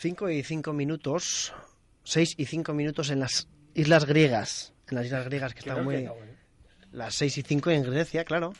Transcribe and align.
5 0.00 0.30
y 0.30 0.42
5 0.42 0.72
minutos, 0.72 1.52
6 2.04 2.36
y 2.38 2.46
5 2.46 2.72
minutos 2.72 3.10
en 3.10 3.20
las 3.20 3.48
islas 3.74 4.06
griegas. 4.06 4.72
En 4.88 4.96
las 4.96 5.04
islas 5.04 5.26
griegas 5.26 5.52
que 5.52 5.60
están 5.60 5.84
muy... 5.84 6.08
Las 6.90 7.14
6 7.16 7.36
y 7.36 7.42
5 7.42 7.70
en 7.70 7.82
Grecia, 7.82 8.24
claro. 8.24 8.54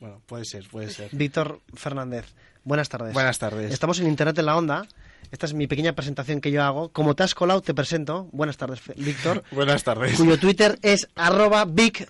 Bueno, 0.00 0.22
puede 0.24 0.46
ser, 0.46 0.66
puede 0.68 0.88
ser. 0.88 1.10
Víctor 1.12 1.60
Fernández, 1.74 2.24
buenas 2.64 2.88
tardes. 2.88 3.12
Buenas 3.12 3.38
tardes. 3.38 3.70
Estamos 3.70 4.00
en 4.00 4.06
Internet 4.08 4.38
en 4.38 4.46
la 4.46 4.56
Onda. 4.56 4.88
Esta 5.30 5.44
es 5.44 5.52
mi 5.52 5.66
pequeña 5.66 5.92
presentación 5.92 6.40
que 6.40 6.50
yo 6.50 6.62
hago. 6.62 6.90
Como 6.90 7.14
te 7.14 7.24
has 7.24 7.34
colado, 7.34 7.60
te 7.60 7.74
presento. 7.74 8.30
Buenas 8.32 8.56
tardes, 8.56 8.80
Víctor. 8.96 9.44
Buenas 9.50 9.84
tardes. 9.84 10.16
cuyo 10.16 10.38
Twitter 10.38 10.78
es 10.80 11.06
arroba 11.16 11.66
big-fr. 11.66 12.06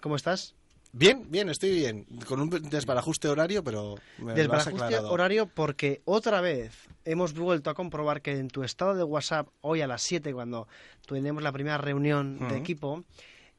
¿Cómo 0.00 0.16
estás? 0.16 0.56
Bien, 0.92 1.24
bien, 1.30 1.48
estoy 1.48 1.70
bien. 1.70 2.04
Con 2.26 2.40
un 2.40 2.50
desbarajuste 2.50 3.28
horario, 3.28 3.62
pero 3.62 3.94
me 4.18 4.24
lo 4.24 4.30
has 4.30 4.36
Desbarajuste 4.36 4.84
aclarado. 4.86 5.12
horario 5.12 5.46
porque 5.46 6.02
otra 6.04 6.40
vez 6.40 6.72
hemos 7.04 7.32
vuelto 7.34 7.70
a 7.70 7.74
comprobar 7.74 8.22
que 8.22 8.32
en 8.32 8.48
tu 8.48 8.64
estado 8.64 8.94
de 8.94 9.04
WhatsApp, 9.04 9.48
hoy 9.60 9.82
a 9.82 9.86
las 9.86 10.02
7, 10.02 10.32
cuando 10.32 10.66
tenemos 11.06 11.42
la 11.42 11.52
primera 11.52 11.78
reunión 11.78 12.48
de 12.48 12.56
equipo, 12.56 13.04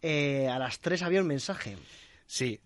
eh, 0.02 0.50
a 0.50 0.60
las 0.60 0.80
3 0.80 1.04
había 1.04 1.22
un 1.22 1.28
mensaje. 1.28 1.78
Sí, 2.28 2.60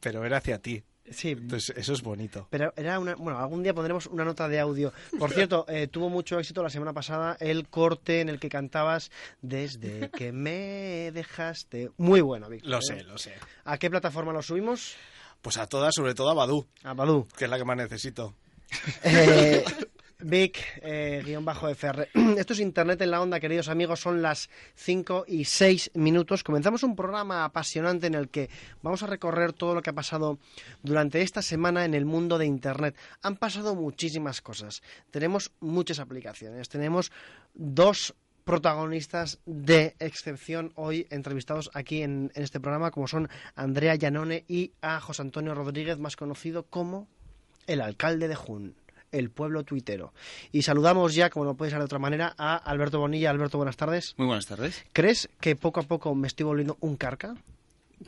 pero 0.00 0.24
era 0.24 0.38
hacia 0.38 0.58
ti. 0.58 0.82
Sí, 1.10 1.30
Entonces, 1.30 1.76
eso 1.76 1.92
es 1.92 2.02
bonito. 2.02 2.46
Pero 2.50 2.72
era 2.76 2.98
una. 2.98 3.14
Bueno, 3.14 3.38
algún 3.38 3.62
día 3.62 3.74
pondremos 3.74 4.06
una 4.06 4.24
nota 4.24 4.48
de 4.48 4.58
audio. 4.58 4.92
Por 5.18 5.30
cierto, 5.34 5.66
eh, 5.68 5.86
tuvo 5.86 6.08
mucho 6.08 6.38
éxito 6.38 6.62
la 6.62 6.70
semana 6.70 6.92
pasada 6.92 7.36
el 7.40 7.68
corte 7.68 8.20
en 8.20 8.28
el 8.28 8.40
que 8.40 8.48
cantabas 8.48 9.10
Desde 9.42 10.10
que 10.16 10.32
me 10.32 11.10
dejaste. 11.12 11.90
Muy 11.98 12.20
bueno, 12.20 12.48
Víctor. 12.48 12.70
Lo 12.70 12.78
¿eh? 12.78 12.82
sé, 12.82 13.04
lo 13.04 13.18
sé. 13.18 13.34
¿A 13.64 13.76
qué 13.78 13.90
plataforma 13.90 14.32
lo 14.32 14.42
subimos? 14.42 14.96
Pues 15.42 15.58
a 15.58 15.66
todas, 15.66 15.94
sobre 15.94 16.14
todo 16.14 16.30
a 16.30 16.34
Badu, 16.34 16.66
A 16.84 16.94
Badoo. 16.94 17.28
que 17.36 17.44
es 17.44 17.50
la 17.50 17.58
que 17.58 17.64
más 17.64 17.76
necesito. 17.76 18.34
Eh, 19.02 19.62
Vic, 20.20 20.58
eh, 20.82 21.22
guion 21.24 21.44
bajo 21.44 21.68
FR. 21.68 22.08
Esto 22.38 22.52
es 22.52 22.60
Internet 22.60 23.00
en 23.02 23.10
la 23.10 23.20
Onda, 23.20 23.40
queridos 23.40 23.68
amigos. 23.68 24.00
Son 24.00 24.22
las 24.22 24.48
5 24.74 25.24
y 25.26 25.44
6 25.44 25.90
minutos. 25.94 26.44
Comenzamos 26.44 26.82
un 26.82 26.96
programa 26.96 27.44
apasionante 27.44 28.06
en 28.06 28.14
el 28.14 28.28
que 28.28 28.48
vamos 28.82 29.02
a 29.02 29.06
recorrer 29.06 29.52
todo 29.52 29.74
lo 29.74 29.82
que 29.82 29.90
ha 29.90 29.94
pasado 29.94 30.38
durante 30.82 31.22
esta 31.22 31.42
semana 31.42 31.84
en 31.84 31.94
el 31.94 32.04
mundo 32.04 32.38
de 32.38 32.46
Internet. 32.46 32.96
Han 33.22 33.36
pasado 33.36 33.74
muchísimas 33.74 34.40
cosas. 34.40 34.82
Tenemos 35.10 35.52
muchas 35.60 35.98
aplicaciones. 35.98 36.68
Tenemos 36.68 37.10
dos 37.54 38.14
protagonistas 38.44 39.40
de 39.46 39.96
excepción 39.98 40.72
hoy 40.74 41.06
entrevistados 41.10 41.70
aquí 41.74 42.02
en, 42.02 42.30
en 42.34 42.42
este 42.42 42.60
programa, 42.60 42.90
como 42.90 43.08
son 43.08 43.28
Andrea 43.54 43.94
Llanone 43.94 44.44
y 44.46 44.72
a 44.80 45.00
José 45.00 45.22
Antonio 45.22 45.54
Rodríguez, 45.54 45.98
más 45.98 46.16
conocido 46.16 46.64
como 46.64 47.08
el 47.66 47.80
alcalde 47.80 48.28
de 48.28 48.34
Jun, 48.34 48.76
el 49.18 49.30
pueblo 49.30 49.64
tuitero. 49.64 50.12
Y 50.52 50.62
saludamos 50.62 51.14
ya, 51.14 51.30
como 51.30 51.44
no 51.44 51.54
puede 51.54 51.70
ser 51.70 51.78
de 51.80 51.86
otra 51.86 51.98
manera, 51.98 52.34
a 52.36 52.56
Alberto 52.56 52.98
Bonilla. 52.98 53.30
Alberto, 53.30 53.58
buenas 53.58 53.76
tardes. 53.76 54.14
Muy 54.16 54.26
buenas 54.26 54.46
tardes. 54.46 54.84
¿Crees 54.92 55.28
que 55.40 55.56
poco 55.56 55.80
a 55.80 55.84
poco 55.84 56.14
me 56.14 56.26
estoy 56.26 56.44
volviendo 56.44 56.76
un 56.80 56.96
carca? 56.96 57.34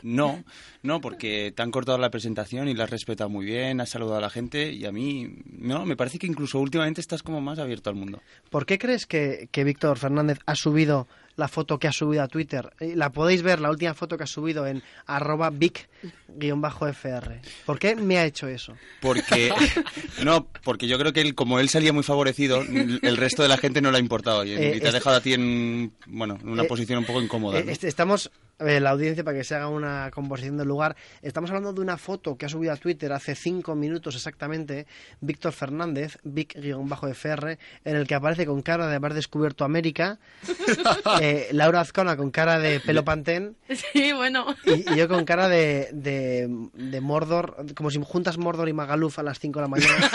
No, 0.03 0.45
no, 0.83 1.01
porque 1.01 1.53
te 1.55 1.63
han 1.63 1.71
cortado 1.71 1.99
la 1.99 2.11
presentación 2.11 2.69
y 2.69 2.75
la 2.75 2.85
has 2.85 2.91
respetado 2.91 3.31
muy 3.31 3.47
bien, 3.47 3.81
has 3.81 3.91
saludado 3.91 4.19
a 4.19 4.21
la 4.21 4.31
gente 4.31 4.73
y 4.73 4.85
a 4.85 4.93
mí, 4.93 5.39
no, 5.47 5.87
me 5.87 5.97
parece 5.97 6.19
que 6.19 6.27
incluso 6.27 6.59
últimamente 6.59 7.01
estás 7.01 7.23
como 7.23 7.41
más 7.41 7.59
abierto 7.59 7.91
al 7.91 7.97
mundo. 7.97 8.21
¿Por 8.51 8.67
qué 8.67 8.79
crees 8.79 9.07
que, 9.07 9.49
que 9.51 9.65
Víctor 9.65 9.99
Fernández 9.99 10.39
ha 10.45 10.55
subido 10.55 11.07
la 11.37 11.49
foto 11.49 11.79
que 11.79 11.87
ha 11.89 11.93
subido 11.93 12.23
a 12.23 12.29
Twitter? 12.29 12.71
Eh, 12.81 12.95
La 12.97 13.11
podéis 13.11 13.43
ver, 13.43 13.61
la 13.61 13.71
última 13.71 13.95
foto 13.95 14.17
que 14.17 14.25
ha 14.25 14.27
subido 14.27 14.67
en 14.67 14.83
arroba 15.07 15.51
vic-fr. 15.51 17.41
¿Por 17.65 17.79
qué 17.79 17.97
me 17.97 18.19
ha 18.19 18.25
hecho 18.25 18.49
eso? 18.49 18.75
Porque, 19.01 19.51
no, 20.25 20.47
porque 20.65 20.87
yo 20.89 20.99
creo 20.99 21.13
que 21.13 21.21
él, 21.21 21.35
como 21.35 21.61
él 21.61 21.69
salía 21.69 21.93
muy 21.93 22.03
favorecido, 22.03 22.61
el 22.63 23.17
resto 23.17 23.43
de 23.43 23.49
la 23.49 23.59
gente 23.59 23.81
no 23.81 23.91
le 23.91 23.99
ha 23.99 24.01
importado 24.01 24.45
y, 24.45 24.53
Eh, 24.53 24.81
te 24.81 24.89
ha 24.89 24.93
dejado 24.93 25.17
a 25.17 25.21
ti 25.21 25.35
en, 25.35 25.93
bueno, 26.07 26.39
en 26.41 26.49
una 26.49 26.63
Eh, 26.65 26.67
posición 26.67 26.99
un 26.99 27.05
poco 27.05 27.21
incómoda. 27.23 27.59
Eh, 27.59 27.65
¿no? 27.65 27.71
este- 27.73 27.89
estamos, 27.89 28.31
eh, 28.59 28.81
la 28.81 28.91
audiencia, 28.91 29.25
para 29.25 29.37
que 29.37 29.45
se 29.45 29.55
haga 29.55 29.69
una 29.69 30.11
composición 30.11 30.57
del 30.57 30.69
lugar, 30.69 30.97
estamos 31.23 31.51
hablando 31.51 31.73
de 31.73 31.81
una 31.81 31.97
foto 31.99 32.37
que 32.37 32.47
ha 32.47 32.49
subido 32.49 32.73
a 32.73 32.77
Twitter 32.77 33.13
hace 33.13 33.35
cinco 33.35 33.75
minutos 33.75 34.15
exactamente 34.15 34.87
Víctor 35.21 35.53
Fernández, 35.53 36.19
Vic-FR, 36.25 37.59
en 37.85 37.97
el 37.97 38.07
que 38.07 38.15
aparece 38.15 38.47
con 38.47 38.63
cara 38.63 38.87
de 38.89 38.97
haber 38.97 39.15
descubierto 39.15 39.65
América, 39.65 40.19
eh, 41.21 41.49
Laura 41.53 41.81
Azcona 41.81 42.17
con 42.17 42.31
cara 42.31 42.59
de 42.59 42.81
pelo 42.81 43.05
pantén 43.05 43.57
Sí, 43.93 44.13
bueno. 44.13 44.47
y, 44.65 44.93
y 44.93 44.97
yo 44.97 45.09
con 45.09 45.25
cara 45.25 45.49
de, 45.49 45.89
de, 45.93 46.49
de 46.75 47.01
Mordor, 47.01 47.67
como 47.75 47.91
si 47.91 48.01
juntas 48.03 48.39
Mordor 48.39 48.69
y 48.69 48.73
Magaluf 48.73 49.19
a 49.19 49.23
las 49.23 49.39
5 49.39 49.59
de 49.59 49.63
la 49.63 49.69
mañana. 49.69 50.11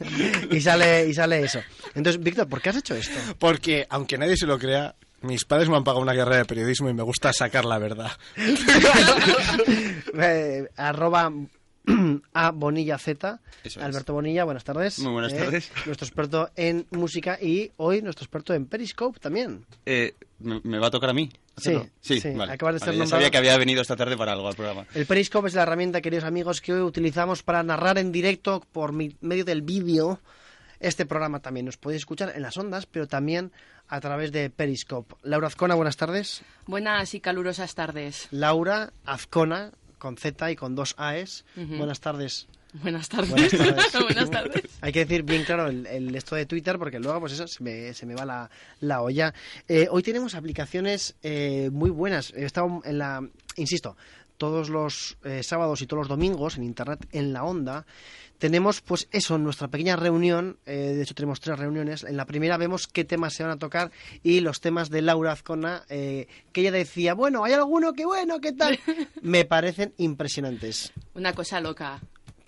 y, 0.50 0.60
sale, 0.60 1.06
y 1.08 1.14
sale 1.14 1.42
eso. 1.42 1.60
Entonces, 1.94 2.22
Víctor, 2.22 2.48
¿por 2.48 2.60
qué 2.60 2.70
has 2.70 2.76
hecho 2.76 2.94
esto? 2.94 3.18
Porque, 3.38 3.86
aunque 3.90 4.18
nadie 4.18 4.36
se 4.36 4.46
lo 4.46 4.58
crea, 4.58 4.94
mis 5.22 5.44
padres 5.44 5.68
me 5.68 5.76
han 5.76 5.84
pagado 5.84 6.02
una 6.02 6.14
carrera 6.14 6.38
de 6.38 6.44
periodismo 6.44 6.88
y 6.90 6.94
me 6.94 7.02
gusta 7.02 7.32
sacar 7.32 7.64
la 7.64 7.78
verdad. 7.78 8.10
Eh, 10.20 10.68
arroba 10.76 11.32
a 12.34 12.50
Bonilla 12.50 12.98
Z. 12.98 13.40
Eso 13.64 13.80
es. 13.80 13.84
Alberto 13.86 14.12
Bonilla, 14.12 14.44
buenas 14.44 14.64
tardes. 14.64 14.98
Muy 15.00 15.12
buenas 15.12 15.32
Eh, 15.32 15.36
tardes. 15.38 15.70
Nuestro 15.86 16.06
experto 16.06 16.50
en 16.56 16.86
música 16.90 17.38
y 17.40 17.70
hoy 17.76 18.02
nuestro 18.02 18.24
experto 18.24 18.54
en 18.54 18.66
Periscope 18.66 19.18
también. 19.20 19.64
Eh, 19.86 20.14
¿me, 20.40 20.60
me 20.64 20.78
va 20.78 20.88
a 20.88 20.90
tocar 20.90 21.10
a 21.10 21.12
mí? 21.12 21.30
Sí, 21.56 21.76
sí, 22.00 22.20
sí, 22.20 22.30
vale. 22.34 22.52
acabas 22.52 22.74
de 22.74 22.78
ser 22.80 22.88
Vale, 22.88 22.98
ya 22.98 23.04
nombrado- 23.04 23.10
sabía 23.10 23.30
que 23.30 23.38
había 23.38 23.58
venido 23.58 23.82
esta 23.82 23.96
tarde 23.96 24.16
para 24.16 24.32
algo 24.32 24.46
al 24.48 24.54
programa. 24.54 24.86
El 24.94 25.06
Periscope 25.06 25.48
es 25.48 25.54
la 25.54 25.62
herramienta, 25.62 26.00
queridos 26.00 26.24
amigos, 26.24 26.60
que 26.60 26.72
hoy 26.72 26.80
utilizamos 26.82 27.42
para 27.42 27.62
narrar 27.64 27.98
en 27.98 28.12
directo 28.12 28.62
por 28.72 28.92
mi- 28.92 29.16
medio 29.20 29.44
del 29.44 29.62
vídeo 29.62 30.20
este 30.80 31.06
programa 31.06 31.40
también. 31.40 31.66
Nos 31.66 31.76
podéis 31.76 32.02
escuchar 32.02 32.32
en 32.34 32.42
las 32.42 32.56
ondas, 32.56 32.86
pero 32.86 33.06
también 33.06 33.52
a 33.88 34.00
través 34.00 34.32
de 34.32 34.50
Periscope. 34.50 35.14
Laura 35.22 35.46
Azcona, 35.48 35.74
buenas 35.74 35.96
tardes. 35.96 36.42
Buenas 36.66 37.14
y 37.14 37.20
calurosas 37.20 37.74
tardes. 37.74 38.28
Laura 38.30 38.92
Azcona, 39.04 39.72
con 39.98 40.16
Z 40.16 40.50
y 40.50 40.56
con 40.56 40.74
dos 40.74 40.94
AES. 40.98 41.44
Buenas 41.56 42.00
tardes. 42.00 42.48
Buenas 42.74 43.08
tardes. 43.08 43.30
Buenas 43.30 43.50
tardes. 43.92 44.02
Buenas 44.04 44.30
tardes. 44.30 44.62
Hay 44.82 44.92
que 44.92 45.00
decir 45.00 45.22
bien 45.22 45.44
claro 45.44 45.68
el, 45.68 45.86
el 45.86 46.14
esto 46.14 46.36
de 46.36 46.46
Twitter 46.46 46.78
porque 46.78 46.98
luego 46.98 47.20
pues 47.20 47.32
eso 47.32 47.46
se 47.48 47.62
me, 47.62 47.94
se 47.94 48.04
me 48.06 48.14
va 48.14 48.24
la, 48.24 48.50
la 48.80 49.00
olla. 49.00 49.32
Eh, 49.68 49.88
hoy 49.90 50.02
tenemos 50.02 50.34
aplicaciones 50.34 51.16
eh, 51.22 51.70
muy 51.72 51.90
buenas. 51.90 52.32
He 52.34 52.44
estado 52.44 52.82
en 52.84 52.98
la, 52.98 53.26
insisto, 53.56 53.96
todos 54.38 54.70
los 54.70 55.18
eh, 55.24 55.42
sábados 55.42 55.82
y 55.82 55.86
todos 55.86 56.02
los 56.02 56.08
domingos 56.08 56.56
en 56.56 56.64
internet 56.64 57.06
en 57.12 57.32
la 57.32 57.44
onda. 57.44 57.84
Tenemos 58.38 58.80
pues 58.80 59.08
eso, 59.10 59.36
nuestra 59.36 59.66
pequeña 59.66 59.96
reunión, 59.96 60.58
eh, 60.64 60.94
de 60.94 61.02
hecho 61.02 61.14
tenemos 61.14 61.40
tres 61.40 61.58
reuniones. 61.58 62.04
En 62.04 62.16
la 62.16 62.24
primera 62.24 62.56
vemos 62.56 62.86
qué 62.86 63.04
temas 63.04 63.34
se 63.34 63.42
van 63.42 63.52
a 63.52 63.58
tocar 63.58 63.90
y 64.22 64.40
los 64.40 64.60
temas 64.60 64.90
de 64.90 65.02
Laura 65.02 65.32
Azcona, 65.32 65.82
eh, 65.88 66.28
que 66.52 66.60
ella 66.60 66.70
decía, 66.70 67.14
bueno, 67.14 67.44
hay 67.44 67.52
alguno 67.52 67.92
que 67.94 68.06
bueno, 68.06 68.40
¿qué 68.40 68.52
tal? 68.52 68.78
Me 69.22 69.44
parecen 69.44 69.92
impresionantes. 69.98 70.92
Una 71.14 71.32
cosa 71.34 71.60
loca. 71.60 72.00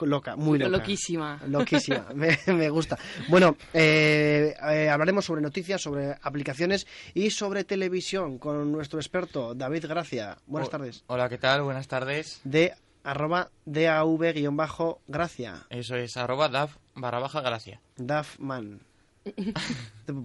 Loca, 0.06 0.36
muy 0.36 0.58
loca. 0.58 0.70
Loquísima. 0.70 1.38
Loquísima, 1.46 2.06
me, 2.14 2.38
me 2.46 2.68
gusta. 2.70 2.98
Bueno, 3.28 3.56
eh, 3.74 4.54
eh, 4.70 4.88
hablaremos 4.88 5.24
sobre 5.24 5.42
noticias, 5.42 5.80
sobre 5.82 6.16
aplicaciones 6.22 6.86
y 7.14 7.30
sobre 7.30 7.64
televisión 7.64 8.38
con 8.38 8.72
nuestro 8.72 8.98
experto 9.00 9.54
David 9.54 9.86
Gracia. 9.86 10.38
Buenas 10.46 10.68
O- 10.68 10.70
tardes. 10.70 11.04
Hola, 11.06 11.28
¿qué 11.28 11.38
tal? 11.38 11.62
Buenas 11.62 11.88
tardes. 11.88 12.40
De 12.44 12.72
arroba 13.02 13.50
DAV-Gracia. 13.66 15.66
Eso 15.70 15.96
es 15.96 16.16
arroba 16.16 16.48
DAF 16.48 16.76
barra 16.94 17.18
baja 17.18 17.40
gracia. 17.40 17.80
Dafman. 17.96 18.80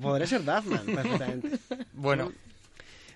Podría 0.02 0.28
ser 0.28 0.44
Dafman, 0.44 0.86
perfectamente. 0.96 1.52
Bueno, 1.94 2.32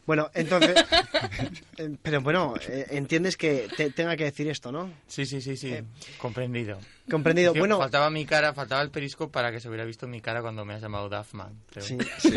Bueno, 0.10 0.32
entonces... 0.34 0.76
eh, 1.78 1.96
pero 2.02 2.20
bueno, 2.22 2.56
eh, 2.68 2.88
entiendes 2.90 3.38
que 3.38 3.68
te- 3.78 3.92
tenga 3.92 4.18
que 4.18 4.24
decir 4.24 4.48
esto, 4.50 4.72
¿no? 4.72 4.92
sí, 5.06 5.24
sí, 5.24 5.40
sí, 5.40 5.56
sí. 5.56 5.72
Eh, 5.72 5.84
Comprendido. 6.18 6.80
Comprendido. 7.10 7.50
Es 7.50 7.54
que 7.54 7.60
Bueno, 7.60 7.78
Faltaba 7.78 8.10
mi 8.10 8.26
cara, 8.26 8.54
faltaba 8.54 8.82
el 8.82 8.90
periscope 8.92 9.32
para 9.32 9.52
que 9.52 9.60
se 9.60 9.68
hubiera 9.68 9.86
visto 9.86 10.08
mi 10.08 10.22
cara 10.22 10.42
cuando 10.42 10.66
me 10.66 10.74
has 10.74 10.82
llamado 10.82 11.10
Duffman. 11.10 11.54
creo. 11.72 11.84
Sí, 11.84 11.98
sí. 12.20 12.34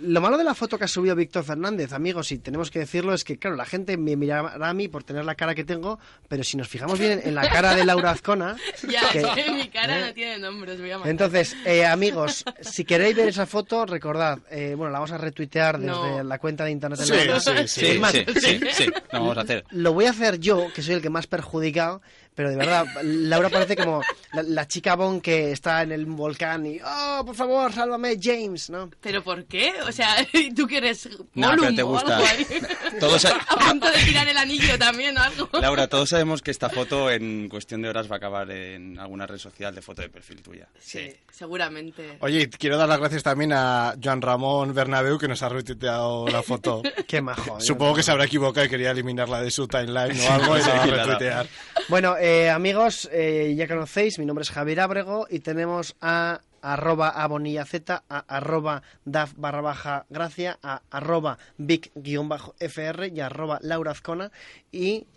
Lo 0.00 0.20
malo 0.20 0.36
de 0.38 0.44
la 0.44 0.54
foto 0.54 0.78
que 0.78 0.84
ha 0.84 0.88
subido 0.88 1.14
Víctor 1.14 1.44
Fernández, 1.44 1.92
amigos, 1.92 2.32
y 2.32 2.38
tenemos 2.38 2.70
que 2.70 2.80
decirlo, 2.80 3.14
es 3.14 3.24
que, 3.24 3.38
claro, 3.38 3.56
la 3.56 3.64
gente 3.64 3.96
me 3.96 4.16
mirará 4.16 4.68
a 4.68 4.74
mí 4.74 4.88
por 4.88 5.04
tener 5.04 5.24
la 5.24 5.34
cara 5.34 5.54
que 5.54 5.64
tengo, 5.64 5.98
pero 6.28 6.42
si 6.44 6.56
nos 6.56 6.68
fijamos 6.68 6.98
bien 6.98 7.20
en 7.24 7.34
la 7.34 7.48
cara 7.48 7.74
de 7.74 7.84
Laura 7.84 8.10
Azcona... 8.10 8.56
Ya, 8.88 9.08
que- 9.10 9.20
es 9.20 9.26
que 9.28 9.50
mi 9.52 9.68
cara 9.68 9.98
¿eh? 10.00 10.06
no 10.06 10.12
tiene 10.14 10.38
nombre, 10.38 10.72
os 10.72 10.80
voy 10.80 10.90
a 10.90 10.98
matar. 10.98 11.10
Entonces, 11.10 11.56
eh, 11.64 11.86
amigos, 11.86 12.44
si 12.60 12.84
queréis 12.84 13.14
ver 13.16 13.28
esa 13.28 13.46
foto, 13.46 13.86
recordad, 13.86 14.38
eh, 14.50 14.74
bueno, 14.76 14.90
la 14.92 14.98
vamos 14.98 15.12
a 15.12 15.18
retuitear 15.18 15.78
desde 15.78 15.92
No. 15.92 16.22
la 16.24 16.38
cuenta 16.38 16.64
de 16.64 16.72
internet. 16.72 16.98
de 16.98 17.06
Sí, 17.06 17.68
sí, 17.68 17.86
Sí, 17.92 17.98
más, 17.98 18.12
sí, 18.12 18.24
sí, 18.40 18.60
sí, 18.72 18.86
lo 19.12 19.20
vamos 19.20 19.38
a 19.38 19.42
hacer. 19.42 19.64
Lo 19.70 19.92
voy 19.92 20.06
a 20.06 20.10
hacer 20.10 20.38
yo, 20.38 20.68
que 20.74 20.82
soy 20.82 20.94
el 20.94 21.02
que 21.02 21.10
más 21.10 21.26
perjudicado, 21.26 22.02
pero 22.34 22.50
de 22.50 22.56
verdad, 22.56 22.86
Laura 23.02 23.48
parece 23.50 23.76
como 23.76 24.02
la, 24.32 24.42
la 24.42 24.66
chica 24.68 24.94
Bond 24.96 25.20
que 25.22 25.52
está 25.52 25.82
en 25.82 25.92
el 25.92 26.06
volcán 26.06 26.64
y, 26.66 26.78
oh, 26.84 27.22
por 27.24 27.34
favor, 27.34 27.72
sálvame, 27.72 28.16
James, 28.20 28.70
¿no? 28.70 28.90
¿Pero 29.00 29.22
por 29.22 29.44
qué? 29.44 29.72
O 29.86 29.92
sea, 29.92 30.16
¿tú 30.56 30.66
que 30.66 30.78
eres 30.78 31.08
No, 31.34 31.50
pero 31.58 31.74
te 31.74 31.82
gusta. 31.82 32.20
Todos 33.00 33.24
a- 33.24 33.32
A 33.48 33.56
punto 33.68 33.86
de 33.90 33.98
tirar 34.04 34.26
el 34.28 34.36
anillo 34.36 34.78
también 34.78 35.16
o 35.18 35.22
algo. 35.22 35.48
Laura, 35.60 35.86
todos 35.88 36.08
sabemos 36.08 36.42
que 36.42 36.50
esta 36.50 36.68
foto 36.70 37.10
en 37.10 37.48
cuestión 37.48 37.82
de 37.82 37.88
horas 37.88 38.10
va 38.10 38.16
a 38.16 38.18
acabar 38.18 38.50
en 38.50 38.98
alguna 38.98 39.26
red 39.26 39.38
social 39.38 39.74
de 39.74 39.82
foto 39.82 40.02
de 40.02 40.08
perfil 40.08 40.42
tuya. 40.42 40.68
Sí, 40.80 41.12
seguramente. 41.30 42.16
Oye, 42.20 42.48
quiero 42.48 42.76
dar 42.78 42.88
las 42.88 42.98
gracias 42.98 43.22
también 43.22 43.52
a 43.52 43.94
Joan 44.02 44.22
Ramón 44.22 44.72
Bernabeu 44.74 45.18
que 45.18 45.28
nos 45.28 45.42
ha 45.42 45.48
retuiteado 45.48 46.26
la 46.28 46.42
foto. 46.42 46.82
Qué 47.06 47.20
majo. 47.20 47.60
Supongo 47.60 47.94
que 47.96 48.02
se 48.02 48.10
habrá 48.10 48.24
equivocado 48.24 48.66
y 48.66 48.68
quería 48.70 48.90
eliminarla 48.90 49.42
de 49.42 49.50
su 49.50 49.66
timeline 49.68 50.18
o 50.20 50.32
algo 50.32 50.56
y 50.58 50.62
Sí, 50.62 50.68
la 50.68 50.74
va 50.76 50.82
a 50.82 50.86
retuitear. 50.96 51.46
Bueno, 51.88 52.16
eh, 52.24 52.50
amigos, 52.50 53.10
eh, 53.10 53.52
ya 53.56 53.66
conocéis, 53.66 54.20
mi 54.20 54.26
nombre 54.26 54.44
es 54.44 54.50
Javier 54.52 54.78
Ábrego 54.78 55.26
y 55.28 55.40
tenemos 55.40 55.96
a 56.00 56.40
arroba 56.60 57.08
abonillaz, 57.08 57.74
a 57.88 58.18
arroba 58.28 58.84
daf 59.04 59.34
barra 59.36 59.60
baja 59.60 60.06
gracia, 60.08 60.56
a 60.62 60.82
arroba 60.92 61.38
big 61.58 61.90
guion 61.96 62.28
bajo 62.28 62.54
fr 62.60 63.10
y 63.12 63.18
arroba 63.18 63.58
laura 63.60 63.90
azcona. 63.90 64.30
Y 64.70 65.08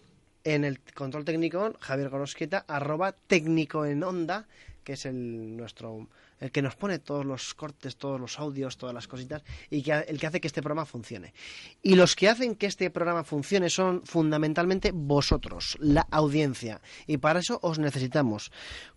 en 0.43 0.65
el 0.65 0.79
control 0.79 1.25
técnico 1.25 1.75
Javier 1.79 2.09
Gorosqueta, 2.09 2.65
arroba 2.67 3.11
técnico 3.11 3.85
en 3.85 4.03
onda, 4.03 4.47
que 4.83 4.93
es 4.93 5.05
el 5.05 5.55
nuestro 5.55 6.07
el 6.39 6.51
que 6.51 6.61
nos 6.61 6.75
pone 6.75 6.99
todos 6.99 7.25
los 7.25 7.53
cortes, 7.53 7.95
todos 7.97 8.19
los 8.19 8.39
audios, 8.39 8.77
todas 8.77 8.93
las 8.93 9.07
cositas 9.07 9.43
y 9.69 9.81
que, 9.81 9.91
el 9.93 10.19
que 10.19 10.27
hace 10.27 10.41
que 10.41 10.47
este 10.47 10.61
programa 10.61 10.85
funcione. 10.85 11.33
Y 11.81 11.95
los 11.95 12.15
que 12.15 12.29
hacen 12.29 12.55
que 12.55 12.65
este 12.67 12.89
programa 12.89 13.23
funcione 13.23 13.69
son 13.69 14.05
fundamentalmente 14.05 14.91
vosotros, 14.93 15.77
la 15.79 16.07
audiencia. 16.11 16.81
Y 17.07 17.17
para 17.17 17.39
eso 17.39 17.59
os 17.61 17.79
necesitamos. 17.79 18.51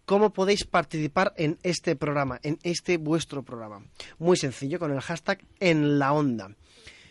¿Cómo 0.04 0.32
podéis 0.32 0.64
participar 0.64 1.34
en 1.36 1.58
este 1.62 1.96
programa, 1.96 2.40
en 2.42 2.58
este 2.62 2.96
vuestro 2.96 3.42
programa? 3.42 3.84
Muy 4.18 4.36
sencillo, 4.36 4.78
con 4.78 4.92
el 4.92 5.00
hashtag 5.00 5.44
en 5.60 5.98
la 5.98 6.12
onda. 6.12 6.50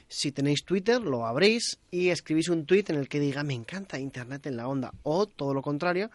Si 0.10 0.32
tenéis 0.32 0.64
Twitter, 0.64 1.02
lo 1.02 1.26
abrís 1.26 1.80
y 1.92 2.10
escribís 2.10 2.48
un 2.48 2.66
tweet 2.66 2.86
en 2.88 2.96
el 2.96 3.10
que 3.10 3.20
diga 3.20 3.44
me 3.44 3.54
encanta 3.54 4.00
Internet 4.00 4.46
en 4.48 4.56
la 4.56 4.68
onda 4.68 4.94
o 5.04 5.26
todo 5.28 5.54
lo 5.54 5.62
contrario 5.62 6.10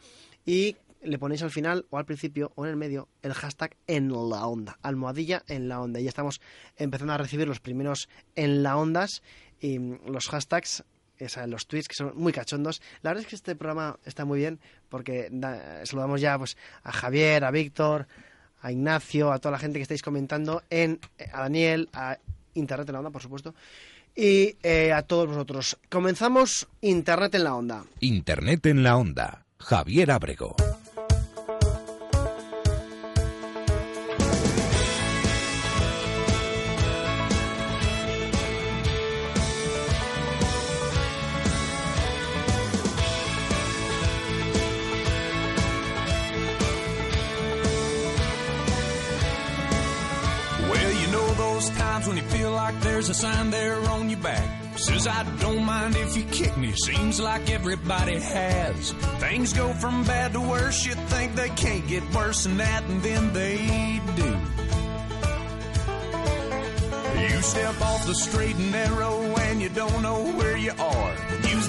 y 0.46 0.76
le 1.02 1.18
ponéis 1.18 1.42
al 1.42 1.50
final 1.50 1.86
o 1.90 1.98
al 1.98 2.04
principio 2.04 2.52
o 2.54 2.64
en 2.64 2.70
el 2.70 2.76
medio 2.76 3.08
el 3.22 3.32
hashtag 3.34 3.76
en 3.86 4.08
la 4.10 4.46
onda, 4.46 4.78
almohadilla 4.82 5.42
en 5.48 5.68
la 5.68 5.80
onda. 5.80 6.00
Y 6.00 6.04
ya 6.04 6.08
estamos 6.10 6.40
empezando 6.76 7.12
a 7.12 7.18
recibir 7.18 7.46
los 7.48 7.60
primeros 7.60 8.08
en 8.36 8.62
la 8.62 8.76
ondas 8.76 9.22
y 9.60 9.78
mm, 9.78 10.00
los 10.06 10.28
hashtags, 10.28 10.84
los 11.46 11.66
tweets 11.66 11.86
que 11.88 11.94
son 11.94 12.12
muy 12.16 12.32
cachondos. 12.32 12.80
La 13.02 13.10
verdad 13.10 13.22
es 13.22 13.28
que 13.28 13.36
este 13.36 13.54
programa 13.54 13.98
está 14.04 14.24
muy 14.24 14.38
bien 14.40 14.58
porque 14.88 15.28
da- 15.30 15.84
saludamos 15.86 16.20
ya 16.20 16.36
pues, 16.38 16.56
a 16.82 16.92
Javier, 16.92 17.44
a 17.44 17.50
Víctor, 17.50 18.06
a 18.60 18.72
Ignacio, 18.72 19.32
a 19.32 19.38
toda 19.38 19.52
la 19.52 19.58
gente 19.58 19.78
que 19.78 19.82
estáis 19.82 20.02
comentando, 20.02 20.62
en, 20.70 21.00
eh, 21.18 21.26
a 21.32 21.40
Daniel, 21.42 21.88
a 21.92 22.18
Internet 22.54 22.88
en 22.88 22.92
la 22.94 22.98
onda, 23.00 23.10
por 23.10 23.22
supuesto, 23.22 23.54
y 24.14 24.56
eh, 24.62 24.92
a 24.92 25.02
todos 25.02 25.28
vosotros. 25.28 25.78
Comenzamos 25.88 26.68
Internet 26.80 27.34
en 27.36 27.44
la 27.44 27.54
onda. 27.54 27.84
Internet 28.00 28.66
en 28.66 28.82
la 28.82 28.96
onda. 28.96 29.46
Javier 29.58 30.10
Ábrego. 30.10 30.56
A 53.12 53.14
sign 53.14 53.50
there 53.50 53.78
on 53.90 54.08
your 54.08 54.20
back. 54.20 54.48
Says, 54.78 55.06
I 55.06 55.22
don't 55.38 55.64
mind 55.64 55.96
if 55.96 56.16
you 56.16 56.24
kick 56.24 56.56
me. 56.56 56.72
Seems 56.72 57.20
like 57.20 57.50
everybody 57.50 58.18
has. 58.18 58.92
Things 59.20 59.52
go 59.52 59.74
from 59.74 60.02
bad 60.04 60.32
to 60.32 60.40
worse. 60.40 60.86
You 60.86 60.94
think 61.12 61.34
they 61.34 61.50
can't 61.50 61.86
get 61.86 62.02
worse 62.14 62.44
than 62.44 62.56
that, 62.56 62.82
and 62.84 63.02
then 63.02 63.32
they 63.34 64.00
do. 64.16 64.30
You 67.20 67.42
step 67.42 67.78
off 67.82 68.06
the 68.06 68.14
straight 68.14 68.56
and 68.56 68.72
narrow 68.72 69.20
and 69.46 69.60
you 69.60 69.68
don't 69.68 70.00
know 70.00 70.32
where 70.38 70.56
you 70.56 70.72
are. 70.78 71.16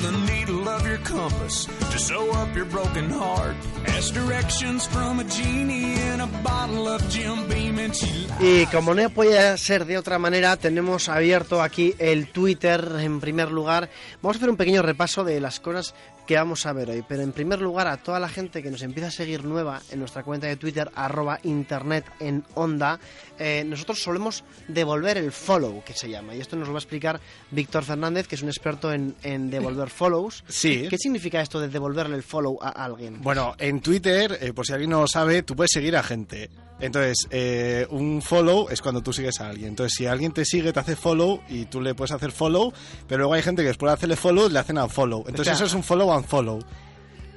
The 0.03 0.11
needle 0.11 0.67
of 0.67 0.85
your 0.85 0.97
compass 0.97 1.65
to 1.65 1.97
sew 1.97 2.29
up 2.33 2.53
your 2.53 2.65
broken 2.65 3.09
heart. 3.09 3.55
Ask 3.87 4.13
directions 4.13 4.85
from 4.85 5.21
a 5.21 5.23
genie 5.23 5.93
in 5.93 6.19
a 6.19 6.27
bottle 6.43 6.89
of 6.89 7.01
Jim 7.07 7.47
Beam 7.47 7.79
and 7.79 7.93
she 7.95 8.27
Y 8.41 8.65
como 8.65 8.93
no 8.93 9.09
puede 9.09 9.57
ser 9.57 9.85
de 9.85 9.97
otra 9.97 10.19
manera, 10.19 10.57
tenemos 10.57 11.07
abierto 11.07 11.61
aquí 11.61 11.95
el 11.99 12.27
Twitter 12.27 12.97
en 12.99 13.21
primer 13.21 13.49
lugar. 13.49 13.89
Vamos 14.21 14.35
a 14.35 14.39
hacer 14.39 14.49
un 14.49 14.57
pequeño 14.57 14.81
repaso 14.81 15.23
de 15.23 15.39
las 15.39 15.61
cosas 15.61 15.95
que 16.25 16.35
vamos 16.35 16.65
a 16.65 16.73
ver 16.73 16.89
hoy. 16.89 17.03
Pero 17.07 17.21
en 17.21 17.31
primer 17.31 17.61
lugar, 17.61 17.87
a 17.87 17.97
toda 17.97 18.19
la 18.19 18.29
gente 18.29 18.63
que 18.63 18.71
nos 18.71 18.81
empieza 18.81 19.07
a 19.07 19.11
seguir 19.11 19.43
nueva 19.43 19.81
en 19.91 19.99
nuestra 19.99 20.23
cuenta 20.23 20.47
de 20.47 20.55
Twitter, 20.55 20.89
arroba 20.95 21.39
internet 21.43 22.05
en 22.19 22.43
onda, 22.55 22.99
eh, 23.39 23.63
nosotros 23.65 24.01
solemos 24.01 24.43
devolver 24.67 25.17
el 25.17 25.31
follow, 25.31 25.83
que 25.83 25.93
se 25.93 26.09
llama. 26.09 26.35
Y 26.35 26.41
esto 26.41 26.55
nos 26.55 26.67
lo 26.67 26.73
va 26.73 26.77
a 26.77 26.81
explicar 26.81 27.19
Víctor 27.51 27.83
Fernández, 27.83 28.27
que 28.27 28.35
es 28.35 28.41
un 28.41 28.49
experto 28.49 28.93
en, 28.93 29.15
en 29.23 29.49
devolver 29.49 29.89
follows. 29.91 30.43
Sí. 30.47 30.87
¿Qué 30.89 30.97
significa 30.97 31.41
esto 31.41 31.59
de 31.59 31.67
devolverle 31.67 32.15
el 32.15 32.23
follow 32.23 32.57
a 32.61 32.69
alguien? 32.69 33.21
Bueno, 33.21 33.55
en 33.57 33.81
Twitter, 33.81 34.37
eh, 34.41 34.53
por 34.53 34.65
si 34.65 34.73
alguien 34.73 34.91
no 34.91 35.01
lo 35.01 35.07
sabe, 35.07 35.43
tú 35.43 35.55
puedes 35.55 35.71
seguir 35.71 35.95
a 35.97 36.03
gente. 36.03 36.49
Entonces, 36.79 37.27
eh, 37.31 37.87
un 37.91 38.21
follow 38.21 38.67
es 38.69 38.81
cuando 38.81 39.01
tú 39.01 39.13
sigues 39.13 39.39
a 39.39 39.47
alguien. 39.47 39.69
Entonces, 39.69 39.93
si 39.95 40.05
alguien 40.05 40.33
te 40.33 40.43
sigue, 40.43 40.73
te 40.73 40.79
hace 40.79 40.95
follow 40.95 41.41
y 41.47 41.65
tú 41.65 41.79
le 41.79 41.95
puedes 41.95 42.11
hacer 42.11 42.31
follow, 42.31 42.73
pero 43.07 43.19
luego 43.19 43.33
hay 43.35 43.41
gente 43.41 43.61
que 43.61 43.69
después 43.69 43.89
de 43.89 43.93
hacerle 43.93 44.15
follow, 44.17 44.49
le 44.49 44.59
hacen 44.59 44.77
unfollow. 44.77 45.19
Entonces, 45.19 45.53
Espera. 45.53 45.55
eso 45.55 45.65
es 45.65 45.73
un 45.73 45.83
follow 45.83 46.11
unfollow. 46.17 46.59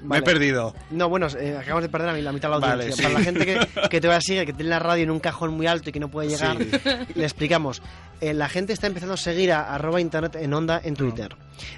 Me 0.02 0.18
he 0.18 0.22
perdido. 0.22 0.74
No, 0.90 1.08
bueno, 1.08 1.26
eh, 1.40 1.56
acabamos 1.58 1.82
de 1.82 1.88
perder 1.88 2.10
a 2.10 2.12
mí 2.12 2.20
la 2.22 2.30
mitad 2.30 2.48
de 2.48 2.54
la 2.54 2.58
Vale, 2.60 2.72
audiencia. 2.84 2.96
sí. 2.96 3.02
Para 3.02 3.18
la 3.18 3.24
gente 3.24 3.44
que, 3.46 3.88
que 3.90 4.00
todavía 4.00 4.20
sigue, 4.20 4.46
que 4.46 4.52
tiene 4.52 4.68
la 4.70 4.78
radio 4.78 5.02
en 5.04 5.10
un 5.10 5.18
cajón 5.18 5.54
muy 5.56 5.66
alto 5.66 5.88
y 5.88 5.92
que 5.92 5.98
no 5.98 6.08
puede 6.10 6.28
llegar, 6.28 6.58
Sí. 6.58 6.70
le 7.14 7.24
explicamos. 7.24 7.82
Eh, 8.20 8.32
la 8.34 8.48
gente 8.48 8.72
está 8.72 8.86
empezando 8.86 9.14
a 9.14 9.16
seguir 9.16 9.52
a 9.52 9.74
arroba 9.74 10.00
internet 10.00 10.36
en 10.36 10.52
onda 10.54 10.80
en 10.84 10.94
Twitter. 10.94 11.34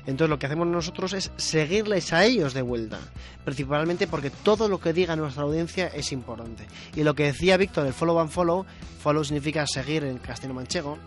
Entonces 0.06 0.28
lo 0.28 0.38
que 0.38 0.46
hacemos 0.46 0.66
nosotros 0.66 1.12
es 1.14 1.30
seguirles 1.36 2.12
a 2.12 2.24
ellos 2.26 2.52
de 2.54 2.62
vuelta. 2.62 2.98
Principalmente 3.44 4.06
porque 4.08 4.30
todo 4.30 4.68
lo 4.68 4.78
que 4.80 4.92
diga 4.92 5.16
nuestra 5.16 5.44
audiencia 5.44 5.86
es 5.86 6.12
importante. 6.12 6.66
Y 6.96 7.04
lo 7.04 7.14
que 7.14 7.24
decía 7.24 7.56
Víctor, 7.56 7.86
el 7.86 7.94
follow 7.94 8.18
and 8.20 8.30
follow, 8.30 8.66
follow 9.00 9.24
significa 9.24 9.64
seguir 9.66 10.04
en 10.04 10.18
castellano 10.18 10.54
manchego. 10.54 10.98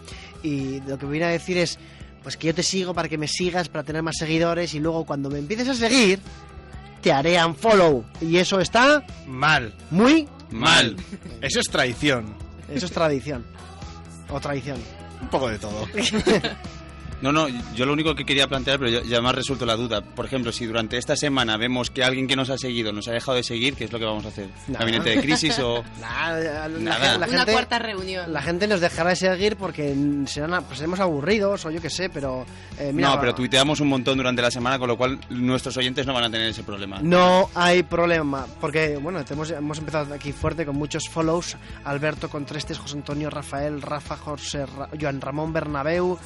Y 0.41 0.79
lo 0.88 0.97
que 0.97 1.05
viene 1.05 1.25
a 1.27 1.29
decir 1.29 1.57
es, 1.57 1.77
pues 2.23 2.38
que 2.38 2.47
yo 2.47 2.56
te 2.56 2.63
sigo 2.63 2.94
para 2.94 3.09
que 3.09 3.18
me 3.18 3.27
sigas, 3.27 3.69
para 3.69 3.83
tener 3.83 4.03
más 4.03 4.15
seguidores 4.18 4.73
y 4.73 4.79
luego 4.79 5.06
cuando 5.06 5.29
me 5.29 5.39
empieces 5.39 5.69
a 5.69 5.75
seguir, 5.75 6.19
te 7.01 7.12
haré 7.12 7.44
unfollow. 7.44 8.03
Y 8.21 8.38
eso 8.38 8.59
está 8.59 9.03
Mal. 9.27 9.73
muy... 9.89 10.27
Mal. 10.51 10.95
Eso 11.41 11.60
es 11.62 11.69
traición. 11.69 12.36
Eso 12.69 12.86
es 12.86 12.91
tradición. 12.91 13.46
O 14.29 14.39
traición. 14.39 14.77
Un 15.22 15.29
poco 15.29 15.48
de 15.50 15.60
todo. 15.60 15.88
No, 17.22 17.32
no, 17.32 17.48
yo 17.75 17.86
lo 17.86 17.94
único 17.94 18.16
que 18.16 18.25
quería 18.25 18.48
plantear, 18.48 18.80
pero 18.80 18.90
ya, 18.90 19.04
ya 19.04 19.22
me 19.22 19.30
ha 19.30 19.32
resuelto 19.32 19.66
la 19.66 19.75
duda. 19.75 20.01
Por 20.01 20.25
ejemplo, 20.25 20.51
si 20.51 20.66
durante 20.66 20.98
esta 20.98 21.16
semana 21.16 21.56
vemos 21.58 21.90
que 21.92 22.04
alguien 22.04 22.28
que 22.28 22.36
nos 22.36 22.50
ha 22.50 22.58
seguido 22.58 22.92
nos 22.92 23.08
ha 23.08 23.12
dejado 23.12 23.36
de 23.38 23.44
seguir, 23.44 23.75
¿qué 23.75 23.84
es 23.86 23.92
lo 23.92 24.00
que 24.00 24.06
vamos 24.06 24.25
a 24.25 24.30
hacer? 24.30 24.48
Nada. 24.68 24.80
¿Gabinete 24.80 25.10
de 25.12 25.22
crisis 25.22 25.58
o...? 25.60 25.84
Nada, 26.01 26.68
la, 26.68 26.80
Nada. 26.80 27.18
la 27.20 27.28
Una 27.28 27.38
gente, 27.38 27.51
cuarta 27.51 27.80
reunión. 27.80 28.34
la 28.34 28.42
gente 28.42 28.68
nos 28.68 28.80
dejará 28.82 29.12
de 29.12 29.16
seguir 29.16 29.56
porque 29.56 29.96
serán, 30.25 30.63
pues, 30.63 30.78
seremos 30.80 31.00
aburridos 31.00 31.66
o 31.66 31.72
yo 31.72 31.82
qué 31.82 31.90
sé, 31.90 32.10
pero... 32.10 32.46
eh, 32.80 32.92
mira, 32.94 33.10
no, 33.16 33.20
pero 33.20 33.36
tuiteamos 33.36 33.80
un 33.80 33.90
montón 33.90 34.18
durante 34.18 34.42
la 34.42 34.50
semana, 34.51 34.80
con 34.80 34.88
lo 34.88 34.98
cual 34.98 35.20
nuestros 35.30 35.78
oyentes 35.78 36.06
no 36.08 36.13
van 36.13 36.24
a 36.24 36.30
tener 36.32 36.48
ese 36.48 36.63
problema. 36.63 37.00
No 37.01 37.50
hay 37.56 37.84
problema, 37.84 38.48
porque 38.60 38.98
bueno, 38.98 39.24
tenemos- 39.24 39.51
hemos 39.51 39.78
empezado 39.78 40.13
aquí 40.13 40.32
fuerte 40.32 40.66
con 40.66 40.75
muchos 40.75 41.08
follows. 41.08 41.56
Alberto 41.86 42.30
Contrestes, 42.30 42.80
José 42.80 42.98
Antonio, 42.98 43.30
Rafael, 43.30 43.82
Rafa, 43.82 44.18
José, 44.18 44.66
Ra- 44.66 44.90
Joan 45.00 45.22
Ramón 45.22 45.54
Bernabeu 45.54 46.18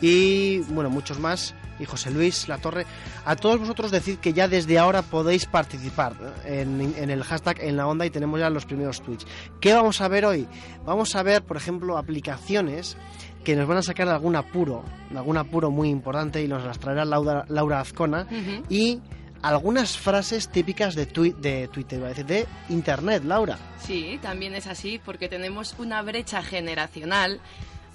y 0.00 0.43
bueno, 0.70 0.90
muchos 0.90 1.18
más. 1.18 1.54
Y 1.78 1.86
José 1.86 2.12
Luis 2.12 2.48
La 2.48 2.58
Torre. 2.58 2.86
A 3.24 3.34
todos 3.34 3.58
vosotros 3.58 3.90
decid 3.90 4.18
que 4.18 4.32
ya 4.32 4.46
desde 4.46 4.78
ahora 4.78 5.02
podéis 5.02 5.46
participar 5.46 6.14
¿eh? 6.44 6.60
en, 6.62 6.94
en 6.96 7.10
el 7.10 7.24
hashtag 7.24 7.60
en 7.62 7.76
la 7.76 7.88
onda 7.88 8.06
y 8.06 8.10
tenemos 8.10 8.38
ya 8.38 8.48
los 8.48 8.64
primeros 8.64 9.02
tweets. 9.02 9.26
¿Qué 9.60 9.72
vamos 9.72 10.00
a 10.00 10.06
ver 10.06 10.24
hoy? 10.24 10.46
Vamos 10.84 11.16
a 11.16 11.24
ver, 11.24 11.42
por 11.42 11.56
ejemplo, 11.56 11.98
aplicaciones 11.98 12.96
que 13.44 13.54
nos 13.54 13.68
van 13.68 13.78
a 13.78 13.82
sacar 13.82 14.06
de 14.06 14.14
algún 14.14 14.36
apuro, 14.36 14.84
de 15.10 15.18
algún 15.18 15.36
apuro 15.36 15.70
muy 15.70 15.90
importante 15.90 16.42
y 16.42 16.48
nos 16.48 16.64
las 16.64 16.78
traerá 16.78 17.04
Laura, 17.04 17.44
Laura 17.48 17.80
Azcona 17.80 18.26
y 18.68 19.00
algunas 19.42 19.98
frases 19.98 20.48
típicas 20.48 20.94
de, 20.94 21.04
Twitter, 21.04 21.68
a 22.02 22.08
decir, 22.08 22.24
de 22.24 22.46
Internet, 22.70 23.22
Laura. 23.24 23.58
Sí, 23.78 24.18
también 24.22 24.54
es 24.54 24.66
así, 24.66 24.98
porque 25.04 25.28
tenemos 25.28 25.74
una 25.78 26.00
brecha 26.00 26.42
generacional 26.42 27.40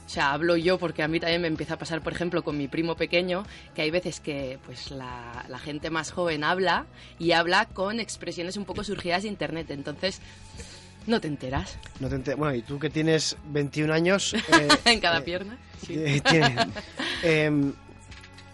O 0.09 0.11
sea, 0.11 0.31
hablo 0.33 0.57
yo 0.57 0.79
porque 0.79 1.03
a 1.03 1.07
mí 1.07 1.19
también 1.19 1.39
me 1.39 1.47
empieza 1.47 1.75
a 1.75 1.77
pasar, 1.77 2.01
por 2.01 2.11
ejemplo, 2.13 2.43
con 2.43 2.57
mi 2.57 2.67
primo 2.67 2.95
pequeño, 2.95 3.45
que 3.75 3.83
hay 3.83 3.91
veces 3.91 4.19
que 4.19 4.57
pues 4.65 4.89
la, 4.89 5.45
la 5.47 5.59
gente 5.59 5.91
más 5.91 6.09
joven 6.11 6.43
habla 6.43 6.87
y 7.19 7.33
habla 7.33 7.65
con 7.65 7.99
expresiones 7.99 8.57
un 8.57 8.65
poco 8.65 8.83
surgidas 8.83 9.21
de 9.21 9.29
internet. 9.29 9.69
Entonces, 9.69 10.19
no 11.05 11.21
te 11.21 11.27
enteras 11.27 11.77
No 11.99 12.09
te 12.09 12.15
enter- 12.15 12.37
Bueno, 12.37 12.55
y 12.55 12.63
tú 12.63 12.79
que 12.79 12.89
tienes 12.89 13.37
21 13.51 13.93
años... 13.93 14.33
eh, 14.51 14.67
en 14.85 14.99
cada 14.99 15.19
eh, 15.19 15.21
pierna. 15.21 15.59
Sí. 15.85 15.93
eh, 15.95 16.21
tiene- 16.27 16.55
em, 17.21 17.73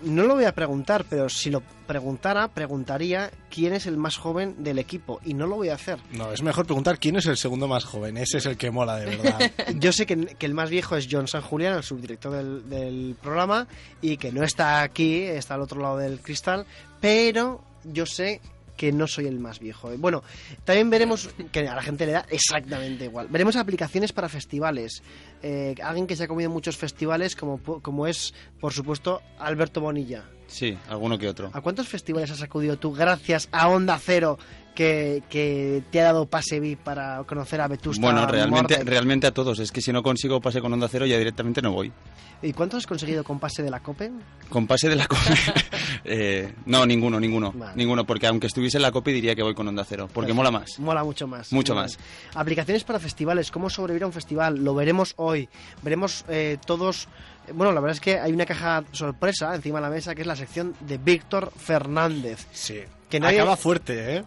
no 0.06 0.24
lo 0.24 0.36
voy 0.36 0.46
a 0.46 0.54
preguntar, 0.54 1.06
pero 1.10 1.28
si 1.30 1.50
lo 1.50 1.62
preguntara, 1.88 2.48
preguntaría 2.48 3.32
quién 3.50 3.74
es 3.74 3.86
el 3.86 3.98
más 3.98 4.18
joven 4.18 4.64
del 4.64 4.80
equipo. 4.80 5.20
Y 5.26 5.34
no 5.34 5.48
lo 5.48 5.56
voy 5.56 5.70
a 5.70 5.76
hacer. 5.76 6.00
No, 6.12 6.32
es 6.32 6.42
mejor 6.42 6.66
preguntar 6.66 7.00
quién 7.00 7.16
es 7.16 7.26
el 7.26 7.38
segundo 7.38 7.68
más 7.68 7.84
joven. 7.84 8.18
Ese 8.18 8.38
es 8.38 8.46
el 8.46 8.58
que 8.58 8.72
mola 8.72 8.98
de 8.98 9.18
verdad. 9.18 9.52
Yo 9.76 9.92
sé 9.92 10.06
que, 10.06 10.26
que 10.26 10.46
el 10.46 10.54
más 10.54 10.70
viejo 10.70 10.96
es 10.96 11.08
John 11.10 11.28
San 11.28 11.42
Julián, 11.42 11.76
el 11.76 11.84
subdirector 11.84 12.32
del, 12.32 12.70
del 12.70 13.16
programa, 13.22 13.68
y 14.02 14.18
que 14.18 14.32
no 14.32 14.44
está 14.44 14.82
aquí, 14.82 15.24
está 15.24 15.56
al 15.56 15.62
otro 15.62 15.82
lado 15.82 15.98
del 15.98 16.22
cristal, 16.22 16.66
pero 17.02 17.62
yo 17.86 18.06
sé 18.06 18.42
que 18.78 18.92
no 18.92 19.08
soy 19.08 19.28
el 19.28 19.40
más 19.40 19.60
viejo. 19.60 19.90
Bueno, 19.98 20.24
también 20.64 20.90
veremos 20.90 21.30
que 21.52 21.68
a 21.68 21.76
la 21.76 21.82
gente 21.82 22.06
le 22.06 22.14
da 22.14 22.26
exactamente 22.30 23.06
igual. 23.06 23.28
Veremos 23.30 23.56
aplicaciones 23.56 24.14
para 24.14 24.30
festivales. 24.30 25.02
Eh, 25.42 25.76
alguien 25.84 26.08
que 26.08 26.16
se 26.16 26.24
ha 26.24 26.28
comido 26.28 26.50
en 26.50 26.54
muchos 26.54 26.78
festivales, 26.78 27.36
como, 27.36 27.62
como 27.82 28.08
es, 28.08 28.34
por 28.60 28.74
supuesto, 28.74 29.22
Alberto 29.40 29.82
Bonilla. 29.82 30.26
Sí, 30.48 30.78
alguno 30.90 31.18
que 31.18 31.28
otro. 31.28 31.50
¿A 31.54 31.62
cuántos 31.62 31.88
festivales 31.88 32.32
has 32.32 32.42
acudido 32.42 32.78
tú 32.78 32.94
gracias 32.94 33.50
a 33.52 33.68
Onda 33.68 34.00
Cero 34.00 34.38
que, 34.76 35.24
que 35.30 35.82
te 35.90 36.02
ha 36.02 36.06
dado 36.06 36.28
pase 36.28 36.60
VIP 36.60 36.80
para 36.80 37.24
conocer 37.24 37.62
a 37.62 37.68
Vetusta 37.68 38.02
Bueno, 38.02 38.28
realmente, 38.28 38.84
realmente 38.84 39.26
a 39.26 39.32
todos. 39.32 39.60
Es 39.60 39.72
que 39.72 39.82
si 39.82 39.92
no 39.92 40.04
consigo 40.04 40.42
pase 40.42 40.62
con 40.62 40.72
Onda 40.74 40.88
Cero, 40.90 41.06
ya 41.06 41.18
directamente 41.18 41.62
no 41.62 41.72
voy. 41.72 41.92
¿Y 42.42 42.54
cuántos 42.54 42.80
has 42.80 42.88
conseguido 42.88 43.24
con 43.24 43.40
pase 43.40 43.64
de 43.64 43.72
la 43.72 43.80
COPE? 43.80 44.12
Con 44.50 44.68
pase 44.68 44.90
de 44.90 44.98
la 44.98 45.08
COPE. 45.08 45.34
eh, 46.04 46.54
no, 46.66 46.86
ninguno, 46.86 47.20
ninguno. 47.20 47.54
Vale. 47.54 47.76
Ninguno, 47.76 48.06
porque 48.06 48.28
aunque 48.28 48.48
estuviese 48.48 48.78
en 48.78 48.84
la 48.84 48.92
COPE 48.92 49.14
diría 49.14 49.36
que 49.36 49.42
voy 49.42 49.56
con 49.56 49.68
Onda 49.68 49.86
Cero. 49.88 50.10
Porque 50.14 50.34
mola 50.34 50.52
más. 50.52 50.78
Mola 50.80 51.04
mucho 51.04 51.26
más. 51.26 51.52
Mucho 51.52 51.74
Muy 51.74 51.84
más. 51.84 51.98
bien. 51.98 52.10
Aplicaciones 52.36 52.84
para 52.84 53.00
festivales, 53.00 53.50
cómo 53.50 53.70
sobrevivir 53.70 54.04
a 54.04 54.08
un 54.08 54.14
festival, 54.14 54.64
lo 54.64 54.76
veremos 54.76 55.14
hoy. 55.18 55.50
Veremos 55.82 56.26
eh, 56.28 56.58
todos... 56.66 57.08
Bueno, 57.54 57.72
la 57.74 57.80
verdad 57.82 57.96
es 57.96 58.02
que 58.02 58.20
hay 58.20 58.32
una 58.34 58.46
caja 58.46 58.84
sorpresa 58.92 59.54
encima 59.56 59.80
de 59.80 59.84
la 59.84 59.90
mesa 59.90 60.16
que 60.16 60.22
es 60.22 60.28
la 60.28 60.36
sección 60.36 60.76
de 60.82 60.98
Víctor 60.98 61.52
Fernández. 61.58 62.46
Sí. 62.52 62.80
Que 63.10 63.20
nadie- 63.20 63.40
Acaba 63.40 63.56
fuerte, 63.58 64.18
¿eh? 64.18 64.24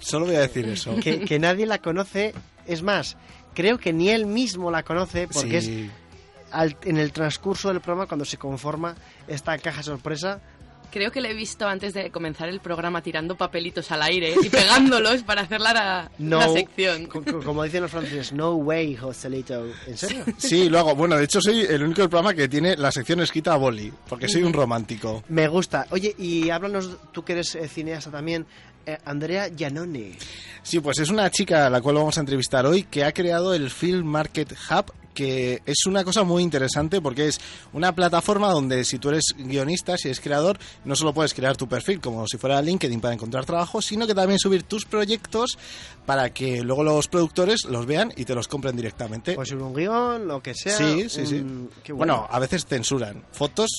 Solo 0.00 0.26
voy 0.26 0.36
a 0.36 0.40
decir 0.40 0.66
eso. 0.68 0.94
Que, 0.96 1.20
que 1.20 1.38
nadie 1.38 1.66
la 1.66 1.78
conoce. 1.78 2.34
Es 2.66 2.82
más, 2.82 3.16
creo 3.54 3.78
que 3.78 3.92
ni 3.92 4.10
él 4.10 4.26
mismo 4.26 4.70
la 4.70 4.82
conoce 4.82 5.26
porque 5.28 5.62
Sí. 5.62 5.90
es 5.90 6.52
al- 6.52 6.76
en 6.84 6.98
el 6.98 7.12
transcurso 7.12 7.68
del 7.68 7.80
programa 7.80 8.06
cuando 8.06 8.24
se 8.24 8.36
conforma 8.36 8.94
esta 9.26 9.56
caja 9.58 9.82
sorpresa. 9.82 10.40
Creo 10.90 11.10
que 11.12 11.20
le 11.20 11.30
he 11.30 11.34
visto 11.34 11.66
antes 11.68 11.92
de 11.92 12.10
comenzar 12.10 12.48
el 12.48 12.60
programa 12.60 13.02
tirando 13.02 13.36
papelitos 13.36 13.90
al 13.90 14.02
aire 14.02 14.34
y 14.42 14.48
pegándolos 14.48 15.22
para 15.22 15.42
hacer 15.42 15.60
la, 15.60 16.10
No, 16.18 16.38
la 16.40 16.48
sección. 16.48 17.06
co- 17.06 17.22
co- 17.22 17.40
como 17.42 17.62
dicen 17.64 17.82
los 17.82 17.90
franceses, 17.90 18.32
no 18.32 18.54
way, 18.54 18.96
Joselito. 18.96 19.66
¿En 19.86 19.96
serio? 19.98 20.24
Sí, 20.38 20.68
lo 20.70 20.78
hago. 20.78 20.94
Bueno, 20.94 21.16
de 21.16 21.24
hecho 21.24 21.40
soy 21.40 21.60
el 21.60 21.82
único 21.82 22.00
del 22.00 22.10
programa 22.10 22.32
que 22.34 22.48
tiene 22.48 22.76
la 22.76 22.90
sección 22.90 23.20
escrita 23.20 23.52
a 23.52 23.56
boli, 23.56 23.92
porque 24.08 24.28
soy 24.28 24.42
un 24.42 24.52
romántico. 24.52 25.22
Me 25.28 25.46
gusta. 25.48 25.86
Oye, 25.90 26.14
y 26.18 26.48
háblanos, 26.50 26.96
tú 27.12 27.22
que 27.24 27.32
eres 27.34 27.54
eh, 27.54 27.68
cineasta 27.68 28.10
también, 28.10 28.46
eh, 28.86 28.96
Andrea 29.04 29.50
Giannone. 29.54 30.16
Sí, 30.62 30.80
pues 30.80 30.98
es 30.98 31.10
una 31.10 31.30
chica 31.30 31.66
a 31.66 31.70
la 31.70 31.80
cual 31.80 31.96
vamos 31.96 32.16
a 32.16 32.20
entrevistar 32.20 32.64
hoy 32.66 32.84
que 32.84 33.04
ha 33.04 33.12
creado 33.12 33.52
el 33.54 33.70
Film 33.70 34.06
Market 34.06 34.52
Hub, 34.70 34.92
que 35.18 35.62
es 35.66 35.84
una 35.86 36.04
cosa 36.04 36.22
muy 36.22 36.44
interesante 36.44 37.00
porque 37.00 37.26
es 37.26 37.40
una 37.72 37.92
plataforma 37.92 38.52
donde 38.52 38.84
si 38.84 39.00
tú 39.00 39.08
eres 39.08 39.24
guionista, 39.36 39.96
si 39.98 40.06
eres 40.06 40.20
creador, 40.20 40.60
no 40.84 40.94
solo 40.94 41.12
puedes 41.12 41.34
crear 41.34 41.56
tu 41.56 41.68
perfil 41.68 42.00
como 42.00 42.24
si 42.28 42.38
fuera 42.38 42.62
LinkedIn 42.62 43.00
para 43.00 43.14
encontrar 43.14 43.44
trabajo, 43.44 43.82
sino 43.82 44.06
que 44.06 44.14
también 44.14 44.38
subir 44.38 44.62
tus 44.62 44.84
proyectos 44.84 45.58
para 46.06 46.30
que 46.32 46.62
luego 46.62 46.84
los 46.84 47.08
productores 47.08 47.64
los 47.64 47.84
vean 47.84 48.12
y 48.16 48.26
te 48.26 48.36
los 48.36 48.46
compren 48.46 48.76
directamente. 48.76 49.34
Pues 49.34 49.50
un 49.50 49.74
guion, 49.74 50.28
lo 50.28 50.40
que 50.40 50.54
sea. 50.54 50.76
sí, 50.76 51.08
sí, 51.08 51.26
sí. 51.26 51.34
un- 51.40 51.68
qué 51.82 51.92
bueno. 51.92 52.28
a 52.30 52.38
veces 52.38 52.64
censuran. 52.64 53.24
Fotos, 53.32 53.70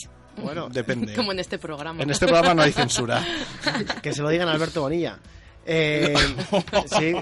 bueno, 0.44 0.68
depende. 0.68 1.14
Como 1.16 1.32
en 1.32 1.40
este 1.40 1.58
programa. 1.58 2.04
En 2.04 2.10
este 2.10 2.26
programa 2.28 2.54
no 2.54 2.64
hay 2.64 2.74
censura. 2.74 3.26
Que 4.02 4.12
se 4.14 4.22
lo 4.22 4.28
digan 4.28 4.50
a 4.50 4.52
Alberto 4.52 4.82
Bonilla. 4.82 5.18
Eh, 5.66 6.14
sí. 7.00 7.16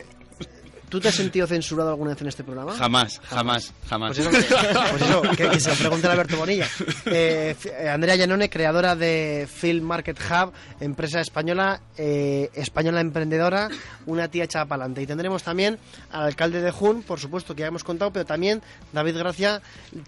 ¿Tú 0.89 1.01
te 1.01 1.09
has 1.09 1.15
sentido 1.15 1.45
censurado 1.47 1.89
alguna 1.89 2.11
vez 2.11 2.21
en 2.21 2.29
este 2.29 2.45
programa? 2.45 2.73
Jamás, 2.73 3.19
jamás, 3.25 3.73
jamás. 3.89 4.15
Pues 4.15 4.19
eso, 4.19 4.29
pues 4.91 5.01
eso, 5.01 5.21
que, 5.35 5.49
que 5.49 5.59
se 5.59 5.69
lo 5.71 5.75
pregunte 5.75 6.07
a 6.07 6.11
Alberto 6.13 6.37
Bonilla. 6.37 6.67
Eh, 7.07 7.55
eh, 7.65 7.89
Andrea 7.89 8.15
Llanone, 8.15 8.49
creadora 8.49 8.95
de 8.95 9.49
Film 9.53 9.85
Market 9.85 10.17
Hub, 10.19 10.53
empresa 10.79 11.19
española, 11.19 11.81
eh, 11.97 12.49
española 12.53 13.01
emprendedora, 13.01 13.69
una 14.05 14.29
tía 14.29 14.45
echada 14.45 14.65
para 14.65 14.83
adelante. 14.83 15.01
Y 15.01 15.07
tendremos 15.07 15.43
también 15.43 15.77
al 16.11 16.27
alcalde 16.27 16.61
de 16.61 16.71
Jun, 16.71 17.03
por 17.03 17.19
supuesto, 17.19 17.53
que 17.53 17.61
ya 17.61 17.67
hemos 17.67 17.83
contado, 17.83 18.11
pero 18.11 18.25
también 18.25 18.61
David 18.93 19.17
Gracia, 19.17 19.61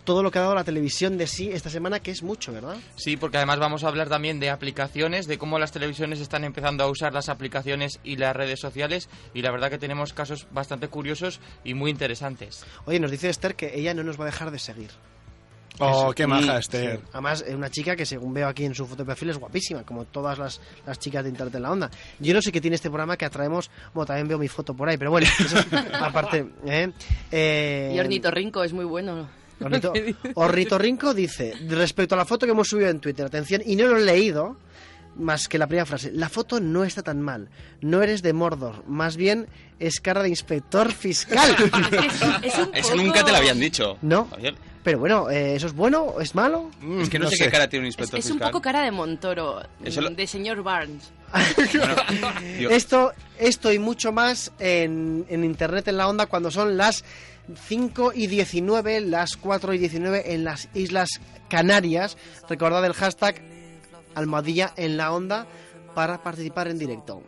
todo 0.05 0.24
lo 0.24 0.31
que 0.31 0.39
ha 0.39 0.43
dado 0.43 0.55
la 0.55 0.63
televisión 0.63 1.17
de 1.17 1.27
sí 1.27 1.50
esta 1.51 1.69
semana, 1.69 2.00
que 2.00 2.12
es 2.12 2.24
mucho, 2.24 2.53
¿verdad? 2.53 2.77
Sí, 2.95 3.17
porque 3.17 3.36
además 3.36 3.59
vamos 3.59 3.83
a 3.83 3.89
hablar 3.89 4.07
también 4.07 4.39
de 4.39 4.50
aplicaciones, 4.50 5.27
de 5.27 5.38
cómo 5.38 5.59
las 5.59 5.74
televisiones 5.74 6.21
están 6.21 6.45
empezando 6.45 6.86
a 6.86 6.89
usar 6.89 7.13
las 7.13 7.27
aplicaciones 7.27 8.00
y 8.05 8.15
las 8.15 8.33
redes 8.33 8.62
sociales 8.62 9.09
y 9.33 9.41
la 9.41 9.51
verdad 9.51 9.69
que 9.69 9.77
tenemos 9.77 10.13
casos 10.13 10.48
bastante 10.51 10.69
curiosos 10.90 11.40
y 11.64 11.74
muy 11.74 11.92
interesantes. 11.92 12.64
Oye, 12.86 13.00
nos 13.00 13.12
dice 13.12 13.30
Esther 13.30 13.56
que 13.56 13.72
ella 13.78 13.94
no 13.94 14.04
nos 14.04 14.20
va 14.20 14.24
a 14.24 14.28
dejar 14.28 14.52
de 14.52 14.60
seguir. 14.60 14.90
Oh, 15.82 16.12
qué 16.14 16.28
maja, 16.28 16.54
Sí, 16.56 16.60
Esther. 16.60 17.00
Además, 17.14 17.42
es 17.48 17.56
una 17.56 17.70
chica 17.70 17.96
que 17.96 18.06
según 18.06 18.34
veo 18.34 18.50
aquí 18.50 18.66
en 18.66 18.76
su 18.76 18.86
foto 18.86 19.04
de 19.04 19.06
perfil 19.08 19.30
es 19.30 19.38
guapísima, 19.38 19.84
como 19.84 20.04
todas 20.04 20.38
las, 20.38 20.60
las 20.86 21.00
chicas 21.00 21.24
de 21.24 21.30
Internet 21.30 21.56
en 21.56 21.62
la 21.62 21.72
Onda. 21.72 21.90
Yo 22.20 22.34
no 22.34 22.42
sé 22.42 22.52
qué 22.52 22.60
tiene 22.60 22.76
este 22.76 22.90
programa 22.90 23.16
que 23.16 23.24
atraemos, 23.24 23.72
bueno, 23.94 24.06
también 24.06 24.28
veo 24.28 24.38
mi 24.38 24.50
foto 24.50 24.74
por 24.74 24.90
ahí, 24.90 24.98
pero 24.98 25.12
bueno, 25.12 25.26
eso 25.40 25.58
es 25.58 25.66
aparte. 25.94 26.46
¿eh? 26.66 26.92
Eh, 27.32 27.94
Y 27.96 28.00
Ornitorrinco 28.00 28.62
es 28.64 28.74
muy 28.74 28.84
bueno. 28.84 29.30
Ornito- 29.62 29.94
Ornitorrinco 30.36 31.14
dice, 31.14 31.54
respecto 31.70 32.16
a 32.16 32.18
la 32.18 32.26
foto 32.26 32.46
que 32.46 32.52
hemos 32.52 32.68
subido 32.68 32.90
en 32.90 33.00
Twitter, 33.00 33.26
atención, 33.26 33.62
y 33.66 33.78
no 33.78 33.88
lo 33.88 33.98
he 33.98 34.02
leído, 34.04 34.58
más 35.16 35.48
que 35.48 35.58
la 35.58 35.68
primera 35.68 35.86
frase, 35.86 36.12
la 36.12 36.28
foto 36.28 36.60
no 36.60 36.84
está 36.84 37.04
tan 37.04 37.22
mal, 37.22 37.50
no 37.82 38.02
eres 38.02 38.22
de 38.22 38.34
Mordor, 38.34 38.84
más 38.88 39.16
bien 39.16 39.48
es 39.79 40.00
cara 40.00 40.21
de 40.24 40.29
inspector 40.29 40.91
fiscal. 40.91 41.55
Es 42.43 42.57
un 42.57 42.69
Eso 42.75 42.89
poco- 42.91 42.95
nunca 43.03 43.24
te 43.24 43.31
lo 43.31 43.38
habían 43.38 43.59
dicho. 43.59 43.98
No. 44.01 44.27
Javier. 44.29 44.55
Pero 44.83 44.98
bueno, 45.00 45.29
eh, 45.29 45.55
¿eso 45.55 45.67
es 45.67 45.74
bueno 45.74 46.03
o 46.03 46.21
es 46.21 46.33
malo? 46.36 46.71
Es 47.01 47.09
que 47.09 47.19
no, 47.19 47.25
no 47.25 47.29
sé, 47.31 47.36
sé. 47.38 47.45
qué 47.45 47.51
cara 47.51 47.67
tiene 47.67 47.83
un 47.83 47.88
Es, 47.89 47.93
inspector 47.95 48.19
es 48.19 48.25
un 48.27 48.31
fiscal. 48.33 48.51
poco 48.51 48.62
cara 48.62 48.81
de 48.81 48.91
Montoro, 48.91 49.62
lo- 49.83 50.09
de 50.09 50.27
señor 50.27 50.63
Barnes. 50.63 51.12
Bueno, 51.74 52.69
Esto, 52.69 53.12
esto 53.38 53.71
y 53.74 53.77
mucho 53.79 54.12
más 54.12 54.51
en, 54.57 55.25
en 55.29 55.43
Internet 55.43 55.88
en 55.89 55.98
la 55.98 56.07
onda 56.07 56.25
cuando 56.27 56.50
son 56.50 56.75
las 56.77 57.03
5 57.67 58.13
y 58.15 58.27
19, 58.27 59.01
las 59.01 59.36
4 59.38 59.74
y 59.74 59.77
19 59.79 60.33
en 60.33 60.43
las 60.43 60.69
Islas 60.74 61.09
Canarias. 61.50 62.17
Recordad 62.48 62.83
el 62.86 62.93
hashtag 62.93 63.41
almohadilla 64.15 64.74
en 64.77 64.98
la 64.98 65.12
onda 65.12 65.45
para 65.93 66.24
participar 66.24 66.67
en 66.69 66.79
directo. 66.79 67.21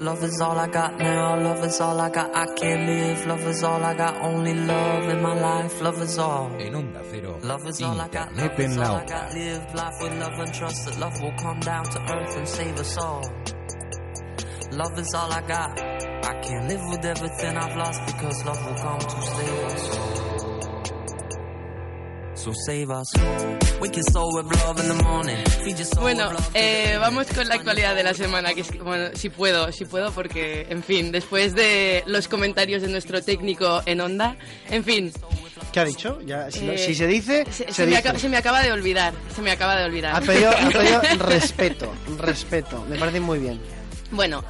Love 0.00 0.22
is 0.22 0.40
all 0.40 0.56
I 0.56 0.68
got 0.68 0.96
now, 0.96 1.42
love 1.42 1.64
is 1.64 1.80
all 1.80 2.00
I 2.00 2.08
got, 2.08 2.32
I 2.32 2.46
can't 2.54 2.86
live, 2.86 3.26
love 3.26 3.44
is 3.48 3.64
all 3.64 3.82
I 3.82 3.94
got, 3.94 4.14
only 4.22 4.54
love 4.54 5.08
in 5.08 5.20
my 5.20 5.34
life, 5.34 5.80
love 5.80 6.00
is 6.00 6.16
all. 6.18 6.52
En 6.56 6.72
Onda 6.72 7.02
Cero, 7.10 7.36
Love 7.42 7.66
is 7.66 7.82
all 7.82 8.00
I 8.00 8.06
got, 8.06 8.32
love 8.36 8.60
is 8.60 8.76
en 8.76 8.80
la 8.80 8.90
all 8.90 8.96
I 8.96 9.06
got, 9.06 9.34
live 9.34 9.74
life 9.74 9.94
with 10.00 10.18
love 10.20 10.38
and 10.38 10.54
trust 10.54 10.86
that 10.86 10.98
love 11.00 11.20
will 11.20 11.32
come 11.32 11.58
down 11.58 11.84
to 11.84 12.00
earth 12.14 12.36
and 12.36 12.48
save 12.48 12.78
us 12.78 12.96
all. 12.96 13.22
Love 14.70 14.98
is 15.00 15.14
all 15.14 15.32
I 15.32 15.40
got, 15.48 15.80
I 15.80 16.40
can't 16.42 16.68
live 16.68 16.84
with 16.90 17.04
everything 17.04 17.56
I've 17.56 17.76
lost 17.76 18.06
because 18.06 18.44
love 18.44 18.64
will 18.66 18.76
come 18.76 19.00
to 19.00 19.22
save 19.22 19.64
us 19.64 19.98
all. 19.98 20.47
Bueno, 26.00 26.30
eh, 26.54 26.96
vamos 27.00 27.26
con 27.28 27.46
la 27.48 27.54
actualidad 27.56 27.94
de 27.94 28.02
la 28.02 28.14
semana, 28.14 28.54
que 28.54 28.62
es 28.62 28.68
que, 28.70 28.78
bueno, 28.78 29.10
si 29.14 29.28
puedo, 29.30 29.70
si 29.72 29.84
puedo, 29.84 30.10
porque, 30.12 30.66
en 30.70 30.82
fin, 30.82 31.12
después 31.12 31.54
de 31.54 32.02
los 32.06 32.28
comentarios 32.28 32.82
de 32.82 32.88
nuestro 32.88 33.22
técnico 33.22 33.82
en 33.86 34.00
onda, 34.00 34.36
en 34.70 34.84
fin, 34.84 35.12
¿Qué 35.72 35.80
ha 35.80 35.84
dicho? 35.84 36.20
Ya, 36.24 36.50
si, 36.50 36.64
lo- 36.64 36.72
eh, 36.72 36.78
si 36.78 36.94
se 36.94 37.06
dice, 37.06 37.44
se, 37.50 37.64
se, 37.66 37.72
se 37.72 37.82
me 37.82 37.88
dice. 37.88 37.98
acaba, 37.98 38.18
se 38.18 38.28
me 38.28 38.36
acaba 38.38 38.62
de 38.62 38.72
olvidar, 38.72 39.12
se 39.34 39.42
me 39.42 39.50
acaba 39.50 39.76
de 39.76 39.84
olvidar. 39.84 40.14
Ha 40.16 40.20
pedido, 40.20 40.50
ha 40.50 40.70
pedido 40.70 41.00
respeto, 41.26 41.92
respeto. 42.16 42.84
Me 42.88 42.96
parece 42.96 43.20
muy 43.20 43.38
bien. 43.38 43.60
Bueno, 44.10 44.42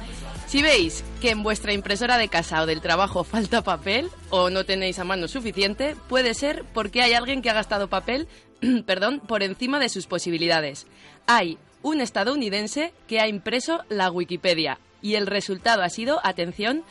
si 0.49 0.63
veis 0.63 1.03
que 1.21 1.29
en 1.29 1.43
vuestra 1.43 1.73
impresora 1.73 2.17
de 2.17 2.27
casa 2.27 2.63
o 2.63 2.65
del 2.65 2.81
trabajo 2.81 3.23
falta 3.23 3.61
papel 3.61 4.09
o 4.31 4.49
no 4.49 4.65
tenéis 4.65 4.97
a 4.97 5.03
mano 5.03 5.27
suficiente, 5.27 5.95
puede 6.07 6.33
ser 6.33 6.65
porque 6.73 7.03
hay 7.03 7.13
alguien 7.13 7.43
que 7.43 7.51
ha 7.51 7.53
gastado 7.53 7.87
papel, 7.87 8.27
perdón, 8.87 9.19
por 9.19 9.43
encima 9.43 9.79
de 9.79 9.89
sus 9.89 10.07
posibilidades. 10.07 10.87
Hay 11.27 11.59
un 11.83 12.01
estadounidense 12.01 12.93
que 13.07 13.19
ha 13.19 13.27
impreso 13.27 13.83
la 13.89 14.09
Wikipedia 14.09 14.79
y 15.03 15.13
el 15.13 15.27
resultado 15.27 15.83
ha 15.83 15.89
sido, 15.89 16.19
atención, 16.23 16.83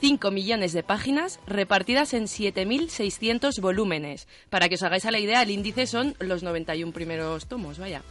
5 0.00 0.30
millones 0.30 0.72
de 0.72 0.84
páginas 0.84 1.40
repartidas 1.48 2.14
en 2.14 2.26
7.600 2.26 3.60
volúmenes. 3.60 4.28
Para 4.50 4.68
que 4.68 4.76
os 4.76 4.82
hagáis 4.84 5.04
a 5.04 5.10
la 5.10 5.18
idea, 5.18 5.42
el 5.42 5.50
índice 5.50 5.88
son 5.88 6.14
los 6.20 6.44
91 6.44 6.92
primeros 6.92 7.46
tomos, 7.46 7.76
vaya. 7.80 8.02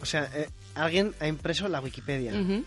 O 0.00 0.06
sea, 0.06 0.30
eh, 0.32 0.48
alguien 0.76 1.14
ha 1.18 1.26
impreso 1.26 1.66
la 1.66 1.80
Wikipedia. 1.80 2.32
Ujú. 2.32 2.64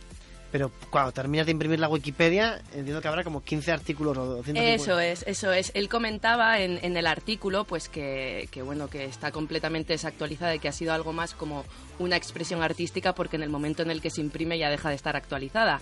Pero 0.54 0.70
cuando 0.92 1.12
terminas 1.12 1.48
de 1.48 1.52
imprimir 1.52 1.80
la 1.80 1.90
Wikipedia, 1.90 2.62
entiendo 2.76 3.02
que 3.02 3.08
habrá 3.08 3.24
como 3.24 3.44
15 3.44 3.72
artículos 3.72 4.16
o 4.16 4.24
250. 4.24 4.62
Eso 4.76 5.00
es, 5.00 5.24
eso 5.26 5.52
es. 5.52 5.72
Él 5.74 5.90
comentaba 5.90 6.60
en, 6.60 6.78
en 6.84 6.96
el 6.96 7.08
artículo, 7.08 7.64
pues 7.64 7.90
que, 7.90 8.48
que, 8.52 8.62
bueno, 8.62 8.88
que 8.88 9.06
está 9.06 9.32
completamente 9.32 9.94
desactualizada 9.94 10.54
y 10.54 10.60
que 10.60 10.68
ha 10.68 10.72
sido 10.72 10.94
algo 10.94 11.12
más 11.12 11.34
como 11.34 11.66
una 11.98 12.18
expresión 12.18 12.62
artística 12.62 13.16
porque 13.16 13.36
en 13.36 13.42
el 13.42 13.50
momento 13.50 13.82
en 13.82 13.90
el 13.90 14.00
que 14.00 14.12
se 14.12 14.22
imprime 14.22 14.60
ya 14.60 14.70
deja 14.70 14.90
de 14.90 14.96
estar 14.96 15.16
actualizada. 15.16 15.82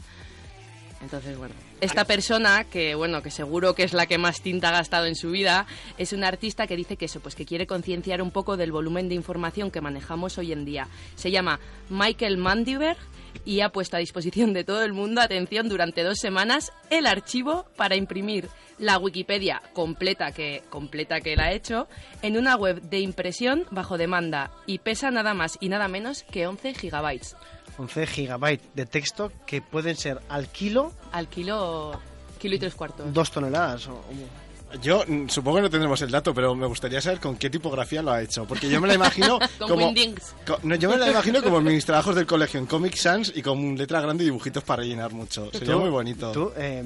Entonces, 1.02 1.38
bueno, 1.38 1.56
esta 1.82 2.06
persona, 2.06 2.66
que 2.66 2.94
bueno, 2.96 3.22
que 3.22 3.32
seguro 3.32 3.74
que 3.74 3.84
es 3.84 3.94
la 3.94 4.06
que 4.06 4.18
más 4.18 4.42
tinta 4.42 4.70
ha 4.70 4.72
gastado 4.72 5.08
en 5.08 5.16
su 5.16 5.32
vida, 5.32 5.66
es 5.98 6.14
una 6.14 6.28
artista 6.28 6.68
que 6.68 6.76
dice 6.76 6.96
que 6.96 7.06
eso, 7.06 7.20
pues 7.20 7.36
que 7.36 7.46
quiere 7.46 7.66
concienciar 7.66 8.22
un 8.22 8.32
poco 8.32 8.56
del 8.56 8.72
volumen 8.72 9.10
de 9.10 9.16
información 9.16 9.72
que 9.72 9.82
manejamos 9.82 10.38
hoy 10.38 10.52
en 10.52 10.64
día. 10.64 10.88
Se 11.16 11.32
llama 11.32 11.60
Michael 11.90 12.38
Mandiver 12.38 12.98
y 13.46 13.62
ha 13.62 13.70
puesto 13.70 13.98
a 13.98 14.00
disposición 14.00 14.54
de 14.54 14.64
todo 14.64 14.84
el 14.84 14.94
mundo, 14.94 15.22
atención, 15.22 15.70
durante 15.70 16.04
dos 16.04 16.20
semanas, 16.20 16.72
el 16.90 17.08
archivo 17.08 17.66
para 17.76 17.96
imprimir 17.96 18.48
la 18.78 18.98
Wikipedia 18.98 19.62
completa 19.74 20.32
que, 20.32 20.64
completa 20.70 21.22
que 21.22 21.34
él 21.34 21.40
ha 21.40 21.52
hecho 21.52 21.88
en 22.22 22.38
una 22.38 22.56
web 22.56 22.82
de 22.82 23.00
impresión 23.00 23.66
bajo 23.72 23.98
demanda 23.98 24.52
y 24.66 24.80
pesa 24.80 25.12
nada 25.12 25.34
más 25.34 25.58
y 25.62 25.70
nada 25.70 25.88
menos 25.88 26.24
que 26.24 26.48
11 26.48 26.74
gigabytes. 26.74 27.36
11 27.82 28.08
gigabytes 28.08 28.68
de 28.76 28.86
texto 28.86 29.32
que 29.46 29.62
pueden 29.62 29.96
ser 29.96 30.20
al 30.30 30.48
kilo 30.48 30.92
Al 31.12 31.28
kilo, 31.28 32.00
kilo 32.40 32.56
y 32.56 32.60
tres 32.60 32.76
cuartos. 32.76 33.14
dos 33.14 33.32
toneladas. 33.32 33.88
o- 33.88 33.94
o- 33.94 34.78
Yo 34.82 35.04
mm, 35.06 35.28
supongo 35.28 35.58
que 35.58 35.64
no 35.64 35.70
tendremos 35.70 36.02
el 36.02 36.12
dato, 36.12 36.34
pero 36.34 36.56
me 36.56 36.66
gustaría 36.66 37.02
saber 37.02 37.20
con 37.20 37.36
qué 37.36 37.50
tipografía 37.50 38.02
lo 38.02 38.12
ha 38.12 38.22
hecho. 38.22 38.46
Porque 38.46 38.70
yo 38.70 38.80
me 38.80 38.88
la 38.88 38.94
imagino 38.94 39.38
como. 39.60 39.76
Wingdings. 39.88 40.34
co- 40.48 40.60
no, 40.64 40.76
yo 40.76 40.90
me 40.90 40.98
la 40.98 41.10
imagino 41.10 41.42
como 41.44 41.58
en 41.58 41.66
mis 41.66 41.86
trabajos 41.86 42.16
del 42.16 42.26
colegio, 42.26 42.58
en 42.60 42.68
Comic 42.68 42.96
Sans 42.96 43.34
y 43.36 43.42
con 43.42 43.76
letra 43.78 44.00
grande 44.00 44.24
y 44.24 44.28
dibujitos 44.28 44.64
para 44.64 44.82
rellenar 44.84 45.12
mucho. 45.12 45.50
Sería 45.52 45.76
muy 45.76 45.90
bonito. 45.90 46.32
Tú, 46.32 46.52
eh, 46.56 46.84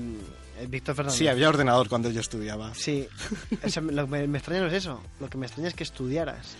Víctor 0.67 0.95
Fernández. 0.95 1.19
Sí, 1.19 1.27
había 1.27 1.49
ordenador 1.49 1.87
cuando 1.89 2.09
yo 2.09 2.21
estudiaba. 2.21 2.73
Sí, 2.73 3.07
lo 3.91 4.05
que 4.05 4.11
me, 4.11 4.27
me 4.27 4.37
extraña 4.39 4.61
no 4.61 4.67
es 4.67 4.73
eso. 4.73 5.01
Lo 5.19 5.29
que 5.29 5.37
me 5.37 5.45
extraña 5.45 5.67
es 5.67 5.75
que 5.75 5.83
estudiaras. 5.83 6.55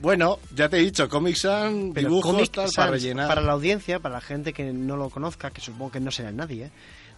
Bueno, 0.00 0.38
ya 0.54 0.68
te 0.68 0.78
he 0.78 0.80
dicho, 0.80 1.08
Comic 1.08 1.36
Sans, 1.36 1.94
dibujos, 1.94 2.32
Comic 2.34 2.50
tal, 2.52 2.64
Sans, 2.66 2.76
para 2.76 2.90
rellenar. 2.92 3.28
para 3.28 3.40
la 3.42 3.52
audiencia, 3.52 3.98
para 4.00 4.14
la 4.16 4.20
gente 4.20 4.52
que 4.52 4.72
no 4.72 4.96
lo 4.96 5.10
conozca, 5.10 5.50
que 5.50 5.60
supongo 5.60 5.90
que 5.92 6.00
no 6.00 6.10
será 6.10 6.32
nadie, 6.32 6.66
¿eh? 6.66 6.70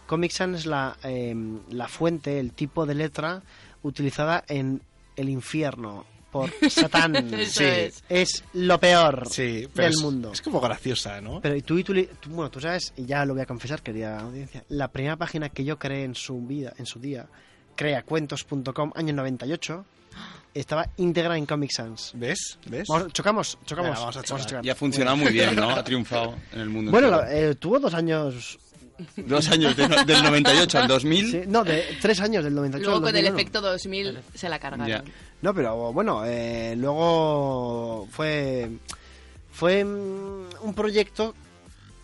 Comic 0.05 0.31
Sans 0.31 0.57
es 0.59 0.65
la, 0.65 0.97
eh, 1.03 1.33
la 1.69 1.87
fuente, 1.87 2.39
el 2.39 2.51
tipo 2.51 2.85
de 2.85 2.95
letra 2.95 3.41
utilizada 3.83 4.43
en 4.49 4.81
el 5.15 5.29
infierno 5.29 6.05
por 6.29 6.49
Satán. 6.69 7.29
Sí. 7.47 7.63
es. 7.63 8.03
Es 8.09 8.43
lo 8.53 8.79
peor 8.79 9.27
Sí, 9.29 9.67
pero 9.73 9.85
del 9.87 9.93
es, 9.93 10.01
mundo. 10.01 10.31
es 10.33 10.41
como 10.41 10.59
graciosa, 10.59 11.21
¿no? 11.21 11.39
Pero 11.39 11.55
y 11.55 11.61
tú 11.61 11.77
y 11.77 11.83
tú, 11.85 11.93
li- 11.93 12.09
tú- 12.19 12.31
bueno, 12.31 12.51
tú 12.51 12.59
sabes, 12.59 12.91
y 12.97 13.05
ya 13.05 13.23
lo 13.25 13.33
voy 13.33 13.43
a 13.43 13.45
confesar, 13.45 13.81
querida 13.81 14.19
audiencia, 14.19 14.65
la 14.67 14.89
primera 14.89 15.15
página 15.15 15.47
que 15.49 15.63
yo 15.63 15.79
creé 15.79 16.03
en 16.03 16.15
su 16.15 16.41
vida, 16.41 16.73
en 16.77 16.85
su 16.85 16.99
día, 16.99 17.27
creacuentos.com, 17.75 18.91
año 18.95 19.13
98, 19.13 19.85
estaba 20.53 20.87
íntegra 20.97 21.37
en 21.37 21.45
Comic 21.45 21.71
Sans. 21.71 22.11
¿Ves? 22.15 22.59
¿Ves? 22.67 22.87
Vamos, 22.87 23.11
chocamos, 23.13 23.57
chocamos. 23.65 23.91
Venga, 23.91 23.99
vamos 23.99 24.17
a 24.17 24.23
chocar. 24.23 24.65
Y 24.65 24.69
ha 24.69 24.75
funcionado 24.75 25.17
muy 25.17 25.31
bien, 25.31 25.55
¿no? 25.55 25.69
Ha 25.75 25.83
triunfado 25.83 26.35
en 26.51 26.59
el 26.61 26.69
mundo 26.69 26.91
Bueno, 26.91 27.21
eh, 27.27 27.55
tuvo 27.55 27.79
dos 27.79 27.93
años, 27.93 28.59
Dos 29.17 29.49
años, 29.49 29.75
de- 29.75 29.87
del 30.05 30.23
98 30.23 30.77
al 30.79 30.87
2000. 30.87 31.31
sí, 31.31 31.41
no, 31.47 31.63
de 31.63 31.83
tres 31.99 32.19
años 32.21 32.43
del 32.43 32.53
98 32.53 32.83
Luego 32.83 32.97
al 33.07 33.11
con 33.11 33.15
el 33.17 33.23
2001. 33.25 33.39
efecto 33.39 33.61
2000 33.61 34.19
se 34.35 34.49
la 34.49 34.59
cargaron. 34.59 34.87
Ya. 34.87 35.03
No, 35.41 35.53
pero 35.53 35.91
bueno, 35.91 36.23
eh, 36.25 36.75
luego 36.77 38.07
fue 38.11 38.69
fue 39.51 39.83
mm, 39.83 40.45
un 40.61 40.73
proyecto 40.75 41.33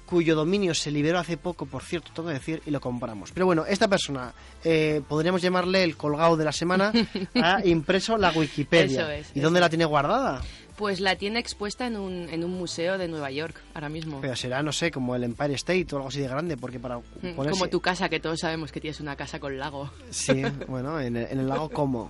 cuyo 0.09 0.35
dominio 0.35 0.73
se 0.73 0.89
liberó 0.89 1.19
hace 1.19 1.37
poco, 1.37 1.67
por 1.67 1.83
cierto, 1.83 2.09
tengo 2.15 2.29
que 2.29 2.33
decir, 2.33 2.63
y 2.65 2.71
lo 2.71 2.81
compramos. 2.81 3.31
Pero 3.31 3.45
bueno, 3.45 3.65
esta 3.67 3.87
persona, 3.87 4.33
eh, 4.63 5.01
podríamos 5.07 5.39
llamarle 5.43 5.83
el 5.83 5.95
colgado 5.95 6.35
de 6.35 6.45
la 6.45 6.51
semana, 6.51 6.91
ha 7.35 7.63
impreso 7.63 8.17
la 8.17 8.31
Wikipedia. 8.31 9.01
Eso 9.01 9.11
es, 9.11 9.27
¿Y 9.35 9.39
eso 9.39 9.47
dónde 9.47 9.59
la 9.59 9.69
tiene 9.69 9.85
guardada? 9.85 10.41
Pues 10.77 10.99
la 10.99 11.15
tiene 11.15 11.39
expuesta 11.39 11.85
en 11.85 11.97
un, 11.97 12.27
en 12.29 12.43
un 12.43 12.51
museo 12.51 12.97
de 12.97 13.07
Nueva 13.07 13.29
York 13.29 13.61
ahora 13.75 13.89
mismo. 13.89 14.19
Pero 14.21 14.35
será, 14.35 14.63
no 14.63 14.71
sé, 14.71 14.89
como 14.89 15.15
el 15.15 15.23
Empire 15.25 15.53
State 15.53 15.85
o 15.91 15.97
algo 15.97 16.07
así 16.07 16.21
de 16.21 16.27
grande, 16.27 16.57
porque 16.57 16.79
para 16.79 16.97
Mm, 16.97 17.35
ponerse... 17.35 17.59
Como 17.59 17.69
tu 17.69 17.79
casa, 17.81 18.09
que 18.09 18.19
todos 18.19 18.39
sabemos 18.39 18.71
que 18.71 18.81
tienes 18.81 18.99
una 19.01 19.15
casa 19.15 19.39
con 19.39 19.59
lago. 19.59 19.91
Sí, 20.09 20.41
bueno, 20.67 20.99
en 20.99 21.17
el, 21.17 21.27
en 21.31 21.39
el 21.39 21.47
lago 21.49 21.69
como. 21.69 22.09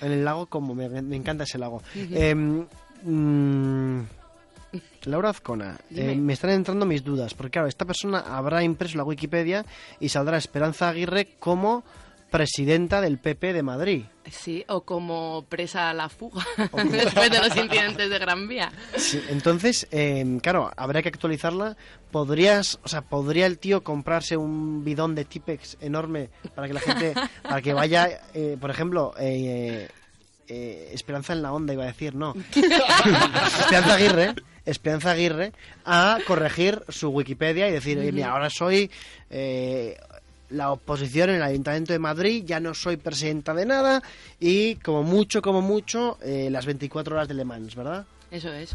En 0.00 0.12
el 0.12 0.24
lago 0.24 0.46
como, 0.46 0.74
me, 0.74 0.88
me 0.88 1.16
encanta 1.16 1.42
ese 1.44 1.58
lago. 1.58 1.82
Mm, 3.02 4.00
Laura 5.04 5.30
Azcona, 5.30 5.78
eh, 5.90 6.14
me 6.14 6.32
están 6.32 6.50
entrando 6.50 6.86
mis 6.86 7.04
dudas, 7.04 7.34
porque 7.34 7.52
claro, 7.52 7.68
esta 7.68 7.84
persona 7.84 8.20
habrá 8.20 8.62
impreso 8.62 8.96
la 8.96 9.04
Wikipedia 9.04 9.64
y 10.00 10.08
saldrá 10.08 10.36
Esperanza 10.36 10.88
Aguirre 10.88 11.36
como 11.38 11.84
presidenta 12.34 13.00
del 13.00 13.18
PP 13.18 13.52
de 13.52 13.62
Madrid. 13.62 14.04
Sí, 14.28 14.64
o 14.66 14.80
como 14.80 15.44
presa 15.48 15.90
a 15.90 15.94
la 15.94 16.08
fuga 16.08 16.44
después 16.90 17.30
de 17.30 17.38
los 17.38 17.56
incidentes 17.56 18.10
de 18.10 18.18
Gran 18.18 18.48
Vía. 18.48 18.72
Sí, 18.96 19.22
entonces, 19.28 19.86
em, 19.92 20.40
claro, 20.40 20.68
habrá 20.76 21.00
que 21.00 21.10
actualizarla. 21.10 21.76
¿Podrías, 22.10 22.80
o 22.82 22.88
sea, 22.88 23.02
podría 23.02 23.46
el 23.46 23.58
tío 23.58 23.84
comprarse 23.84 24.36
un 24.36 24.84
bidón 24.84 25.14
de 25.14 25.24
Tipex 25.24 25.76
enorme 25.80 26.30
para 26.56 26.66
que 26.66 26.74
la 26.74 26.80
gente, 26.80 27.14
para 27.44 27.62
que 27.62 27.72
vaya, 27.72 28.08
eh, 28.34 28.56
por 28.60 28.70
ejemplo, 28.70 29.14
eh, 29.16 29.88
eh, 30.48 30.90
Esperanza 30.92 31.34
en 31.34 31.42
la 31.42 31.52
onda, 31.52 31.72
iba 31.72 31.84
a 31.84 31.86
decir, 31.86 32.16
no. 32.16 32.34
Esperanza 32.52 33.94
Aguirre, 33.94 34.34
Esperanza 34.66 35.10
Aguirre, 35.12 35.52
a 35.84 36.18
corregir 36.26 36.82
su 36.88 37.08
Wikipedia 37.10 37.68
y 37.68 37.72
decir, 37.72 37.98
"Oye, 37.98 38.12
mira, 38.12 38.32
ahora 38.32 38.50
soy 38.50 38.90
eh, 39.30 39.96
la 40.50 40.70
oposición 40.72 41.30
en 41.30 41.36
el 41.36 41.42
Ayuntamiento 41.42 41.92
de 41.92 41.98
Madrid, 41.98 42.44
ya 42.46 42.60
no 42.60 42.74
soy 42.74 42.96
presidenta 42.96 43.54
de 43.54 43.66
nada 43.66 44.02
y 44.38 44.76
como 44.76 45.02
mucho, 45.02 45.42
como 45.42 45.60
mucho, 45.60 46.18
eh, 46.22 46.48
las 46.50 46.66
24 46.66 47.16
horas 47.16 47.28
de 47.28 47.34
Le 47.34 47.44
Mans, 47.44 47.74
¿verdad? 47.74 48.06
Eso 48.30 48.52
es. 48.52 48.74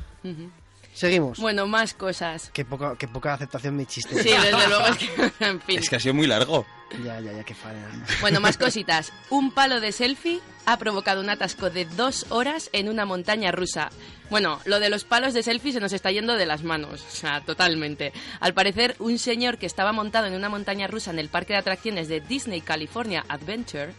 Seguimos. 0.93 1.39
Bueno, 1.39 1.67
más 1.67 1.93
cosas. 1.93 2.49
Qué 2.53 2.65
poca, 2.65 2.95
qué 2.97 3.07
poca 3.07 3.33
aceptación 3.33 3.75
mi 3.75 3.85
chiste. 3.85 4.21
Sí, 4.21 4.29
desde 4.29 4.51
luego 4.67 4.85
es 4.87 4.97
que, 4.97 5.45
en 5.45 5.61
fin. 5.61 5.79
Es 5.79 5.89
que 5.89 5.95
ha 5.95 5.99
sido 5.99 6.13
muy 6.13 6.27
largo. 6.27 6.65
Ya, 7.03 7.19
ya, 7.19 7.31
ya, 7.31 7.43
qué 7.43 7.53
falla. 7.53 7.87
Bueno, 8.21 8.39
más 8.39 8.57
cositas. 8.59 9.13
Un 9.29 9.51
palo 9.51 9.79
de 9.79 9.91
selfie 9.91 10.39
ha 10.65 10.77
provocado 10.77 11.21
un 11.21 11.29
atasco 11.29 11.69
de 11.69 11.85
dos 11.85 12.25
horas 12.29 12.69
en 12.73 12.89
una 12.89 13.05
montaña 13.05 13.51
rusa. 13.51 13.89
Bueno, 14.29 14.59
lo 14.65 14.79
de 14.79 14.89
los 14.89 15.03
palos 15.03 15.33
de 15.33 15.43
selfie 15.43 15.71
se 15.71 15.79
nos 15.79 15.93
está 15.93 16.11
yendo 16.11 16.35
de 16.35 16.45
las 16.45 16.63
manos, 16.63 17.03
o 17.07 17.15
sea, 17.15 17.41
totalmente. 17.41 18.13
Al 18.39 18.53
parecer, 18.53 18.95
un 18.99 19.17
señor 19.17 19.57
que 19.57 19.65
estaba 19.65 19.91
montado 19.91 20.27
en 20.27 20.33
una 20.33 20.49
montaña 20.49 20.87
rusa 20.87 21.11
en 21.11 21.19
el 21.19 21.29
parque 21.29 21.53
de 21.53 21.59
atracciones 21.59 22.07
de 22.07 22.21
Disney 22.21 22.61
California 22.61 23.25
Adventure 23.27 23.93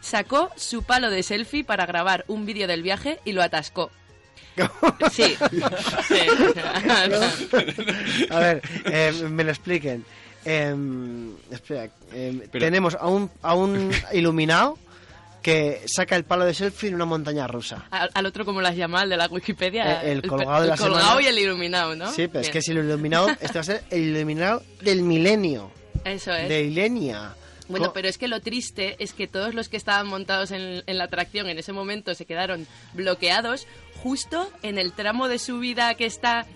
sacó 0.00 0.50
su 0.56 0.82
palo 0.82 1.10
de 1.10 1.22
selfie 1.22 1.64
para 1.64 1.86
grabar 1.86 2.24
un 2.26 2.46
vídeo 2.46 2.66
del 2.66 2.82
viaje 2.82 3.20
y 3.24 3.32
lo 3.32 3.42
atascó. 3.42 3.90
Sí. 5.12 5.36
Sí. 6.08 6.18
A 8.30 8.38
ver, 8.38 8.62
eh, 8.86 9.12
me 9.30 9.44
lo 9.44 9.50
expliquen. 9.50 10.04
Em, 10.44 11.34
espera, 11.50 11.90
em, 12.12 12.40
Pero- 12.50 12.64
tenemos 12.64 12.94
a 12.94 13.06
un, 13.08 13.30
a 13.42 13.54
un 13.54 13.90
iluminado 14.12 14.78
que 15.42 15.82
saca 15.86 16.16
el 16.16 16.24
palo 16.24 16.44
de 16.44 16.52
selfie 16.52 16.88
en 16.90 16.94
una 16.96 17.06
montaña 17.06 17.46
rusa. 17.46 17.86
Al, 17.90 18.10
al 18.12 18.26
otro, 18.26 18.44
como 18.44 18.60
las 18.60 18.76
llama, 18.76 19.02
el 19.02 19.10
de 19.10 19.16
la 19.16 19.26
Wikipedia. 19.26 20.02
Eh, 20.02 20.12
el 20.12 20.22
colgado 20.22 20.58
de 20.60 20.64
el 20.64 20.70
la 20.70 20.76
colgado 20.76 21.00
semana. 21.18 21.22
y 21.22 21.26
el 21.26 21.38
iluminado, 21.38 21.96
¿no? 21.96 22.10
Sí, 22.12 22.28
pero 22.28 22.40
es 22.40 22.50
que 22.50 22.60
si 22.60 22.72
el 22.72 22.78
iluminado, 22.78 23.28
este 23.40 23.54
va 23.54 23.60
a 23.60 23.64
ser 23.64 23.82
el 23.90 24.00
iluminado 24.16 24.62
del 24.82 25.02
milenio, 25.02 25.70
Eso 26.04 26.32
es. 26.32 26.48
de 26.48 26.62
Ilenia. 26.64 27.34
Bueno, 27.68 27.92
pero 27.92 28.08
es 28.08 28.18
que 28.18 28.26
lo 28.26 28.40
triste 28.40 28.96
es 28.98 29.12
que 29.12 29.28
todos 29.28 29.54
los 29.54 29.68
que 29.68 29.76
estaban 29.76 30.08
montados 30.08 30.50
en, 30.50 30.82
en 30.86 30.98
la 30.98 31.04
atracción 31.04 31.48
en 31.48 31.56
ese 31.56 31.72
momento 31.72 32.14
se 32.16 32.24
quedaron 32.26 32.66
bloqueados 32.94 33.66
justo 34.02 34.50
en 34.62 34.76
el 34.76 34.92
tramo 34.92 35.28
de 35.28 35.38
subida 35.38 35.94
que 35.94 36.04
está... 36.06 36.46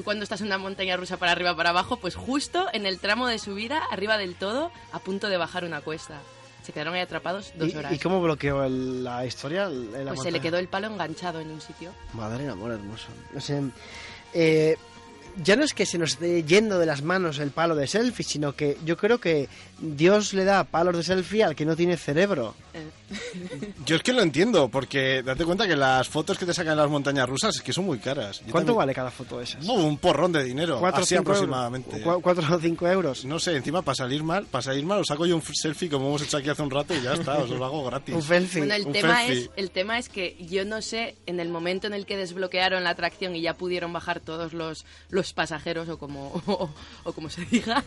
Tú 0.00 0.04
cuando 0.04 0.22
estás 0.24 0.40
en 0.40 0.46
una 0.46 0.56
montaña 0.56 0.96
rusa 0.96 1.18
para 1.18 1.32
arriba 1.32 1.54
para 1.54 1.68
abajo, 1.70 1.98
pues 1.98 2.14
justo 2.14 2.68
en 2.72 2.86
el 2.86 2.98
tramo 3.00 3.26
de 3.26 3.38
subida, 3.38 3.82
arriba 3.90 4.16
del 4.16 4.34
todo, 4.34 4.72
a 4.92 4.98
punto 4.98 5.28
de 5.28 5.36
bajar 5.36 5.62
una 5.62 5.82
cuesta. 5.82 6.22
Se 6.62 6.72
quedaron 6.72 6.94
ahí 6.94 7.02
atrapados 7.02 7.52
dos 7.56 7.68
¿Y, 7.68 7.76
horas. 7.76 7.92
y 7.92 7.98
cómo 7.98 8.22
bloqueó 8.22 8.64
el- 8.64 9.04
la 9.04 9.26
historia? 9.26 9.64
el- 9.64 9.92
la 10.06 10.12
pues 10.14 10.22
se 10.22 10.30
le 10.30 10.40
quedó 10.40 10.56
el 10.56 10.68
palo 10.68 10.86
enganchado 10.86 11.40
en 11.40 11.50
un 11.50 11.60
sitio. 11.60 11.90
Madre 12.14 12.44
de 12.44 12.50
amor 12.50 12.72
hermoso. 12.72 13.08
No 13.34 13.42
sé, 13.42 13.60
eh, 14.32 14.78
ya 15.42 15.56
no 15.56 15.64
es 15.64 15.74
que 15.74 15.86
se 15.86 15.98
nos 15.98 16.10
esté 16.12 16.42
yendo 16.44 16.78
de 16.78 16.86
las 16.86 17.02
manos 17.02 17.38
el 17.38 17.50
palo 17.50 17.74
de 17.74 17.86
selfie, 17.86 18.24
sino 18.24 18.54
que 18.54 18.76
yo 18.84 18.96
creo 18.96 19.18
que 19.20 19.48
Dios 19.80 20.32
le 20.34 20.44
da 20.44 20.64
palos 20.64 20.96
de 20.96 21.02
selfie 21.02 21.42
al 21.44 21.54
que 21.56 21.64
no 21.64 21.76
tiene 21.76 21.96
cerebro. 21.96 22.54
Yo 23.86 23.96
es 23.96 24.02
que 24.04 24.12
lo 24.12 24.22
entiendo, 24.22 24.68
porque 24.68 25.22
date 25.24 25.44
cuenta 25.44 25.66
que 25.66 25.74
las 25.74 26.08
fotos 26.08 26.38
que 26.38 26.46
te 26.46 26.54
sacan 26.54 26.72
en 26.74 26.78
las 26.78 26.88
montañas 26.90 27.28
rusas 27.28 27.56
es 27.56 27.62
que 27.62 27.72
son 27.72 27.84
muy 27.84 27.98
caras. 27.98 28.38
Yo 28.38 28.52
¿Cuánto 28.52 28.58
también- 28.72 28.76
vale 28.76 28.94
cada 28.94 29.10
foto 29.10 29.38
de 29.38 29.44
esas? 29.44 29.66
Uh, 29.66 29.72
un 29.72 29.98
porrón 29.98 30.30
de 30.30 30.44
dinero, 30.44 30.78
¿Cuatro 30.78 31.02
así 31.02 31.16
cinco 31.16 31.32
aproximadamente. 31.32 31.96
euros? 31.96 32.14
¿Cu- 32.16 32.22
¿Cuatro 32.22 32.54
o 32.54 32.60
cinco 32.60 32.86
euros? 32.86 33.24
No 33.24 33.40
sé, 33.40 33.56
encima 33.56 33.82
para 33.82 33.96
salir 33.96 34.22
mal, 34.22 34.46
para 34.46 34.62
salir 34.62 34.84
mal 34.84 35.00
os 35.00 35.08
saco 35.08 35.26
yo 35.26 35.34
un 35.34 35.42
selfie 35.42 35.88
como 35.90 36.06
hemos 36.08 36.22
hecho 36.22 36.36
aquí 36.36 36.50
hace 36.50 36.62
un 36.62 36.70
rato 36.70 36.94
y 36.94 37.02
ya 37.02 37.14
está, 37.14 37.38
os 37.38 37.50
lo 37.50 37.64
hago 37.64 37.84
gratis. 37.84 38.14
Un 38.14 38.22
selfie. 38.22 38.60
Bueno, 38.60 38.74
el 38.74 38.86
un 38.86 38.92
tema, 38.92 39.18
selfie. 39.24 39.38
es, 39.44 39.50
el 39.56 39.70
tema 39.72 39.98
es 39.98 40.08
que 40.08 40.36
yo 40.48 40.64
no 40.64 40.80
sé, 40.80 41.16
en 41.26 41.40
el 41.40 41.48
momento 41.48 41.88
en 41.88 41.94
el 41.94 42.06
que 42.06 42.16
desbloquearon 42.16 42.84
la 42.84 42.90
atracción 42.90 43.34
y 43.34 43.40
ya 43.40 43.56
pudieron 43.56 43.92
bajar 43.92 44.20
todos 44.20 44.52
los, 44.52 44.84
los 45.08 45.29
pasajeros 45.32 45.88
o 45.88 45.98
como, 45.98 46.42
o, 46.46 46.70
o 47.04 47.12
como 47.12 47.30
se 47.30 47.44
diga, 47.46 47.84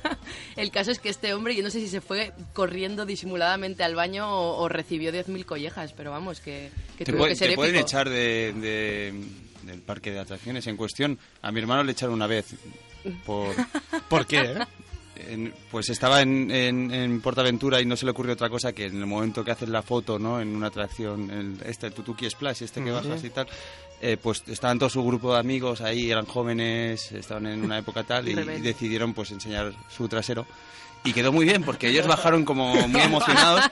el 0.55 0.71
caso 0.71 0.91
es 0.91 0.99
que 0.99 1.09
este 1.09 1.33
hombre, 1.33 1.55
yo 1.55 1.63
no 1.63 1.69
sé 1.69 1.79
si 1.79 1.87
se 1.87 2.01
fue 2.01 2.33
corriendo 2.53 3.05
disimuladamente 3.05 3.83
al 3.83 3.95
baño 3.95 4.29
o, 4.29 4.57
o 4.61 4.69
recibió 4.69 5.11
10.000 5.11 5.45
collejas, 5.45 5.93
pero 5.93 6.11
vamos, 6.11 6.39
que, 6.39 6.71
tuvo 7.05 7.25
que 7.25 7.35
ser 7.35 7.49
te 7.51 7.55
pueden 7.55 7.75
épico. 7.75 7.87
echar 7.87 8.09
de, 8.09 8.53
de- 8.53 9.23
del 9.63 9.81
parque 9.81 10.11
de 10.11 10.19
atracciones 10.19 10.67
en 10.67 10.75
cuestión. 10.75 11.17
A 11.41 11.51
mi 11.51 11.59
hermano 11.61 11.83
le 11.83 11.93
echaron 11.93 12.15
una 12.15 12.27
vez 12.27 12.47
por... 13.25 13.55
¿Por 14.09 14.25
qué? 14.25 14.41
eh? 14.41 14.57
En- 15.15 15.53
pues 15.71 15.89
estaba 15.89 16.21
en, 16.21 16.49
en, 16.51 16.91
en 16.91 17.21
Portaventura 17.21 17.81
y 17.81 17.85
no 17.85 17.95
se 17.95 18.05
le 18.05 18.11
ocurrió 18.11 18.33
otra 18.33 18.49
cosa 18.49 18.73
que 18.73 18.85
en 18.85 18.97
el 18.99 19.05
momento 19.05 19.43
que 19.43 19.51
haces 19.51 19.69
la 19.69 19.81
foto, 19.81 20.17
¿no? 20.19 20.39
En 20.41 20.55
una 20.55 20.67
atracción, 20.67 21.29
el, 21.31 21.57
este, 21.65 21.87
el 21.87 21.93
Tutuki 21.93 22.29
Splash, 22.29 22.63
este 22.63 22.83
que 22.83 22.91
bajas 22.91 23.23
y 23.23 23.29
tal, 23.29 23.47
eh, 24.01 24.17
pues 24.21 24.43
estaban 24.47 24.79
todo 24.79 24.89
su 24.89 25.03
grupo 25.03 25.33
de 25.33 25.39
amigos 25.39 25.81
ahí, 25.81 26.11
eran 26.11 26.25
jóvenes, 26.25 27.11
estaban 27.13 27.45
en 27.47 27.63
una 27.63 27.77
época 27.77 28.03
tal 28.03 28.27
y, 28.27 28.33
y 28.57 28.61
decidieron 28.61 29.13
pues 29.13 29.31
enseñar 29.31 29.73
su 29.89 30.07
trasero. 30.07 30.45
Y 31.05 31.11
quedó 31.13 31.31
muy 31.33 31.45
bien 31.45 31.63
porque 31.63 31.89
ellos 31.89 32.07
bajaron 32.07 32.45
como 32.45 32.73
muy 32.87 33.01
emocionados, 33.01 33.65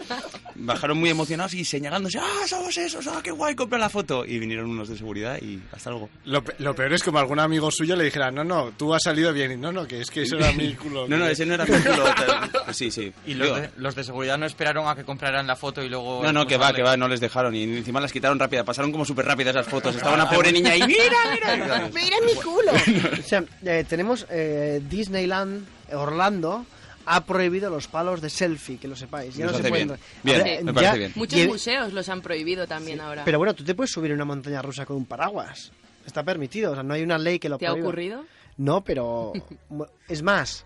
bajaron 0.55 0.97
muy 0.97 1.09
emocionados 1.09 1.53
y 1.53 1.63
señalándose, 1.63 2.19
ah, 2.19 2.45
somos 2.47 2.77
esos, 2.77 3.07
ah, 3.07 3.21
qué 3.23 3.31
guay, 3.31 3.55
compra 3.55 3.79
la 3.79 3.89
foto. 3.89 4.25
Y 4.25 4.37
vinieron 4.37 4.69
unos 4.69 4.89
de 4.89 4.97
seguridad 4.97 5.37
y 5.41 5.61
hasta 5.71 5.91
luego. 5.91 6.09
Lo, 6.25 6.43
pe- 6.43 6.55
lo 6.59 6.75
peor 6.75 6.91
es 6.93 7.03
como 7.03 7.19
algún 7.19 7.39
amigo 7.39 7.71
suyo 7.71 7.95
le 7.95 8.03
dijera, 8.03 8.31
no, 8.31 8.43
no, 8.43 8.71
tú 8.77 8.93
has 8.93 9.03
salido 9.03 9.31
bien. 9.31 9.53
Y 9.53 9.57
no, 9.57 9.71
no, 9.71 9.87
que 9.87 10.01
es 10.01 10.11
que 10.11 10.23
eso 10.23 10.37
era 10.37 10.51
mi 10.51 10.73
culo. 10.75 11.07
No, 11.11 11.17
no, 11.17 11.25
ese 11.27 11.45
no 11.45 11.53
era 11.53 11.65
mi 11.65 11.71
culo. 11.71 12.05
Pues 12.65 12.77
sí, 12.77 12.91
sí. 12.91 13.11
Y 13.25 13.33
los 13.33 13.55
de, 13.61 13.69
los 13.77 13.95
de 13.95 14.03
seguridad 14.03 14.37
no 14.37 14.45
esperaron 14.45 14.87
a 14.87 14.95
que 14.95 15.03
compraran 15.03 15.47
la 15.47 15.55
foto 15.55 15.81
y 15.83 15.89
luego... 15.89 16.21
No, 16.23 16.31
no, 16.33 16.45
que 16.47 16.57
va, 16.57 16.73
que 16.73 16.83
va, 16.83 16.95
no 16.97 17.07
les 17.07 17.19
dejaron 17.19 17.55
y 17.55 17.63
encima 17.63 17.99
las 18.01 18.11
quitaron 18.11 18.39
rápida, 18.39 18.63
pasaron 18.63 18.91
como 18.91 19.03
súper 19.05 19.25
rápidas 19.25 19.55
esas 19.55 19.67
fotos. 19.67 19.95
Estaba 19.95 20.15
una 20.15 20.29
pobre 20.29 20.51
niña 20.51 20.71
ahí, 20.71 20.83
mira, 20.85 21.01
mira. 21.33 21.89
¡Mira 21.93 22.17
mi 22.25 22.33
culo! 22.35 22.71
o 23.19 23.23
sea, 23.23 23.43
eh, 23.65 23.85
tenemos 23.87 24.25
eh, 24.29 24.81
Disneyland 24.89 25.65
Orlando 25.93 26.65
ha 27.05 27.23
prohibido 27.25 27.69
los 27.69 27.87
palos 27.87 28.21
de 28.21 28.29
selfie, 28.29 28.77
que 28.77 28.87
lo 28.87 28.95
sepáis. 28.95 29.35
Ya 29.35 29.45
Nos 29.45 29.57
no 29.57 29.63
se 29.63 29.69
pueden. 29.69 29.87
bien. 29.87 29.99
Bien, 30.23 30.39
Ahora, 30.41 30.63
me 30.63 30.73
parece 30.73 30.97
bien. 30.97 31.11
Muchos 31.15 31.45
museos 31.47 31.93
los 31.93 32.09
han 32.09 32.21
prohibido 32.21 32.67
también 32.67 33.01
ahora. 33.01 33.23
Pero 33.25 33.37
bueno, 33.37 33.53
tú 33.53 33.63
te 33.63 33.73
puedes 33.75 33.91
subir 33.91 34.11
en 34.11 34.15
una 34.15 34.25
montaña 34.25 34.61
rusa 34.61 34.85
con 34.85 34.97
un 34.97 35.05
paraguas. 35.05 35.71
Está 36.05 36.23
permitido, 36.23 36.71
o 36.71 36.73
sea, 36.73 36.83
no 36.83 36.93
hay 36.93 37.03
una 37.03 37.17
ley 37.17 37.37
que 37.39 37.49
lo 37.49 37.57
¿Te 37.57 37.67
ha 37.67 37.71
prohíba. 37.71 37.87
ocurrido? 37.87 38.25
No, 38.57 38.83
pero 38.83 39.33
es 40.07 40.21
más. 40.23 40.65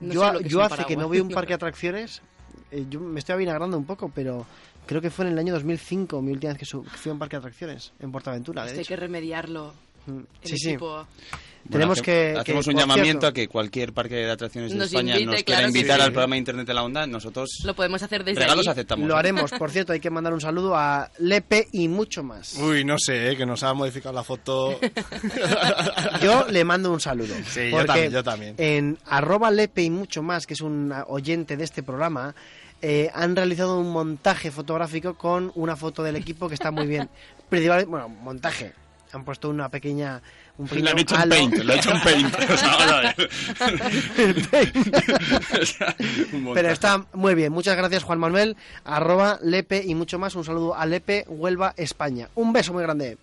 No 0.00 0.12
yo 0.12 0.24
a- 0.24 0.32
lo 0.34 0.40
que 0.40 0.62
hace 0.62 0.84
que 0.84 0.96
no 0.96 1.08
veo 1.08 1.22
un 1.22 1.30
parque 1.30 1.50
de 1.50 1.54
atracciones, 1.54 2.22
eh, 2.70 2.84
yo 2.90 3.00
me 3.00 3.18
estoy 3.20 3.34
avinagrando 3.34 3.76
un 3.76 3.84
poco, 3.84 4.10
pero 4.14 4.46
creo 4.86 5.00
que 5.00 5.10
fue 5.10 5.24
en 5.26 5.32
el 5.32 5.38
año 5.38 5.52
2005 5.54 6.20
mi 6.22 6.32
última 6.32 6.52
vez 6.52 6.58
que, 6.58 6.66
fui 6.66 7.10
a 7.10 7.12
un 7.12 7.18
parque 7.18 7.36
de 7.36 7.38
atracciones 7.38 7.92
en 8.00 8.10
Portaventura. 8.12 8.64
de 8.64 8.72
hay 8.72 8.78
hecho. 8.80 8.88
que 8.88 8.96
remediarlo. 8.96 9.74
El 10.06 10.26
Sí, 10.42 10.56
sí. 10.58 10.76
Tenemos 11.70 12.02
que- 12.02 12.36
Hacemos 12.38 12.66
que, 12.66 12.70
un 12.72 12.76
llamamiento 12.76 13.20
cierto- 13.20 13.26
a 13.28 13.32
que 13.32 13.48
cualquier 13.48 13.94
parque 13.94 14.16
de 14.16 14.30
atracciones 14.30 14.70
de 14.72 14.76
Nos 14.76 14.88
España 14.88 15.14
invite, 15.14 15.24
nos 15.32 15.42
quiera 15.44 15.60
claro 15.60 15.68
invitar 15.68 15.96
sí. 15.96 16.02
al 16.02 16.12
programa 16.12 16.34
de 16.34 16.38
Internet 16.40 16.66
de 16.66 16.74
la 16.74 16.82
Onda. 16.82 17.06
Nosotros 17.06 17.48
Lo 17.64 17.74
podemos 17.74 18.02
hacer 18.02 18.22
desde 18.22 18.38
regalos 18.42 18.68
aceptamos. 18.68 19.08
Lo 19.08 19.16
haremos, 19.16 19.50
por 19.52 19.70
cierto, 19.70 19.94
hay 19.94 20.00
que 20.00 20.10
mandar 20.10 20.34
un 20.34 20.42
saludo 20.42 20.76
a 20.76 21.10
Lepe 21.20 21.66
y 21.72 21.88
mucho 21.88 22.22
más. 22.22 22.54
Uy, 22.58 22.84
no 22.84 22.98
sé, 22.98 23.30
eh, 23.32 23.36
que 23.38 23.46
nos 23.46 23.62
ha 23.62 23.72
modificado 23.72 24.14
la 24.14 24.22
foto. 24.22 24.78
Yo 26.22 26.46
le 26.50 26.64
mando 26.64 26.92
un 26.92 27.00
saludo. 27.00 27.34
Sí, 27.48 27.70
yo 27.70 27.84
también, 27.86 28.12
yo 28.12 28.22
también. 28.22 28.54
En 28.58 28.98
arroba 29.06 29.50
Lepe 29.50 29.82
y 29.82 29.88
mucho 29.90 30.22
más, 30.22 30.46
que 30.46 30.52
es 30.54 30.60
un 30.60 30.92
oyente 31.08 31.56
de 31.56 31.64
este 31.64 31.82
programa, 31.82 32.34
eh, 32.82 33.10
han 33.14 33.34
realizado 33.34 33.78
un 33.78 33.90
montaje 33.90 34.50
fotográfico 34.50 35.14
con 35.14 35.50
una 35.54 35.76
foto 35.76 36.02
del 36.02 36.16
equipo 36.16 36.48
que 36.48 36.54
está 36.54 36.70
muy 36.70 36.86
bien. 36.86 37.08
Principalmente, 37.48 37.90
bueno, 37.90 38.08
montaje. 38.08 38.72
Han 39.16 39.24
puesto 39.24 39.48
una 39.48 39.68
pequeña... 39.68 40.20
Un 40.56 40.66
Lo 40.66 40.70
pequeño 40.70 40.90
han 40.90 40.98
hecho 40.98 41.16
en. 41.20 41.28
Paint, 41.28 41.54
lo 41.56 41.72
han 41.72 41.78
hecho 41.78 41.90
en 41.90 42.00
Paint. 42.02 42.34
O 42.34 42.56
sea, 42.56 42.76
vamos 42.76 42.92
a 42.92 43.00
ver. 43.00 43.28
O 45.60 45.66
sea, 45.66 45.96
un 46.32 46.54
Pero 46.54 46.70
está 46.70 47.06
muy 47.12 47.34
bien. 47.34 47.52
Muchas 47.52 47.76
gracias, 47.76 48.02
Juan 48.02 48.18
Manuel. 48.18 48.56
Arroba 48.84 49.38
Lepe 49.42 49.82
y 49.84 49.94
mucho 49.94 50.18
más. 50.18 50.34
Un 50.34 50.44
saludo 50.44 50.74
a 50.74 50.86
Lepe, 50.86 51.24
Huelva, 51.28 51.74
España. 51.76 52.28
Un 52.34 52.52
beso 52.52 52.72
muy 52.72 52.82
grande. 52.82 53.18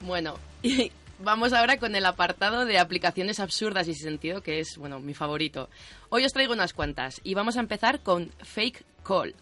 Bueno, 0.00 0.38
y 0.62 0.90
vamos 1.20 1.52
ahora 1.52 1.78
con 1.78 1.94
el 1.94 2.04
apartado 2.04 2.64
de 2.64 2.78
aplicaciones 2.78 3.40
absurdas 3.40 3.88
y 3.88 3.94
sin 3.94 4.04
sentido, 4.04 4.42
que 4.42 4.60
es, 4.60 4.76
bueno, 4.76 5.00
mi 5.00 5.14
favorito. 5.14 5.68
Hoy 6.08 6.24
os 6.24 6.32
traigo 6.32 6.52
unas 6.52 6.72
cuantas 6.72 7.20
y 7.24 7.34
vamos 7.34 7.56
a 7.56 7.60
empezar 7.60 8.00
con 8.00 8.30
Fake 8.42 8.84
Call. 9.04 9.34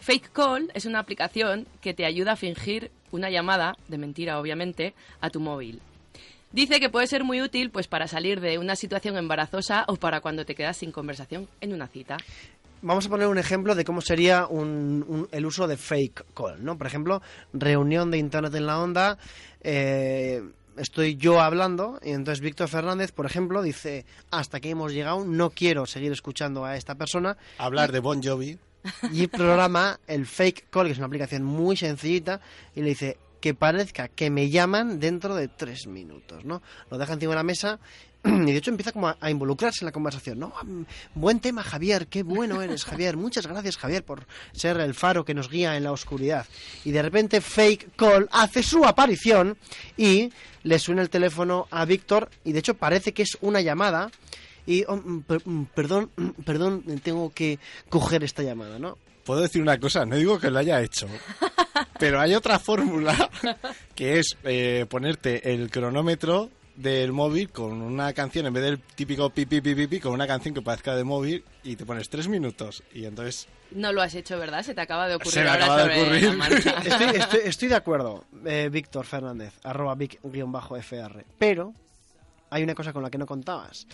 Fake 0.00 0.32
Call 0.32 0.70
es 0.74 0.84
una 0.84 0.98
aplicación 0.98 1.66
que 1.80 1.94
te 1.94 2.04
ayuda 2.04 2.32
a 2.32 2.36
fingir 2.36 2.90
una 3.12 3.30
llamada, 3.30 3.76
de 3.88 3.98
mentira 3.98 4.40
obviamente, 4.40 4.94
a 5.20 5.30
tu 5.30 5.38
móvil. 5.40 5.80
Dice 6.50 6.80
que 6.80 6.90
puede 6.90 7.06
ser 7.06 7.24
muy 7.24 7.40
útil 7.40 7.70
pues 7.70 7.86
para 7.88 8.06
salir 8.08 8.40
de 8.40 8.58
una 8.58 8.76
situación 8.76 9.16
embarazosa 9.16 9.84
o 9.88 9.96
para 9.96 10.20
cuando 10.20 10.44
te 10.44 10.54
quedas 10.54 10.76
sin 10.76 10.92
conversación 10.92 11.48
en 11.60 11.72
una 11.72 11.86
cita. 11.86 12.16
Vamos 12.82 13.06
a 13.06 13.08
poner 13.08 13.28
un 13.28 13.38
ejemplo 13.38 13.74
de 13.76 13.84
cómo 13.84 14.00
sería 14.00 14.46
un- 14.46 15.04
un- 15.06 15.28
el 15.30 15.46
uso 15.46 15.66
de 15.68 15.76
fake 15.76 16.24
call, 16.34 16.62
¿no? 16.64 16.76
Por 16.76 16.88
ejemplo, 16.88 17.22
reunión 17.52 18.10
de 18.10 18.18
internet 18.18 18.52
en 18.56 18.66
la 18.66 18.80
onda, 18.80 19.18
eh, 19.62 20.42
estoy 20.76 21.16
yo 21.16 21.40
hablando 21.40 21.98
y 22.02 22.10
entonces 22.10 22.40
Víctor 22.40 22.68
Fernández, 22.68 23.12
por 23.12 23.24
ejemplo, 23.24 23.62
dice, 23.62 24.04
hasta 24.30 24.56
aquí 24.58 24.70
hemos 24.70 24.92
llegado, 24.92 25.24
no 25.24 25.50
quiero 25.50 25.86
seguir 25.86 26.12
escuchando 26.12 26.64
a 26.64 26.76
esta 26.76 26.96
persona 26.96 27.36
Hablar 27.58 27.92
de 27.92 28.00
Bon 28.00 28.20
Jovi. 28.22 28.58
Y 29.12 29.26
programa 29.26 29.98
el 30.06 30.26
fake 30.26 30.66
call, 30.70 30.86
que 30.86 30.92
es 30.92 30.98
una 30.98 31.06
aplicación 31.06 31.42
muy 31.44 31.76
sencillita, 31.76 32.40
y 32.74 32.80
le 32.80 32.90
dice 32.90 33.18
que 33.40 33.54
parezca 33.54 34.08
que 34.08 34.30
me 34.30 34.50
llaman 34.50 35.00
dentro 35.00 35.34
de 35.34 35.48
tres 35.48 35.86
minutos, 35.88 36.44
¿no? 36.44 36.62
Lo 36.90 36.98
deja 36.98 37.14
encima 37.14 37.30
de 37.32 37.36
la 37.36 37.42
mesa 37.42 37.80
y 38.24 38.30
de 38.30 38.56
hecho 38.56 38.70
empieza 38.70 38.92
como 38.92 39.08
a, 39.08 39.30
involucrarse 39.30 39.78
en 39.80 39.86
la 39.86 39.92
conversación, 39.92 40.38
¿no? 40.38 40.54
Mm, 40.62 40.82
Buen 41.16 41.40
tema, 41.40 41.64
Javier, 41.64 42.06
qué 42.06 42.22
bueno 42.22 42.62
eres, 42.62 42.84
Javier. 42.84 43.16
Muchas 43.16 43.48
gracias, 43.48 43.76
Javier, 43.76 44.04
por 44.04 44.26
ser 44.52 44.78
el 44.78 44.94
faro 44.94 45.24
que 45.24 45.34
nos 45.34 45.50
guía 45.50 45.76
en 45.76 45.82
la 45.82 45.92
oscuridad. 45.92 46.46
Y 46.84 46.92
de 46.92 47.02
repente 47.02 47.40
fake 47.40 47.96
call 47.96 48.28
hace 48.30 48.62
su 48.62 48.84
aparición 48.84 49.58
y 49.96 50.32
le 50.62 50.78
suena 50.78 51.02
el 51.02 51.10
teléfono 51.10 51.66
a 51.72 51.84
Víctor 51.84 52.30
y 52.44 52.52
de 52.52 52.60
hecho 52.60 52.74
parece 52.74 53.12
que 53.12 53.22
es 53.22 53.36
una 53.40 53.60
llamada 53.60 54.12
y 54.66 54.84
oh, 54.88 54.96
mm, 54.96 55.22
per- 55.22 55.42
mm, 55.46 55.64
perdón, 55.74 56.10
mm, 56.16 56.28
perdón, 56.44 56.82
tengo 57.02 57.32
que 57.32 57.58
coger 57.88 58.22
esta 58.24 58.42
llamada, 58.42 58.78
¿no? 58.78 58.98
Puedo 59.24 59.40
decir 59.40 59.62
una 59.62 59.78
cosa, 59.78 60.04
no 60.04 60.16
digo 60.16 60.38
que 60.40 60.50
lo 60.50 60.58
haya 60.58 60.80
hecho, 60.82 61.06
pero 61.98 62.20
hay 62.20 62.34
otra 62.34 62.58
fórmula 62.58 63.30
que 63.94 64.18
es 64.18 64.36
eh, 64.44 64.86
ponerte 64.88 65.52
el 65.52 65.70
cronómetro 65.70 66.50
del 66.74 67.12
móvil 67.12 67.50
con 67.50 67.82
una 67.82 68.12
canción 68.14 68.46
en 68.46 68.52
vez 68.54 68.64
del 68.64 68.80
típico 68.80 69.28
pipi 69.30 69.60
pipi 69.60 69.82
pipi 69.86 70.00
con 70.00 70.12
una 70.12 70.26
canción 70.26 70.54
que 70.54 70.62
parezca 70.62 70.96
de 70.96 71.04
móvil 71.04 71.44
y 71.62 71.76
te 71.76 71.84
pones 71.84 72.08
tres 72.08 72.28
minutos 72.28 72.82
y 72.94 73.04
entonces 73.04 73.46
No 73.72 73.92
lo 73.92 74.00
has 74.02 74.14
hecho, 74.14 74.38
¿verdad? 74.38 74.62
Se 74.62 74.74
te 74.74 74.80
acaba 74.80 75.06
de 75.06 75.16
ocurrir 75.16 75.32
Se 75.34 75.42
me 75.44 75.50
ahora 75.50 75.64
acaba 75.66 75.84
de 75.84 75.94
sobre 76.00 76.26
ocurrir. 76.28 76.34
la. 76.34 76.46
Estoy, 76.82 77.20
estoy- 77.20 77.40
estoy 77.44 77.68
de 77.68 77.74
acuerdo, 77.76 78.24
eh, 78.46 78.70
Víctor 78.72 79.04
Fernández, 79.04 79.52
arroba 79.62 79.94
Vic-FR. 79.94 81.24
Pero 81.38 81.74
hay 82.50 82.62
una 82.62 82.74
cosa 82.74 82.92
con 82.92 83.02
la 83.02 83.10
que 83.10 83.18
no 83.18 83.26
contabas. 83.26 83.86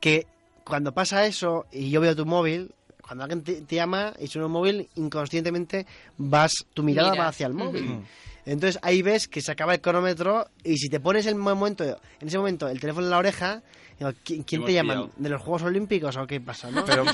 Que 0.00 0.26
cuando 0.64 0.92
pasa 0.92 1.26
eso 1.26 1.66
y 1.72 1.90
yo 1.90 2.00
veo 2.00 2.14
tu 2.16 2.26
móvil, 2.26 2.72
cuando 3.00 3.24
alguien 3.24 3.42
te, 3.42 3.62
te 3.62 3.76
llama 3.76 4.12
y 4.18 4.26
suena 4.26 4.46
un 4.46 4.52
móvil, 4.52 4.88
inconscientemente 4.96 5.86
vas, 6.18 6.66
tu 6.74 6.82
mirada 6.82 7.14
va 7.14 7.28
hacia 7.28 7.46
el 7.46 7.54
móvil. 7.54 8.00
Entonces 8.46 8.78
ahí 8.82 9.02
ves 9.02 9.26
que 9.26 9.42
se 9.42 9.50
acaba 9.50 9.74
el 9.74 9.80
cronómetro 9.80 10.48
y 10.62 10.76
si 10.76 10.88
te 10.88 11.00
pones 11.00 11.26
el 11.26 11.34
momento, 11.34 11.84
en 11.84 12.28
ese 12.28 12.38
momento 12.38 12.68
el 12.68 12.80
teléfono 12.80 13.06
en 13.06 13.10
la 13.10 13.18
oreja, 13.18 13.62
digo, 13.98 14.12
¿quién, 14.24 14.44
te 14.44 14.72
llama? 14.72 14.94
pillado. 14.94 15.10
¿De 15.16 15.28
los 15.28 15.42
Juegos 15.42 15.62
Olímpicos 15.62 16.16
o 16.16 16.26
qué 16.26 16.40
pasa? 16.40 16.70
¿no? 16.70 16.84
pero 16.84 17.04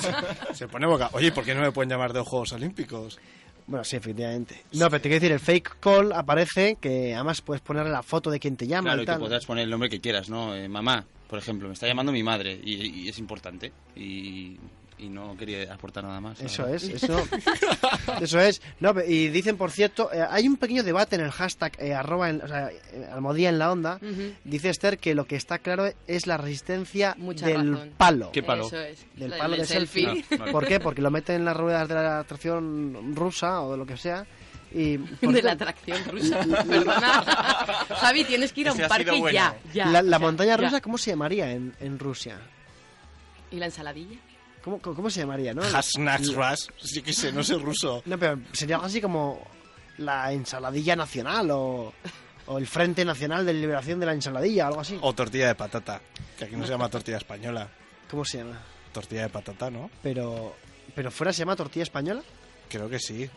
se 0.52 0.68
pone 0.68 0.86
boca. 0.86 1.08
Oye, 1.12 1.32
¿por 1.32 1.44
qué 1.44 1.54
no 1.54 1.62
me 1.62 1.72
pueden 1.72 1.88
llamar 1.88 2.12
de 2.12 2.18
los 2.18 2.28
Juegos 2.28 2.52
Olímpicos? 2.52 3.18
Bueno, 3.66 3.84
sí, 3.84 3.96
efectivamente. 3.96 4.62
No, 4.72 4.90
pero 4.90 5.00
te 5.02 5.08
quiero 5.08 5.14
decir, 5.20 5.32
el 5.32 5.40
fake 5.40 5.78
call 5.80 6.12
aparece 6.12 6.76
que 6.80 7.14
además 7.14 7.40
puedes 7.40 7.60
ponerle 7.62 7.90
la 7.90 8.02
foto 8.02 8.30
de 8.30 8.38
quien 8.40 8.56
te 8.56 8.66
llama 8.66 8.90
Claro, 8.90 9.02
y 9.02 9.06
tal. 9.06 9.18
podrás 9.20 9.46
poner 9.46 9.64
el 9.64 9.70
nombre 9.70 9.88
que 9.88 10.00
quieras, 10.00 10.28
¿no? 10.28 10.54
Eh, 10.54 10.68
mamá, 10.68 11.04
por 11.28 11.38
ejemplo, 11.38 11.68
me 11.68 11.74
está 11.74 11.86
llamando 11.86 12.12
mi 12.12 12.22
madre 12.22 12.60
y, 12.62 13.02
y 13.04 13.08
es 13.08 13.18
importante. 13.18 13.72
Y, 13.96 14.56
y 15.02 15.08
no 15.08 15.36
quería 15.36 15.72
aportar 15.74 16.04
nada 16.04 16.20
más. 16.20 16.40
Eso 16.40 16.66
es, 16.68 16.84
eso, 16.84 17.22
eso 18.20 18.40
es. 18.40 18.62
No, 18.80 18.94
y 19.06 19.28
dicen, 19.28 19.56
por 19.56 19.70
cierto, 19.70 20.10
eh, 20.12 20.24
hay 20.28 20.46
un 20.46 20.56
pequeño 20.56 20.82
debate 20.82 21.16
en 21.16 21.22
el 21.22 21.30
hashtag 21.30 21.72
eh, 21.78 21.92
arroba, 21.94 22.30
en- 22.30 22.40
o 22.42 22.48
sea, 22.48 22.70
eh, 22.70 23.08
almodía 23.12 23.48
en 23.48 23.58
la 23.58 23.72
onda. 23.72 23.98
Dice 24.44 24.70
Esther 24.70 24.98
que 24.98 25.14
lo 25.14 25.26
que 25.26 25.36
está 25.36 25.58
claro 25.58 25.90
es 26.06 26.26
la 26.26 26.36
resistencia 26.36 27.14
Mucha 27.18 27.46
del 27.46 27.72
razón. 27.72 27.90
palo. 27.96 28.30
¿Qué 28.32 28.42
palo? 28.42 28.66
Eso 28.66 28.80
es. 28.80 29.04
Del 29.16 29.30
Lo 29.30 29.38
palo 29.38 29.56
de 29.56 29.64
selfie. 29.64 30.24
Ah, 30.30 30.36
vale. 30.38 30.52
¿Por 30.52 30.66
qué? 30.66 30.78
Porque 30.80 31.02
lo 31.02 31.10
meten 31.10 31.36
en 31.36 31.44
las 31.44 31.56
ruedas 31.56 31.88
de 31.88 31.94
la 31.94 32.20
atracción 32.20 33.14
rusa 33.16 33.62
o 33.62 33.72
de 33.72 33.78
lo 33.78 33.86
que 33.86 33.96
sea. 33.96 34.24
Y 34.74 34.96
De 35.20 35.42
la 35.42 35.52
atracción 35.52 35.98
rusa. 36.10 36.38
Perdona. 36.66 37.22
Javi, 38.00 38.24
tienes 38.24 38.52
que 38.52 38.60
ir 38.62 38.68
a 38.68 38.72
un 38.72 38.80
Ese 38.80 38.88
parque 38.88 39.10
bueno. 39.10 39.30
ya, 39.30 39.54
ya. 39.74 39.86
la, 39.86 40.00
la 40.02 40.16
o 40.16 40.18
sea, 40.18 40.18
montaña 40.20 40.56
ya. 40.56 40.64
rusa, 40.64 40.80
¿cómo 40.80 40.96
se 40.96 41.10
llamaría 41.10 41.50
en, 41.52 41.74
en 41.80 41.98
Rusia? 41.98 42.38
¿Y 43.50 43.56
la 43.56 43.66
ensaladilla? 43.66 44.16
¿Cómo, 44.62 44.78
cómo, 44.80 44.96
cómo 44.96 45.10
se 45.10 45.20
llamaría, 45.20 45.52
no? 45.54 45.62
Hasnacks 45.62 46.34
Rush. 46.34 46.66
Sí 46.80 47.02
que 47.02 47.12
sé, 47.12 47.32
no 47.32 47.42
sé 47.42 47.56
ruso. 47.58 48.02
No, 48.06 48.18
pero 48.18 48.38
sería 48.52 48.76
algo 48.76 48.86
así 48.86 49.00
como 49.00 49.44
la 49.98 50.32
ensaladilla 50.32 50.94
nacional 50.96 51.50
o, 51.50 51.92
o 52.46 52.58
el 52.58 52.66
Frente 52.66 53.04
Nacional 53.04 53.44
de 53.44 53.54
Liberación 53.54 53.98
de 54.00 54.06
la 54.06 54.12
Ensaladilla, 54.14 54.68
algo 54.68 54.80
así. 54.80 54.98
O 55.00 55.12
tortilla 55.14 55.48
de 55.48 55.54
patata. 55.54 56.00
Que 56.38 56.44
aquí 56.44 56.56
no 56.56 56.64
se 56.64 56.70
llama 56.72 56.88
tortilla 56.88 57.16
española. 57.18 57.68
¿Cómo 58.10 58.24
se 58.24 58.38
llama? 58.38 58.60
Tortilla 58.92 59.22
de 59.22 59.28
patata, 59.30 59.70
¿no? 59.70 59.90
Pero, 60.02 60.54
pero 60.94 61.10
fuera 61.10 61.32
se 61.32 61.40
llama 61.40 61.56
tortilla 61.56 61.82
española. 61.84 62.22
Creo 62.68 62.88
que 62.88 62.98
sí. 62.98 63.28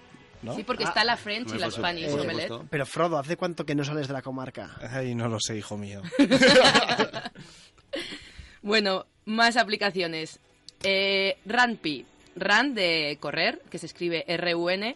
¿No? 0.42 0.54
Sí, 0.56 0.64
porque 0.64 0.84
Ah. 0.84 0.90
está 0.90 1.04
la 1.04 1.18
French 1.18 1.54
y 1.56 1.58
la 1.58 1.72
su- 1.72 1.78
Spanish 1.78 2.10
omelette. 2.10 2.30
supuesto. 2.50 2.66
Pero 2.70 2.86
Frodo, 2.86 3.18
¿hace 3.18 3.36
cuánto 3.36 3.66
que 3.66 3.74
no 3.74 3.84
sales 3.84 4.08
de 4.08 4.14
la 4.14 4.22
comarca? 4.22 4.76
Ay, 4.92 5.16
no 5.16 5.28
lo 5.28 5.40
sé, 5.40 5.58
hijo 5.58 5.76
mío. 5.78 6.02
Bueno, 8.62 9.06
más 9.26 9.58
aplicaciones. 9.58 10.40
Eh, 10.86 11.38
RunPi. 11.46 12.06
Run 12.38 12.74
de 12.76 13.18
correr, 13.20 13.62
que 13.70 13.78
se 13.78 13.86
escribe 13.86 14.24
R-U-N. 14.28 14.96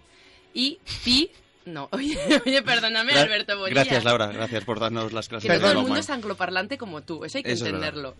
Y 0.54 0.80
Pi... 1.04 1.32
No, 1.66 1.88
oye, 1.92 2.18
oye 2.46 2.62
perdóname, 2.64 3.14
Gra- 3.14 3.22
Alberto 3.24 3.58
Bonilla. 3.60 3.84
Gracias, 3.84 4.04
Laura. 4.04 4.28
Gracias 4.28 4.64
por 4.64 4.80
darnos 4.80 5.14
las 5.14 5.28
clases 5.30 5.52
Que 5.52 5.60
todo 5.60 5.72
el 5.72 5.78
mundo 5.78 5.98
es 5.98 6.10
angloparlante 6.10 6.78
como 6.78 7.02
tú, 7.02 7.24
eso 7.26 7.38
hay 7.38 7.44
que 7.44 7.52
Eso 7.52 7.68
entenderlo. 7.68 8.16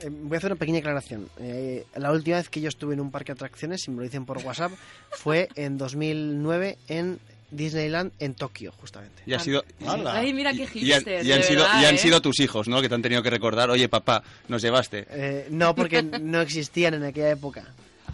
Eh, 0.00 0.08
voy 0.10 0.34
a 0.36 0.38
hacer 0.38 0.50
una 0.52 0.58
pequeña 0.58 0.78
aclaración. 0.78 1.28
Eh, 1.38 1.84
la 1.96 2.10
última 2.12 2.36
vez 2.38 2.48
que 2.48 2.60
yo 2.60 2.68
estuve 2.68 2.94
en 2.94 3.00
un 3.00 3.10
parque 3.10 3.32
de 3.32 3.36
atracciones, 3.36 3.82
si 3.82 3.90
me 3.90 3.98
lo 3.98 4.02
dicen 4.04 4.24
por 4.24 4.38
WhatsApp, 4.38 4.72
fue 5.10 5.48
en 5.54 5.76
2009 5.76 6.78
en 6.88 7.18
Disneyland 7.52 8.12
en 8.18 8.34
Tokio, 8.34 8.72
justamente. 8.72 9.22
Y 9.26 9.34
ha 9.34 9.38
sido... 9.38 9.64
¡Hala! 9.86 10.14
Ay, 10.14 10.32
mira 10.32 10.52
qué 10.52 10.66
Y, 10.74 10.86
y 10.86 10.92
han, 10.92 11.02
y 11.02 11.42
sido, 11.42 11.62
verdad, 11.62 11.82
y 11.82 11.84
han 11.84 11.94
¿eh? 11.94 11.98
sido 11.98 12.20
tus 12.20 12.40
hijos, 12.40 12.66
¿no? 12.66 12.80
Que 12.82 12.88
te 12.88 12.94
han 12.94 13.02
tenido 13.02 13.22
que 13.22 13.30
recordar, 13.30 13.70
oye, 13.70 13.88
papá, 13.88 14.22
nos 14.48 14.62
llevaste. 14.62 15.06
Eh, 15.10 15.46
no, 15.50 15.74
porque 15.74 16.02
no 16.02 16.40
existían 16.40 16.94
en 16.94 17.04
aquella 17.04 17.30
época. 17.30 17.64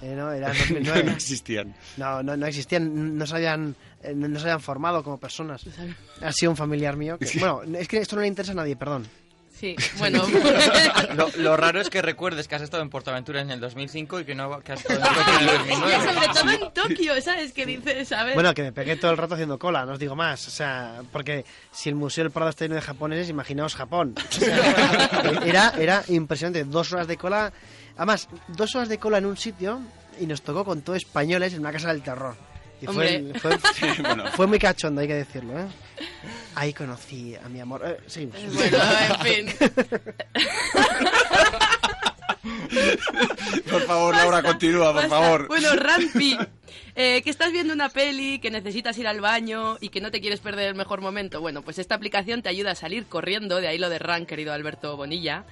Eh, 0.03 0.15
no, 0.17 0.33
era 0.33 0.53
en 0.69 0.75
no 0.83 0.93
2009. 0.93 1.11
existían. 1.13 1.75
No, 1.97 2.23
no, 2.23 2.37
no 2.37 2.47
existían, 2.47 3.17
no 3.17 3.27
se 3.27 3.37
habían, 3.37 3.75
eh, 4.03 4.13
no 4.15 4.39
se 4.39 4.45
habían 4.45 4.61
formado 4.61 5.03
como 5.03 5.19
personas. 5.19 5.65
Ha 6.21 6.33
sido 6.33 6.51
un 6.51 6.57
familiar 6.57 6.97
mío 6.97 7.19
que... 7.19 7.39
Bueno, 7.39 7.63
es 7.79 7.89
que 7.89 7.99
esto 7.99 8.17
no 8.17 8.23
le 8.23 8.29
interesa 8.29 8.53
a 8.53 8.57
nadie, 8.57 8.77
perdón. 8.77 9.07
Sí, 9.59 9.75
bueno. 9.99 10.25
Lo, 11.17 11.29
lo 11.37 11.57
raro 11.57 11.81
es 11.81 11.91
que 11.91 12.01
recuerdes 12.01 12.47
que 12.47 12.55
has 12.55 12.63
estado 12.63 12.83
en 12.83 12.91
Portaventura 12.91 13.41
en 13.41 13.51
el 13.51 13.59
2005 13.61 14.21
y 14.21 14.25
que 14.25 14.35
no 14.35 14.61
que 14.61 14.73
has 14.73 14.81
estado 14.81 15.01
en 15.01 15.07
Tokio 15.07 15.33
en 15.41 15.49
el 15.49 15.55
y 15.55 15.59
2009. 15.59 16.05
sobre 16.05 16.29
todo 16.29 16.51
en 16.51 16.73
Tokio, 16.73 17.21
¿sabes? 17.23 17.53
Que 17.53 17.67
dices, 17.67 18.09
¿sabes? 18.09 18.35
Bueno, 18.35 18.55
que 18.55 18.63
me 18.63 18.73
pegué 18.73 18.97
todo 18.97 19.11
el 19.11 19.17
rato 19.17 19.35
haciendo 19.35 19.59
cola, 19.59 19.85
no 19.85 19.93
os 19.93 19.99
digo 19.99 20.15
más. 20.15 20.47
O 20.47 20.51
sea, 20.51 21.01
porque 21.13 21.45
si 21.73 21.89
el 21.89 21.97
Museo 21.97 22.25
del 22.25 22.31
Prado 22.31 22.51
está 22.51 22.65
lleno 22.65 22.77
de 22.77 22.83
japoneses, 22.83 23.29
imaginaos 23.29 23.75
Japón. 23.75 24.15
O 24.17 24.33
sea, 24.33 25.41
era, 25.45 25.73
era 25.79 26.05
impresionante. 26.09 26.65
Dos 26.65 26.93
horas 26.93 27.09
de 27.09 27.17
cola. 27.17 27.53
Además, 27.97 28.29
dos 28.49 28.75
horas 28.77 28.89
de 28.89 28.99
cola 28.99 29.19
en 29.19 29.27
un 29.27 29.37
sitio 29.37 29.81
y 30.21 30.27
nos 30.27 30.43
tocó 30.43 30.65
con 30.65 30.83
todo 30.83 30.95
españoles 30.95 31.53
en 31.55 31.61
una 31.61 31.73
casa 31.73 31.89
del 31.89 32.03
terror. 32.03 32.37
Y 32.81 32.87
fue, 32.87 33.33
fue, 33.41 33.59
fue 34.37 34.47
muy 34.47 34.61
cachondo, 34.61 35.01
hay 35.01 35.09
que 35.09 35.15
decirlo, 35.15 35.59
¿eh? 35.59 35.67
Ahí 36.55 36.73
conocí 36.73 37.35
a 37.37 37.49
mi 37.49 37.61
amor. 37.61 37.83
Eh, 37.85 37.97
seguimos. 38.07 38.37
Bueno, 38.55 38.79
en 39.11 39.21
fin. 39.21 39.71
Por 43.71 43.83
favor, 43.83 44.15
Laura, 44.15 44.43
continúa, 44.43 44.87
por 44.93 45.03
Basta. 45.03 45.09
favor. 45.09 45.49
Bueno, 45.49 45.75
Rampi, 45.77 46.39
eh, 46.95 47.23
que 47.23 47.31
estás 47.31 47.53
viendo 47.53 47.75
una 47.75 47.89
peli, 47.89 48.39
que 48.39 48.51
necesitas 48.51 48.97
ir 48.99 49.07
al 49.07 49.21
baño 49.21 49.77
y 49.81 49.89
que 49.91 50.01
no 50.01 50.11
te 50.11 50.21
quieres 50.21 50.41
perder 50.41 50.69
el 50.69 50.75
mejor 50.75 51.01
momento. 51.01 51.41
Bueno, 51.41 51.63
pues 51.63 51.79
esta 51.79 51.95
aplicación 51.95 52.43
te 52.43 52.49
ayuda 52.49 52.73
a 52.73 52.75
salir 52.75 53.07
corriendo, 53.07 53.61
de 53.61 53.69
ahí 53.69 53.79
lo 53.79 53.89
de 53.91 53.99
Run, 53.99 54.27
querido 54.27 54.53
Alberto 54.53 54.97
Bonilla, 54.97 55.45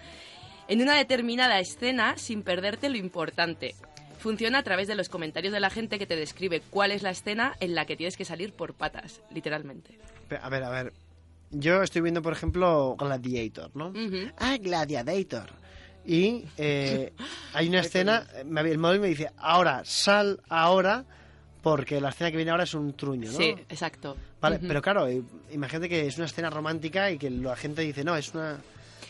en 0.69 0.81
una 0.83 0.97
determinada 0.97 1.59
escena 1.59 2.17
sin 2.17 2.43
perderte 2.43 2.89
lo 2.89 2.97
importante. 2.97 3.75
Funciona 4.19 4.59
a 4.59 4.63
través 4.63 4.89
de 4.89 4.95
los 4.95 5.09
comentarios 5.09 5.53
de 5.53 5.61
la 5.61 5.71
gente 5.71 5.99
que 5.99 6.07
te 6.07 6.17
describe 6.17 6.61
cuál 6.71 6.91
es 6.91 7.03
la 7.03 7.11
escena 7.11 7.55
en 7.61 7.75
la 7.75 7.85
que 7.85 7.97
tienes 7.97 8.17
que 8.17 8.25
salir 8.25 8.53
por 8.53 8.75
patas, 8.75 9.21
literalmente. 9.31 9.99
A 10.43 10.49
ver, 10.49 10.63
a 10.65 10.71
ver. 10.71 10.93
Yo 11.51 11.83
estoy 11.83 12.03
viendo, 12.03 12.23
por 12.23 12.33
ejemplo, 12.33 12.97
Gladiator, 12.99 13.71
¿no? 13.75 13.93
Ah, 14.39 14.57
Gladiator. 14.59 15.51
Y 16.05 16.45
eh, 16.57 17.13
hay 17.55 17.69
una 17.69 17.81
escena, 17.81 18.27
me- 18.45 18.61
el 18.63 18.79
móvil 18.79 19.01
me 19.01 19.09
dice, 19.09 19.31
ahora, 19.39 19.83
sal 19.85 20.41
ahora, 20.49 21.05
porque 21.63 22.01
la 22.01 22.11
escena 22.11 22.31
que 22.31 22.37
viene 22.37 22.51
ahora 22.53 22.65
es 22.65 22.75
un 22.75 22.93
truño, 22.95 23.31
¿no? 23.31 23.37
Sí, 23.39 23.55
exacto. 23.69 24.17
Vale, 24.41 24.59
pero 24.61 24.81
claro, 24.83 25.09
eh, 25.09 25.23
imagínate 25.53 25.89
que 25.89 26.07
es 26.07 26.17
una 26.17 26.27
escena 26.27 26.51
romántica 26.51 27.11
y 27.11 27.19
que 27.19 27.31
la 27.31 27.57
gente 27.57 27.83
dice, 27.83 28.05
no, 28.05 28.17
es 28.17 28.33
una... 28.35 28.59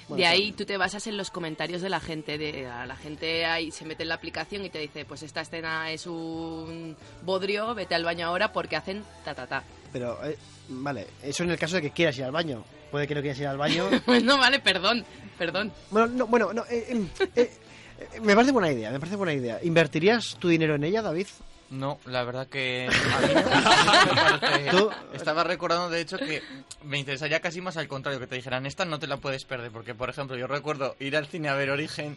Bueno, 0.08 0.20
de 0.20 0.26
ahí 0.26 0.52
tú 0.52 0.64
te 0.64 0.76
basas 0.76 1.06
en 1.08 1.16
los 1.16 1.30
comentarios 1.32 1.82
de 1.82 1.88
la 1.88 1.98
gente. 1.98 2.38
De, 2.38 2.66
a 2.68 2.86
la 2.86 2.94
gente 2.96 3.44
ahí 3.44 3.72
se 3.72 3.84
mete 3.84 4.04
en 4.04 4.08
la 4.08 4.14
aplicación 4.14 4.64
y 4.64 4.70
te 4.70 4.78
dice, 4.78 5.04
pues 5.04 5.22
esta 5.24 5.40
escena 5.40 5.90
es 5.90 6.06
un 6.06 6.96
bodrio, 7.22 7.74
vete 7.74 7.94
al 7.96 8.04
baño 8.04 8.26
ahora 8.28 8.52
porque 8.52 8.76
hacen 8.76 9.02
ta 9.24 9.34
ta 9.34 9.46
ta. 9.48 9.64
Pero, 9.96 10.22
eh, 10.26 10.36
vale, 10.68 11.06
eso 11.22 11.42
en 11.42 11.50
el 11.52 11.58
caso 11.58 11.76
de 11.76 11.82
que 11.82 11.90
quieras 11.90 12.18
ir 12.18 12.24
al 12.24 12.30
baño. 12.30 12.62
Puede 12.90 13.06
que 13.06 13.14
no 13.14 13.22
quieras 13.22 13.40
ir 13.40 13.46
al 13.46 13.56
baño. 13.56 13.88
Bueno, 14.06 14.36
vale, 14.36 14.58
perdón, 14.58 15.06
perdón. 15.38 15.72
bueno, 15.90 16.06
no, 16.08 16.26
bueno, 16.26 16.52
no, 16.52 16.64
eh, 16.68 16.86
eh, 17.34 17.50
eh, 17.98 18.20
me 18.20 18.34
parece 18.34 18.52
buena 18.52 18.70
idea, 18.70 18.90
me 18.90 19.00
parece 19.00 19.16
buena 19.16 19.32
idea. 19.32 19.58
¿Invertirías 19.62 20.36
tu 20.38 20.48
dinero 20.48 20.74
en 20.74 20.84
ella, 20.84 21.00
David? 21.00 21.28
No, 21.68 21.98
la 22.06 22.22
verdad 22.22 22.46
que 22.46 22.88
estaba 25.12 25.44
recordando 25.44 25.90
de 25.90 26.00
hecho 26.00 26.16
que 26.18 26.42
me 26.84 26.98
interesaría 26.98 27.40
casi 27.40 27.60
más 27.60 27.76
al 27.76 27.88
contrario 27.88 28.20
que 28.20 28.26
te 28.28 28.36
dijeran 28.36 28.66
esta 28.66 28.84
no 28.84 28.98
te 28.98 29.06
la 29.06 29.16
puedes 29.16 29.44
perder 29.44 29.70
porque 29.72 29.94
por 29.94 30.08
ejemplo 30.08 30.36
yo 30.36 30.46
recuerdo 30.46 30.94
ir 31.00 31.16
al 31.16 31.26
cine 31.26 31.48
a 31.48 31.54
ver 31.54 31.70
Origen 31.70 32.16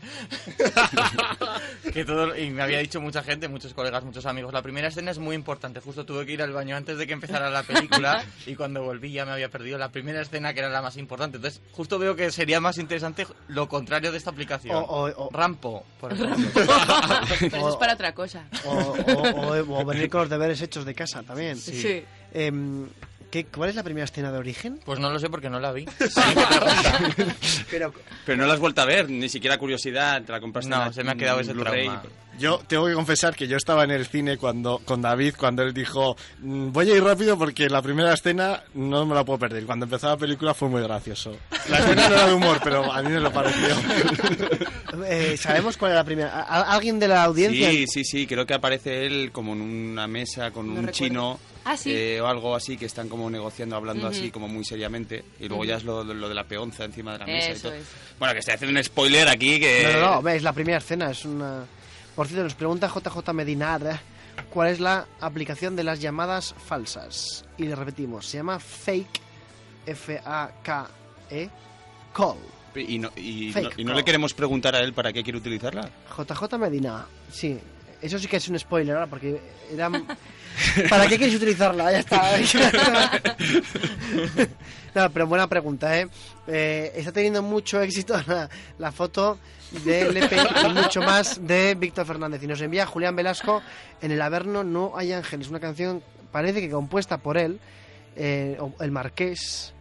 que 1.93 2.05
todo 2.05 2.37
y 2.37 2.49
me 2.51 2.61
había 2.61 2.79
dicho 2.79 3.01
mucha 3.01 3.23
gente, 3.23 3.47
muchos 3.47 3.73
colegas, 3.73 4.03
muchos 4.03 4.25
amigos, 4.25 4.53
la 4.53 4.61
primera 4.61 4.87
escena 4.89 5.11
es 5.11 5.19
muy 5.19 5.35
importante, 5.35 5.79
justo 5.79 6.05
tuve 6.05 6.25
que 6.25 6.33
ir 6.33 6.41
al 6.41 6.51
baño 6.53 6.75
antes 6.75 6.97
de 6.97 7.07
que 7.07 7.13
empezara 7.13 7.49
la 7.49 7.63
película 7.63 8.23
y 8.45 8.55
cuando 8.55 8.83
volví 8.83 9.11
ya 9.11 9.25
me 9.25 9.31
había 9.31 9.49
perdido 9.49 9.77
la 9.77 9.89
primera 9.89 10.21
escena 10.21 10.53
que 10.53 10.59
era 10.59 10.69
la 10.69 10.81
más 10.81 10.97
importante, 10.97 11.37
entonces 11.37 11.61
justo 11.71 11.97
veo 11.99 12.15
que 12.15 12.31
sería 12.31 12.59
más 12.59 12.77
interesante 12.77 13.25
lo 13.47 13.67
contrario 13.67 14.11
de 14.11 14.17
esta 14.17 14.29
aplicación. 14.29 14.75
O- 14.75 14.79
o- 14.81 15.25
o- 15.25 15.29
Rampo, 15.31 15.83
por 15.99 16.13
ejemplo. 16.13 16.49
Pero 17.39 17.57
eso 17.57 17.69
es 17.69 17.75
para 17.77 17.93
otra 17.93 18.13
cosa. 18.13 18.45
O, 18.65 18.95
o- 19.47 19.85
venir 19.85 20.09
con 20.09 20.21
los 20.21 20.29
deberes 20.29 20.61
hechos 20.61 20.85
de 20.85 20.93
casa 20.95 21.23
también. 21.23 21.57
Sí. 21.57 22.03
Em, 22.33 22.87
¿qué, 23.31 23.45
¿Cuál 23.45 23.69
es 23.69 23.75
la 23.75 23.83
primera 23.83 24.05
escena 24.05 24.31
de 24.31 24.37
origen? 24.37 24.79
Pues 24.85 24.99
no 24.99 25.09
lo 25.09 25.19
sé 25.19 25.29
porque 25.29 25.49
no 25.49 25.59
la 25.59 25.71
vi. 25.71 25.85
Pero, 27.71 27.93
Pero 28.25 28.37
no 28.37 28.47
la 28.47 28.53
has 28.53 28.59
vuelto 28.59 28.81
a 28.81 28.85
ver, 28.85 29.09
ni 29.09 29.29
siquiera 29.29 29.57
curiosidad, 29.57 30.21
te 30.23 30.31
la 30.31 30.39
compraste 30.39 30.69
No, 30.69 30.85
en 30.87 30.93
se 30.93 31.03
me 31.03 31.11
ha 31.11 31.15
quedado 31.15 31.39
ese 31.39 31.53
Blu-ray. 31.53 31.85
trauma. 31.85 32.03
Yo 32.37 32.61
tengo 32.67 32.87
que 32.87 32.93
confesar 32.93 33.35
que 33.35 33.49
yo 33.49 33.57
estaba 33.57 33.83
en 33.83 33.91
el 33.91 34.05
cine 34.05 34.37
cuando 34.37 34.79
con 34.85 35.01
David 35.01 35.33
cuando 35.37 35.61
él 35.61 35.73
dijo 35.73 36.15
"Mm, 36.39 36.71
voy 36.71 36.89
a 36.89 36.95
ir 36.95 37.03
rápido 37.03 37.37
porque 37.37 37.69
la 37.69 37.81
primera 37.81 38.13
escena 38.13 38.63
no 38.75 39.05
me 39.05 39.13
la 39.13 39.25
puedo 39.25 39.39
perder. 39.39 39.65
Cuando 39.65 39.85
empezó 39.85 40.07
la 40.07 40.15
película 40.15 40.53
fue 40.53 40.69
muy 40.69 40.81
gracioso. 40.81 41.35
La 41.69 41.79
escena 41.79 42.07
no 42.07 42.15
era 42.15 42.27
de 42.27 42.33
humor, 42.33 42.61
pero 42.63 42.89
a 42.91 43.01
mí 43.03 43.09
me 43.11 43.19
lo 43.19 43.33
pareció. 43.33 43.75
eh, 45.05 45.35
¿sabemos 45.37 45.75
cuál 45.75 45.91
es 45.91 45.95
la 45.95 46.03
primera? 46.05 46.29
¿A- 46.29 46.43
a- 46.61 46.75
¿Alguien 46.75 46.97
de 46.97 47.09
la 47.09 47.25
audiencia? 47.25 47.71
Sí, 47.71 47.87
sí, 47.87 48.05
sí, 48.05 48.25
creo 48.25 48.45
que 48.45 48.53
aparece 48.53 49.05
él 49.05 49.31
como 49.33 49.51
en 49.51 49.59
una 49.61 50.07
mesa 50.07 50.51
con 50.51 50.67
No 50.67 50.71
un 50.79 50.87
recuerdo. 50.87 50.91
chino 50.93 51.39
Ah, 51.71 51.77
sí. 51.77 51.91
eh, 51.93 52.19
o 52.19 52.25
algo 52.25 52.55
así, 52.55 52.77
que 52.77 52.85
están 52.87 53.07
como 53.09 53.29
negociando, 53.29 53.75
hablando 53.75 54.07
Ujú. 54.07 54.15
así 54.17 54.31
como 54.31 54.47
muy 54.47 54.65
seriamente. 54.65 55.23
Y 55.39 55.47
luego 55.47 55.65
ya 55.65 55.75
es 55.75 55.83
lo, 55.83 56.03
lo 56.03 56.27
de 56.27 56.33
la 56.33 56.45
peonza 56.45 56.83
encima 56.85 57.13
de 57.13 57.19
la 57.19 57.25
mesa 57.27 57.49
y 57.49 57.51
Eso 57.51 57.67
todo. 57.69 57.77
es. 57.77 57.85
Bueno, 58.17 58.33
que 58.33 58.39
estoy 58.39 58.55
haciendo 58.55 58.79
un 58.79 58.83
spoiler 58.83 59.27
aquí 59.29 59.59
que... 59.59 59.83
No, 59.83 59.91
no, 59.99 60.15
no, 60.15 60.21
ve, 60.23 60.35
es 60.37 60.41
la 60.43 60.53
primera 60.53 60.79
escena, 60.79 61.11
es 61.11 61.25
una... 61.25 61.63
Por 62.15 62.25
cierto, 62.27 62.43
nos 62.43 62.55
pregunta 62.55 62.87
JJ 62.93 63.33
Medina 63.33 63.77
¿eh? 63.83 63.99
cuál 64.49 64.69
es 64.69 64.79
la 64.79 65.05
aplicación 65.21 65.75
de 65.75 65.83
las 65.83 66.01
llamadas 66.01 66.55
falsas. 66.65 67.45
Y 67.57 67.63
le 67.65 67.75
repetimos, 67.75 68.25
se 68.25 68.37
llama 68.37 68.59
Fake, 68.59 69.21
F-A-K-E, 69.85 71.49
Call. 72.13 72.37
Y, 72.75 72.99
no, 72.99 73.09
y, 73.15 73.51
no, 73.55 73.61
y 73.77 73.83
no 73.83 73.91
call. 73.91 73.95
le 73.97 74.03
queremos 74.03 74.33
preguntar 74.33 74.75
a 74.75 74.79
él 74.79 74.93
para 74.93 75.11
qué 75.13 75.23
quiere 75.23 75.37
utilizarla. 75.37 75.89
JJ 76.17 76.57
Medina, 76.57 77.05
sí. 77.31 77.59
Eso 78.01 78.19
sí 78.19 78.27
que 78.27 78.37
es 78.37 78.47
un 78.47 78.57
spoiler 78.59 78.95
ahora, 78.95 79.07
porque 79.07 79.41
era... 79.71 79.89
¿Para 80.89 81.07
qué 81.07 81.17
quieres 81.17 81.35
utilizarla? 81.35 81.91
Ya 81.91 81.99
está. 81.99 82.31
no, 84.95 85.09
pero 85.11 85.27
buena 85.27 85.47
pregunta, 85.47 85.99
¿eh? 85.99 86.07
Eh, 86.47 86.91
Está 86.95 87.11
teniendo 87.11 87.41
mucho 87.41 87.81
éxito 87.81 88.19
la, 88.27 88.49
la 88.77 88.91
foto 88.91 89.39
de 89.83 90.11
Lepe 90.11 90.35
y 90.35 90.73
mucho 90.73 91.01
más 91.01 91.45
de 91.45 91.75
Víctor 91.75 92.05
Fernández. 92.05 92.43
Y 92.43 92.47
nos 92.47 92.61
envía 92.61 92.85
Julián 92.85 93.15
Velasco 93.15 93.61
en 94.01 94.11
El 94.11 94.21
Averno 94.21 94.63
No 94.63 94.93
hay 94.95 95.13
ángeles, 95.13 95.49
una 95.49 95.59
canción 95.59 96.03
parece 96.31 96.61
que 96.61 96.69
compuesta 96.69 97.17
por 97.17 97.37
él, 97.37 97.59
eh, 98.15 98.57
el 98.79 98.91
Marqués, 98.91 99.73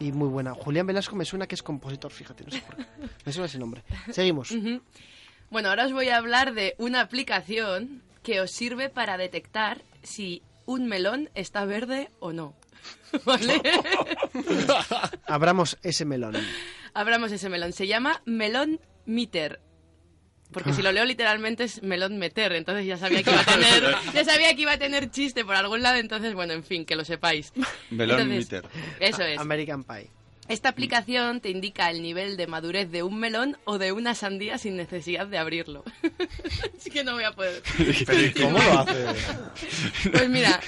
y 0.00 0.12
muy 0.12 0.28
buena. 0.28 0.54
Julián 0.54 0.86
Velasco 0.86 1.16
me 1.16 1.24
suena 1.24 1.46
que 1.46 1.54
es 1.54 1.62
compositor, 1.62 2.12
fíjate, 2.12 2.44
no 2.44 2.50
sé 2.50 2.60
por 2.60 2.76
qué. 2.76 2.84
Me 3.24 3.32
suena 3.32 3.46
ese 3.46 3.58
nombre. 3.58 3.82
Seguimos. 4.12 4.50
Ujú. 4.52 4.80
Bueno, 5.50 5.70
ahora 5.70 5.86
os 5.86 5.92
voy 5.92 6.08
a 6.08 6.16
hablar 6.18 6.54
de 6.54 6.74
una 6.78 7.00
aplicación 7.00 8.02
que 8.22 8.40
os 8.40 8.50
sirve 8.50 8.90
para 8.90 9.16
detectar 9.16 9.82
si 10.02 10.42
un 10.66 10.86
melón 10.86 11.30
está 11.34 11.64
verde 11.64 12.10
o 12.20 12.32
no. 12.32 12.54
¿Vale? 13.24 13.60
Abramos 15.26 15.78
ese 15.82 16.04
melón. 16.04 16.36
Abramos 16.94 17.32
ese 17.32 17.48
melón. 17.48 17.72
Se 17.72 17.86
llama 17.86 18.22
Melón 18.26 18.80
Meter. 19.06 19.60
Porque 20.52 20.72
si 20.72 20.80
lo 20.80 20.92
leo 20.92 21.04
literalmente 21.04 21.64
es 21.64 21.82
melón 21.82 22.16
meter, 22.16 22.52
entonces 22.52 22.86
ya 22.86 22.96
sabía 22.96 23.22
que 23.22 23.30
iba 23.30 23.40
a 23.40 23.44
tener, 23.44 23.94
ya 24.14 24.24
sabía 24.24 24.54
que 24.56 24.62
iba 24.62 24.72
a 24.72 24.78
tener 24.78 25.10
chiste 25.10 25.44
por 25.44 25.54
algún 25.54 25.82
lado, 25.82 25.98
entonces 25.98 26.32
bueno, 26.32 26.54
en 26.54 26.64
fin, 26.64 26.86
que 26.86 26.96
lo 26.96 27.04
sepáis. 27.04 27.52
Melón 27.90 28.20
Entonces, 28.20 28.50
Meter. 28.50 28.70
Eso 28.98 29.22
es. 29.24 29.38
American 29.38 29.84
Pie. 29.84 30.10
Esta 30.48 30.70
aplicación 30.70 31.40
te 31.40 31.50
indica 31.50 31.90
el 31.90 32.02
nivel 32.02 32.36
de 32.36 32.46
madurez 32.46 32.90
de 32.90 33.02
un 33.02 33.20
melón 33.20 33.58
o 33.64 33.78
de 33.78 33.92
una 33.92 34.14
sandía 34.14 34.56
sin 34.56 34.76
necesidad 34.76 35.26
de 35.26 35.38
abrirlo. 35.38 35.84
Así 36.78 36.90
que 36.90 37.04
no 37.04 37.12
voy 37.12 37.24
a 37.24 37.32
poder. 37.32 37.62
Pero 38.06 38.20
¿y 38.20 38.32
cómo 38.32 38.58
lo 38.58 38.78
hace? 38.78 39.06
Pues 40.10 40.28
mira, 40.28 40.60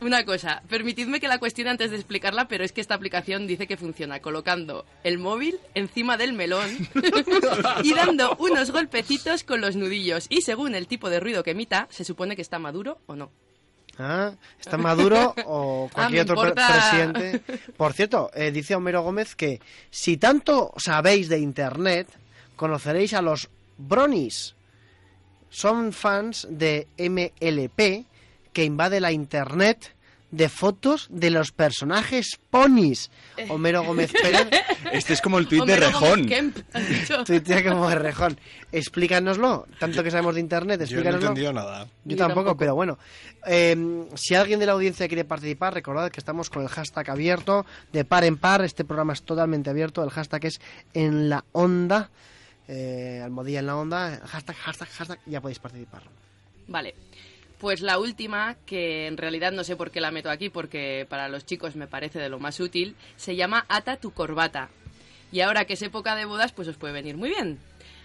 una 0.00 0.24
cosa, 0.24 0.62
permitidme 0.68 1.20
que 1.20 1.28
la 1.28 1.38
cuestione 1.38 1.70
antes 1.70 1.90
de 1.90 1.96
explicarla, 1.96 2.48
pero 2.48 2.64
es 2.64 2.72
que 2.72 2.80
esta 2.80 2.94
aplicación 2.94 3.46
dice 3.46 3.66
que 3.66 3.76
funciona 3.76 4.20
colocando 4.20 4.86
el 5.04 5.18
móvil 5.18 5.58
encima 5.74 6.16
del 6.16 6.32
melón 6.32 6.70
y 7.84 7.92
dando 7.92 8.34
unos 8.40 8.70
golpecitos 8.70 9.44
con 9.44 9.60
los 9.60 9.76
nudillos. 9.76 10.26
Y 10.30 10.42
según 10.42 10.74
el 10.74 10.86
tipo 10.86 11.10
de 11.10 11.20
ruido 11.20 11.42
que 11.42 11.50
emita, 11.50 11.86
se 11.90 12.04
supone 12.04 12.34
que 12.34 12.42
está 12.42 12.58
maduro 12.58 12.98
o 13.06 13.14
no. 13.14 13.30
Ah, 14.00 14.32
¿Está 14.58 14.78
Maduro 14.78 15.34
o 15.46 15.90
cualquier 15.92 16.20
Ah, 16.20 16.32
otro 16.32 16.40
pre- 16.42 16.52
presidente? 16.54 17.42
Por 17.76 17.92
cierto, 17.92 18.30
eh, 18.34 18.50
dice 18.50 18.74
Homero 18.74 19.02
Gómez 19.02 19.34
que 19.36 19.60
si 19.90 20.16
tanto 20.16 20.72
sabéis 20.78 21.28
de 21.28 21.38
Internet, 21.38 22.08
conoceréis 22.56 23.12
a 23.14 23.20
los 23.22 23.48
Bronies. 23.76 24.54
Son 25.50 25.92
fans 25.92 26.46
de 26.50 26.86
MLP 26.98 28.06
que 28.52 28.64
invade 28.64 29.00
la 29.00 29.12
Internet 29.12 29.94
de 30.30 30.48
fotos 30.48 31.08
de 31.10 31.30
los 31.30 31.52
personajes 31.52 32.38
ponis. 32.50 33.10
Homero 33.48 33.82
Gómez 33.82 34.12
Pérez 34.12 34.48
Este 34.92 35.12
es 35.12 35.20
como 35.20 35.38
el 35.38 35.46
tuit 35.48 35.64
de 35.64 35.76
Rejón. 35.76 36.28
Tuitea 37.26 37.64
como 37.64 37.88
de 37.88 37.94
rejón. 37.96 38.38
Explícanoslo, 38.72 39.66
tanto 39.78 40.02
que 40.02 40.10
sabemos 40.10 40.34
de 40.34 40.40
Internet, 40.40 40.80
Yo 40.80 40.84
no 40.84 40.84
he 40.84 40.84
explícanoslo. 40.84 41.28
entendido 41.28 41.52
nada. 41.52 41.84
Yo 41.84 41.90
Yo 42.04 42.16
tampoco, 42.16 42.40
tampoco. 42.40 42.56
pero 42.58 42.74
bueno. 42.74 42.98
Eh, 43.46 44.06
si 44.14 44.34
alguien 44.34 44.60
de 44.60 44.66
la 44.66 44.72
audiencia 44.72 45.06
quiere 45.08 45.24
participar, 45.24 45.74
recordad 45.74 46.10
que 46.10 46.20
estamos 46.20 46.50
con 46.50 46.62
el 46.62 46.68
hashtag 46.68 47.10
abierto, 47.10 47.66
de 47.92 48.04
par 48.04 48.24
en 48.24 48.36
par. 48.36 48.62
Este 48.64 48.84
programa 48.84 49.12
es 49.12 49.22
totalmente 49.22 49.70
abierto. 49.70 50.02
El 50.04 50.10
hashtag 50.10 50.46
es 50.46 50.60
en 50.94 51.28
la 51.28 51.44
onda. 51.52 52.10
Eh, 52.68 53.20
almohadilla 53.24 53.60
en 53.60 53.66
la 53.66 53.76
onda. 53.76 54.20
Hashtag, 54.26 54.56
hashtag, 54.56 54.88
hashtag. 54.88 55.18
Ya 55.26 55.40
podéis 55.40 55.58
participar. 55.58 56.02
Vale. 56.68 56.94
Pues 57.60 57.82
la 57.82 57.98
última, 57.98 58.56
que 58.64 59.06
en 59.06 59.18
realidad 59.18 59.52
no 59.52 59.64
sé 59.64 59.76
por 59.76 59.90
qué 59.90 60.00
la 60.00 60.10
meto 60.10 60.30
aquí, 60.30 60.48
porque 60.48 61.06
para 61.10 61.28
los 61.28 61.44
chicos 61.44 61.76
me 61.76 61.86
parece 61.86 62.18
de 62.18 62.30
lo 62.30 62.38
más 62.40 62.58
útil, 62.58 62.96
se 63.16 63.36
llama 63.36 63.66
Ata 63.68 63.96
tu 63.98 64.12
corbata. 64.12 64.70
Y 65.30 65.42
ahora 65.42 65.66
que 65.66 65.74
es 65.74 65.82
época 65.82 66.16
de 66.16 66.24
bodas, 66.24 66.52
pues 66.52 66.66
os 66.68 66.76
puede 66.76 66.94
venir 66.94 67.16
muy 67.16 67.28
bien. 67.28 67.58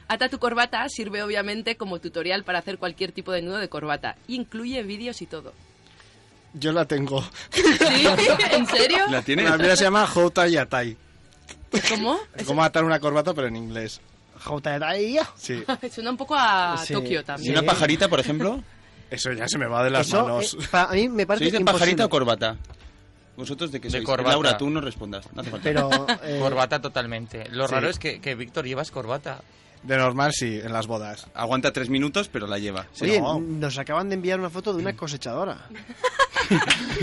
Ata 0.08 0.28
tu 0.30 0.38
corbata 0.39 0.88
sirve 0.89 1.24
obviamente 1.24 1.78
como 1.78 2.00
tutorial 2.00 2.44
para 2.44 2.60
hacer 2.60 2.78
cualquier 2.78 3.12
tipo 3.13 3.32
de 3.32 3.41
nudo 3.41 3.58
de 3.58 3.70
corbata. 3.70 4.18
Incluye 4.28 4.84
vídeos 4.84 5.22
y 5.22 5.26
todo. 5.26 5.54
Yo 6.54 6.72
la 6.72 6.86
tengo. 6.86 7.24
¿Sí? 7.50 7.62
¿En 8.52 8.68
serio? 8.68 9.06
¿La 9.10 9.22
tienes? 9.22 9.50
La 9.50 9.58
mía 9.58 9.76
se 9.76 9.86
llama 9.86 10.06
Houta 10.06 10.48
Yatai. 10.48 10.96
¿Cómo? 11.89 12.20
Es 12.36 12.46
como 12.46 12.63
atar 12.63 12.84
una 12.84 13.00
corbata, 13.00 13.34
pero 13.34 13.48
en 13.48 13.56
inglés. 13.56 14.00
Jota 14.44 14.78
de 14.78 14.86
ahí. 14.86 15.18
Sí. 15.38 15.63
Suena 15.91 16.12
un 16.12 16.18
poco 16.18 16.36
a 16.38 16.78
Sí. 16.78 16.94
Tokio 16.94 17.22
¿Y 17.22 17.24
también. 17.24 17.58
una 17.58 17.63
pajarita, 17.63 18.08
por 18.08 18.20
ejemplo? 18.20 18.63
Eso 19.10 19.32
ya 19.34 19.48
se 19.48 19.58
me 19.58 19.68
va 19.68 19.84
de 19.84 19.89
las 19.91 20.08
Eso, 20.08 20.24
manos. 20.24 20.56
eh, 20.60 20.68
a 20.74 20.88
mí 20.94 21.10
me 21.10 21.26
parece 21.28 21.46
¿Sois 21.46 21.52
de 21.54 21.60
imposible. 21.60 21.80
pajarita 21.80 22.06
o 22.06 22.10
corbata? 22.10 22.58
¿Vosotros 23.38 23.72
de 23.72 23.80
qué 23.82 23.88
De 23.88 23.91
sois? 23.91 24.04
corbata. 24.06 24.30
Laura, 24.32 24.58
tú 24.58 24.70
no 24.70 24.82
respondas. 24.82 25.28
No 25.34 25.41
hace 25.41 25.52
falta. 25.52 25.63
Pero, 25.63 25.89
eh, 26.24 26.39
Corbata 26.39 26.82
totalmente. 26.82 27.50
Lo 27.52 27.68
Sí. 27.68 27.74
raro 27.74 27.89
es 27.89 28.00
que, 28.00 28.20
que 28.22 28.34
Víctor 28.36 28.65
llevas 28.65 28.91
corbata. 28.91 29.41
De 29.84 29.98
normal, 29.98 30.32
sí, 30.34 30.60
en 30.63 30.74
las 30.74 30.88
bodas. 30.88 31.28
Aguanta 31.36 31.72
tres 31.72 31.89
minutos, 31.89 32.28
pero 32.32 32.48
la 32.48 32.58
lleva. 32.58 32.88
Sí. 32.94 33.04
Oye, 33.06 33.22
no. 33.22 33.39
nos 33.39 33.78
acaban 33.78 34.10
de 34.10 34.15
enviar 34.15 34.39
una 34.39 34.50
foto 34.50 34.74
de 34.74 34.82
una 34.82 34.96
cosechadora. 34.96 35.68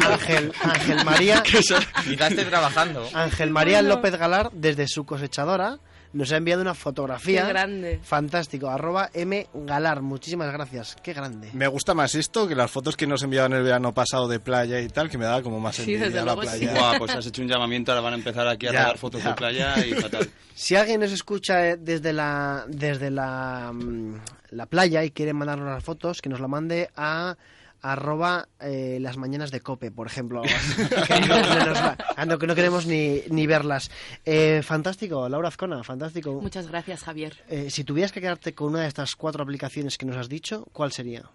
Ángel, 0.05 0.53
Ángel 0.63 1.05
María. 1.05 1.43
Y 2.07 2.17
la 2.17 2.29
esté 2.29 2.45
trabajando. 2.45 3.09
Ángel 3.15 3.51
María 3.51 3.83
López 3.83 4.17
Galar, 4.17 4.51
desde 4.53 4.89
su 4.89 5.05
cosechadora, 5.05 5.79
nos 6.13 6.31
ha 6.33 6.37
enviado 6.37 6.63
una 6.63 6.75
fotografía. 6.75 7.43
Qué 7.43 7.49
grande. 7.49 8.01
Fantástico. 8.03 8.69
Arroba 8.69 9.11
M 9.15 9.47
Galar. 9.55 10.03
Muchísimas 10.03 10.53
gracias. 10.53 10.97
Qué 11.03 11.13
grande. 11.13 11.51
Me 11.53 11.67
gusta 11.69 11.95
más 11.95 12.15
esto 12.15 12.47
que 12.47 12.55
las 12.55 12.71
fotos 12.71 12.97
que 12.97 13.07
nos 13.07 13.23
enviaban 13.23 13.53
el 13.55 13.63
verano 13.63 13.93
pasado 13.95 14.29
de 14.29 14.39
playa 14.41 14.81
y 14.81 14.89
tal, 14.89 15.09
que 15.11 15.19
me 15.19 15.25
daba 15.25 15.43
como 15.43 15.61
más 15.61 15.77
Sí, 15.77 15.83
envidia 15.83 16.05
desde 16.07 16.17
la 16.19 16.25
luego 16.35 16.43
sí. 16.43 16.59
playa. 16.67 16.73
Guau, 16.79 16.99
pues 16.99 17.15
has 17.15 17.27
hecho 17.27 17.43
un 17.43 17.49
llamamiento, 17.49 17.93
ahora 17.93 18.03
van 18.03 18.13
a 18.15 18.17
empezar 18.17 18.47
aquí 18.49 18.67
a 18.67 18.73
Ya, 18.73 18.83
rodar 18.83 18.99
fotos 18.99 19.23
ya. 19.23 19.29
de 19.31 19.35
playa 19.35 19.87
y 19.87 19.95
fatal. 19.95 20.31
Si 20.55 20.77
alguien 20.77 21.01
nos 21.01 21.11
escucha 21.13 21.67
eh, 21.71 21.77
desde 21.79 22.13
la 22.13 22.65
desde 22.69 23.11
la, 23.11 23.71
mm, 23.73 24.15
la 24.51 24.67
playa 24.67 25.03
y 25.03 25.11
quiere 25.11 25.33
mandarnos 25.33 25.67
las 25.67 25.83
fotos, 25.83 26.21
que 26.21 26.29
nos 26.29 26.41
la 26.41 26.47
mande 26.49 26.91
a 26.95 27.37
arroba 27.83 28.49
eh, 28.61 28.99
las 29.01 29.17
mañanas 29.17 29.51
de 29.51 29.61
cope, 29.61 29.91
por 29.91 30.07
ejemplo. 30.07 30.43
que 31.07 31.21
no, 31.21 31.41
no 31.41 31.67
nos 31.67 31.79
va- 31.79 31.97
no, 32.27 32.39
que 32.39 32.47
no 32.47 32.55
queremos 32.55 32.87
ni, 32.87 33.23
ni 33.29 33.47
verlas. 33.47 33.91
Eh, 34.25 34.63
fantástico, 34.63 35.29
Laura 35.29 35.49
Azcona, 35.49 35.83
fantástico. 35.83 36.41
Muchas 36.41 36.69
gracias, 36.69 37.03
Javier. 37.03 37.37
Eh, 37.49 37.71
si 37.71 37.85
tuvieras 37.85 38.13
que 38.13 38.21
quedarte 38.21 38.55
con 38.55 38.69
una 38.71 38.83
de 38.83 38.89
estas 38.89 39.17
cuatro 39.17 39.43
aplicaciones 39.43 39.99
que 39.99 40.07
nos 40.07 40.17
has 40.17 40.29
dicho, 40.29 40.67
¿cuál 40.73 40.93
sería? 40.93 41.29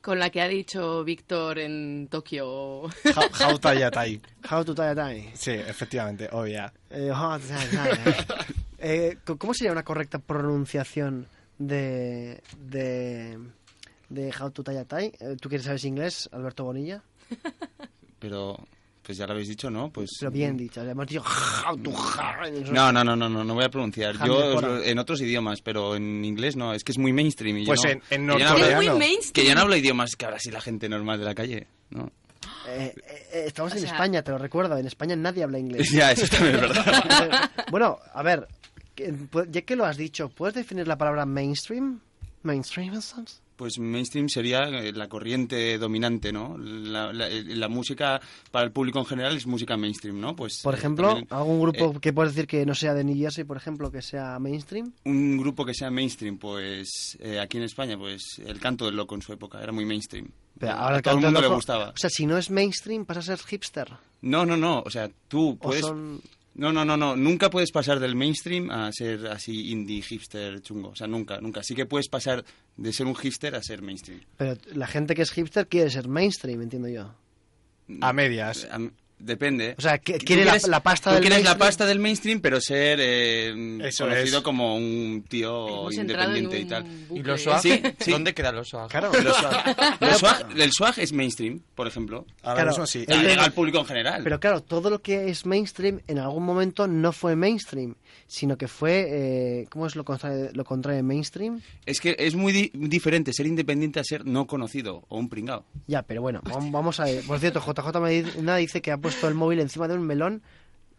Con 0.00 0.18
la 0.18 0.28
que 0.30 0.42
ha 0.42 0.48
dicho 0.48 1.02
Víctor 1.04 1.58
en 1.58 2.08
Tokio. 2.10 2.82
Yatai. 3.04 4.20
How 4.50 4.62
to 4.64 4.74
tie 4.74 4.84
a 4.88 4.94
tie. 4.94 5.30
Sí, 5.34 5.52
efectivamente, 5.52 6.28
obvia. 6.32 6.72
Eh, 6.90 7.10
how 7.10 7.38
to 7.38 7.46
tie 7.46 7.56
a 7.56 7.94
tie. 7.94 8.14
Eh, 8.78 9.18
c- 9.26 9.34
¿Cómo 9.38 9.54
sería 9.54 9.72
una 9.72 9.82
correcta 9.82 10.18
pronunciación 10.18 11.26
de, 11.58 12.42
de, 12.58 13.38
de 14.14 14.32
How 14.38 14.50
to 14.50 14.62
tie 14.62 14.78
a 14.78 14.84
tie? 14.84 15.12
Eh, 15.20 15.36
¿Tú 15.40 15.48
quieres 15.48 15.64
saber 15.66 15.84
inglés, 15.84 16.28
Alberto 16.32 16.64
Bonilla? 16.64 17.02
Pero, 18.18 18.56
pues 19.02 19.18
ya 19.18 19.26
lo 19.26 19.32
habéis 19.32 19.48
dicho, 19.48 19.70
¿no? 19.70 19.90
Pues... 19.90 20.10
Pero 20.18 20.30
bien 20.30 20.56
dicho, 20.56 20.82
le 20.82 20.92
hemos 20.92 21.06
dicho 21.06 21.22
how 21.22 21.76
to 21.76 21.90
No, 22.72 22.90
no, 22.92 23.04
no, 23.04 23.14
no, 23.16 23.28
no, 23.28 23.44
no 23.44 23.54
voy 23.54 23.64
a 23.64 23.68
pronunciar. 23.68 24.16
Yo 24.24 24.80
en 24.82 24.98
otros 24.98 25.20
idiomas, 25.20 25.60
pero 25.60 25.94
en 25.96 26.24
inglés 26.24 26.56
no, 26.56 26.72
es 26.72 26.84
que 26.84 26.92
es 26.92 26.98
muy 26.98 27.12
mainstream. 27.12 27.58
Y 27.58 27.64
yo 27.64 27.66
Pues 27.66 27.80
no- 27.84 27.90
en- 27.90 27.96
en 27.98 28.02
que 28.02 28.16
yo 28.16 28.26
no 28.26 28.26
norcoreano. 28.38 28.54
hablo- 28.56 28.70
Es 28.70 28.76
muy 28.76 28.86
no. 28.86 28.98
mainstream. 28.98 29.32
Que 29.32 29.46
yo 29.46 29.54
no 29.54 29.60
hablo 29.60 29.76
idiomas 29.76 30.16
que 30.16 30.24
habla 30.24 30.36
así 30.38 30.50
la 30.50 30.60
gente 30.62 30.88
normal 30.88 31.18
de 31.18 31.24
la 31.26 31.34
calle, 31.34 31.66
¿no? 31.90 32.10
Eh, 32.68 32.94
eh, 32.96 33.26
eh, 33.32 33.44
estamos 33.46 33.72
O 33.72 33.76
en 33.76 33.82
sea- 33.82 33.90
España, 33.92 34.22
te 34.22 34.30
lo 34.30 34.38
recuerdo. 34.38 34.76
En 34.78 34.86
España 34.86 35.16
nadie 35.16 35.42
habla 35.44 35.58
inglés. 35.58 35.90
ya, 35.92 36.12
eso 36.12 36.26
también 36.28 36.54
es 36.56 36.60
verdad. 36.62 37.50
bueno, 37.70 37.98
a 38.12 38.22
ver, 38.22 38.48
que- 38.94 39.12
pu- 39.12 39.50
ya 39.50 39.62
que 39.62 39.76
lo 39.76 39.84
has 39.84 39.98
dicho, 39.98 40.30
¿puedes 40.30 40.54
definir 40.54 40.88
la 40.88 40.96
palabra 40.96 41.26
mainstream? 41.26 42.00
Mainstream, 42.42 43.00
¿sabes? 43.02 43.42
Pues 43.56 43.78
mainstream 43.78 44.28
sería 44.28 44.64
eh, 44.64 44.92
la 44.92 45.08
corriente 45.08 45.78
dominante, 45.78 46.32
¿no? 46.32 46.58
La, 46.58 47.12
la- 47.12 47.28
eh, 47.28 47.44
la 47.44 47.68
música 47.68 48.20
para 48.50 48.64
el 48.64 48.72
público 48.72 48.98
en 48.98 49.06
general 49.06 49.36
es 49.36 49.46
música 49.46 49.76
mainstream, 49.76 50.18
¿no? 50.20 50.34
Pues 50.34 50.60
Por 50.62 50.74
eh, 50.74 50.78
ejemplo, 50.78 51.06
también, 51.08 51.26
algún 51.30 51.60
grupo 51.60 51.92
eh, 51.94 51.98
que 52.00 52.12
puedes 52.12 52.34
decir 52.34 52.48
que 52.48 52.66
no 52.66 52.74
sea 52.74 52.94
de 52.94 53.04
New 53.04 53.16
Jersey, 53.16 53.44
por 53.44 53.56
ejemplo, 53.56 53.90
que 53.92 54.02
sea 54.02 54.38
mainstream. 54.40 54.92
un 55.04 55.36
grupo 55.38 55.64
que 55.64 55.72
sea 55.74 55.90
mainstream, 55.90 56.36
pues 56.38 57.16
eh, 57.20 57.38
aquí 57.38 57.58
en 57.58 57.62
España, 57.62 57.96
pues 57.96 58.40
el 58.44 58.58
canto 58.58 58.86
del 58.86 58.96
loco 58.96 59.14
en 59.14 59.22
su 59.22 59.32
época 59.32 59.62
era 59.62 59.70
muy 59.72 59.84
mainstream. 59.84 60.28
Pero 60.58 60.72
A 60.72 60.76
ahora 60.84 60.96
el 60.96 61.02
todo 61.02 61.14
el 61.14 61.20
mundo 61.20 61.40
loco- 61.40 61.50
le 61.50 61.54
gustaba. 61.56 61.88
O 61.90 61.96
sea, 61.96 62.10
si 62.10 62.26
no 62.26 62.36
es 62.38 62.50
mainstream, 62.50 63.04
pasa 63.04 63.20
a 63.20 63.22
ser 63.22 63.38
hipster. 63.38 63.88
No, 64.22 64.44
no, 64.46 64.56
no, 64.56 64.80
o 64.84 64.90
sea, 64.90 65.10
tú 65.28 65.58
puedes... 65.60 65.82
son... 65.84 66.20
No, 66.54 66.72
no, 66.72 66.84
no, 66.84 66.96
no, 66.96 67.16
nunca 67.16 67.50
puedes 67.50 67.72
pasar 67.72 67.98
del 67.98 68.14
mainstream 68.14 68.70
a 68.70 68.92
ser 68.92 69.26
así 69.26 69.70
indie, 69.70 70.02
hipster, 70.02 70.60
chungo. 70.60 70.90
O 70.90 70.94
sea, 70.94 71.08
nunca, 71.08 71.40
nunca. 71.40 71.62
Sí 71.64 71.74
que 71.74 71.84
puedes 71.84 72.08
pasar 72.08 72.44
de 72.76 72.92
ser 72.92 73.06
un 73.06 73.16
hipster 73.16 73.56
a 73.56 73.62
ser 73.62 73.82
mainstream. 73.82 74.20
Pero 74.36 74.56
la 74.72 74.86
gente 74.86 75.14
que 75.14 75.22
es 75.22 75.32
hipster 75.32 75.66
quiere 75.66 75.90
ser 75.90 76.06
mainstream, 76.06 76.62
entiendo 76.62 76.88
yo. 76.88 77.12
A 78.00 78.12
medias. 78.12 78.68
A, 78.70 78.78
Depende. 79.18 79.74
O 79.78 79.80
sea, 79.80 79.98
que 79.98 80.18
quiere 80.18 80.44
la- 80.44 80.52
quieres- 80.52 80.68
la 80.68 80.82
pasta 80.82 81.10
tú 81.10 81.14
del 81.14 81.22
quieres 81.22 81.38
la 81.38 81.50
mainstream. 81.50 81.58
pasta 81.68 81.86
del 81.86 81.98
mainstream, 81.98 82.40
pero 82.40 82.60
ser 82.60 82.98
eh, 83.00 83.78
Eso 83.84 84.04
conocido 84.04 84.38
es. 84.38 84.44
como 84.44 84.76
un 84.76 85.24
tío 85.28 85.66
Hemos 85.68 85.96
entrado 85.96 86.30
en 86.32 86.36
independiente 86.44 86.58
y 86.58 86.64
tal. 86.68 86.82
bucle. 87.08 87.20
¿Y 87.20 87.22
los 87.22 87.42
swag? 87.42 87.60
Sí, 87.62 87.82
sí. 88.00 88.10
¿Dónde 88.10 88.34
quedan 88.34 88.56
los 88.56 88.68
swag? 88.68 88.90
Claro. 88.90 89.10
Los 89.22 89.36
swag. 89.36 89.76
Los 90.00 90.22
swag- 90.22 90.60
el 90.60 90.72
swag 90.72 90.98
es 90.98 91.12
mainstream, 91.12 91.60
por 91.74 91.86
ejemplo. 91.86 92.26
Ahora 92.42 92.54
Claro. 92.64 92.70
mismo 92.70 92.86
sí. 92.86 93.06
Llega 93.06 93.44
al 93.44 93.52
público 93.52 93.78
en 93.78 93.86
general. 93.86 94.20
Pero 94.24 94.38
claro, 94.40 94.60
todo 94.62 94.90
lo 94.90 95.00
que 95.00 95.30
es 95.30 95.46
mainstream 95.46 96.00
en 96.06 96.18
algún 96.18 96.44
momento 96.44 96.86
no 96.86 97.12
fue 97.12 97.34
mainstream, 97.36 97.94
sino 98.26 98.56
que 98.56 98.68
fue, 98.68 99.06
eh, 99.08 99.66
¿cómo 99.70 99.86
es 99.86 99.96
lo 99.96 100.04
contrario, 100.04 100.50
lo 100.52 100.64
contrario 100.64 100.96
de 100.96 101.02
mainstream? 101.02 101.60
Es 101.86 102.00
que 102.00 102.16
es 102.18 102.34
muy 102.34 102.52
di- 102.52 102.70
diferente 102.74 103.32
ser 103.32 103.46
independiente 103.46 104.00
a 104.00 104.04
ser 104.04 104.24
no 104.26 104.46
conocido 104.46 105.04
o 105.08 105.18
un 105.18 105.28
pringao. 105.28 105.64
Ya, 105.86 106.02
pero 106.02 106.22
bueno, 106.22 106.40
vam- 106.42 106.70
vamos 106.70 107.00
a 107.00 107.04
ver. 107.04 107.22
Por 107.24 107.38
cierto, 107.38 107.60
JJ 107.60 108.00
Medina 108.00 108.56
dice 108.56 108.80
que 108.82 108.92
ha 108.92 108.98
puesto 108.98 109.28
el 109.28 109.34
móvil 109.34 109.60
encima 109.60 109.88
de 109.88 109.94
un 109.94 110.02
melón, 110.06 110.42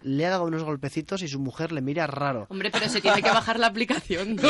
le 0.01 0.25
ha 0.25 0.30
dado 0.30 0.43
unos 0.45 0.63
golpecitos 0.63 1.23
y 1.23 1.28
su 1.28 1.39
mujer 1.39 1.71
le 1.71 1.82
mira 1.82 2.06
raro. 2.06 2.45
Hombre, 2.49 2.69
pero 2.69 2.88
se 2.89 3.01
tiene 3.01 3.23
que 3.23 3.30
bajar 3.32 3.58
la 3.60 3.68
aplicación. 3.68 4.38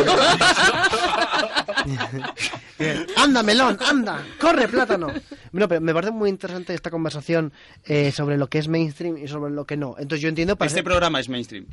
¡Anda, 3.17 3.43
melón! 3.43 3.77
¡Anda! 3.81 4.23
¡Corre, 4.39 4.67
plátano! 4.67 5.07
Bueno, 5.51 5.67
pero 5.67 5.81
me 5.81 5.93
parece 5.93 6.11
muy 6.11 6.29
interesante 6.29 6.73
esta 6.73 6.89
conversación 6.91 7.53
eh, 7.85 8.11
sobre 8.11 8.37
lo 8.37 8.47
que 8.49 8.57
es 8.59 8.67
mainstream 8.67 9.17
y 9.17 9.27
sobre 9.27 9.51
lo 9.53 9.65
que 9.65 9.77
no. 9.77 9.95
Entonces 9.97 10.21
yo 10.21 10.29
entiendo... 10.29 10.55
Para 10.57 10.67
Este 10.67 10.83
programa 10.83 11.19
es 11.19 11.29
mainstream. 11.29 11.65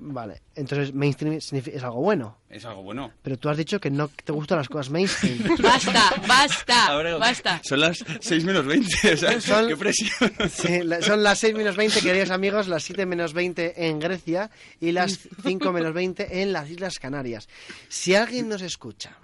Vale, 0.00 0.42
entonces 0.54 0.94
mainstream 0.94 1.40
significa- 1.40 1.76
es 1.76 1.82
algo 1.82 2.00
bueno. 2.00 2.38
Es 2.48 2.64
algo 2.64 2.82
bueno. 2.84 3.12
Pero 3.20 3.36
tú 3.36 3.48
has 3.48 3.56
dicho 3.56 3.80
que 3.80 3.90
no 3.90 4.06
te 4.08 4.30
gustan 4.30 4.58
las 4.58 4.68
cosas 4.68 4.90
mainstream. 4.90 5.38
basta, 5.62 6.14
basta, 6.26 6.86
Ahora, 6.86 7.16
basta. 7.16 7.60
Son 7.64 7.80
las 7.80 8.04
6 8.20 8.44
menos 8.44 8.64
20. 8.64 9.12
O 9.12 9.16
sea, 9.16 9.40
Son- 9.40 9.66
qué 9.66 9.76
presión. 9.76 10.32
Sí, 10.50 10.82
la- 10.84 11.02
son 11.02 11.24
las 11.24 11.40
6 11.40 11.54
menos 11.56 11.74
20, 11.76 12.00
queridos 12.00 12.30
amigos, 12.30 12.68
las 12.68 12.84
7 12.84 13.06
menos 13.06 13.32
20 13.32 13.88
en 13.88 13.98
Grecia 13.98 14.50
y 14.80 14.92
las 14.92 15.18
5 15.42 15.72
menos 15.72 15.92
20 15.92 16.42
en 16.42 16.52
las 16.52 16.70
Islas 16.70 17.00
Canarias. 17.00 17.48
Si 17.88 18.14
alguien 18.14 18.48
nos 18.48 18.62
escucha 18.62 19.18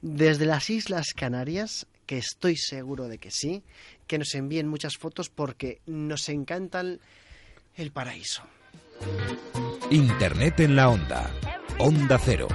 desde 0.00 0.46
las 0.46 0.70
Islas 0.70 1.12
Canarias, 1.12 1.88
que 2.06 2.18
estoy 2.18 2.56
seguro 2.56 3.08
de 3.08 3.18
que 3.18 3.32
sí, 3.32 3.64
que 4.06 4.18
nos 4.18 4.32
envíen 4.36 4.68
muchas 4.68 4.96
fotos 4.96 5.28
porque 5.28 5.80
nos 5.86 6.28
encanta 6.28 6.80
el, 6.82 7.00
el 7.74 7.90
paraíso. 7.90 8.42
Internet 9.90 10.60
en 10.60 10.76
la 10.76 10.88
onda. 10.88 11.30
Onda 11.78 12.18
Cero. 12.18 12.48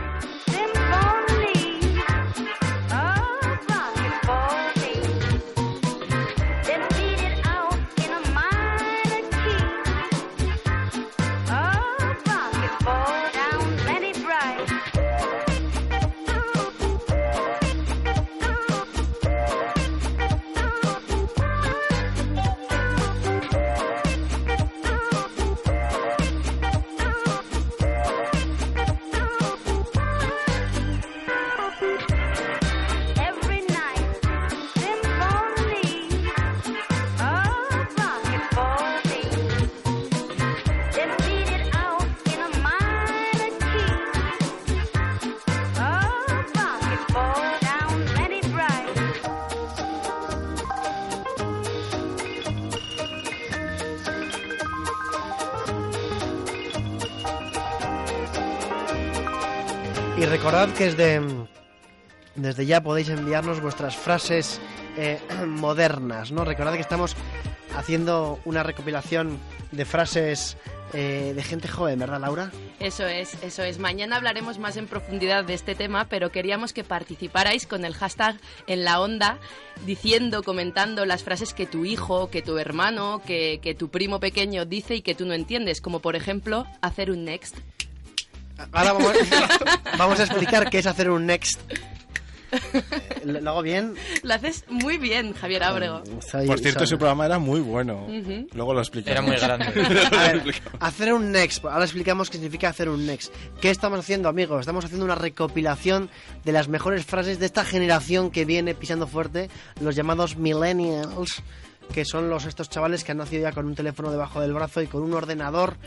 Desde, 60.79 62.65
ya 62.65 62.81
podéis 62.81 63.09
enviarnos 63.09 63.61
vuestras 63.61 63.97
frases 63.97 64.61
eh, 64.95 65.19
modernas, 65.45 66.31
¿no? 66.31 66.45
Recordad 66.45 66.73
que 66.73 66.79
estamos 66.79 67.17
haciendo 67.75 68.39
una 68.45 68.63
recopilación 68.63 69.39
de 69.73 69.83
frases 69.83 70.55
eh, 70.93 71.33
de 71.35 71.43
gente 71.43 71.67
joven, 71.67 71.99
¿verdad, 71.99 72.21
Laura? 72.21 72.51
Eso 72.79 73.05
es, 73.05 73.35
eso 73.43 73.61
es. 73.61 73.77
Mañana 73.77 74.15
hablaremos 74.15 74.57
más 74.57 74.77
en 74.77 74.87
profundidad 74.87 75.43
de 75.43 75.53
este 75.53 75.75
tema, 75.75 76.07
pero 76.07 76.31
queríamos 76.31 76.71
que 76.71 76.85
participarais 76.85 77.67
con 77.67 77.83
el 77.83 77.93
hashtag 77.93 78.39
en 78.65 78.85
la 78.85 79.01
onda, 79.01 79.37
diciendo, 79.85 80.43
comentando 80.43 81.05
las 81.05 81.25
frases 81.25 81.53
que 81.53 81.65
tu 81.65 81.83
hijo, 81.83 82.29
que 82.29 82.41
tu 82.41 82.57
hermano, 82.57 83.21
que 83.25 83.75
tu 83.77 83.89
primo 83.89 84.21
pequeño 84.21 84.63
dice 84.63 84.95
y 84.95 85.01
que 85.01 85.13
tú 85.13 85.25
no 85.25 85.33
entiendes, 85.33 85.81
como 85.81 85.99
por 85.99 86.15
ejemplo 86.15 86.65
hacer 86.81 87.11
un 87.11 87.25
next. 87.25 87.57
Ahora 88.71 88.93
vamos, 88.93 89.13
vamos 89.97 90.19
a 90.19 90.23
explicar 90.23 90.69
qué 90.69 90.79
es 90.79 90.85
hacer 90.85 91.09
un 91.09 91.25
next. 91.25 91.59
Eh, 92.51 93.21
¿Lo 93.25 93.49
hago 93.51 93.61
bien? 93.61 93.93
Lo 94.23 94.33
haces 94.33 94.65
muy 94.69 94.97
bien, 94.97 95.33
Javier 95.33 95.61
Ábrego. 95.63 96.01
Soy- 96.27 96.47
Por 96.47 96.59
cierto, 96.59 96.79
soy- 96.79 96.85
ese 96.85 96.97
programa 96.97 97.25
era 97.27 97.37
muy 97.37 97.59
bueno. 97.59 98.07
Luego 98.53 98.73
lo 98.73 98.79
explicamos. 98.79 99.11
Era 99.11 99.21
muy 99.21 99.35
grande. 99.37 100.07
A 100.17 100.31
ver, 100.31 100.55
hacer 100.79 101.13
un 101.13 101.31
next. 101.31 101.63
Ahora 101.63 101.83
explicamos 101.83 102.29
qué 102.29 102.37
significa 102.37 102.69
hacer 102.69 102.89
un 102.89 103.05
next. 103.05 103.31
¿Qué 103.61 103.69
estamos 103.69 103.99
haciendo, 103.99 104.29
amigos? 104.29 104.61
Estamos 104.61 104.83
haciendo 104.83 105.05
una 105.05 105.15
recopilación 105.15 106.09
de 106.43 106.51
las 106.51 106.67
mejores 106.69 107.05
frases 107.05 107.37
de 107.39 107.45
esta 107.45 107.63
generación 107.65 108.31
que 108.31 108.45
viene 108.45 108.73
pisando 108.73 109.05
fuerte, 109.05 109.49
los 109.79 109.95
llamados 109.95 110.35
millennials, 110.37 111.43
que 111.93 112.05
son 112.05 112.29
los 112.29 112.45
estos 112.45 112.69
chavales 112.69 113.03
que 113.03 113.11
han 113.11 113.17
nacido 113.17 113.43
ya 113.43 113.51
con 113.51 113.65
un 113.65 113.75
teléfono 113.75 114.11
debajo 114.11 114.41
del 114.41 114.53
brazo 114.53 114.81
y 114.81 114.87
con 114.87 115.01
un 115.01 115.13
ordenador 115.13 115.77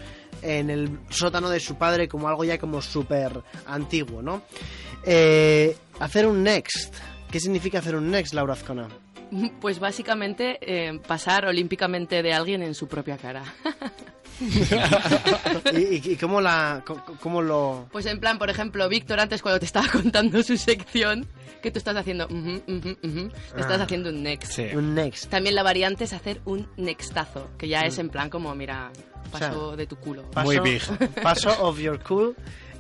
en 0.43 0.71
el 0.71 0.99
sótano 1.11 1.49
de 1.49 1.61
su 1.61 1.77
padre 1.77 2.09
como 2.09 2.29
algo 2.29 2.45
ya 2.45 2.59
como 2.59 2.83
súper 2.83 3.43
antiguo, 3.67 4.23
¿no? 4.23 4.43
Eh, 5.05 5.77
hacer 6.01 6.27
un 6.27 6.43
next. 6.43 6.95
¿Qué 7.31 7.41
significa 7.41 7.79
hacer 7.79 7.97
un 7.97 8.11
next, 8.11 8.35
Laura 8.35 8.55
Azcona? 8.55 8.89
Pues 9.61 9.79
básicamente 9.79 10.59
eh, 10.61 11.01
pasar 11.07 11.47
olímpicamente 11.47 12.23
de 12.23 12.33
alguien 12.35 12.63
en 12.63 12.75
su 12.75 12.87
propia 12.87 13.17
cara. 13.17 13.43
¿Y, 15.73 16.17
cómo, 16.17 16.41
la, 16.41 16.83
cómo 17.21 17.43
lo...? 17.43 17.89
Pues 17.93 18.07
en 18.07 18.21
plan, 18.21 18.39
por 18.39 18.51
ejemplo, 18.51 18.89
Víctor 18.89 19.21
antes 19.21 19.43
cuando 19.43 19.59
te 19.61 19.67
estaba 19.67 19.89
contando 19.93 20.43
su 20.43 20.57
sección, 20.57 21.27
que 21.63 21.71
tú 21.71 21.79
estás 21.79 21.97
haciendo, 21.97 22.27
ujú, 22.27 23.31
estás 23.57 23.81
Ah. 23.81 23.85
haciendo 23.85 24.11
un 24.11 24.23
next. 24.23 24.53
Sí. 24.53 24.67
Un 24.75 24.95
next. 24.95 25.31
También 25.31 25.55
la 25.55 25.63
variante 25.63 26.05
es 26.05 26.13
hacer 26.13 26.41
un 26.45 26.69
nextazo, 26.77 27.51
que 27.59 27.69
ya 27.69 27.81
es 27.83 27.99
en 27.99 28.09
plan 28.09 28.29
como, 28.31 28.55
mira, 28.55 28.91
paso 29.31 29.67
O 29.67 29.69
sea, 29.69 29.77
de 29.77 29.87
tu 29.87 29.97
culo. 29.97 30.23
Paso, 30.31 30.47
Muy 30.47 30.59
big. 30.59 30.83
Paso 31.23 31.51
of 31.63 31.79
your 31.79 32.03
cool. 32.03 32.35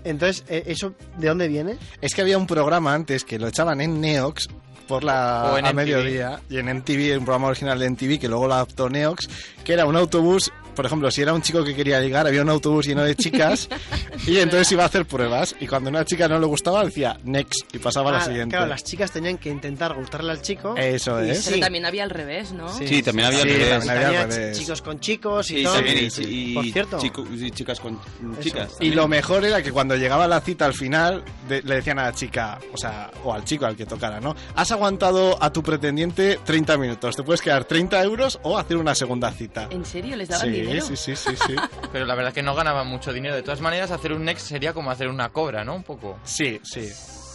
Entonces, 0.04 0.44
eh, 0.48 0.64
¿eso 0.66 0.94
de 1.16 1.28
dónde 1.28 1.46
viene? 1.46 1.76
Es 2.00 2.14
que 2.14 2.22
había 2.22 2.36
un 2.36 2.46
programa 2.48 2.92
antes 2.92 3.24
que 3.24 3.38
lo 3.38 3.46
echaban 3.46 3.80
en 3.80 4.00
Neox 4.00 4.48
por 4.88 5.04
la 5.04 5.52
O 5.54 5.58
en 5.58 5.64
a 5.66 5.70
MTV. 5.72 5.76
mediodía 5.76 6.40
y 6.50 6.58
en 6.58 6.66
MTV, 6.66 7.18
un 7.18 7.24
programa 7.24 7.46
original 7.46 7.78
de 7.78 7.88
MTV 7.88 8.18
que 8.18 8.26
luego 8.28 8.48
lo 8.48 8.54
adaptó 8.54 8.88
Neox, 8.90 9.28
que 9.62 9.72
era 9.74 9.86
un 9.86 9.94
autobús, 9.94 10.50
por 10.74 10.86
ejemplo, 10.86 11.10
si 11.10 11.22
era 11.22 11.32
un 11.32 11.42
chico 11.42 11.62
que 11.64 11.74
quería 11.74 12.00
ligar, 12.00 12.26
había 12.26 12.42
un 12.42 12.48
autobús 12.48 12.86
lleno 12.86 13.02
de 13.04 13.14
chicas 13.14 13.68
y 14.26 14.38
entonces 14.38 14.70
iba 14.72 14.82
a 14.82 14.86
hacer 14.86 15.06
pruebas 15.06 15.54
y 15.60 15.66
cuando 15.66 15.90
una 15.90 16.04
chica 16.04 16.28
no 16.28 16.38
le 16.38 16.46
gustaba 16.46 16.84
decía 16.84 17.18
next 17.24 17.74
y 17.74 17.78
pasaba 17.78 18.10
a 18.10 18.12
la 18.14 18.18
Ah, 18.18 18.24
siguiente. 18.24 18.54
Claro, 18.56 18.66
las 18.68 18.84
chicas 18.84 19.10
tenían 19.10 19.38
que 19.38 19.50
intentar 19.50 19.94
gustarle 19.94 20.30
al 20.32 20.42
chico. 20.42 20.74
Eso 20.76 21.18
es. 21.20 21.44
Pero 21.46 21.60
también 21.60 21.84
había 21.86 22.04
al 22.04 22.10
revés, 22.10 22.52
¿no? 22.52 22.68
Sí, 22.72 23.02
también 23.02 23.26
había 23.28 23.42
Sí, 23.42 23.48
al 23.48 23.54
revés. 23.54 23.68
también 23.86 23.90
había 24.06 24.06
al 24.08 24.14
También 24.28 24.40
revés. 24.40 24.58
chicos 24.58 24.82
con 24.82 25.00
chicos 25.00 25.50
y 25.50 25.56
Sí, 25.58 25.62
todo. 25.64 25.74
también, 25.74 26.04
y, 26.04 26.10
Sí. 26.10 26.22
y 26.28 26.54
Por 26.54 26.64
cierto, 26.66 26.98
chico- 26.98 27.26
y 27.32 27.50
chicas 27.50 27.80
con 27.80 27.98
chicas. 28.40 28.76
Y 28.80 28.90
lo 28.90 29.08
mejor 29.08 29.44
era 29.44 29.62
que 29.62 29.72
cuando 29.72 29.96
llegaba 29.96 30.26
la 30.28 30.40
cita 30.40 30.66
al 30.66 30.74
final 30.74 31.24
de- 31.48 31.62
le 31.62 31.76
decían 31.76 31.98
a 31.98 32.04
la 32.04 32.12
chica, 32.14 32.58
o 32.72 32.76
sea, 32.76 33.10
o 33.24 33.32
al 33.32 33.44
chico 33.44 33.66
al 33.66 33.76
que 33.76 33.86
tocara, 33.86 34.20
¿no? 34.20 34.34
Has 34.54 34.70
aguantado 34.72 35.36
a 35.42 35.52
tu 35.52 35.62
pretendiente 35.62 36.38
30 36.44 36.76
minutos, 36.76 37.16
te 37.16 37.22
puedes 37.22 37.40
quedar 37.40 37.64
30 37.64 38.02
euros 38.02 38.38
o 38.42 38.58
hacer 38.58 38.76
una 38.76 38.94
segunda 38.94 39.30
cita. 39.32 39.68
¿En 39.70 39.84
serio? 39.84 40.16
¿Les 40.16 40.28
daban 40.28 40.52
Sí, 40.52 40.61
dinero? 40.66 40.86
sí, 40.86 40.96
sí, 40.96 41.16
sí, 41.16 41.30
sí. 41.46 41.54
Pero 41.92 42.04
la 42.06 42.14
verdad 42.14 42.28
es 42.28 42.34
que 42.34 42.42
no 42.42 42.54
ganaban 42.54 42.86
mucho 42.86 43.12
dinero. 43.12 43.34
De 43.34 43.42
todas 43.42 43.60
maneras, 43.60 43.90
hacer 43.90 44.12
un 44.12 44.24
next 44.24 44.46
sería 44.46 44.72
como 44.72 44.90
hacer 44.90 45.08
una 45.08 45.28
cobra, 45.30 45.64
¿no? 45.64 45.74
Un 45.74 45.82
poco. 45.82 46.18
Sí, 46.24 46.60
sí. 46.64 46.88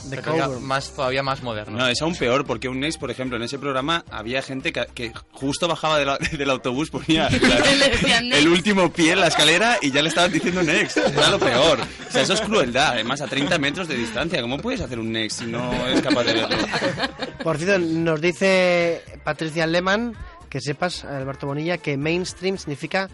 de 0.10 0.18
Pero 0.22 0.60
más, 0.62 0.92
todavía 0.92 1.24
más 1.24 1.42
moderno. 1.44 1.78
No, 1.78 1.88
es 1.88 2.02
aún 2.02 2.16
peor, 2.16 2.46
porque 2.46 2.70
un 2.70 2.80
next, 2.80 3.00
por 3.00 3.10
ejemplo, 3.12 3.36
en 3.38 3.44
ese 3.44 3.58
programa 3.60 4.04
había 4.12 4.42
gente 4.42 4.72
que, 4.72 4.86
que 4.94 5.12
justo 5.32 5.68
bajaba 5.68 5.98
de 6.00 6.06
la- 6.06 6.18
del 6.32 6.50
autobús, 6.50 6.90
ponía 6.90 7.30
la- 7.42 8.18
el 8.38 8.48
último 8.48 8.92
pie 8.92 9.14
en 9.14 9.22
la 9.22 9.28
escalera 9.28 9.78
y 9.82 9.92
ya 9.92 10.02
le 10.02 10.10
estaban 10.10 10.32
diciendo 10.32 10.62
next. 10.64 10.98
Era 10.98 11.30
lo 11.30 11.40
peor. 11.40 11.80
O 12.08 12.12
sea, 12.12 12.22
eso 12.22 12.34
es 12.34 12.42
crueldad. 12.42 12.94
Además, 12.94 13.22
a 13.22 13.28
30 13.28 13.58
metros 13.60 13.88
de 13.88 13.96
distancia. 13.96 14.42
¿Cómo 14.42 14.58
puedes 14.58 14.82
hacer 14.82 15.00
un 15.00 15.12
next 15.12 15.40
si 15.40 15.46
no 15.48 15.72
eres 15.88 16.02
capaz 16.02 16.24
de 16.24 16.34
verlo? 16.34 16.58
Por 17.44 17.58
cierto, 17.58 17.80
nos 17.80 18.22
dice 18.22 19.04
Patricia 19.24 19.66
Lehmann 19.68 20.16
que 20.58 20.62
sepas, 20.62 21.06
Alberto 21.06 21.46
Bonilla, 21.48 21.78
que 21.78 21.98
mainstream 21.98 22.58
significa 22.58 23.10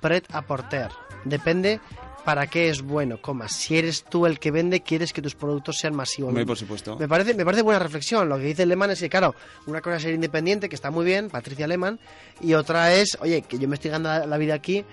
pret 0.00 0.24
a 0.32 0.42
porter. 0.42 0.88
Depende 1.24 1.80
para 2.24 2.46
qué 2.46 2.68
es 2.68 2.82
bueno, 2.82 3.20
coma. 3.22 3.48
Si 3.48 3.76
eres 3.78 4.04
tú 4.04 4.26
el 4.26 4.38
que 4.38 4.50
vende, 4.50 4.80
quieres 4.82 5.12
que 5.12 5.22
tus 5.22 5.34
productos 5.34 5.78
sean 5.78 5.94
masivos. 5.94 6.34
Por 6.44 6.58
supuesto. 6.58 6.96
Me 6.98 7.08
parece, 7.08 7.32
me 7.34 7.44
parece 7.44 7.62
buena 7.62 7.78
reflexión. 7.78 8.28
Lo 8.28 8.36
que 8.36 8.44
dice 8.44 8.66
Lehmann 8.66 8.90
es 8.90 9.00
que, 9.00 9.08
claro, 9.08 9.34
una 9.66 9.80
cosa 9.80 9.96
es 9.96 10.02
ser 10.02 10.14
independiente, 10.14 10.68
que 10.68 10.74
está 10.74 10.90
muy 10.90 11.04
bien, 11.06 11.30
Patricia 11.30 11.66
Lehmann, 11.66 11.98
y 12.40 12.54
otra 12.54 12.92
es, 12.92 13.16
oye, 13.20 13.42
que 13.42 13.58
yo 13.58 13.66
me 13.68 13.76
estoy 13.76 13.90
ganando 13.92 14.08
la- 14.20 14.26
la 14.26 14.38
vida 14.38 14.54
aquí. 14.54 14.84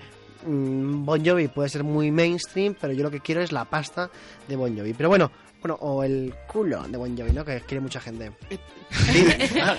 mm, 0.46 1.04
Bon 1.04 1.24
Jovi 1.24 1.48
puede 1.48 1.68
ser 1.68 1.82
muy 1.82 2.10
mainstream, 2.10 2.74
pero 2.80 2.92
yo 2.92 3.02
lo 3.02 3.10
que 3.10 3.20
quiero 3.20 3.40
es 3.42 3.52
la 3.52 3.64
pasta 3.64 4.10
de 4.46 4.54
Bon 4.56 4.74
Jovi. 4.76 4.94
Pero 4.94 5.08
bueno, 5.08 5.30
bueno, 5.66 5.78
o 5.80 6.04
el 6.04 6.32
culo 6.46 6.84
de 6.86 6.96
Bon 6.96 7.16
Jovi, 7.16 7.32
¿no? 7.32 7.44
Que 7.44 7.60
quiere 7.62 7.80
mucha 7.80 8.00
gente. 8.00 8.30
Sí. 8.90 9.26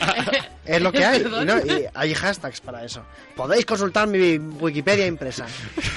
es 0.65 0.81
lo 0.81 0.91
que 0.91 1.05
hay. 1.05 1.23
¿no? 1.23 1.59
Y 1.59 1.85
hay 1.93 2.13
hashtags 2.13 2.59
para 2.59 2.83
eso. 2.83 3.03
Podéis 3.37 3.65
consultar 3.65 4.05
mi 4.07 4.37
Wikipedia 4.37 5.05
impresa. 5.05 5.45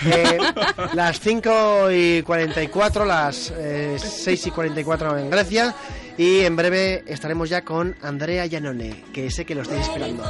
Eh, 0.07 0.39
las 0.95 1.19
5 1.19 1.91
y 1.91 2.23
44, 2.23 3.05
las 3.05 3.53
eh, 3.57 3.97
6 3.99 4.47
y 4.47 4.51
44 4.53 5.19
en 5.19 5.29
Grecia. 5.29 5.75
Y 6.17 6.41
en 6.41 6.55
breve 6.55 7.03
estaremos 7.07 7.49
ya 7.49 7.65
con 7.65 7.97
Andrea 8.03 8.47
Giannone, 8.47 9.05
que 9.13 9.31
sé 9.31 9.45
que 9.45 9.55
lo 9.55 9.63
estáis 9.63 9.89
esperando. 9.89 10.23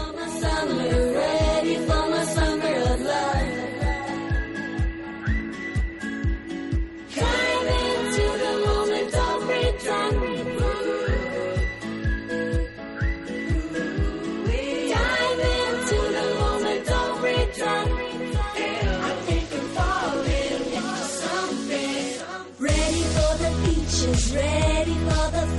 Ready 24.34 24.94
for 24.94 25.30
the. 25.32 25.50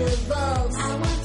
I 0.00 0.96
want. 1.00 1.20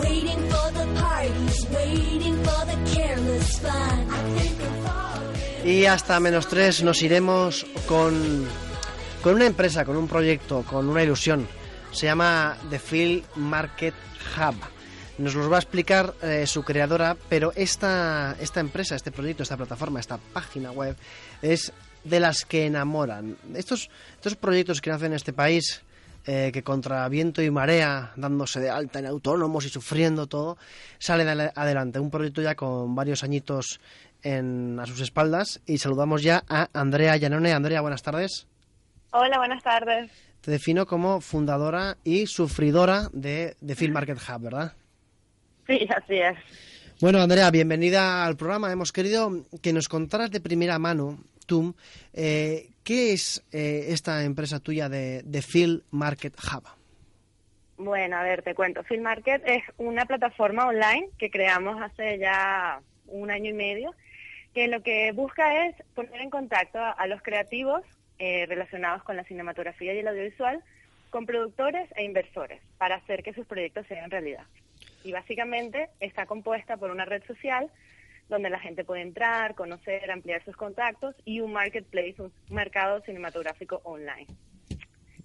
Waiting 0.00 0.42
for 0.48 0.70
the 0.72 0.86
parties, 1.00 1.66
waiting 1.70 2.36
for 2.44 2.64
the 2.66 2.76
careless. 2.94 3.64
I 3.64 4.38
think. 4.38 4.60
Y 5.64 5.84
hasta 5.84 6.18
menos 6.20 6.48
3 6.48 6.82
nos 6.84 7.02
iremos 7.02 7.66
con, 7.86 8.46
con 9.22 9.34
una 9.34 9.44
empresa, 9.46 9.84
con 9.84 9.96
un 9.96 10.08
proyecto, 10.08 10.62
con 10.62 10.88
una 10.88 11.02
ilusión. 11.02 11.46
Se 11.92 12.06
llama 12.06 12.56
The 12.70 12.78
Field 12.78 13.24
Market 13.36 13.94
Hub. 14.36 14.54
Nos 15.18 15.34
los 15.34 15.52
va 15.52 15.56
a 15.56 15.60
explicar 15.60 16.14
eh, 16.22 16.46
su 16.46 16.62
creadora, 16.62 17.14
pero 17.28 17.52
esta, 17.54 18.36
esta 18.40 18.60
empresa, 18.60 18.96
este 18.96 19.12
proyecto, 19.12 19.42
esta 19.42 19.58
plataforma, 19.58 20.00
esta 20.00 20.16
página 20.16 20.72
web, 20.72 20.96
es 21.42 21.74
de 22.04 22.20
las 22.20 22.44
que 22.44 22.66
enamoran. 22.66 23.36
Estos, 23.54 23.90
estos 24.14 24.36
proyectos 24.36 24.80
que 24.80 24.90
nacen 24.90 25.08
en 25.08 25.14
este 25.14 25.32
país, 25.32 25.82
eh, 26.26 26.50
que 26.52 26.62
contra 26.62 27.08
viento 27.08 27.42
y 27.42 27.50
marea, 27.50 28.12
dándose 28.16 28.60
de 28.60 28.70
alta 28.70 28.98
en 28.98 29.06
autónomos 29.06 29.64
y 29.64 29.68
sufriendo 29.68 30.26
todo, 30.26 30.58
salen 30.98 31.28
ale- 31.28 31.52
adelante. 31.54 31.98
Un 31.98 32.10
proyecto 32.10 32.42
ya 32.42 32.54
con 32.54 32.94
varios 32.94 33.24
añitos 33.24 33.80
en, 34.22 34.78
a 34.80 34.86
sus 34.86 35.00
espaldas. 35.00 35.60
Y 35.66 35.78
saludamos 35.78 36.22
ya 36.22 36.44
a 36.48 36.68
Andrea 36.72 37.16
Llanone. 37.16 37.52
Andrea, 37.52 37.80
buenas 37.80 38.02
tardes. 38.02 38.46
Hola, 39.12 39.38
buenas 39.38 39.62
tardes. 39.62 40.10
Te 40.40 40.50
defino 40.50 40.86
como 40.86 41.20
fundadora 41.20 41.96
y 42.04 42.26
sufridora 42.26 43.08
de, 43.12 43.56
de 43.60 43.74
Field 43.74 43.92
Market 43.94 44.18
Hub, 44.18 44.42
¿verdad? 44.42 44.72
Sí, 45.66 45.86
así 45.96 46.14
es. 46.16 46.36
Bueno, 47.00 47.20
Andrea, 47.22 47.50
bienvenida 47.50 48.24
al 48.26 48.36
programa. 48.36 48.70
Hemos 48.70 48.92
querido 48.92 49.44
que 49.62 49.72
nos 49.72 49.88
contaras 49.88 50.30
de 50.30 50.40
primera 50.40 50.78
mano, 50.78 51.18
eh, 52.12 52.68
¿qué 52.84 53.12
es 53.12 53.44
eh, 53.52 53.86
esta 53.88 54.24
empresa 54.24 54.60
tuya 54.60 54.88
de, 54.88 55.22
de 55.22 55.42
Field 55.42 55.82
Market 55.90 56.34
Hub? 56.34 56.64
Bueno, 57.76 58.16
a 58.16 58.22
ver, 58.22 58.42
te 58.42 58.54
cuento. 58.54 58.84
Film 58.84 59.02
Market 59.02 59.42
es 59.46 59.62
una 59.78 60.04
plataforma 60.04 60.66
online 60.66 61.08
que 61.18 61.30
creamos 61.30 61.80
hace 61.80 62.18
ya 62.18 62.80
un 63.06 63.30
año 63.30 63.50
y 63.50 63.54
medio, 63.54 63.94
que 64.54 64.68
lo 64.68 64.82
que 64.82 65.12
busca 65.12 65.66
es 65.66 65.74
poner 65.94 66.20
en 66.20 66.30
contacto 66.30 66.78
a, 66.78 66.90
a 66.90 67.06
los 67.06 67.22
creativos 67.22 67.82
eh, 68.22 68.44
relacionados 68.46 69.02
con 69.02 69.16
la 69.16 69.24
cinematografía 69.24 69.94
y 69.94 70.00
el 70.00 70.08
audiovisual 70.08 70.62
con 71.08 71.24
productores 71.24 71.88
e 71.96 72.04
inversores 72.04 72.60
para 72.76 72.96
hacer 72.96 73.22
que 73.22 73.32
sus 73.32 73.46
proyectos 73.46 73.86
sean 73.86 74.10
realidad. 74.10 74.44
Y 75.04 75.12
básicamente 75.12 75.88
está 76.00 76.26
compuesta 76.26 76.76
por 76.76 76.90
una 76.90 77.06
red 77.06 77.22
social 77.26 77.70
donde 78.30 78.48
la 78.48 78.60
gente 78.60 78.84
puede 78.84 79.02
entrar, 79.02 79.54
conocer, 79.54 80.10
ampliar 80.10 80.42
sus 80.44 80.56
contactos 80.56 81.14
y 81.24 81.40
un 81.40 81.52
marketplace, 81.52 82.14
un 82.18 82.32
mercado 82.48 83.02
cinematográfico 83.02 83.80
online. 83.84 84.26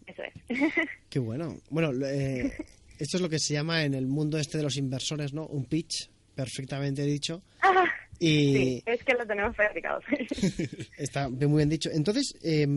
Eso 0.08 0.24
es. 0.24 0.34
Qué 1.10 1.20
bueno. 1.20 1.56
Bueno, 1.70 1.92
eh, 2.06 2.52
esto 3.00 3.18
es 3.18 3.22
lo 3.22 3.30
que 3.30 3.40
se 3.40 3.54
llama 3.54 3.84
en 3.84 3.94
el 3.94 4.08
mundo 4.08 4.38
este 4.38 4.58
de 4.58 4.64
los 4.64 4.78
inversores, 4.78 5.34
¿no? 5.34 5.46
Un 5.46 5.66
pitch, 5.66 6.10
perfectamente 6.36 7.04
dicho. 7.04 7.42
Ah, 7.62 7.86
Y 8.20 8.54
Sí, 8.54 8.84
es 8.86 9.04
que 9.04 9.14
lo 9.14 9.26
tenemos 9.26 9.56
fabricado. 9.56 10.02
está 10.98 11.30
muy 11.30 11.58
bien 11.58 11.70
dicho. 11.70 11.90
Entonces, 11.92 12.36
eh, 12.44 12.68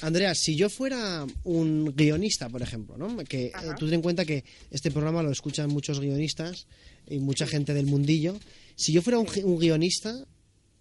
Andrea, 0.00 0.34
si 0.34 0.54
yo 0.54 0.68
fuera 0.68 1.26
un 1.44 1.94
guionista, 1.96 2.48
por 2.48 2.62
ejemplo, 2.62 2.96
¿no? 2.96 3.16
Que 3.24 3.46
eh, 3.46 3.52
tú 3.78 3.86
ten 3.86 3.96
en 3.96 4.02
cuenta 4.02 4.24
que 4.24 4.44
este 4.70 4.90
programa 4.90 5.22
lo 5.22 5.30
escuchan 5.30 5.70
muchos 5.70 6.00
guionistas 6.00 6.66
y 7.08 7.18
mucha 7.18 7.46
gente 7.46 7.74
del 7.74 7.86
mundillo. 7.86 8.36
Si 8.76 8.92
yo 8.92 9.02
fuera 9.02 9.18
un, 9.18 9.26
gui- 9.26 9.42
un 9.44 9.58
guionista 9.58 10.12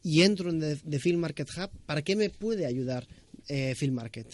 y 0.03 0.21
entro 0.23 0.49
en 0.49 0.59
The, 0.59 0.75
The 0.87 0.99
Film 0.99 1.19
Market 1.21 1.47
Hub, 1.57 1.69
¿para 1.85 2.01
qué 2.03 2.15
me 2.15 2.29
puede 2.29 2.65
ayudar 2.65 3.05
eh, 3.47 3.73
Film 3.75 3.95
Market? 3.95 4.27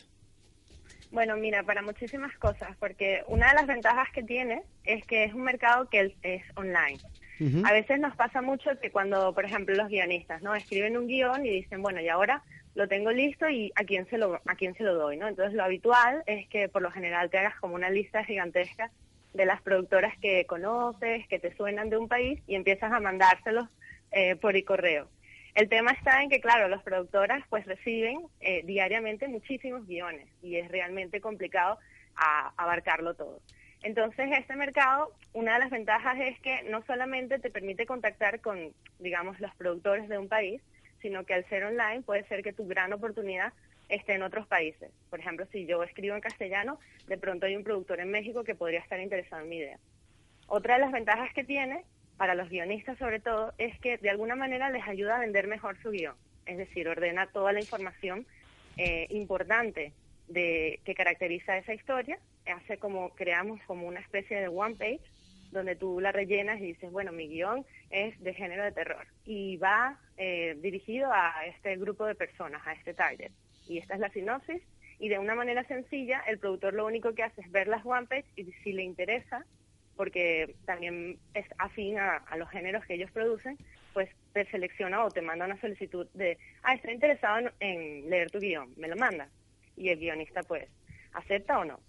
Bueno, 1.12 1.36
mira, 1.38 1.64
para 1.64 1.82
muchísimas 1.82 2.36
cosas, 2.38 2.76
porque 2.80 3.22
una 3.28 3.50
de 3.50 3.56
las 3.56 3.68
ventajas 3.68 4.08
que 4.14 4.24
tiene 4.24 4.64
es 4.86 5.06
que 5.06 5.26
es 5.26 5.34
un 5.34 5.44
mercado 5.44 5.90
que 5.90 6.16
es- 6.24 6.44
online. 6.56 7.00
A 7.66 7.74
veces 7.74 8.00
nos 8.00 8.16
pasa 8.16 8.40
mucho 8.44 8.70
que 8.80 8.92
cuando, 8.92 9.34
por 9.34 9.46
ejemplo, 9.46 9.74
los 9.76 9.90
guionistas, 9.90 10.44
¿no? 10.44 10.54
Escriben 10.54 10.96
un 10.96 11.08
guion 11.08 11.44
y 11.44 11.50
dicen, 11.50 11.82
bueno, 11.82 12.00
y 12.00 12.08
ahora 12.08 12.44
lo 12.76 12.88
tengo 12.88 13.12
listo 13.12 13.50
y 13.50 13.72
a 13.76 13.84
quién 13.84 14.08
se 14.12 14.20
lo 14.20 14.36
a 14.46 14.56
quién 14.56 14.76
se 14.76 14.84
lo 14.84 14.94
doy, 14.94 15.18
¿no? 15.18 15.28
Entonces, 15.28 15.56
lo 15.56 15.64
habitual 15.64 16.22
es 16.28 16.48
que 16.50 16.70
por 16.70 16.84
lo 16.84 16.92
general 16.92 17.32
te 17.32 17.40
hagas 17.40 17.56
como 17.60 17.74
una 17.74 17.90
lista 17.90 18.24
gigantesca 18.24 18.92
de 19.34 19.46
las 19.46 19.62
productoras 19.62 20.18
que 20.20 20.46
conoces, 20.46 21.28
que 21.28 21.40
te 21.40 21.56
suenan 21.56 21.90
de 21.90 21.98
un 21.98 22.08
país 22.08 22.40
y 22.48 22.56
empiezas 22.56 22.92
a 22.92 23.00
mandárselos 23.00 23.68
eh, 24.12 24.36
por 24.36 24.56
el 24.56 24.66
correo. 24.66 25.08
El 25.54 25.68
tema 25.68 25.92
está 25.92 26.22
en 26.24 26.30
que, 26.30 26.40
claro, 26.40 26.68
las 26.70 26.82
productoras 26.84 27.44
pues 27.50 27.66
reciben 27.66 28.22
eh, 28.40 28.62
diariamente 28.66 29.28
muchísimos 29.28 29.86
guiones 29.86 30.28
y 30.42 30.56
es 30.56 30.70
realmente 30.70 31.20
complicado 31.20 31.78
abarcarlo 32.58 33.16
todo. 33.16 33.40
Entonces, 33.84 34.30
este 34.38 34.56
mercado, 34.56 35.12
una 35.34 35.54
de 35.54 35.60
las 35.60 35.72
ventajas 35.72 36.20
es 36.20 36.40
que 36.42 36.62
no 36.64 36.84
solamente 36.86 37.40
te 37.40 37.50
permite 37.50 37.86
contactar 37.86 38.40
con, 38.42 38.74
digamos, 39.00 39.40
los 39.40 39.54
productores 39.56 40.08
de 40.08 40.20
un 40.20 40.28
país, 40.28 40.62
sino 41.02 41.26
que 41.26 41.34
al 41.34 41.48
ser 41.50 41.64
online 41.64 42.04
puede 42.04 42.24
ser 42.26 42.44
que 42.44 42.54
tu 42.54 42.68
gran 42.68 42.94
oportunidad 42.94 43.54
esté 43.92 44.14
en 44.14 44.24
otros 44.24 44.48
países. 44.48 44.90
Por 45.10 45.20
ejemplo, 45.20 45.46
si 45.52 45.66
yo 45.66 45.84
escribo 45.84 46.16
en 46.16 46.22
castellano, 46.22 46.80
de 47.08 47.18
pronto 47.18 47.46
hay 47.46 47.56
un 47.56 47.64
productor 47.64 48.00
en 48.00 48.10
México 48.10 48.44
que 48.44 48.56
podría 48.56 48.80
estar 48.80 49.00
interesado 49.00 49.44
en 49.44 49.50
mi 49.50 49.58
idea. 49.58 49.78
Otra 50.48 50.76
de 50.76 50.82
las 50.82 50.92
ventajas 50.92 51.34
que 51.34 51.44
tiene, 51.44 51.84
para 52.18 52.36
los 52.36 52.50
guionistas 52.50 52.98
sobre 52.98 53.20
todo, 53.20 53.54
es 53.58 53.78
que 53.80 53.98
de 53.98 54.10
alguna 54.10 54.36
manera 54.36 54.70
les 54.70 54.88
ayuda 54.88 55.18
a 55.18 55.20
vender 55.20 55.48
mejor 55.48 55.78
su 55.82 55.92
guion. 55.92 56.16
Es 56.46 56.58
decir, 56.58 56.88
ordena 56.88 57.28
toda 57.28 57.54
la 57.54 57.60
información 57.60 58.26
eh, 58.78 59.08
importante 59.10 59.94
de, 60.28 60.80
que 60.86 60.96
caracteriza 60.96 61.58
esa 61.58 61.74
historia, 61.74 62.18
hace 62.46 62.78
como, 62.78 63.10
creamos 63.12 63.62
como 63.68 63.88
una 63.88 64.00
especie 64.00 64.40
de 64.40 64.48
one 64.48 64.76
page 64.76 65.02
donde 65.52 65.76
tú 65.76 66.00
la 66.00 66.14
rellenas 66.14 66.60
y 66.62 66.68
dices, 66.68 66.92
bueno, 66.92 67.12
mi 67.12 67.28
guion 67.28 67.66
es 67.90 68.18
de 68.24 68.34
género 68.34 68.64
de 68.64 68.72
terror 68.72 69.06
y 69.26 69.58
va 69.58 70.00
eh, 70.18 70.56
dirigido 70.62 71.12
a 71.12 71.46
este 71.46 71.76
grupo 71.76 72.06
de 72.06 72.16
personas, 72.16 72.66
a 72.66 72.72
este 72.72 72.94
target. 72.94 73.32
Y 73.68 73.78
esta 73.78 73.94
es 73.96 74.00
la 74.00 74.10
sinopsis 74.12 74.62
y 75.00 75.10
de 75.10 75.18
una 75.20 75.34
manera 75.36 75.64
sencilla 75.68 76.22
el 76.28 76.38
productor 76.38 76.74
lo 76.74 76.86
único 76.86 77.14
que 77.14 77.24
hace 77.24 77.42
es 77.42 77.52
ver 77.52 77.68
las 77.68 77.86
one 77.86 78.08
page 78.08 78.26
y 78.36 78.46
si 78.64 78.72
le 78.74 78.84
interesa, 78.84 79.46
porque 79.96 80.56
también 80.66 81.18
es 81.34 81.46
afín 81.58 81.98
a, 81.98 82.18
a 82.18 82.38
los 82.38 82.50
géneros 82.50 82.86
que 82.86 82.96
ellos 82.96 83.12
producen, 83.12 83.58
pues 83.94 84.10
te 84.34 84.46
selecciona 84.52 85.04
o 85.04 85.10
te 85.10 85.22
manda 85.22 85.46
una 85.46 85.60
solicitud 85.60 86.08
de, 86.14 86.38
ah, 86.64 86.74
estoy 86.76 86.94
interesado 86.94 87.40
en, 87.40 87.52
en 87.60 88.10
leer 88.10 88.30
tu 88.32 88.40
guion, 88.40 88.74
me 88.78 88.88
lo 88.88 88.96
manda. 88.96 89.28
Y 89.76 89.90
el 89.90 90.00
guionista 90.00 90.42
pues, 90.44 90.68
¿acepta 91.14 91.60
o 91.60 91.66
no? 91.66 91.80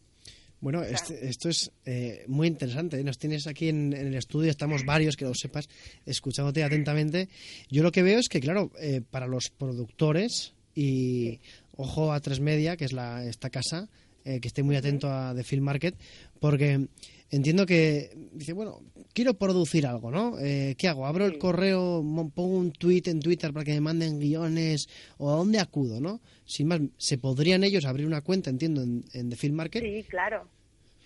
Bueno, 0.61 0.83
este- 0.83 1.27
esto 1.27 1.49
es 1.49 1.73
eh, 1.85 2.25
muy 2.29 2.47
interesante. 2.47 2.99
¿eh? 2.99 3.05
Nos 3.05 3.19
tienes 3.19 3.47
aquí 3.49 3.69
en, 3.69 3.93
en 3.93 4.07
el 4.07 4.15
estudio, 4.15 4.49
estamos 4.51 4.85
varios, 4.85 5.17
que 5.17 5.25
lo 5.25 5.35
sepas, 5.35 5.69
escuchándote 6.07 6.63
atentamente. 6.63 7.29
Yo 7.69 7.83
lo 7.83 7.91
que 7.93 8.03
veo 8.03 8.19
es 8.21 8.29
que, 8.29 8.41
claro, 8.41 8.71
eh, 8.81 9.01
para 9.11 9.27
los 9.27 9.51
productores 9.51 10.55
y 10.75 11.41
ojo 11.77 12.13
a 12.13 12.21
Tres 12.21 12.41
Media, 12.41 12.77
que 12.77 12.85
es 12.85 12.93
la, 12.93 13.25
esta 13.25 13.51
casa, 13.51 13.89
eh, 14.25 14.41
que 14.41 14.49
esté 14.49 14.63
muy 14.63 14.77
atento 14.77 15.09
a 15.11 15.35
The 15.35 15.43
Film 15.45 15.65
Market, 15.65 15.95
porque 16.41 16.87
entiendo 17.31 17.67
que 17.67 18.11
dice, 18.33 18.53
bueno, 18.53 18.81
quiero 19.15 19.35
producir 19.35 19.87
algo, 19.87 20.11
¿no? 20.11 20.39
Eh, 20.39 20.75
¿Qué 20.79 20.87
hago? 20.89 21.07
¿Abro 21.07 21.27
el 21.27 21.39
correo, 21.39 22.03
pongo 22.35 22.57
un 22.59 22.73
tweet 22.73 23.03
en 23.07 23.21
Twitter 23.21 23.53
para 23.53 23.65
que 23.65 23.73
me 23.73 23.81
manden 23.81 24.21
guiones 24.21 24.87
o 25.19 25.33
a 25.33 25.37
dónde 25.37 25.59
acudo, 25.59 26.01
no? 26.01 26.21
Sin 26.45 26.69
más, 26.69 26.81
¿se 26.99 27.19
podrían 27.19 27.65
ellos 27.65 27.85
abrir 27.85 28.07
una 28.07 28.21
cuenta, 28.21 28.51
entiendo, 28.51 28.83
en, 28.83 29.03
en 29.13 29.31
The 29.31 29.37
Film 29.37 29.57
Market? 29.57 29.83
Sí, 29.83 30.05
claro. 30.09 30.47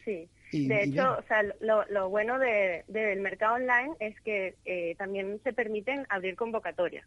Sí. 0.05 0.29
Y- 0.53 0.67
de 0.69 0.87
y 0.87 0.91
hecho, 0.91 1.17
o 1.19 1.23
sea, 1.27 1.43
lo, 1.61 1.85
lo 1.91 2.09
bueno 2.09 2.39
de- 2.39 2.85
del 2.89 3.21
mercado 3.21 3.55
online 3.57 3.93
es 4.01 4.15
que 4.21 4.55
eh, 4.65 4.95
también 4.99 5.41
se 5.43 5.53
permiten 5.53 6.07
abrir 6.09 6.37
convocatorias. 6.37 7.05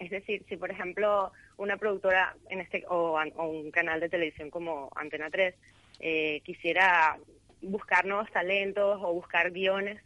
Es 0.00 0.10
decir, 0.10 0.42
si 0.48 0.56
por 0.56 0.70
ejemplo 0.70 1.30
una 1.58 1.76
productora 1.76 2.34
en 2.48 2.60
este 2.60 2.84
o, 2.88 3.20
un 3.36 3.70
canal 3.70 4.00
de 4.00 4.08
televisión 4.08 4.50
como 4.50 4.90
Antena 4.96 5.30
3 5.30 5.54
eh, 6.00 6.40
quisiera 6.42 7.18
buscar 7.60 8.06
nuevos 8.06 8.30
talentos 8.32 8.98
o 9.02 9.12
buscar 9.12 9.50
guiones, 9.50 10.00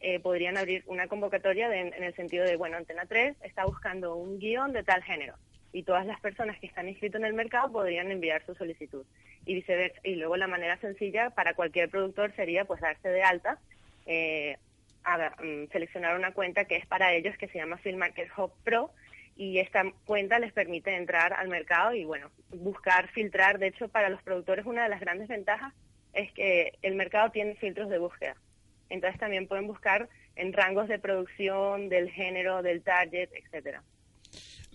eh, 0.00 0.20
podrían 0.20 0.58
abrir 0.58 0.84
una 0.86 1.08
convocatoria 1.08 1.74
en 1.74 2.04
el 2.04 2.14
sentido 2.14 2.44
de, 2.44 2.56
bueno, 2.56 2.76
Antena 2.76 3.06
3 3.06 3.36
está 3.42 3.64
buscando 3.64 4.14
un 4.14 4.38
guion 4.38 4.72
de 4.72 4.84
tal 4.84 5.02
género 5.02 5.34
y 5.72 5.82
todas 5.82 6.06
las 6.06 6.20
personas 6.20 6.58
que 6.58 6.66
están 6.66 6.88
inscritas 6.88 7.20
en 7.20 7.26
el 7.26 7.34
mercado 7.34 7.72
podrían 7.72 8.10
enviar 8.10 8.44
su 8.44 8.54
solicitud 8.54 9.04
y 9.46 9.54
viceversa. 9.54 9.98
Y 10.04 10.16
luego 10.16 10.36
la 10.36 10.46
manera 10.46 10.76
sencilla 10.78 11.30
para 11.30 11.54
cualquier 11.54 11.88
productor 11.88 12.34
sería 12.36 12.66
pues 12.66 12.80
darse 12.80 13.08
de 13.08 13.22
alta, 13.22 13.58
eh, 14.06 14.58
mm, 15.06 15.72
seleccionar 15.72 16.16
una 16.16 16.32
cuenta 16.32 16.66
que 16.66 16.76
es 16.76 16.86
para 16.86 17.14
ellos 17.14 17.36
que 17.38 17.48
se 17.48 17.58
llama 17.58 17.78
Film 17.78 17.98
Market 17.98 18.28
Hub 18.36 18.52
Pro 18.62 18.90
y 19.38 19.60
esta 19.60 19.84
cuenta 20.04 20.40
les 20.40 20.52
permite 20.52 20.96
entrar 20.96 21.32
al 21.32 21.48
mercado 21.48 21.94
y 21.94 22.04
bueno, 22.04 22.28
buscar, 22.50 23.08
filtrar. 23.08 23.60
De 23.60 23.68
hecho, 23.68 23.88
para 23.88 24.08
los 24.08 24.20
productores 24.20 24.66
una 24.66 24.82
de 24.82 24.88
las 24.88 25.00
grandes 25.00 25.28
ventajas 25.28 25.72
es 26.12 26.32
que 26.32 26.72
el 26.82 26.96
mercado 26.96 27.30
tiene 27.30 27.54
filtros 27.54 27.88
de 27.88 27.98
búsqueda. 27.98 28.34
Entonces 28.90 29.20
también 29.20 29.46
pueden 29.46 29.68
buscar 29.68 30.08
en 30.34 30.52
rangos 30.52 30.88
de 30.88 30.98
producción, 30.98 31.88
del 31.88 32.10
género, 32.10 32.62
del 32.62 32.82
target, 32.82 33.30
etcétera. 33.32 33.84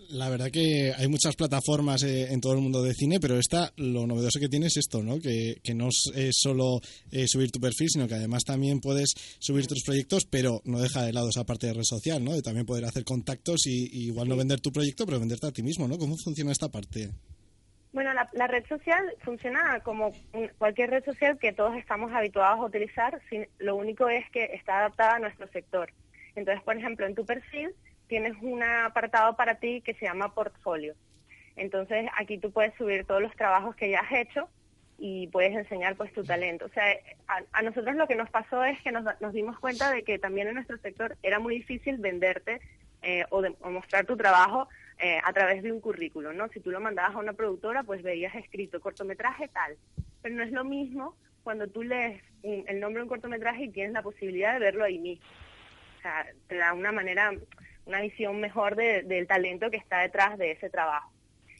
La 0.10 0.30
verdad 0.30 0.52
que 0.52 0.92
hay 0.96 1.08
muchas 1.08 1.36
plataformas 1.36 2.04
eh, 2.04 2.32
en 2.32 2.42
todo 2.42 2.54
el 2.54 2.60
mundo 2.60 2.84
de 2.84 2.94
cine, 2.94 3.20
pero 3.20 3.38
esta, 3.40 3.72
lo 3.78 4.06
novedoso 4.06 4.40
que 4.40 4.50
tiene 4.50 4.68
es 4.68 4.78
esto, 4.78 5.02
¿no? 5.02 5.20
Que, 5.20 5.56
que 5.64 5.74
no 5.74 5.88
es 5.90 6.32
solo 6.36 6.80
eh, 7.12 7.26
subir 7.28 7.52
tu 7.52 7.60
perfil, 7.60 7.88
sino 7.90 8.08
que 8.08 8.16
además 8.16 8.44
también 8.44 8.80
puedes 8.80 9.14
subir 9.40 9.66
tus 9.66 9.84
proyectos, 9.84 10.26
pero 10.30 10.62
no 10.66 10.80
deja 10.80 11.04
de 11.04 11.14
lado 11.14 11.30
esa 11.30 11.46
parte 11.46 11.68
de 11.68 11.74
red 11.74 11.84
social, 11.84 12.24
¿no? 12.24 12.34
De 12.34 12.42
también 12.42 12.66
poder 12.66 12.86
hacer 12.86 13.04
contactos 13.04 13.66
y, 13.66 13.86
y 13.92 14.08
igual 14.08 14.28
no 14.28 14.36
vender 14.36 14.60
tu 14.60 14.72
proyecto, 14.72 15.06
pero 15.06 15.20
venderte 15.20 15.48
a 15.48 15.52
ti 15.52 15.64
mismo, 15.64 15.88
¿no? 15.88 15.98
¿Cómo 15.98 16.16
funciona 16.18 16.52
esta 16.52 16.70
parte? 16.70 17.10
Bueno, 17.94 18.14
la, 18.14 18.28
la 18.34 18.48
red 18.48 18.64
social 18.68 19.04
funciona 19.24 19.80
como 19.84 20.12
cualquier 20.58 20.90
red 20.90 21.06
social 21.06 21.38
que 21.40 21.54
todos 21.54 21.76
estamos 21.78 22.12
habituados 22.12 22.60
a 22.60 22.66
utilizar. 22.66 23.22
sin- 23.30 23.48
lo 23.60 23.76
único 23.76 24.10
es 24.10 24.26
que 24.32 24.46
está 24.54 24.80
adaptada 24.80 25.16
a 25.16 25.20
nuestro 25.20 25.48
sector. 25.52 25.92
Entonces, 26.36 26.64
por 26.64 26.76
ejemplo, 26.78 27.06
en 27.06 27.14
tu 27.16 27.24
perfil 27.26 27.70
tienes 28.08 28.34
un 28.42 28.62
apartado 28.64 29.36
para 29.36 29.56
ti 29.56 29.82
que 29.82 29.94
se 29.96 30.06
llama 30.06 30.34
portfolio. 30.34 30.96
Entonces, 31.56 32.08
aquí 32.18 32.38
tú 32.38 32.52
puedes 32.52 32.74
subir 32.76 33.06
todos 33.06 33.22
los 33.22 33.36
trabajos 33.36 33.76
que 33.76 33.90
ya 33.90 34.00
has 34.00 34.12
hecho 34.12 34.50
y 34.98 35.28
puedes 35.28 35.54
enseñar 35.54 35.96
pues 35.96 36.14
tu 36.14 36.24
talento. 36.24 36.66
O 36.66 36.70
sea, 36.70 36.86
a, 37.28 37.42
a 37.52 37.62
nosotros 37.62 37.96
lo 37.96 38.08
que 38.08 38.16
nos 38.16 38.30
pasó 38.30 38.64
es 38.64 38.82
que 38.82 38.92
nos, 38.92 39.04
nos 39.22 39.34
dimos 39.34 39.60
cuenta 39.60 39.92
de 39.92 40.04
que 40.04 40.18
también 40.20 40.48
en 40.48 40.56
nuestro 40.56 40.78
sector 40.80 41.18
era 41.24 41.40
muy 41.40 41.56
difícil 41.56 41.98
venderte 41.98 42.62
eh, 43.02 43.26
o, 43.30 43.42
de- 43.42 43.56
o 43.62 43.70
mostrar 43.70 44.06
tu 44.06 44.16
trabajo 44.18 44.68
eh, 45.00 45.20
a 45.24 45.34
través 45.34 45.62
de 45.64 45.72
un 45.72 45.82
currículum, 45.82 46.36
¿no? 46.38 46.48
Si 46.50 46.60
tú 46.60 46.72
lo 46.72 46.80
mandabas 46.80 47.16
a 47.16 47.20
una 47.20 47.34
productora, 47.34 47.84
pues 47.84 48.02
veías 48.04 48.34
escrito 48.36 48.80
cortometraje 48.80 49.48
tal. 49.50 49.76
Pero 50.22 50.36
no 50.36 50.44
es 50.44 50.52
lo 50.52 50.64
mismo 50.64 51.16
cuando 51.44 51.68
tú 51.68 51.84
lees 51.84 52.22
un- 52.44 52.64
el 52.68 52.80
nombre 52.80 53.00
de 53.00 53.04
un 53.04 53.10
cortometraje 53.10 53.66
y 53.66 53.70
tienes 53.72 53.94
la 53.94 54.02
posibilidad 54.04 54.54
de 54.54 54.60
verlo 54.60 54.84
ahí 54.86 55.00
mismo. 55.00 55.26
O 55.98 56.02
sea, 56.02 56.26
te 56.48 56.56
da 56.56 56.74
una 56.74 56.92
manera, 56.92 57.32
una 57.86 58.02
visión 58.02 58.40
mejor 58.40 58.76
de- 58.76 59.04
del 59.04 59.28
talento 59.28 59.70
que 59.70 59.78
está 59.78 60.02
detrás 60.02 60.38
de 60.38 60.52
ese 60.52 60.70
trabajo. 60.70 61.12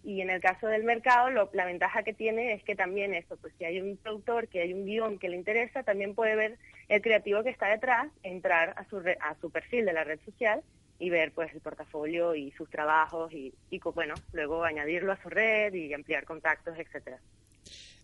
Y 0.06 0.20
en 0.22 0.30
el 0.30 0.42
caso 0.42 0.68
del 0.68 0.84
mercado, 0.84 1.30
lo- 1.30 1.50
la 1.54 1.66
ventaja 1.66 2.04
que 2.04 2.14
tiene 2.14 2.54
es 2.54 2.64
que 2.64 2.76
también 2.76 3.14
eso, 3.14 3.38
pues 3.38 3.54
si 3.58 3.64
hay 3.66 3.80
un 3.80 3.96
productor, 3.98 4.48
que 4.50 4.62
hay 4.62 4.74
un 4.74 4.86
guion 4.86 5.18
que 5.18 5.30
le 5.30 5.38
interesa, 5.38 5.84
también 5.84 6.14
puede 6.14 6.36
ver 6.36 6.58
el 6.90 7.02
creativo 7.02 7.42
que 7.44 7.50
está 7.50 7.70
detrás, 7.70 8.12
entrar 8.22 8.74
a 8.78 8.88
su, 8.90 9.00
re- 9.00 9.18
a 9.22 9.36
su 9.40 9.50
perfil 9.50 9.86
de 9.86 9.94
la 9.94 10.04
red 10.04 10.20
social 10.26 10.62
y 11.00 11.10
ver 11.10 11.32
pues 11.32 11.54
el 11.54 11.62
portafolio 11.62 12.36
y 12.36 12.52
sus 12.52 12.70
trabajos 12.70 13.32
y, 13.34 13.54
y 13.70 13.80
bueno, 13.80 14.14
luego 14.34 14.64
añadirlo 14.64 15.14
a 15.14 15.22
su 15.22 15.30
red 15.30 15.74
y 15.74 15.94
ampliar 15.94 16.26
contactos, 16.26 16.78
etcétera. 16.78 17.20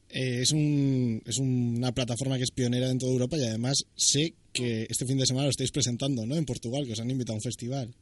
Eh, 0.09 0.41
es, 0.41 0.51
un, 0.53 1.21
es 1.25 1.37
una 1.37 1.91
plataforma 1.91 2.37
que 2.37 2.43
es 2.43 2.51
pionera 2.51 2.89
en 2.89 2.97
toda 2.97 3.11
Europa 3.11 3.37
y 3.37 3.45
además 3.45 3.85
sé 3.95 4.33
que 4.53 4.87
este 4.89 5.05
fin 5.05 5.17
de 5.19 5.25
semana 5.25 5.45
lo 5.45 5.51
estáis 5.51 5.71
presentando, 5.71 6.25
¿no? 6.25 6.35
En 6.35 6.45
Portugal, 6.45 6.85
que 6.85 6.93
os 6.93 6.99
han 6.99 7.11
invitado 7.11 7.33
a 7.33 7.37
un 7.37 7.41
festival. 7.43 7.93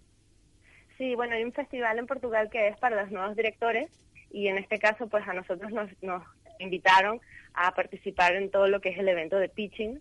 Sí, 0.97 1.13
bueno, 1.15 1.35
hay 1.35 1.43
un 1.43 1.53
festival 1.53 1.99
en 1.99 2.07
Portugal 2.07 2.49
que 2.51 2.67
es 2.69 2.77
para 2.77 3.01
los 3.03 3.11
nuevos 3.11 3.35
directores 3.35 3.89
y 4.31 4.47
en 4.47 4.57
este 4.57 4.79
caso 4.79 5.07
pues 5.07 5.27
a 5.27 5.33
nosotros 5.33 5.71
nos, 5.71 5.89
nos 6.01 6.23
invitaron 6.59 7.21
a 7.53 7.73
participar 7.73 8.35
en 8.35 8.49
todo 8.49 8.67
lo 8.67 8.81
que 8.81 8.89
es 8.89 8.97
el 8.97 9.07
evento 9.07 9.37
de 9.37 9.49
pitching, 9.49 9.99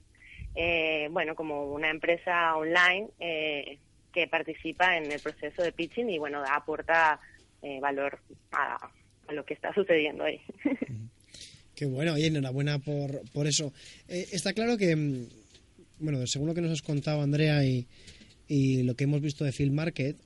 eh, 0.55 1.09
bueno, 1.11 1.35
como 1.35 1.73
una 1.73 1.91
empresa 1.91 2.57
online 2.57 3.09
eh, 3.21 3.79
que 4.13 4.27
participa 4.27 4.97
en 4.97 5.13
el 5.13 5.21
proceso 5.21 5.63
de 5.63 5.73
pitching 5.73 6.09
y 6.09 6.19
bueno, 6.19 6.43
aporta 6.49 7.21
eh, 7.63 7.79
valor 7.81 8.19
a, 8.53 8.91
lo 9.31 9.45
que 9.45 9.55
está 9.55 9.75
sucediendo 9.75 10.25
ahí. 10.25 10.41
Qué 11.75 11.85
bueno, 11.85 12.15
oye, 12.15 12.29
enhorabuena 12.29 12.79
por, 12.79 13.21
por 13.33 13.47
eso. 13.47 13.73
Eh, 14.09 14.29
está 14.33 14.55
claro 14.55 14.79
que, 14.79 14.97
mm, 14.97 15.29
bueno, 15.99 16.27
según 16.27 16.49
lo 16.49 16.55
que 16.55 16.63
nos 16.63 16.73
has 16.73 16.81
contado, 16.81 17.21
Andrea, 17.21 17.63
y, 17.65 17.87
y 18.49 18.83
lo 18.85 18.95
que 18.95 19.05
hemos 19.05 19.21
visto 19.21 19.45
de 19.45 19.53
Film 19.53 19.75
Market, 19.75 20.17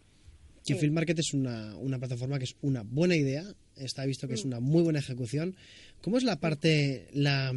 que 0.67 0.75
Sí. 0.75 0.81
Film 0.81 0.95
Market 0.95 1.19
es 1.19 1.33
una, 1.35 1.77
una 1.77 1.99
plataforma 1.99 2.39
que 2.39 2.45
es 2.45 2.57
una 2.63 2.83
buena 2.85 3.17
idea, 3.17 3.43
está 3.77 4.05
visto 4.05 4.29
que 4.29 4.35
es 4.35 4.45
Mm. 4.45 4.49
una 4.49 4.61
muy 4.61 4.83
buena 4.83 4.99
ejecución. 4.99 5.57
¿Cómo 6.03 6.17
es 6.19 6.25
la 6.25 6.37
parte, 6.37 7.09
la, 7.13 7.53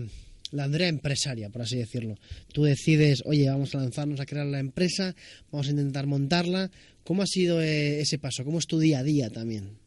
la 0.51 0.63
Andrea 0.63 0.87
empresaria, 0.87 1.49
por 1.49 1.61
así 1.63 1.77
decirlo? 1.77 2.15
Tú 2.53 2.63
decides, 2.63 3.23
oye, 3.25 3.49
vamos 3.49 3.73
a 3.75 3.79
lanzarnos 3.79 4.19
a 4.19 4.25
crear 4.25 4.45
la 4.45 4.59
empresa, 4.59 5.15
vamos 5.51 5.67
a 5.67 5.71
intentar 5.71 6.05
montarla. 6.07 6.69
¿Cómo 7.03 7.21
ha 7.23 7.27
sido 7.27 7.61
eh, 7.61 7.99
ese 7.99 8.17
paso? 8.19 8.45
¿Cómo 8.45 8.59
es 8.59 8.67
tu 8.67 8.79
día 8.79 8.99
a 8.99 9.03
día 9.03 9.29
también? 9.29 9.77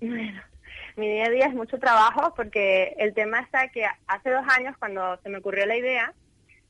Bueno, 0.00 0.42
mi 0.96 1.08
día 1.08 1.26
a 1.26 1.30
día 1.30 1.46
es 1.46 1.54
mucho 1.54 1.78
trabajo 1.78 2.32
porque 2.36 2.94
el 2.98 3.14
tema 3.14 3.40
está 3.40 3.68
que 3.68 3.82
hace 4.06 4.30
dos 4.30 4.44
años 4.48 4.74
cuando 4.78 5.18
se 5.22 5.28
me 5.28 5.38
ocurrió 5.38 5.66
la 5.66 5.76
idea, 5.76 6.12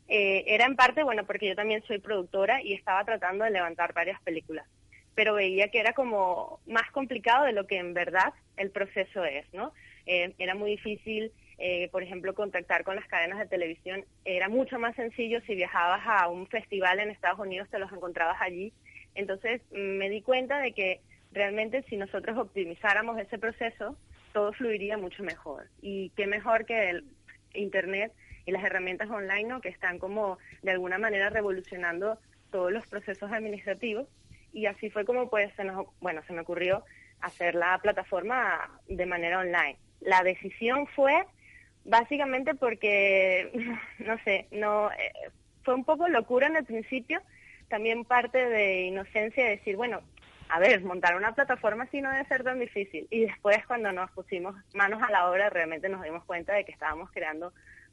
eh, 0.08 0.44
era 0.46 0.66
en 0.66 0.74
parte, 0.76 1.02
bueno, 1.04 1.24
porque 1.26 1.48
yo 1.48 1.54
también 1.54 1.82
soy 1.86 1.98
productora 2.00 2.62
y 2.62 2.74
estaba 2.74 3.04
tratando 3.04 3.44
de 3.44 3.50
levantar 3.52 3.94
varias 3.94 4.20
películas, 4.22 4.66
pero 5.20 5.34
veía 5.34 5.68
que 5.68 5.80
era 5.80 5.92
como 5.92 6.60
más 6.66 6.90
complicado 6.92 7.44
de 7.44 7.52
lo 7.52 7.66
que 7.66 7.76
en 7.76 7.92
verdad 7.92 8.32
el 8.56 8.70
proceso 8.70 9.22
es, 9.22 9.44
¿no? 9.52 9.74
Eh, 10.06 10.32
era 10.38 10.54
muy 10.54 10.70
difícil, 10.70 11.30
eh, 11.58 11.90
por 11.92 12.02
ejemplo, 12.02 12.34
contactar 12.34 12.84
con 12.84 12.96
las 12.96 13.06
cadenas 13.06 13.38
de 13.38 13.44
televisión, 13.44 14.06
era 14.24 14.48
mucho 14.48 14.78
más 14.78 14.96
sencillo 14.96 15.42
si 15.42 15.54
viajabas 15.54 16.00
a 16.06 16.26
un 16.28 16.46
festival 16.46 17.00
en 17.00 17.10
Estados 17.10 17.38
Unidos, 17.38 17.68
te 17.68 17.78
los 17.78 17.92
encontrabas 17.92 18.40
allí. 18.40 18.72
Entonces 19.14 19.60
mm, 19.72 19.98
me 19.98 20.08
di 20.08 20.22
cuenta 20.22 20.58
de 20.58 20.72
que 20.72 21.02
realmente 21.32 21.82
si 21.90 21.98
nosotros 21.98 22.38
optimizáramos 22.38 23.18
ese 23.18 23.38
proceso, 23.38 23.98
todo 24.32 24.54
fluiría 24.54 24.96
mucho 24.96 25.22
mejor. 25.22 25.66
Y 25.82 26.12
qué 26.16 26.26
mejor 26.26 26.64
que 26.64 26.88
el 26.88 27.04
Internet 27.52 28.10
y 28.46 28.52
las 28.52 28.64
herramientas 28.64 29.10
online 29.10 29.44
¿no? 29.44 29.60
que 29.60 29.68
están 29.68 29.98
como 29.98 30.38
de 30.62 30.70
alguna 30.70 30.96
manera 30.96 31.28
revolucionando 31.28 32.18
todos 32.50 32.72
los 32.72 32.86
procesos 32.86 33.30
administrativos. 33.30 34.08
Y 34.52 34.66
así 34.66 34.90
fue 34.90 35.04
como 35.04 35.28
pues 35.30 35.52
se 35.54 35.64
nos, 35.64 35.86
bueno, 36.00 36.22
se 36.26 36.32
me 36.32 36.40
ocurrió 36.40 36.84
hacer 37.20 37.54
la 37.54 37.78
plataforma 37.78 38.80
de 38.88 39.06
manera 39.06 39.38
online. 39.38 39.76
La 40.00 40.22
decisión 40.22 40.86
fue 40.88 41.24
básicamente 41.84 42.54
porque, 42.54 43.50
no 43.98 44.18
sé, 44.24 44.46
no 44.50 44.90
eh, 44.92 45.12
fue 45.62 45.74
un 45.74 45.84
poco 45.84 46.08
locura 46.08 46.46
en 46.46 46.56
el 46.56 46.64
principio, 46.64 47.20
también 47.68 48.04
parte 48.04 48.48
de 48.48 48.82
inocencia 48.82 49.44
de 49.44 49.50
decir, 49.50 49.76
bueno, 49.76 50.00
a 50.48 50.58
ver, 50.58 50.82
montar 50.82 51.14
una 51.14 51.32
plataforma 51.32 51.84
así 51.84 52.00
no 52.00 52.10
debe 52.10 52.24
ser 52.26 52.42
tan 52.42 52.58
difícil. 52.58 53.06
Y 53.10 53.20
después 53.20 53.64
cuando 53.66 53.92
nos 53.92 54.10
pusimos 54.10 54.56
manos 54.74 55.00
a 55.02 55.10
la 55.10 55.30
obra, 55.30 55.48
realmente 55.48 55.88
nos 55.88 56.02
dimos 56.02 56.24
cuenta 56.24 56.54
de 56.54 56.64
que 56.64 56.72
estábamos 56.72 57.10
creando 57.12 57.52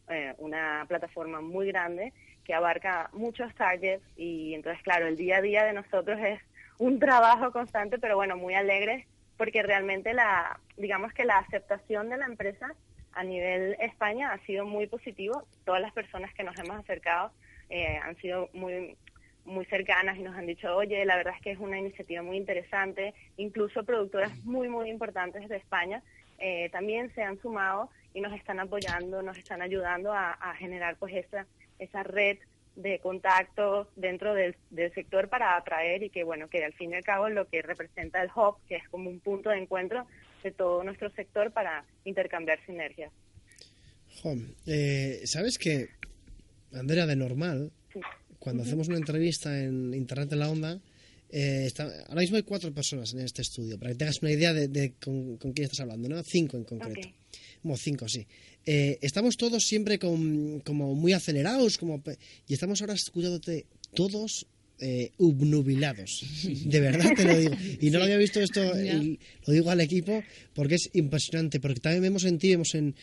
eh, 0.10 0.34
una 0.40 0.86
plataforma 0.88 1.42
muy 1.42 1.68
grande 1.68 2.14
que 2.48 2.54
abarca 2.54 3.10
muchos 3.12 3.54
targets 3.56 4.04
y 4.16 4.54
entonces, 4.54 4.82
claro, 4.82 5.06
el 5.06 5.18
día 5.18 5.38
a 5.38 5.42
día 5.42 5.66
de 5.66 5.74
nosotros 5.74 6.18
es 6.20 6.40
un 6.80 6.98
trabajo 6.98 7.52
constante, 7.52 8.00
pero 8.00 8.16
bueno, 8.16 8.38
muy 8.38 8.56
alegre 8.56 9.06
porque 9.36 9.62
realmente 9.62 10.14
la, 10.14 10.58
digamos 10.78 11.14
que 11.14 11.26
la 11.26 11.40
aceptación 11.40 12.10
de 12.10 12.18
la 12.18 12.26
empresa 12.26 12.74
a 13.12 13.24
nivel 13.24 13.76
España 13.82 14.32
ha 14.32 14.40
sido 14.46 14.66
muy 14.66 14.88
positivo. 14.88 15.44
Todas 15.66 15.82
las 15.82 15.92
personas 15.92 16.34
que 16.34 16.44
nos 16.44 16.58
hemos 16.58 16.78
acercado 16.78 17.32
eh, 17.70 18.00
han 18.02 18.16
sido 18.16 18.50
muy 18.54 18.96
muy 19.44 19.64
cercanas 19.66 20.18
y 20.18 20.24
nos 20.24 20.36
han 20.36 20.46
dicho, 20.46 20.76
oye, 20.76 21.06
la 21.06 21.16
verdad 21.16 21.34
es 21.38 21.42
que 21.42 21.52
es 21.52 21.60
una 21.60 21.80
iniciativa 21.80 22.22
muy 22.22 22.36
interesante. 22.36 23.14
Incluso 23.38 23.86
productoras 23.86 24.36
muy, 24.44 24.68
muy 24.68 24.90
importantes 24.90 25.48
de 25.48 25.56
España 25.56 26.04
eh, 26.38 26.70
también 26.72 27.14
se 27.16 27.24
han 27.24 27.40
sumado 27.42 27.90
y 28.14 28.22
nos 28.22 28.34
están 28.34 28.60
apoyando, 28.60 29.22
nos 29.22 29.38
están 29.38 29.62
ayudando 29.62 30.14
a, 30.14 30.54
generar 30.58 30.96
pues 30.98 31.14
esa, 31.16 31.46
esa 31.80 32.04
red 32.04 32.38
de 32.76 33.00
contactos 33.00 33.88
dentro 33.96 34.34
del, 34.36 34.56
del 34.70 34.94
sector 34.94 35.30
para 35.30 35.58
atraer 35.58 36.04
y 36.04 36.10
que, 36.12 36.24
bueno, 36.24 36.48
que 36.48 36.64
al 36.64 36.74
fin 36.74 36.92
y 36.92 36.96
al 36.96 37.04
cabo 37.04 37.28
lo 37.30 37.48
que 37.48 37.62
representa 37.64 38.22
el 38.22 38.30
hub, 38.36 38.58
que 38.68 38.76
es 38.76 38.88
como 38.90 39.10
un 39.10 39.20
punto 39.20 39.50
de 39.50 39.58
encuentro 39.58 40.06
de 40.44 40.52
todo 40.52 40.84
nuestro 40.84 41.10
sector 41.12 41.52
para 41.52 41.86
intercambiar 42.06 42.64
sinergias. 42.66 43.12
Eh, 44.66 45.22
¿Sabes 45.26 45.58
que, 45.58 45.90
Andrea, 46.74 47.06
de 47.06 47.16
normal, 47.16 47.72
Sí. 47.94 48.00
cuando 48.40 48.64
hacemos 48.64 48.88
una 48.88 48.98
entrevista 48.98 49.60
en 49.60 49.94
Internet 49.94 50.32
en 50.34 50.40
la 50.40 50.50
Onda, 50.50 50.80
eh, 51.30 51.64
está- 51.66 51.90
ahora 52.08 52.22
mismo 52.22 52.38
hay 52.38 52.44
cuatro 52.44 52.74
personas 52.74 53.14
en 53.14 53.22
este 53.22 53.42
estudio, 53.42 53.78
para 53.80 53.92
que 53.92 53.98
tengas 53.98 54.22
una 54.22 54.32
idea 54.32 54.54
de, 54.54 54.68
de 54.68 54.94
con, 55.04 55.38
con 55.38 55.52
quién 55.54 55.66
estás 55.66 55.82
hablando, 55.82 56.08
¿no? 56.10 56.22
Cinco 56.24 56.58
en 56.58 56.64
concreto. 56.64 57.10
Como 57.68 57.76
cinco, 57.76 58.08
sí. 58.08 58.26
Eh, 58.66 58.98
estamos 59.02 59.36
todos 59.36 59.62
siempre 59.66 60.00
con- 60.00 60.62
como 60.62 60.96
muy 60.96 61.12
acelerados, 61.12 61.78
como 61.78 62.02
y 62.48 62.54
estamos 62.54 62.80
ahora 62.80 62.94
escuchándote 62.94 63.66
todos 63.94 64.48
eh, 64.80 65.12
obnubilados. 65.18 66.24
De 66.66 66.80
verdad 66.80 67.12
te 67.14 67.26
lo 67.26 67.38
digo. 67.38 67.54
Y 67.82 67.90
no 67.90 67.98
lo 68.00 68.06
había 68.06 68.16
visto 68.16 68.40
esto, 68.40 68.62
y 68.82 69.20
lo 69.46 69.52
digo 69.54 69.70
al 69.70 69.82
equipo, 69.82 70.24
porque 70.54 70.76
es 70.76 70.90
impresionante, 70.94 71.60
porque 71.60 71.82
también 71.82 72.04
vemos 72.04 72.24
en 72.24 72.38
ti, 72.40 72.52
vemos 72.52 72.74
en, 72.74 72.96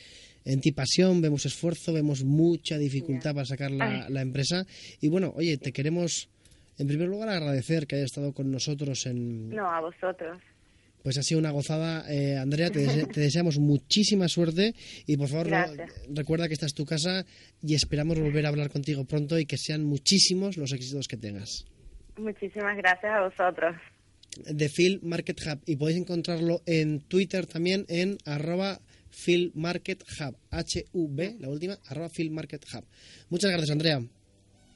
en 0.47 0.61
ti 0.63 0.73
pasión, 0.73 1.21
vemos 1.21 1.45
esfuerzo, 1.45 1.93
vemos 1.93 2.25
mucha 2.25 2.79
dificultad 2.79 3.35
para 3.35 3.45
sacar 3.45 3.71
la, 3.71 4.09
la 4.09 4.23
empresa. 4.23 4.67
Y 5.03 5.09
bueno, 5.09 5.35
oye, 5.37 5.59
te 5.59 5.73
queremos, 5.73 6.31
en 6.79 6.87
primer 6.87 7.09
lugar, 7.09 7.29
agradecer 7.29 7.87
que 7.87 7.97
hayas 7.97 8.07
estado 8.07 8.33
con 8.33 8.51
nosotros 8.51 9.05
en, 9.05 9.51
No, 9.51 9.71
a 9.71 9.83
vosotros. 9.83 10.41
Pues 11.05 11.17
ha 11.19 11.23
sido 11.23 11.39
una 11.39 11.53
gozada, 11.53 12.05
eh, 12.13 12.37
Andrea. 12.37 12.71
Te, 12.71 12.81
dese- 12.81 13.07
te 13.07 13.21
deseamos 13.21 13.59
muchísima 13.59 14.27
suerte 14.27 14.75
y 15.07 15.17
por 15.17 15.29
favor 15.29 15.49
recuerda 16.13 16.49
que 16.49 16.55
esta 16.55 16.67
es 16.67 16.75
tu 16.75 16.85
casa 16.85 17.25
y 17.63 17.75
esperamos 17.75 18.19
volver 18.19 18.47
a 18.47 18.49
hablar 18.49 18.71
contigo 18.71 19.05
pronto 19.05 19.39
y 19.39 19.45
que 19.47 19.59
sean 19.59 19.85
muchísimos 19.85 20.57
los 20.57 20.73
éxitos 20.73 21.07
que 21.07 21.17
tengas. 21.19 21.67
Muchísimas 22.17 22.77
gracias 22.79 23.13
a 23.13 23.21
vosotros. 23.21 23.77
De 24.51 24.69
Phil 24.69 24.99
Market 25.03 25.39
Hub 25.47 25.61
y 25.67 25.77
podéis 25.77 25.99
encontrarlo 25.99 26.63
en 26.67 27.01
Twitter 27.01 27.47
también 27.47 27.85
en 27.89 28.17
arroba 28.25 28.81
Phil 29.25 29.53
Market 29.55 30.03
Hub, 30.19 30.37
H-U-B, 30.51 31.37
la 31.39 31.49
última, 31.51 31.79
arroba 31.87 32.09
Phil 32.09 32.31
Market 32.33 32.65
Hub. 32.75 32.85
Muchas 33.31 33.51
gracias, 33.51 33.71
Andrea. 33.71 34.01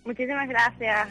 Muchísimas 0.05 0.49
gracias. 0.49 1.09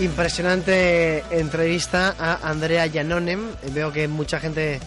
Impresionante 0.00 1.24
entrevista 1.30 2.14
a 2.16 2.48
Andrea 2.48 2.88
Janonem. 2.88 3.40
Veo 3.72 3.90
que 3.90 4.06
mucha 4.06 4.38
gente 4.38 4.78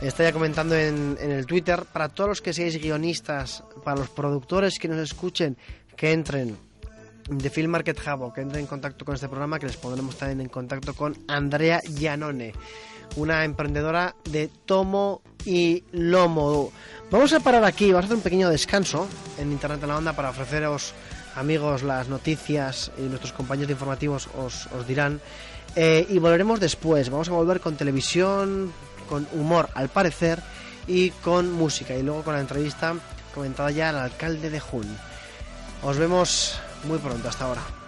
está 0.00 0.24
ya 0.24 0.32
comentando 0.32 0.74
en, 0.74 1.18
el 1.20 1.44
Twitter. 1.44 1.84
Para 1.92 2.08
todos 2.08 2.28
los 2.28 2.40
que 2.40 2.54
seáis 2.54 2.80
guionistas, 2.80 3.62
para 3.84 3.98
los 4.00 4.08
productores 4.08 4.78
que 4.78 4.88
nos 4.88 4.98
escuchen, 4.98 5.58
que 5.94 6.12
entren 6.12 6.56
de 7.28 7.50
Film 7.50 7.70
Market 7.70 7.98
Hub 7.98 8.32
que 8.32 8.40
entren 8.40 8.60
en 8.62 8.66
contacto 8.66 9.04
con 9.04 9.14
este 9.14 9.28
programa, 9.28 9.58
que 9.58 9.66
les 9.66 9.76
pondremos 9.76 10.16
también 10.16 10.40
en 10.40 10.48
contacto 10.48 10.94
con 10.94 11.16
Andrea 11.28 11.82
Janone, 12.00 12.54
una 13.16 13.44
emprendedora 13.44 14.16
de 14.30 14.48
tomo 14.64 15.20
y 15.44 15.84
lomo. 15.92 16.72
Vamos 17.10 17.32
a 17.34 17.40
parar 17.40 17.64
aquí, 17.64 17.92
vamos 17.92 18.04
a 18.04 18.06
hacer 18.06 18.16
un 18.16 18.22
pequeño 18.22 18.48
descanso 18.48 19.06
en 19.38 19.52
Internet 19.52 19.82
en 19.82 19.88
la 19.88 19.98
Onda 19.98 20.14
para 20.14 20.30
ofreceros, 20.30 20.94
amigos, 21.36 21.82
las 21.82 22.08
noticias 22.08 22.90
y 22.98 23.02
nuestros 23.02 23.32
compañeros 23.32 23.68
de 23.68 23.74
informativos 23.74 24.28
os, 24.36 24.66
os 24.68 24.86
dirán. 24.86 25.20
Eh, 25.74 26.06
y 26.08 26.18
volveremos 26.18 26.58
después, 26.58 27.10
vamos 27.10 27.28
a 27.28 27.32
volver 27.32 27.60
con 27.60 27.76
televisión, 27.76 28.72
con 29.08 29.28
humor 29.32 29.68
al 29.74 29.88
parecer 29.88 30.40
y 30.86 31.10
con 31.10 31.52
música 31.52 31.94
y 31.94 32.02
luego 32.02 32.22
con 32.22 32.34
la 32.34 32.40
entrevista 32.40 32.94
comentada 33.34 33.70
ya 33.70 33.90
al 33.90 33.98
alcalde 33.98 34.50
de 34.50 34.60
Jun. 34.60 34.86
Os 35.82 35.98
vemos 35.98 36.58
muy 36.84 36.98
pronto, 36.98 37.28
hasta 37.28 37.44
ahora. 37.44 37.85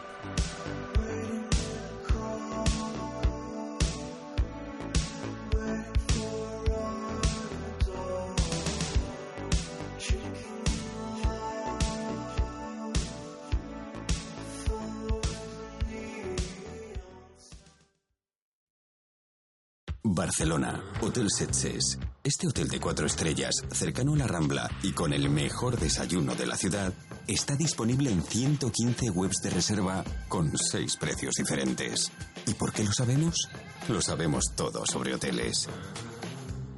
Barcelona, 20.15 20.83
Hotel 21.03 21.29
Setses. 21.29 21.99
Este 22.25 22.47
hotel 22.47 22.69
de 22.69 22.81
cuatro 22.81 23.07
estrellas, 23.07 23.55
cercano 23.71 24.15
a 24.15 24.17
la 24.17 24.27
Rambla 24.27 24.71
y 24.83 24.93
con 24.93 25.13
el 25.13 25.29
mejor 25.29 25.79
desayuno 25.79 26.35
de 26.35 26.47
la 26.47 26.57
ciudad, 26.57 26.93
está 27.27 27.57
disponible 27.57 28.11
en 28.11 28.23
115 28.23 29.11
webs 29.11 29.37
de 29.43 29.51
reserva 29.51 30.03
con 30.29 30.57
seis 30.57 30.97
precios 30.97 31.35
diferentes. 31.35 32.11
¿Y 32.47 32.55
por 32.55 32.73
qué 32.73 32.85
lo 32.85 32.93
sabemos? 32.93 33.49
Lo 33.89 34.01
sabemos 34.01 34.47
todo 34.57 34.87
sobre 34.87 35.15
hoteles. 35.15 35.69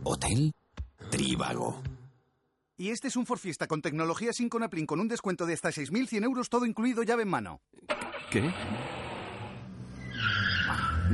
Hotel 0.02 0.52
Trivago. 1.10 1.82
Y 2.76 2.90
este 2.90 3.08
es 3.08 3.16
un 3.16 3.26
Ford 3.26 3.38
Fiesta 3.38 3.66
con 3.68 3.80
tecnología 3.80 4.32
sin 4.32 4.48
Conaplin 4.48 4.86
con 4.86 4.98
un 4.98 5.08
descuento 5.08 5.46
de 5.46 5.54
hasta 5.54 5.68
6.100 5.68 6.24
euros, 6.24 6.48
todo 6.48 6.66
incluido 6.66 7.04
llave 7.04 7.22
en 7.22 7.28
mano. 7.28 7.60
¿Qué? 8.30 8.52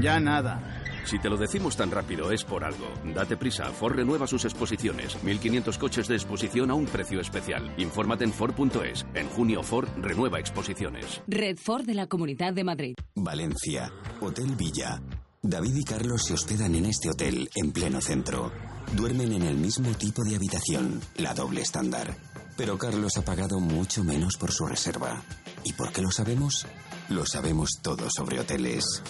Ya 0.00 0.20
nada. 0.20 0.75
Si 1.06 1.20
te 1.20 1.30
lo 1.30 1.36
decimos 1.36 1.76
tan 1.76 1.92
rápido 1.92 2.32
es 2.32 2.42
por 2.42 2.64
algo. 2.64 2.86
Date 3.14 3.36
prisa, 3.36 3.66
Ford 3.66 3.94
renueva 3.94 4.26
sus 4.26 4.44
exposiciones. 4.44 5.16
1.500 5.22 5.78
coches 5.78 6.08
de 6.08 6.16
exposición 6.16 6.72
a 6.72 6.74
un 6.74 6.86
precio 6.86 7.20
especial. 7.20 7.72
Infórmate 7.76 8.24
en 8.24 8.32
Ford.es. 8.32 9.06
En 9.14 9.28
junio 9.28 9.62
Ford 9.62 9.88
renueva 9.98 10.40
exposiciones. 10.40 11.22
Red 11.28 11.58
Ford 11.58 11.86
de 11.86 11.94
la 11.94 12.08
Comunidad 12.08 12.52
de 12.54 12.64
Madrid. 12.64 12.94
Valencia, 13.14 13.92
Hotel 14.20 14.56
Villa. 14.56 15.00
David 15.42 15.76
y 15.76 15.84
Carlos 15.84 16.24
se 16.26 16.34
hospedan 16.34 16.74
en 16.74 16.86
este 16.86 17.08
hotel 17.08 17.48
en 17.54 17.70
pleno 17.70 18.00
centro. 18.00 18.50
Duermen 18.96 19.32
en 19.32 19.42
el 19.42 19.56
mismo 19.56 19.92
tipo 19.92 20.24
de 20.24 20.34
habitación, 20.34 21.00
la 21.18 21.34
doble 21.34 21.60
estándar. 21.60 22.16
Pero 22.56 22.78
Carlos 22.78 23.16
ha 23.16 23.22
pagado 23.22 23.60
mucho 23.60 24.02
menos 24.02 24.36
por 24.36 24.50
su 24.50 24.66
reserva. 24.66 25.22
¿Y 25.62 25.72
por 25.74 25.92
qué 25.92 26.02
lo 26.02 26.10
sabemos? 26.10 26.66
Lo 27.10 27.24
sabemos 27.26 27.78
todo 27.80 28.08
sobre 28.10 28.40
hoteles. 28.40 29.04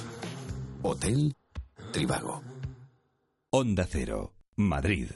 Hotel 0.83 1.36
Trivago. 1.97 2.43
Onda 3.49 3.87
Cero, 3.89 4.35
Madrid. 4.57 5.09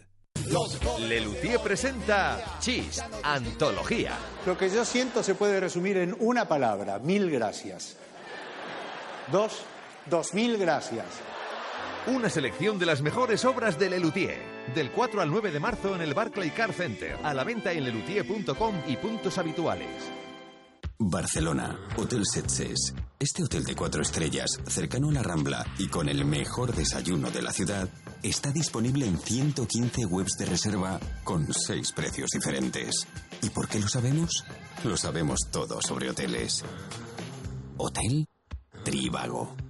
Lelutier 1.06 1.60
presenta 1.60 2.58
Chis, 2.58 3.02
Antología. 3.22 4.16
Lo 4.46 4.56
que 4.56 4.70
yo 4.70 4.86
siento 4.86 5.22
se 5.22 5.34
puede 5.34 5.60
resumir 5.60 5.98
en 5.98 6.16
una 6.18 6.46
palabra, 6.46 6.98
mil 6.98 7.30
gracias. 7.30 7.98
Dos, 9.30 9.60
dos 10.06 10.32
mil 10.32 10.56
gracias. 10.56 11.04
Una 12.06 12.30
selección 12.30 12.78
de 12.78 12.86
las 12.86 13.02
mejores 13.02 13.44
obras 13.44 13.78
de 13.78 13.90
Lelutier. 13.90 14.40
Del 14.74 14.90
4 14.90 15.20
al 15.20 15.30
9 15.30 15.50
de 15.50 15.60
marzo 15.60 15.94
en 15.94 16.00
el 16.00 16.14
Barclay 16.14 16.48
Car 16.48 16.72
Center. 16.72 17.18
A 17.22 17.34
la 17.34 17.44
venta 17.44 17.72
en 17.72 17.84
lelutier.com 17.84 18.74
y 18.86 18.96
puntos 18.96 19.36
habituales. 19.36 20.10
Barcelona, 21.02 21.78
Hotel 21.96 22.26
Setses. 22.30 22.94
Este 23.18 23.42
hotel 23.42 23.64
de 23.64 23.74
cuatro 23.74 24.02
estrellas, 24.02 24.60
cercano 24.66 25.08
a 25.08 25.12
la 25.12 25.22
Rambla 25.22 25.64
y 25.78 25.88
con 25.88 26.10
el 26.10 26.26
mejor 26.26 26.74
desayuno 26.74 27.30
de 27.30 27.40
la 27.40 27.52
ciudad, 27.52 27.88
está 28.22 28.50
disponible 28.52 29.06
en 29.06 29.18
115 29.18 30.04
webs 30.04 30.36
de 30.38 30.44
reserva 30.44 31.00
con 31.24 31.50
seis 31.54 31.92
precios 31.92 32.28
diferentes. 32.30 33.06
¿Y 33.40 33.48
por 33.48 33.66
qué 33.66 33.80
lo 33.80 33.88
sabemos? 33.88 34.44
Lo 34.84 34.94
sabemos 34.98 35.40
todo 35.50 35.80
sobre 35.80 36.10
hoteles. 36.10 36.62
Hotel 37.78 38.26
Trivago. 38.84 39.69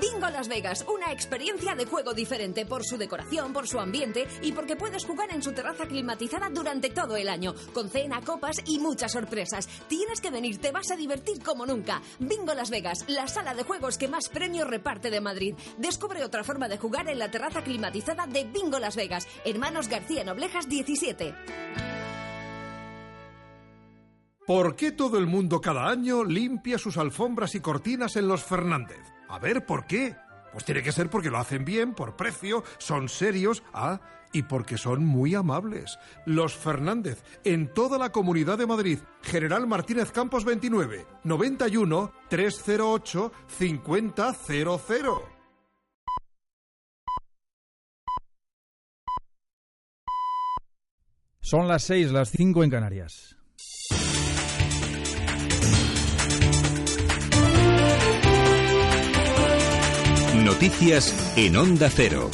Bingo 0.00 0.30
Las 0.30 0.48
Vegas, 0.48 0.84
una 0.88 1.12
experiencia 1.12 1.74
de 1.74 1.84
juego 1.84 2.14
diferente 2.14 2.64
por 2.64 2.84
su 2.84 2.96
decoración, 2.96 3.52
por 3.52 3.68
su 3.68 3.78
ambiente 3.78 4.26
y 4.40 4.52
porque 4.52 4.76
puedes 4.76 5.04
jugar 5.04 5.30
en 5.32 5.42
su 5.42 5.52
terraza 5.52 5.86
climatizada 5.86 6.48
durante 6.48 6.90
todo 6.90 7.16
el 7.16 7.28
año, 7.28 7.54
con 7.74 7.90
cena, 7.90 8.20
copas 8.22 8.56
y 8.66 8.78
muchas 8.78 9.12
sorpresas. 9.12 9.68
Tienes 9.88 10.20
que 10.20 10.30
venir, 10.30 10.58
te 10.58 10.72
vas 10.72 10.90
a 10.90 10.96
divertir 10.96 11.42
como 11.42 11.66
nunca. 11.66 12.00
Bingo 12.18 12.54
Las 12.54 12.70
Vegas, 12.70 13.04
la 13.08 13.28
sala 13.28 13.54
de 13.54 13.64
juegos 13.64 13.98
que 13.98 14.08
más 14.08 14.28
premios 14.28 14.68
reparte 14.68 15.10
de 15.10 15.20
Madrid. 15.20 15.54
Descubre 15.76 16.24
otra 16.24 16.42
forma 16.42 16.68
de 16.68 16.78
jugar 16.78 17.08
en 17.08 17.18
la 17.18 17.30
terraza 17.30 17.62
climatizada 17.62 18.26
de 18.26 18.44
Bingo 18.44 18.78
Las 18.78 18.96
Vegas, 18.96 19.28
Hermanos 19.44 19.88
García 19.88 20.24
Noblejas 20.24 20.68
17. 20.68 21.34
¿Por 24.46 24.74
qué 24.74 24.90
todo 24.90 25.18
el 25.18 25.26
mundo 25.26 25.60
cada 25.60 25.88
año 25.88 26.24
limpia 26.24 26.78
sus 26.78 26.96
alfombras 26.96 27.54
y 27.54 27.60
cortinas 27.60 28.16
en 28.16 28.26
los 28.26 28.42
Fernández? 28.42 29.12
A 29.32 29.38
ver, 29.38 29.64
¿por 29.64 29.86
qué? 29.86 30.14
Pues 30.52 30.66
tiene 30.66 30.82
que 30.82 30.92
ser 30.92 31.08
porque 31.08 31.30
lo 31.30 31.38
hacen 31.38 31.64
bien, 31.64 31.94
por 31.94 32.16
precio, 32.16 32.64
son 32.76 33.08
serios, 33.08 33.62
ah, 33.72 34.02
y 34.30 34.42
porque 34.42 34.76
son 34.76 35.06
muy 35.06 35.34
amables. 35.34 35.98
Los 36.26 36.54
Fernández, 36.54 37.24
en 37.42 37.72
toda 37.72 37.96
la 37.96 38.12
comunidad 38.12 38.58
de 38.58 38.66
Madrid. 38.66 38.98
General 39.22 39.66
Martínez 39.66 40.12
Campos 40.12 40.44
29, 40.44 41.06
91 41.24 42.12
308 42.28 43.32
5000. 43.46 44.12
Son 51.40 51.68
las 51.68 51.84
6, 51.84 52.12
las 52.12 52.30
5 52.32 52.64
en 52.64 52.70
Canarias. 52.70 53.41
Noticias 60.52 61.34
en 61.38 61.56
Onda 61.56 61.88
Cero. 61.88 62.30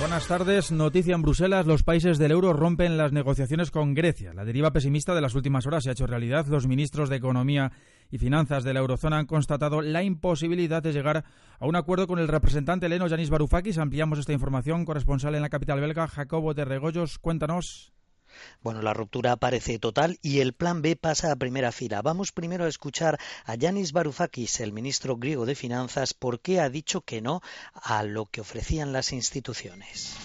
Buenas 0.00 0.26
tardes. 0.26 0.72
Noticia 0.72 1.14
en 1.14 1.22
Bruselas. 1.22 1.64
Los 1.64 1.84
países 1.84 2.18
del 2.18 2.32
euro 2.32 2.52
rompen 2.52 2.98
las 2.98 3.12
negociaciones 3.12 3.70
con 3.70 3.94
Grecia. 3.94 4.34
La 4.34 4.44
deriva 4.44 4.72
pesimista 4.72 5.14
de 5.14 5.20
las 5.20 5.36
últimas 5.36 5.64
horas 5.64 5.84
se 5.84 5.90
ha 5.90 5.92
hecho 5.92 6.08
realidad. 6.08 6.46
Los 6.48 6.66
ministros 6.66 7.08
de 7.08 7.16
Economía 7.16 7.70
y 8.10 8.18
Finanzas 8.18 8.64
de 8.64 8.74
la 8.74 8.80
eurozona 8.80 9.18
han 9.18 9.26
constatado 9.26 9.80
la 9.80 10.02
imposibilidad 10.02 10.82
de 10.82 10.92
llegar 10.92 11.24
a 11.60 11.66
un 11.66 11.76
acuerdo 11.76 12.08
con 12.08 12.18
el 12.18 12.26
representante 12.26 12.86
heleno 12.86 13.06
Yanis 13.06 13.30
Varoufakis. 13.30 13.78
Ampliamos 13.78 14.18
esta 14.18 14.32
información. 14.32 14.84
Corresponsal 14.84 15.36
en 15.36 15.42
la 15.42 15.50
capital 15.50 15.80
belga, 15.80 16.08
Jacobo 16.08 16.52
de 16.52 16.64
Regoyos. 16.64 17.20
Cuéntanos. 17.20 17.94
Bueno, 18.62 18.82
la 18.82 18.94
ruptura 18.94 19.36
parece 19.36 19.78
total 19.78 20.18
y 20.22 20.40
el 20.40 20.52
plan 20.52 20.82
B 20.82 20.96
pasa 20.96 21.32
a 21.32 21.36
primera 21.36 21.72
fila. 21.72 22.02
Vamos 22.02 22.32
primero 22.32 22.64
a 22.64 22.68
escuchar 22.68 23.18
a 23.44 23.54
Yanis 23.54 23.92
Varoufakis, 23.92 24.60
el 24.60 24.72
ministro 24.72 25.16
griego 25.16 25.46
de 25.46 25.54
Finanzas, 25.54 26.14
por 26.14 26.40
qué 26.40 26.60
ha 26.60 26.70
dicho 26.70 27.02
que 27.02 27.20
no 27.20 27.42
a 27.74 28.02
lo 28.02 28.26
que 28.26 28.40
ofrecían 28.40 28.92
las 28.92 29.12
instituciones. 29.12 30.16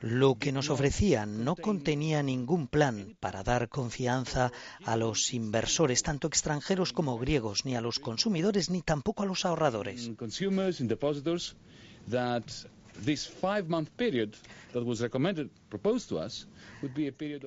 Lo 0.00 0.34
que 0.34 0.52
nos 0.52 0.68
ofrecían 0.68 1.44
no 1.44 1.56
contenía 1.56 2.22
ningún 2.22 2.66
plan 2.68 3.16
para 3.20 3.42
dar 3.42 3.70
confianza 3.70 4.52
a 4.84 4.96
los 4.96 5.32
inversores, 5.32 6.02
tanto 6.02 6.26
extranjeros 6.26 6.92
como 6.92 7.18
griegos, 7.18 7.64
ni 7.64 7.74
a 7.74 7.80
los 7.80 8.00
consumidores, 8.00 8.68
ni 8.68 8.82
tampoco 8.82 9.22
a 9.22 9.26
los 9.26 9.46
ahorradores. 9.46 10.10
this 13.02 13.26
five-month 13.26 13.96
period 13.96 14.36
that 14.72 14.84
was 14.84 15.02
recommended, 15.02 15.50
proposed 15.70 16.08
to 16.08 16.18
us, 16.18 16.46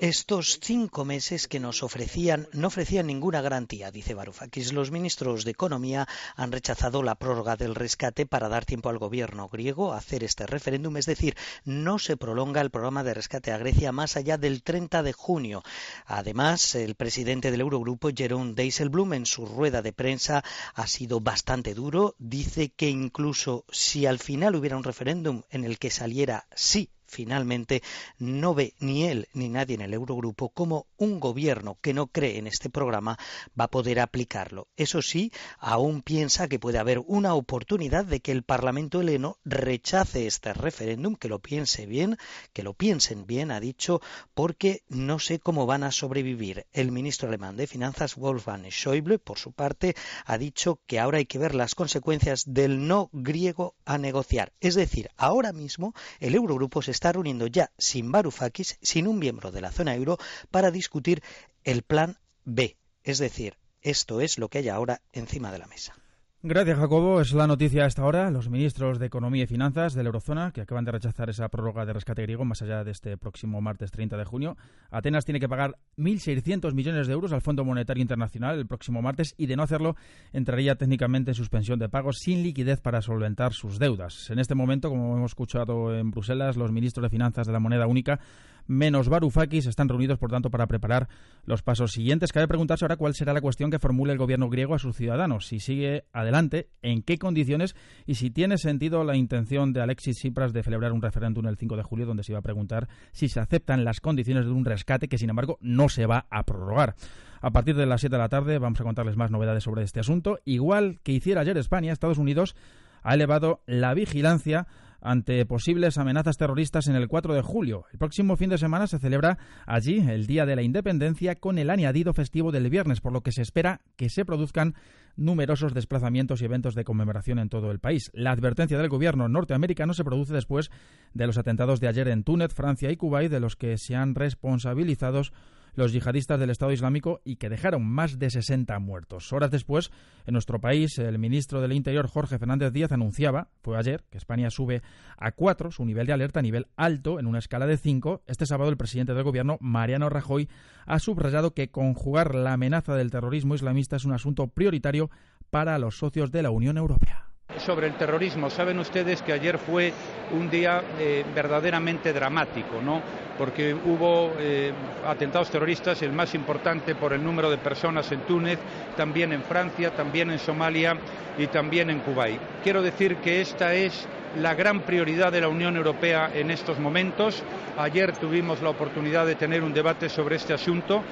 Estos 0.02 0.60
cinco 0.62 1.06
meses 1.06 1.48
que 1.48 1.60
nos 1.60 1.84
ofrecían 1.84 2.48
no 2.54 2.68
ofrecían 2.68 3.06
ninguna 3.06 3.42
garantía, 3.42 3.92
dice 3.92 4.16
Varoufakis. 4.16 4.74
Los 4.74 4.90
ministros 4.90 5.46
de 5.46 5.52
Economía 5.52 6.08
han 6.36 6.52
rechazado 6.52 7.04
la 7.04 7.14
prórroga 7.16 7.56
del 7.56 7.76
rescate 7.76 8.26
para 8.26 8.50
dar 8.50 8.66
tiempo 8.66 8.90
al 8.90 8.98
gobierno 8.98 9.48
griego 9.48 9.94
a 9.94 9.98
hacer 9.98 10.24
este 10.24 10.48
referéndum, 10.48 10.98
es 10.98 11.06
decir, 11.06 11.36
no 11.66 12.00
se 12.00 12.18
prolonga 12.18 12.62
el 12.62 12.72
programa 12.72 13.04
de 13.04 13.14
rescate 13.14 13.52
a 13.52 13.60
Grecia 13.60 13.92
más 13.92 14.18
allá 14.18 14.40
del 14.40 14.64
30 14.64 15.04
de 15.04 15.14
junio. 15.14 15.62
Además, 16.06 16.74
el 16.74 16.96
presidente 16.96 17.52
del 17.52 17.62
Eurogrupo, 17.62 18.10
Jerome 18.16 18.54
Dijsselbloem, 18.56 19.14
en 19.14 19.26
su 19.28 19.46
rueda 19.46 19.84
de 19.84 19.94
prensa 19.94 20.44
ha 20.74 20.88
sido 20.88 21.20
bastante 21.20 21.76
duro. 21.76 22.16
Dice 22.18 22.70
que 22.70 22.90
incluso 22.90 23.66
si 23.72 24.08
al 24.08 24.18
final 24.18 24.56
hubiera 24.56 24.78
un 24.78 24.84
referéndum 24.84 25.44
en 25.52 25.64
el 25.64 25.78
que 25.78 25.92
saliera 25.92 26.48
sí 26.56 26.90
finalmente 27.08 27.82
no 28.20 28.54
ve 28.54 28.74
ni 28.80 29.06
él 29.06 29.28
ni 29.34 29.50
nadie 29.50 29.76
en 29.76 29.82
el 29.82 29.94
Eurogrupo 29.94 30.50
como 30.50 30.88
un 30.98 31.20
gobierno 31.20 31.78
que 31.82 31.94
no 31.94 32.08
cree 32.08 32.38
en 32.38 32.48
este 32.48 32.70
programa 32.70 33.18
va 33.60 33.66
a 33.66 33.72
poder 33.72 34.00
aplicarlo. 34.00 34.68
Eso 34.76 35.02
sí, 35.02 35.32
aún 35.60 36.02
piensa 36.02 36.48
que 36.48 36.60
puede 36.60 36.78
haber 36.78 37.00
una 37.00 37.34
oportunidad 37.34 38.06
de 38.06 38.20
que 38.20 38.32
el 38.32 38.44
Parlamento 38.44 39.02
heleno 39.02 39.38
rechace 39.46 40.28
este 40.28 40.54
referéndum, 40.54 41.16
que 41.16 41.30
lo 41.30 41.40
piense 41.40 41.86
bien, 41.86 42.18
que 42.54 42.64
lo 42.64 42.74
piensen 42.74 43.26
bien, 43.26 43.52
ha 43.52 43.60
dicho, 43.60 44.02
porque 44.34 44.84
no 44.90 45.20
sé 45.20 45.40
cómo 45.40 45.66
van 45.66 45.84
a 45.84 45.92
sobrevivir. 45.92 46.66
El 46.74 46.92
ministro 46.92 47.28
alemán 47.28 47.58
de 47.58 47.68
Finanzas, 47.68 48.16
Wolfgang 48.16 48.66
Schäuble, 48.70 49.20
por 49.20 49.40
su 49.40 49.52
parte, 49.52 49.96
ha 50.26 50.38
dicho 50.38 50.80
que 50.88 51.00
ahora 51.00 51.20
hay 51.20 51.26
que 51.26 51.40
ver 51.40 51.56
las 51.56 51.76
consecuencias 51.76 52.44
del 52.46 52.88
no 52.88 53.10
griego 53.14 53.76
a 53.86 53.98
negociar. 53.98 54.54
Es 54.60 54.76
decir, 54.76 55.10
ahora 55.18 55.54
mismo 55.54 55.94
el 56.20 56.36
Eurogrupo 56.36 56.82
se 56.82 56.92
está 56.98 57.12
reuniendo 57.12 57.46
ya 57.46 57.72
sin 57.78 58.12
Varoufakis, 58.12 58.80
sin 58.82 59.08
un 59.08 59.20
miembro 59.20 59.52
de 59.52 59.62
la 59.62 59.72
zona 59.72 59.94
euro, 59.94 60.18
para 60.50 60.72
discutir 60.72 61.22
el 61.64 61.84
plan 61.84 62.18
B. 62.44 62.76
Es 63.04 63.20
decir, 63.20 63.56
esto 63.82 64.20
es 64.20 64.40
lo 64.40 64.50
que 64.50 64.58
hay 64.58 64.70
ahora 64.70 65.02
encima 65.14 65.52
de 65.52 65.60
la 65.60 65.68
mesa. 65.68 65.96
Gracias, 66.44 66.78
Jacobo. 66.78 67.20
Es 67.20 67.34
la 67.34 67.48
noticia 67.48 67.84
a 67.84 67.88
esta 67.88 68.06
hora. 68.06 68.30
Los 68.30 68.48
ministros 68.48 69.00
de 69.00 69.08
Economía 69.08 69.46
y 69.46 69.48
Finanzas 69.48 69.96
de 69.96 70.04
la 70.04 70.10
Eurozona, 70.10 70.52
que 70.52 70.62
acaban 70.62 70.86
de 70.86 70.92
rechazar 70.92 71.32
esa 71.32 71.50
prórroga 71.50 71.84
de 71.84 71.94
rescate 71.94 72.22
griego 72.22 72.46
más 72.46 72.62
allá 72.62 72.84
de 72.84 72.92
este 72.92 73.18
próximo 73.18 73.60
martes 73.60 73.90
30 73.90 74.18
de 74.18 74.24
junio. 74.24 74.56
Atenas 74.92 75.26
tiene 75.26 75.40
que 75.40 75.50
pagar 75.50 75.80
1.600 75.98 76.76
millones 76.76 77.08
de 77.08 77.14
euros 77.14 77.34
al 77.34 77.42
Fondo 77.42 77.66
Monetario 77.66 78.04
Internacional 78.04 78.60
el 78.60 78.68
próximo 78.68 79.02
martes 79.02 79.34
y, 79.36 79.48
de 79.48 79.56
no 79.56 79.64
hacerlo, 79.64 79.96
entraría 80.32 80.76
técnicamente 80.76 81.32
en 81.32 81.36
suspensión 81.36 81.80
de 81.80 81.90
pagos 81.90 82.20
sin 82.20 82.44
liquidez 82.44 82.82
para 82.82 83.02
solventar 83.02 83.54
sus 83.54 83.80
deudas. 83.80 84.30
En 84.30 84.38
este 84.38 84.54
momento, 84.54 84.90
como 84.90 85.18
hemos 85.18 85.32
escuchado 85.32 85.96
en 85.96 86.12
Bruselas, 86.12 86.56
los 86.56 86.72
ministros 86.72 87.02
de 87.02 87.10
Finanzas 87.10 87.48
de 87.48 87.54
la 87.54 87.60
moneda 87.60 87.88
única 87.88 88.20
menos 88.68 89.10
Varoufakis 89.10 89.66
están 89.66 89.90
reunidos, 89.90 90.20
por 90.20 90.30
tanto, 90.30 90.50
para 90.50 90.68
preparar 90.68 91.08
los 91.46 91.64
pasos 91.64 91.92
siguientes. 91.92 92.32
Cabe 92.32 92.48
preguntarse 92.48 92.86
ahora 92.86 92.98
cuál 92.98 93.16
será 93.16 93.34
la 93.34 93.42
cuestión 93.42 93.72
que 93.72 93.80
formule 93.80 94.14
el 94.14 94.20
gobierno 94.20 94.50
griego 94.50 94.76
a 94.76 94.80
sus 94.80 94.96
ciudadanos, 94.96 95.48
si 95.48 95.60
sigue 95.60 96.06
adelante, 96.14 96.70
en 96.82 97.02
qué 97.02 97.18
condiciones 97.18 97.76
y 98.06 98.16
si 98.16 98.30
tiene 98.30 98.58
sentido 98.58 99.04
la 99.04 99.16
intención 99.16 99.74
de 99.74 99.82
Alexis 99.82 100.18
Tsipras 100.18 100.54
de 100.54 100.64
celebrar 100.64 100.92
un 100.92 101.02
referéndum 101.02 101.48
el 101.48 101.58
5 101.58 101.78
de 101.78 101.84
julio 101.84 102.06
donde 102.06 102.24
se 102.24 102.32
iba 102.32 102.40
a 102.40 102.44
preguntar 102.44 102.88
si 103.12 103.30
se 103.30 103.40
aceptan 103.40 103.84
las 103.84 104.02
condiciones 104.02 104.46
de 104.46 104.52
un 104.52 104.66
rescate 104.66 105.08
que, 105.08 105.18
sin 105.18 105.30
embargo, 105.30 105.58
no 105.62 105.90
se 105.90 106.06
va 106.06 106.28
a 106.30 106.44
prorrogar. 106.44 106.96
A 107.42 107.52
partir 107.52 107.76
de 107.76 107.86
las 107.86 108.02
7 108.02 108.16
de 108.16 108.22
la 108.22 108.30
tarde 108.30 108.58
vamos 108.58 108.82
a 108.82 108.84
contarles 108.84 109.16
más 109.16 109.32
novedades 109.32 109.64
sobre 109.64 109.84
este 109.84 110.00
asunto. 110.00 110.40
Igual 110.46 111.00
que 111.04 111.12
hiciera 111.12 111.42
ayer 111.42 111.58
España, 111.58 111.94
Estados 111.94 112.18
Unidos 112.18 112.56
ha 113.04 113.14
elevado 113.14 113.62
la 113.66 113.94
vigilancia 113.94 114.68
ante 115.02 115.46
posibles 115.46 115.98
amenazas 115.98 116.38
terroristas 116.38 116.88
en 116.88 116.96
el 116.96 117.08
4 117.08 117.34
de 117.34 117.42
julio. 117.42 117.86
El 117.92 118.00
próximo 118.00 118.36
fin 118.38 118.50
de 118.50 118.58
semana 118.58 118.88
se 118.88 119.00
celebra 119.00 119.38
allí 119.66 120.00
el 120.00 120.28
Día 120.28 120.46
de 120.46 120.56
la 120.56 120.62
Independencia 120.62 121.36
con 121.36 121.58
el 121.58 121.70
añadido 121.70 122.14
festivo 122.14 122.52
del 122.52 122.70
viernes, 122.70 123.02
por 123.02 123.14
lo 123.14 123.22
que 123.22 123.32
se 123.32 123.42
espera 123.42 123.82
que 123.96 124.10
se 124.10 124.26
produzcan 124.26 124.76
numerosos 125.16 125.74
desplazamientos 125.74 126.42
y 126.42 126.46
eventos 126.46 126.76
de 126.76 126.84
conmemoración 126.84 127.40
en 127.40 127.50
todo 127.50 127.72
el 127.72 127.80
país. 127.80 128.12
La 128.14 128.32
advertencia 128.32 128.78
del 128.78 128.90
gobierno 128.90 129.28
norteamericano 129.28 129.94
se 129.94 130.04
produce 130.04 130.34
después 130.34 130.70
de 131.14 131.28
los 131.28 131.38
atentados 131.38 131.80
de 131.80 131.88
ayer 131.88 132.08
en 132.08 132.24
Túnez, 132.24 132.54
Francia 132.54 132.92
y 132.92 132.98
Kuwait, 132.98 133.32
de 133.32 133.40
los 133.40 133.56
que 133.56 133.78
se 133.78 133.96
han 133.96 134.16
responsabilizados 134.16 135.34
los 135.78 135.94
yihadistas 135.94 136.40
del 136.40 136.50
Estado 136.50 136.72
Islámico 136.72 137.22
y 137.24 137.36
que 137.38 137.50
dejaron 137.50 137.86
más 137.86 138.18
de 138.18 138.30
60 138.30 138.78
muertos. 138.80 139.32
Horas 139.32 139.52
después, 139.52 139.92
en 140.26 140.34
nuestro 140.34 140.60
país, 140.60 140.98
el 140.98 141.20
ministro 141.20 141.62
del 141.62 141.72
Interior, 141.72 142.08
Jorge 142.08 142.40
Fernández 142.40 142.74
Díaz, 142.74 142.92
anunciaba, 142.92 143.50
fue 143.62 143.78
ayer, 143.78 144.04
que 144.10 144.18
España 144.18 144.50
sube 144.50 144.82
a 145.18 145.32
4 145.32 145.72
su 145.72 145.86
nivel 145.86 146.08
de 146.08 146.14
alerta 146.14 146.40
a 146.40 146.44
nivel 146.44 146.68
alto 146.76 147.20
en 147.20 147.28
una 147.28 147.40
escala 147.40 147.68
de 147.68 147.78
5. 147.78 148.24
Este 148.26 148.48
sábado, 148.48 148.72
el 148.72 148.78
presidente 148.78 149.14
del 149.14 149.24
Gobierno, 149.24 149.58
Mariano 149.62 150.10
Rajoy, 150.10 150.50
ha 150.88 151.00
subrayado 151.00 151.54
que 151.54 151.70
conjugar 151.70 152.34
la 152.34 152.54
amenaza 152.54 152.96
del 152.96 153.12
terrorismo 153.12 153.54
islamista 153.54 153.96
es 153.96 154.06
un 154.06 154.14
asunto 154.14 154.48
prioritario 154.48 155.12
para 155.52 155.78
los 155.78 155.98
socios 155.98 156.32
de 156.32 156.42
la 156.42 156.50
Unión 156.50 156.78
Europea 156.78 157.27
sobre 157.60 157.88
el 157.88 157.94
terrorismo. 157.94 158.50
Saben 158.50 158.80
ustedes 158.80 159.22
que 159.22 159.34
ayer 159.34 159.58
fue 159.58 159.94
un 160.32 160.50
día 160.50 160.82
eh, 161.00 161.26
verdaderamente 161.34 162.14
dramático, 162.14 162.82
¿no? 162.82 163.02
Porque 163.38 163.74
hubo 163.74 164.34
eh, 164.40 164.72
atentados 165.06 165.50
terroristas, 165.50 166.02
el 166.02 166.12
más 166.12 166.34
importante 166.36 166.96
por 166.96 167.14
el 167.14 167.24
número 167.24 167.50
de 167.50 167.58
personas 167.58 168.12
en 168.12 168.22
Túnez, 168.22 168.60
también 168.96 169.32
en 169.32 169.44
Francia, 169.44 169.92
también 169.92 170.32
en 170.32 170.40
Somalia 170.40 170.98
y 171.38 171.48
también 171.48 171.90
en 171.90 172.00
Kuwait. 172.00 172.40
Quiero 172.64 172.82
decir 172.82 173.18
que 173.18 173.42
esta 173.42 173.74
es 173.74 174.08
la 174.40 174.54
gran 174.54 174.82
prioridad 174.82 175.32
de 175.32 175.42
la 175.42 175.50
Unión 175.50 175.76
Europea 175.78 176.32
en 176.34 176.52
estos 176.52 176.80
momentos. 176.80 177.44
Ayer 177.78 178.12
tuvimos 178.14 178.62
la 178.62 178.70
oportunidad 178.70 179.26
de 179.26 179.36
tener 179.36 179.64
un 179.64 179.74
debate 179.74 180.10
sobre 180.10 180.36
este 180.36 180.54
asunto. 180.54 181.04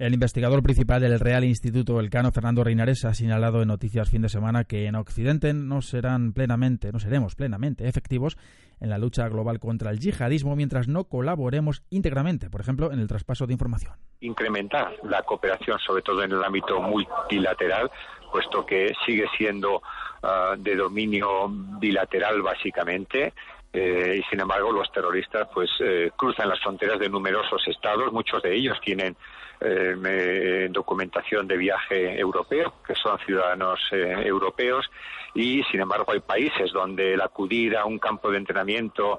El 0.00 0.14
investigador 0.14 0.62
principal 0.62 1.02
del 1.02 1.20
Real 1.20 1.44
Instituto 1.44 2.00
Elcano, 2.00 2.32
Fernando 2.32 2.64
Reinares, 2.64 3.04
ha 3.04 3.12
señalado 3.12 3.60
en 3.60 3.68
Noticias 3.68 4.08
fin 4.08 4.22
de 4.22 4.30
semana 4.30 4.64
que 4.64 4.86
en 4.86 4.94
Occidente 4.94 5.52
no 5.52 5.82
serán 5.82 6.32
plenamente, 6.32 6.90
no 6.90 6.98
seremos 6.98 7.34
plenamente 7.34 7.86
efectivos 7.86 8.38
en 8.80 8.88
la 8.88 8.96
lucha 8.96 9.28
global 9.28 9.60
contra 9.60 9.90
el 9.90 9.98
yihadismo 9.98 10.56
mientras 10.56 10.88
no 10.88 11.04
colaboremos 11.04 11.82
íntegramente, 11.90 12.48
por 12.48 12.62
ejemplo, 12.62 12.90
en 12.92 12.98
el 12.98 13.08
traspaso 13.08 13.46
de 13.46 13.52
información. 13.52 13.92
Incrementar 14.20 14.90
la 15.02 15.22
cooperación, 15.22 15.78
sobre 15.80 16.00
todo 16.00 16.22
en 16.22 16.32
el 16.32 16.42
ámbito 16.42 16.80
multilateral, 16.80 17.90
puesto 18.32 18.64
que 18.64 18.94
sigue 19.04 19.26
siendo 19.36 19.82
uh, 20.22 20.56
de 20.56 20.76
dominio 20.76 21.46
bilateral 21.78 22.40
básicamente. 22.40 23.34
Eh, 23.70 24.18
y 24.18 24.22
sin 24.30 24.40
embargo 24.40 24.72
los 24.72 24.90
terroristas 24.90 25.46
pues 25.54 25.70
eh, 25.78 26.10
cruzan 26.16 26.48
las 26.48 26.58
fronteras 26.58 26.98
de 26.98 27.08
numerosos 27.08 27.62
estados 27.68 28.12
muchos 28.12 28.42
de 28.42 28.52
ellos 28.52 28.76
tienen 28.84 29.16
eh, 29.60 30.68
documentación 30.70 31.46
de 31.46 31.56
viaje 31.56 32.18
europeo 32.18 32.74
que 32.86 32.94
son 32.94 33.18
ciudadanos 33.20 33.80
europeos 33.92 34.90
y 35.34 35.62
sin 35.64 35.80
embargo 35.80 36.12
hay 36.12 36.20
países 36.20 36.72
donde 36.72 37.14
el 37.14 37.20
acudir 37.20 37.76
a 37.76 37.84
un 37.84 37.98
campo 37.98 38.30
de 38.30 38.38
entrenamiento 38.38 39.18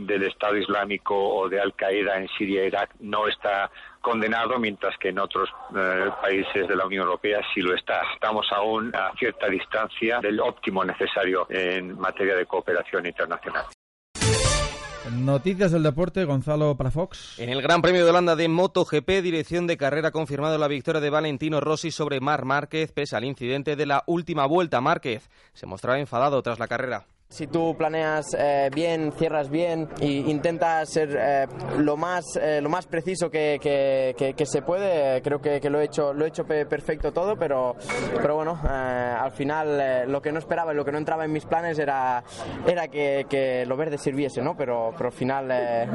del 0.00 0.24
Estado 0.24 0.56
Islámico 0.56 1.16
o 1.16 1.48
de 1.48 1.60
Al 1.60 1.74
Qaeda 1.74 2.18
en 2.18 2.28
Siria 2.36 2.62
e 2.62 2.66
Irak 2.66 2.90
no 3.00 3.26
está 3.28 3.70
condenado, 4.00 4.58
mientras 4.58 4.96
que 4.98 5.08
en 5.08 5.18
otros 5.18 5.48
eh, 5.76 6.10
países 6.20 6.66
de 6.66 6.76
la 6.76 6.86
Unión 6.86 7.04
Europea 7.04 7.40
sí 7.54 7.60
lo 7.60 7.74
está. 7.74 8.02
Estamos 8.14 8.46
aún 8.52 8.94
a 8.94 9.12
cierta 9.18 9.48
distancia 9.48 10.20
del 10.20 10.40
óptimo 10.40 10.84
necesario 10.84 11.46
en 11.50 11.98
materia 11.98 12.34
de 12.36 12.46
cooperación 12.46 13.06
internacional. 13.06 13.66
Noticias 15.08 15.72
del 15.72 15.82
deporte, 15.82 16.24
Gonzalo 16.24 16.76
Palafox. 16.76 17.38
En 17.38 17.48
el 17.48 17.62
Gran 17.62 17.80
Premio 17.80 18.04
de 18.04 18.10
Holanda 18.10 18.36
de 18.36 18.48
MotoGP, 18.48 19.22
dirección 19.22 19.66
de 19.66 19.78
carrera 19.78 20.10
confirmado 20.10 20.58
la 20.58 20.68
victoria 20.68 21.00
de 21.00 21.08
Valentino 21.08 21.60
Rossi 21.60 21.90
sobre 21.90 22.20
Mar 22.20 22.44
Márquez, 22.44 22.92
pese 22.92 23.16
al 23.16 23.24
incidente 23.24 23.76
de 23.76 23.86
la 23.86 24.04
última 24.06 24.44
vuelta. 24.46 24.80
Márquez 24.82 25.30
se 25.54 25.66
mostraba 25.66 25.98
enfadado 25.98 26.42
tras 26.42 26.58
la 26.58 26.68
carrera. 26.68 27.06
Si 27.30 27.46
tú 27.46 27.76
planeas 27.76 28.34
eh, 28.36 28.70
bien, 28.74 29.12
cierras 29.12 29.50
bien 29.50 29.88
e 30.00 30.06
intentas 30.06 30.90
ser 30.90 31.16
eh, 31.16 31.46
lo 31.78 31.96
más 31.96 32.24
eh, 32.34 32.60
lo 32.60 32.68
más 32.68 32.88
preciso 32.88 33.30
que, 33.30 33.60
que, 33.60 34.46
se 34.46 34.62
puede, 34.62 35.22
creo 35.22 35.40
que, 35.40 35.70
lo 35.70 35.80
he 35.80 35.84
hecho 35.84 36.12
lo 36.12 36.24
he 36.24 36.28
hecho 36.28 36.44
perfecto 36.44 37.12
todo, 37.12 37.36
pero 37.36 37.76
pero 38.16 38.34
bueno, 38.34 38.60
al 38.64 39.30
final 39.30 40.10
lo 40.10 40.20
que 40.20 40.32
no 40.32 40.40
esperaba 40.40 40.72
y 40.72 40.76
lo 40.76 40.84
que 40.84 40.90
no 40.90 40.98
entraba 40.98 41.24
en 41.24 41.30
mis 41.32 41.46
planes 41.46 41.78
era 41.78 42.24
era 42.66 42.88
que, 42.88 43.64
lo 43.64 43.76
verde 43.76 43.96
sirviese, 43.96 44.42
¿no? 44.42 44.56
Pero 44.56 44.92
pero 44.96 45.10
al 45.10 45.14
final 45.14 45.52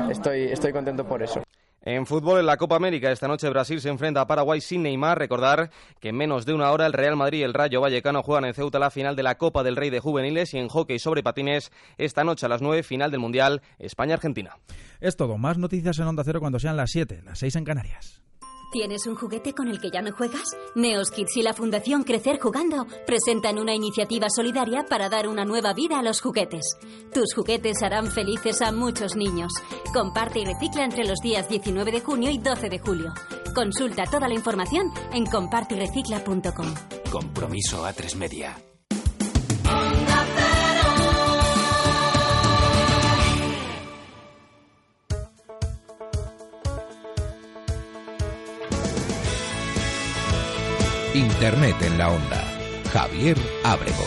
estoy 0.10 0.46
estoy 0.46 0.72
contento 0.72 1.06
por 1.06 1.22
eso. 1.22 1.44
En 1.88 2.08
fútbol, 2.08 2.40
en 2.40 2.48
la 2.48 2.58
Copa 2.58 2.76
América, 2.76 3.12
esta 3.12 3.28
noche 3.28 3.48
Brasil 3.48 3.80
se 3.80 3.90
enfrenta 3.90 4.20
a 4.20 4.26
Paraguay 4.26 4.60
sin 4.60 4.82
Neymar. 4.82 5.20
Recordar 5.20 5.70
que 6.00 6.10
en 6.10 6.18
menos 6.18 6.44
de 6.44 6.56
una 6.56 6.72
hora 6.72 6.88
el 6.88 6.94
Real 6.94 7.16
Madrid 7.16 7.42
y 7.42 7.44
el 7.44 7.54
Rayo 7.54 7.80
Vallecano 7.80 8.24
juegan 8.24 8.46
en 8.46 8.56
Ceuta 8.56 8.80
la 8.80 8.90
final 8.90 9.16
de 9.16 9.22
la 9.22 9.38
Copa 9.38 9.62
del 9.62 9.76
Rey 9.76 9.92
de 9.92 10.00
Juveniles 10.00 10.56
y 10.56 10.58
en 10.58 10.68
hockey 10.68 10.98
sobre 10.98 11.22
patines 11.22 11.72
esta 12.00 12.24
noche 12.24 12.48
a 12.48 12.50
las 12.50 12.64
9, 12.64 12.82
final 12.82 13.12
del 13.12 13.20
Mundial 13.20 13.62
España-Argentina. 13.78 14.58
Es 15.00 15.16
todo. 15.16 15.38
Más 15.38 15.60
noticias 15.60 16.00
en 16.00 16.08
Onda 16.08 16.24
Cero 16.24 16.40
cuando 16.40 16.58
sean 16.58 16.76
las 16.76 16.90
7, 16.90 17.22
las 17.24 17.38
6 17.38 17.56
en 17.58 17.66
Canarias. 17.66 18.24
¿Tienes 18.72 19.06
un 19.08 19.16
juguete 19.16 19.54
con 19.54 19.68
el 19.68 19.80
que 19.80 19.90
ya 19.92 20.02
no 20.02 20.12
juegas? 20.12 20.44
Neos 20.76 21.12
Kids 21.12 21.38
y 21.38 21.42
la 21.42 21.54
Fundación 21.54 22.04
Crecer 22.04 22.40
Jugando 22.40 22.86
presentan 23.06 23.60
una 23.60 23.74
iniciativa 23.74 24.28
solidaria 24.30 24.86
para 24.90 25.10
dar 25.10 25.28
una 25.28 25.46
nueva 25.46 25.74
vida 25.74 26.00
a 26.00 26.04
los 26.04 26.22
juguetes. 26.22 26.78
Tus 27.14 27.34
juguetes 27.34 27.82
harán 27.84 28.08
felices 28.08 28.62
a 28.62 28.72
muchos 28.72 29.16
niños. 29.16 29.52
Comparte 29.94 30.40
y 30.40 30.46
recicla 30.46 30.84
entre 30.84 31.06
los 31.06 31.20
días 31.20 31.48
19 31.48 31.92
de 31.92 32.02
junio 32.02 32.32
y 32.32 32.38
12 32.38 32.70
de 32.70 32.80
julio. 32.80 33.14
Consulta 33.54 34.06
toda 34.06 34.28
la 34.28 34.34
información 34.34 34.92
en 35.14 35.26
compartirecicla.com. 35.26 36.74
Compromiso 37.12 37.86
a 37.86 37.94
tres 37.94 38.16
media. 38.16 38.58
Internet 51.16 51.82
en 51.82 51.98
la 51.98 52.10
onda. 52.10 52.44
Javier 52.92 53.38
Ábrego. 53.64 54.06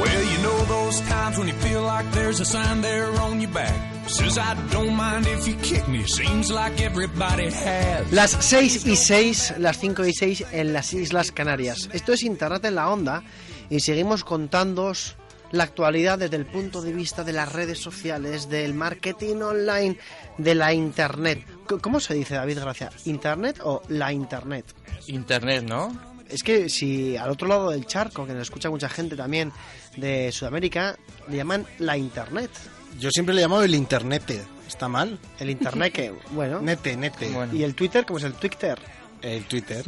Well, 0.00 0.24
you 0.24 0.38
know 0.42 0.64
those 0.64 1.00
times 1.02 1.38
when 1.38 1.46
you 1.46 1.54
feel 1.54 1.82
like 1.82 2.10
there's 2.10 2.40
a 2.40 2.44
sign 2.44 2.80
there 2.80 3.08
on 3.20 3.40
your 3.40 3.52
back. 3.52 3.72
Says 4.08 4.36
I 4.36 4.56
don't 4.72 4.96
mind 4.96 5.28
if 5.28 5.46
you 5.46 5.54
kick 5.62 5.86
me. 5.86 6.02
Seems 6.08 6.50
like 6.50 6.80
everybody 6.80 7.50
has. 7.50 8.12
Las 8.12 8.36
6 8.40 8.84
y 8.86 8.96
6, 8.96 9.54
las 9.58 9.78
5 9.78 10.04
y 10.04 10.12
6 10.12 10.44
en 10.50 10.72
las 10.72 10.92
Islas 10.92 11.30
Canarias. 11.30 11.88
Esto 11.92 12.12
es 12.12 12.24
Internet 12.24 12.64
en 12.64 12.74
la 12.74 12.90
onda 12.90 13.22
y 13.70 13.78
seguimos 13.78 14.24
contándoos 14.24 15.16
la 15.54 15.64
actualidad 15.64 16.18
desde 16.18 16.36
el 16.36 16.46
punto 16.46 16.82
de 16.82 16.92
vista 16.92 17.24
de 17.24 17.32
las 17.32 17.52
redes 17.52 17.78
sociales, 17.78 18.48
del 18.48 18.74
marketing 18.74 19.36
online, 19.36 19.96
de 20.38 20.54
la 20.54 20.72
Internet. 20.72 21.44
¿Cómo 21.80 22.00
se 22.00 22.14
dice, 22.14 22.34
David 22.34 22.58
Gracia? 22.60 22.90
¿Internet 23.04 23.60
o 23.62 23.82
la 23.88 24.12
Internet? 24.12 24.66
Internet, 25.06 25.64
¿no? 25.64 26.14
Es 26.28 26.42
que 26.42 26.68
si 26.68 27.16
al 27.16 27.30
otro 27.30 27.46
lado 27.46 27.70
del 27.70 27.86
charco, 27.86 28.26
que 28.26 28.32
nos 28.32 28.42
escucha 28.42 28.70
mucha 28.70 28.88
gente 28.88 29.14
también 29.14 29.52
de 29.96 30.32
Sudamérica, 30.32 30.98
le 31.28 31.36
llaman 31.36 31.66
la 31.78 31.96
Internet. 31.96 32.50
Yo 32.98 33.10
siempre 33.10 33.34
le 33.34 33.42
llamo 33.42 33.62
el 33.62 33.74
Internet. 33.74 34.46
¿Está 34.66 34.88
mal? 34.88 35.18
El 35.38 35.50
Internet, 35.50 35.92
que, 35.92 36.12
bueno. 36.30 36.60
Nete, 36.60 36.96
nete. 36.96 37.30
¿Y 37.52 37.62
el 37.62 37.74
Twitter? 37.74 38.04
¿Cómo 38.06 38.18
es 38.18 38.24
el 38.24 38.34
Twitter? 38.34 38.78
El 39.20 39.44
Twitter. 39.44 39.84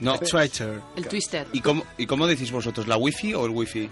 No. 0.00 0.18
Twitter. 0.18 0.80
El 0.96 1.06
Twister. 1.08 1.46
¿Y 1.52 1.60
cómo, 1.60 1.84
¿Y 1.96 2.06
cómo 2.06 2.26
decís 2.26 2.50
vosotros? 2.52 2.86
¿La 2.86 2.96
wifi 2.96 3.34
o 3.34 3.46
el 3.46 3.52
wifi? 3.52 3.88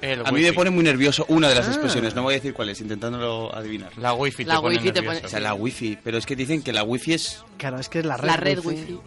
El 0.00 0.26
a 0.26 0.32
mí 0.32 0.40
me 0.42 0.52
pone 0.52 0.70
muy 0.70 0.82
nervioso 0.82 1.24
una 1.28 1.48
de 1.48 1.54
las 1.54 1.66
Ah. 1.66 1.70
expresiones, 1.70 2.14
no 2.14 2.22
voy 2.22 2.34
a 2.34 2.36
decir 2.38 2.54
cuál 2.54 2.70
es, 2.70 2.80
intentándolo 2.80 3.54
adivinar. 3.54 3.90
La 3.98 4.14
wifi 4.14 4.44
La 4.44 4.54
te 4.56 4.60
pone 4.60 4.76
wifi 4.76 4.92
te 4.92 5.02
nervioso. 5.02 5.26
O 5.26 5.28
sea, 5.28 5.40
la 5.40 5.54
wifi, 5.54 5.98
pero 6.02 6.16
es 6.18 6.24
que 6.26 6.36
dicen 6.36 6.62
que 6.62 6.72
la 6.72 6.82
wifi 6.84 7.12
es... 7.14 7.44
Claro, 7.58 7.78
es 7.78 7.88
que 7.88 7.98
es 8.00 8.06
la 8.06 8.16
red, 8.16 8.26
La 8.26 8.36
red 8.36 8.58
wifi. 8.64 8.98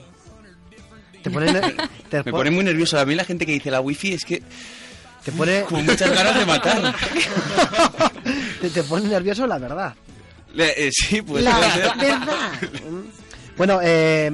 Te 1.24 1.32
pone, 1.32 1.52
te 2.10 2.18
Me 2.18 2.24
pon- 2.26 2.32
pone 2.34 2.52
muy 2.52 2.64
nervioso. 2.64 3.00
A 3.00 3.06
mí 3.06 3.16
la 3.16 3.26
gente 3.26 3.46
que 3.46 3.54
dice 3.54 3.72
la 3.72 3.82
wifi 3.82 4.14
es 4.14 4.24
que... 4.26 4.44
te 5.26 5.32
pone 5.32 5.62
Con 5.70 5.86
muchas 5.86 6.12
ganas 6.14 6.38
de 6.38 6.46
matar. 6.46 6.94
te, 8.62 8.70
te 8.70 8.84
pone 8.84 9.08
nervioso 9.08 9.48
la 9.48 9.58
verdad. 9.58 9.96
Le- 10.54 10.88
eh, 10.88 10.92
sí, 10.92 11.22
pues... 11.24 11.44
la 11.44 11.58
verdad. 11.60 11.96
Bueno, 13.56 13.80
eh, 13.84 14.32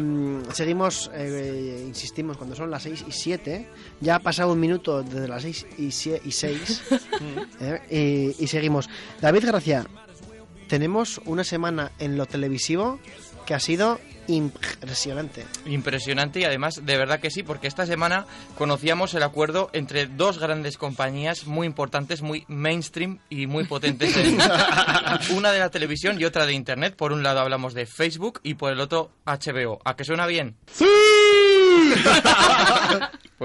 seguimos, 0.54 1.12
eh, 1.14 1.84
insistimos, 1.86 2.38
cuando 2.38 2.56
son 2.56 2.72
las 2.72 2.84
6 2.84 3.06
y 3.08 3.12
7, 3.12 3.68
ya 4.00 4.16
ha 4.16 4.20
pasado 4.20 4.54
un 4.54 4.60
minuto 4.60 5.04
desde 5.04 5.28
las 5.28 5.42
6 5.42 5.66
y 5.78 5.92
6, 5.92 6.82
y, 7.92 8.36
y 8.40 8.48
seguimos. 8.48 8.90
David 9.20 9.46
Gracia, 9.46 9.86
tenemos 10.70 11.20
una 11.26 11.44
semana 11.44 11.92
en 12.00 12.18
lo 12.18 12.28
televisivo 12.28 13.00
que 13.46 13.54
ha 13.54 13.60
sido 13.60 14.00
impresionante. 14.30 15.46
Impresionante 15.66 16.40
y 16.40 16.44
además 16.46 16.86
de 16.86 16.98
verdad 16.98 17.20
que 17.20 17.30
sí, 17.32 17.44
porque 17.44 17.68
esta 17.68 17.86
semana 17.86 18.26
conocíamos 18.58 19.14
el 19.14 19.24
acuerdo 19.24 19.70
entre 19.74 20.06
dos 20.08 20.38
grandes 20.40 20.78
compañías 20.78 21.46
muy 21.48 21.68
importantes, 21.68 22.22
muy 22.22 22.46
mainstream 22.48 23.20
y 23.30 23.48
muy 23.48 23.66
potentes. 23.66 24.16
en- 24.18 24.38
una 25.36 25.52
de 25.52 25.60
la 25.60 25.70
televisión 25.70 26.20
y 26.20 26.26
otra 26.26 26.46
de 26.46 26.54
Internet. 26.54 26.96
Por 26.96 27.12
un 27.12 27.24
lado 27.24 27.40
hablamos 27.40 27.74
de 27.74 27.86
Facebook 27.86 28.40
y 28.44 28.54
por 28.54 28.72
el 28.72 28.80
otro 28.80 29.12
HBO. 29.26 29.80
¿A 29.84 29.96
que 29.96 30.04
suena 30.06 30.26
bien? 30.28 30.56
¡Sí! 30.72 30.86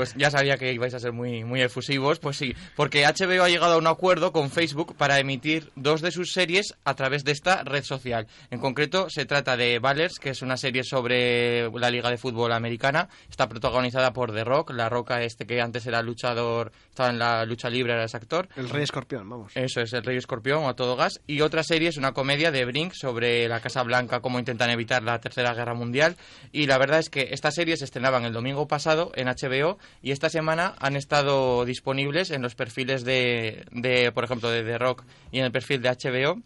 Pues 0.04 0.16
ya 0.18 0.30
sabía 0.30 0.58
que 0.58 0.70
ibais 0.70 0.92
a 0.92 0.98
ser 0.98 1.12
muy, 1.12 1.44
muy 1.44 1.62
efusivos. 1.62 2.18
Pues 2.18 2.36
sí, 2.36 2.54
porque 2.76 3.06
HBO 3.06 3.42
ha 3.42 3.48
llegado 3.48 3.72
a 3.72 3.78
un 3.78 3.86
acuerdo 3.86 4.32
con 4.32 4.50
Facebook 4.50 4.94
para 4.96 5.18
emitir 5.18 5.70
dos 5.76 6.02
de 6.02 6.10
sus 6.10 6.34
series 6.34 6.74
a 6.84 6.92
través 6.94 7.24
de 7.24 7.32
esta 7.32 7.62
red 7.62 7.84
social. 7.84 8.26
En 8.50 8.58
concreto, 8.58 9.08
se 9.08 9.24
trata 9.24 9.56
de 9.56 9.78
Ballers, 9.78 10.18
que 10.18 10.28
es 10.28 10.42
una 10.42 10.58
serie 10.58 10.84
sobre 10.84 11.70
la 11.70 11.90
Liga 11.90 12.10
de 12.10 12.18
Fútbol 12.18 12.52
Americana. 12.52 13.08
Está 13.30 13.48
protagonizada 13.48 14.12
por 14.12 14.34
The 14.34 14.44
Rock, 14.44 14.72
La 14.72 14.90
Roca 14.90 15.22
este 15.22 15.46
que 15.46 15.62
antes 15.62 15.86
era 15.86 16.02
luchador, 16.02 16.70
estaba 16.90 17.08
en 17.08 17.18
la 17.18 17.46
lucha 17.46 17.70
libre, 17.70 17.94
ahora 17.94 18.04
es 18.04 18.14
actor. 18.14 18.50
El 18.56 18.68
Rey 18.68 18.82
Escorpión, 18.82 19.26
vamos. 19.26 19.52
Eso 19.54 19.80
es, 19.80 19.90
El 19.94 20.04
Rey 20.04 20.18
Escorpión 20.18 20.64
o 20.64 20.68
a 20.68 20.76
todo 20.76 20.96
gas. 20.96 21.22
Y 21.26 21.40
otra 21.40 21.62
serie 21.62 21.88
es 21.88 21.96
una 21.96 22.12
comedia 22.12 22.50
de 22.50 22.66
Brink 22.66 22.92
sobre 22.92 23.48
la 23.48 23.60
Casa 23.60 23.82
Blanca, 23.82 24.20
cómo 24.20 24.38
intentan 24.38 24.68
evitar 24.68 25.02
la 25.02 25.18
Tercera 25.18 25.54
Guerra 25.54 25.72
Mundial. 25.72 26.16
Y 26.52 26.66
la 26.66 26.76
verdad 26.76 26.98
es 26.98 27.08
que 27.08 27.28
estas 27.30 27.54
series 27.54 27.78
se 27.78 27.86
estrenaban 27.86 28.26
el 28.26 28.34
domingo 28.34 28.68
pasado 28.68 29.12
en 29.14 29.28
HBO 29.28 29.78
y 30.02 30.10
esta 30.10 30.28
semana 30.30 30.74
han 30.78 30.96
estado 30.96 31.64
disponibles 31.64 32.30
en 32.30 32.42
los 32.42 32.54
perfiles 32.54 33.04
de, 33.04 33.64
de 33.72 34.12
por 34.12 34.24
ejemplo, 34.24 34.50
de 34.50 34.62
The 34.62 34.78
Rock 34.78 35.04
y 35.32 35.38
en 35.38 35.44
el 35.46 35.52
perfil 35.52 35.80
de 35.82 35.90
HBO 35.90 36.42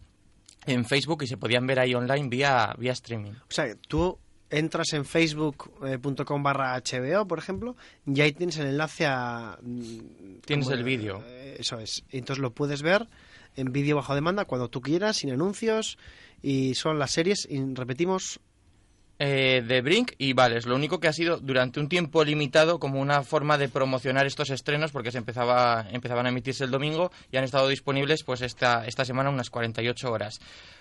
en 0.65 0.85
Facebook 0.85 1.23
y 1.23 1.27
se 1.27 1.37
podían 1.37 1.65
ver 1.67 1.79
ahí 1.79 1.93
online 1.95 2.27
vía, 2.29 2.73
vía 2.77 2.91
streaming. 2.91 3.31
O 3.31 3.51
sea, 3.51 3.65
tú 3.87 4.17
entras 4.49 4.93
en 4.93 5.05
facebook.com 5.05 6.43
barra 6.43 6.75
HBO, 6.77 7.27
por 7.27 7.39
ejemplo, 7.39 7.75
y 8.05 8.21
ahí 8.21 8.31
tienes 8.33 8.57
el 8.57 8.67
enlace 8.67 9.05
a... 9.05 9.57
mm, 9.61 10.39
Tienes 10.45 10.69
el 10.69 10.83
vídeo. 10.83 11.23
eh, 11.27 11.57
Eso 11.59 11.79
es. 11.79 12.03
Entonces 12.11 12.41
lo 12.41 12.51
puedes 12.51 12.81
ver 12.81 13.07
en 13.55 13.71
vídeo 13.71 13.95
bajo 13.95 14.15
demanda 14.15 14.45
cuando 14.45 14.69
tú 14.69 14.81
quieras, 14.81 15.17
sin 15.17 15.31
anuncios, 15.31 15.97
y 16.41 16.75
son 16.75 16.97
las 16.99 17.11
series, 17.11 17.47
y 17.49 17.59
repetimos, 17.73 18.39
eh, 19.19 19.61
de 19.67 19.81
Brink 19.81 20.13
y 20.17 20.33
Vales. 20.33 20.65
Lo 20.65 20.75
único 20.75 20.99
que 20.99 21.09
ha 21.09 21.13
sido 21.13 21.37
durante 21.37 21.79
un 21.79 21.89
tiempo 21.89 22.23
limitado 22.23 22.79
como 22.79 23.01
una 23.01 23.21
forma 23.23 23.57
de 23.57 23.67
promocionar 23.67 24.25
estos 24.25 24.49
estrenos 24.49 24.91
porque 24.91 25.11
se 25.11 25.17
empezaba, 25.17 25.85
empezaban 25.91 26.25
a 26.25 26.29
emitirse 26.29 26.63
el 26.63 26.71
domingo 26.71 27.11
y 27.31 27.37
han 27.37 27.43
estado 27.43 27.67
disponibles 27.67 28.23
pues 28.23 28.41
esta, 28.41 28.85
esta 28.87 29.03
semana 29.03 29.29
unas 29.29 29.49
48 29.49 30.11
horas. 30.11 30.39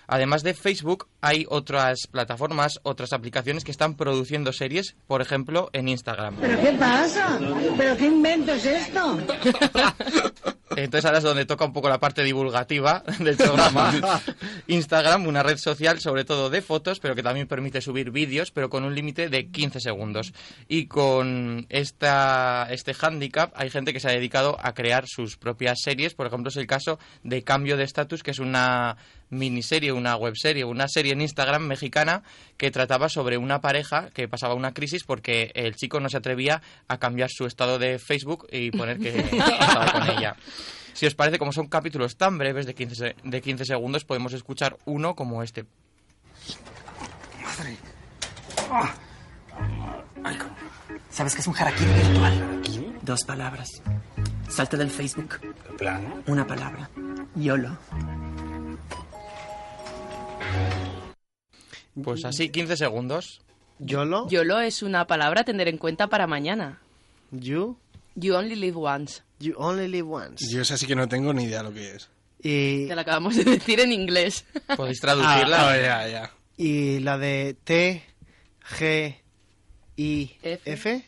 Además 0.09 0.43
de 0.43 0.55
Facebook, 0.55 1.07
hay 1.21 1.45
otras 1.49 2.09
plataformas, 2.11 2.81
otras 2.83 3.13
aplicaciones 3.13 3.63
que 3.63 3.71
están 3.71 3.95
produciendo 3.95 4.55
series, 4.55 4.97
por 5.07 5.21
ejemplo, 5.21 5.69
en 5.75 5.87
Instagram. 5.87 6.37
¿Pero 6.41 6.61
qué 6.61 6.73
pasa? 6.73 7.39
¿Pero 7.77 7.97
qué 7.97 8.07
invento 8.07 8.53
es 8.55 8.65
esto? 8.65 9.19
Entonces 10.77 11.05
ahora 11.07 11.19
es 11.19 11.25
donde 11.25 11.45
toca 11.45 11.65
un 11.65 11.73
poco 11.73 11.89
la 11.89 11.99
parte 11.99 12.23
divulgativa 12.23 13.03
del 13.19 13.37
programa. 13.37 13.93
Instagram, 14.69 15.27
una 15.27 15.43
red 15.43 15.57
social 15.57 16.01
sobre 16.01 16.25
todo 16.25 16.51
de 16.51 16.63
fotos, 16.63 17.01
pero 17.01 17.15
que 17.15 17.23
también 17.23 17.49
permite 17.49 17.81
subir 17.81 18.11
vídeos, 18.11 18.51
pero 18.51 18.71
con 18.71 18.85
un 18.85 18.95
límite 18.95 19.29
de 19.29 19.51
15 19.51 19.81
segundos. 19.81 20.33
Y 20.69 20.87
con 20.87 21.67
esta, 21.69 22.69
este 22.71 22.95
handicap 22.99 23.53
hay 23.57 23.71
gente 23.71 23.93
que 23.93 24.01
se 24.01 24.09
ha 24.09 24.13
dedicado 24.13 24.57
a 24.61 24.73
crear 24.75 25.05
sus 25.07 25.37
propias 25.37 25.81
series. 25.83 26.15
Por 26.15 26.27
ejemplo, 26.27 26.49
es 26.49 26.57
el 26.57 26.67
caso 26.67 26.99
de 27.23 27.43
Cambio 27.43 27.77
de 27.77 27.85
Estatus, 27.85 28.23
que 28.23 28.31
es 28.31 28.39
una 28.39 28.97
miniserie, 29.31 29.93
una 29.93 30.17
webserie, 30.17 30.65
una 30.65 30.89
serie 30.89 31.13
en 31.13 31.21
Instagram 31.21 31.63
mexicana 31.67 32.23
que 32.57 32.71
trataba 32.71 33.09
sobre 33.09 33.37
una 33.39 33.61
pareja 33.61 34.11
que 34.11 34.29
pasaba 34.29 34.55
una 34.55 34.73
crisis 34.73 35.05
porque 35.05 35.51
el 35.55 35.75
chico 35.77 36.01
no 36.01 36.09
se 36.09 36.17
atrevía 36.17 36.63
a 36.89 36.99
cambiar 36.99 37.29
su 37.31 37.47
estado 37.47 37.79
de 37.79 37.99
Facebook 37.99 38.47
y 38.51 38.71
poner 38.71 38.99
que 38.99 39.19
estaba 39.61 39.93
con 39.93 40.11
ella. 40.11 40.37
Si 40.95 41.07
os 41.07 41.15
parece, 41.15 41.39
como 41.39 41.53
son 41.53 41.69
capítulos 41.69 42.17
tan 42.17 42.39
breves 42.39 42.67
de 42.67 42.75
15, 42.75 42.95
se- 42.95 43.17
de 43.23 43.41
15 43.41 43.65
segundos, 43.65 44.05
podemos 44.05 44.33
escuchar 44.33 44.77
uno 44.85 45.15
como 45.15 45.43
este. 45.43 45.65
Madre. 47.43 47.77
Ah. 48.71 48.95
Ay, 50.25 50.37
¿Sabes 51.11 51.35
qué 51.35 51.41
es 51.41 51.47
un 51.47 51.57
harakiri 51.57 51.91
virtual? 51.93 52.63
Dos 53.03 53.25
palabras. 53.25 53.69
Salte 54.49 54.77
del 54.77 54.91
Facebook. 54.91 55.39
plan? 55.79 56.23
Una 56.27 56.47
palabra. 56.47 56.91
YOLO. 57.37 57.79
Pues 62.03 62.25
así, 62.25 62.51
15 62.51 62.77
segundos. 62.77 63.41
YOLO. 63.81 64.29
YOLO 64.29 64.61
es 64.61 64.83
una 64.83 65.07
palabra 65.07 65.43
a 65.43 65.45
tener 65.45 65.69
en 65.69 65.79
cuenta 65.79 66.09
para 66.09 66.27
mañana. 66.27 66.81
You. 67.31 67.77
You 68.15 68.35
only 68.35 68.57
live 68.57 68.77
once. 68.77 69.23
You 69.41 69.55
only 69.57 69.89
live 69.89 70.09
once. 70.09 70.45
Yo 70.53 70.63
esa 70.63 70.77
sí 70.77 70.87
que 70.87 70.95
no 70.97 71.09
tengo 71.09 71.33
ni 71.33 71.45
idea 71.45 71.63
lo 71.63 71.73
que 71.73 71.95
es. 71.97 72.11
Y, 72.41 72.87
Te 72.87 72.95
la 72.95 73.03
acabamos 73.03 73.37
de 73.37 73.45
decir 73.45 73.81
en 73.81 73.93
inglés. 73.93 74.45
Podéis 74.77 75.01
traducirla? 75.01 75.71
Ah, 75.71 75.77
ya, 75.77 76.09
ya. 76.09 76.33
y 76.57 77.01
la 77.01 77.19
de 77.19 77.57
T, 77.65 78.03
G, 78.79 79.17
I, 79.97 80.37
F. 80.43 81.05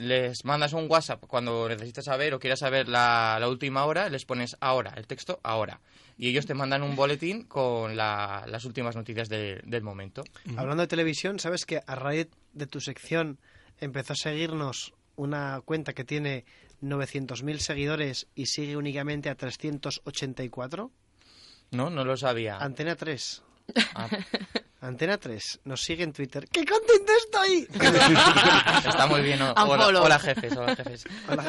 les 0.00 0.44
mandas 0.44 0.72
un 0.72 0.86
WhatsApp 0.90 1.24
cuando 1.26 1.68
necesites 1.68 2.06
saber 2.06 2.32
o 2.34 2.38
quieras 2.40 2.60
saber 2.60 2.88
la, 2.88 3.36
la 3.38 3.48
última 3.48 3.84
hora, 3.84 4.08
les 4.08 4.24
pones 4.24 4.56
ahora, 4.60 4.94
el 4.96 5.06
texto 5.06 5.38
ahora. 5.42 5.80
Y 6.16 6.28
ellos 6.28 6.46
te 6.46 6.54
mandan 6.54 6.82
un 6.82 6.96
boletín 6.96 7.44
con 7.44 7.96
la- 7.96 8.44
las 8.48 8.64
últimas 8.64 8.96
noticias 8.96 9.28
de- 9.28 9.60
del 9.64 9.82
momento. 9.82 10.22
Hablando 10.56 10.82
de 10.82 10.86
televisión, 10.86 11.38
¿sabes 11.38 11.64
que 11.66 11.80
a 11.86 11.94
raíz 11.94 12.28
de 12.52 12.66
tu 12.66 12.80
sección 12.80 13.38
empezó 13.78 14.14
a 14.14 14.16
seguirnos 14.16 14.92
una 15.16 15.60
cuenta 15.64 15.92
que 15.92 16.04
tiene 16.04 16.44
900.000 16.82 17.60
seguidores 17.60 18.26
y 18.34 18.46
sigue 18.46 18.76
únicamente 18.76 19.28
a 19.28 19.34
384? 19.34 20.90
No, 21.72 21.90
no 21.90 22.04
lo 22.04 22.16
sabía. 22.16 22.56
Antena 22.58 22.96
3. 22.96 23.42
Ah. 23.94 24.08
Antena 24.82 25.18
3 25.18 25.60
nos 25.64 25.82
sigue 25.82 26.04
en 26.04 26.12
Twitter. 26.14 26.48
¡Qué 26.50 26.64
contento 26.64 27.12
estoy! 27.18 27.68
Está 28.88 29.06
muy 29.06 29.20
bien. 29.20 29.40
o- 29.42 29.52
Hola, 29.56 30.18
jefes, 30.18 30.56
hola 30.56 30.74
jefes. 30.74 31.04
Hola. 31.28 31.44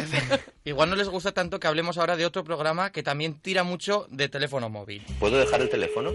Igual 0.66 0.90
no 0.90 0.96
les 0.98 1.08
gusta 1.08 1.32
tanto 1.32 1.58
que 1.60 1.68
hablemos 1.68 1.98
ahora 1.98 2.18
de 2.18 2.26
otro 2.26 2.44
programa 2.44 2.92
que 2.92 3.04
también 3.04 3.40
tira 3.40 3.64
mucho 3.64 4.06
de 4.10 4.28
teléfono 4.28 4.68
móvil. 4.70 5.06
¿Puedo 5.20 5.38
dejar 5.38 5.62
el 5.62 5.70
teléfono? 5.70 6.12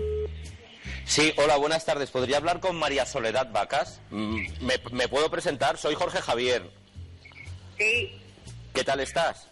Sí, 1.07 1.33
hola, 1.39 1.57
buenas 1.57 1.85
tardes. 1.87 2.11
¿Podría 2.11 2.37
hablar 2.37 2.61
con 2.61 2.77
María 2.77 3.07
Soledad 3.07 3.51
Vacas? 3.51 4.01
Mm, 4.11 4.41
¿Me, 4.61 4.75
me 4.93 5.09
puedo 5.09 5.31
presentar? 5.31 5.79
Soy 5.79 5.95
Jorge 5.95 6.21
Javier. 6.21 6.69
Sí, 7.79 8.13
¿Qué 8.75 8.85
tal 8.85 9.01
estás? 9.01 9.49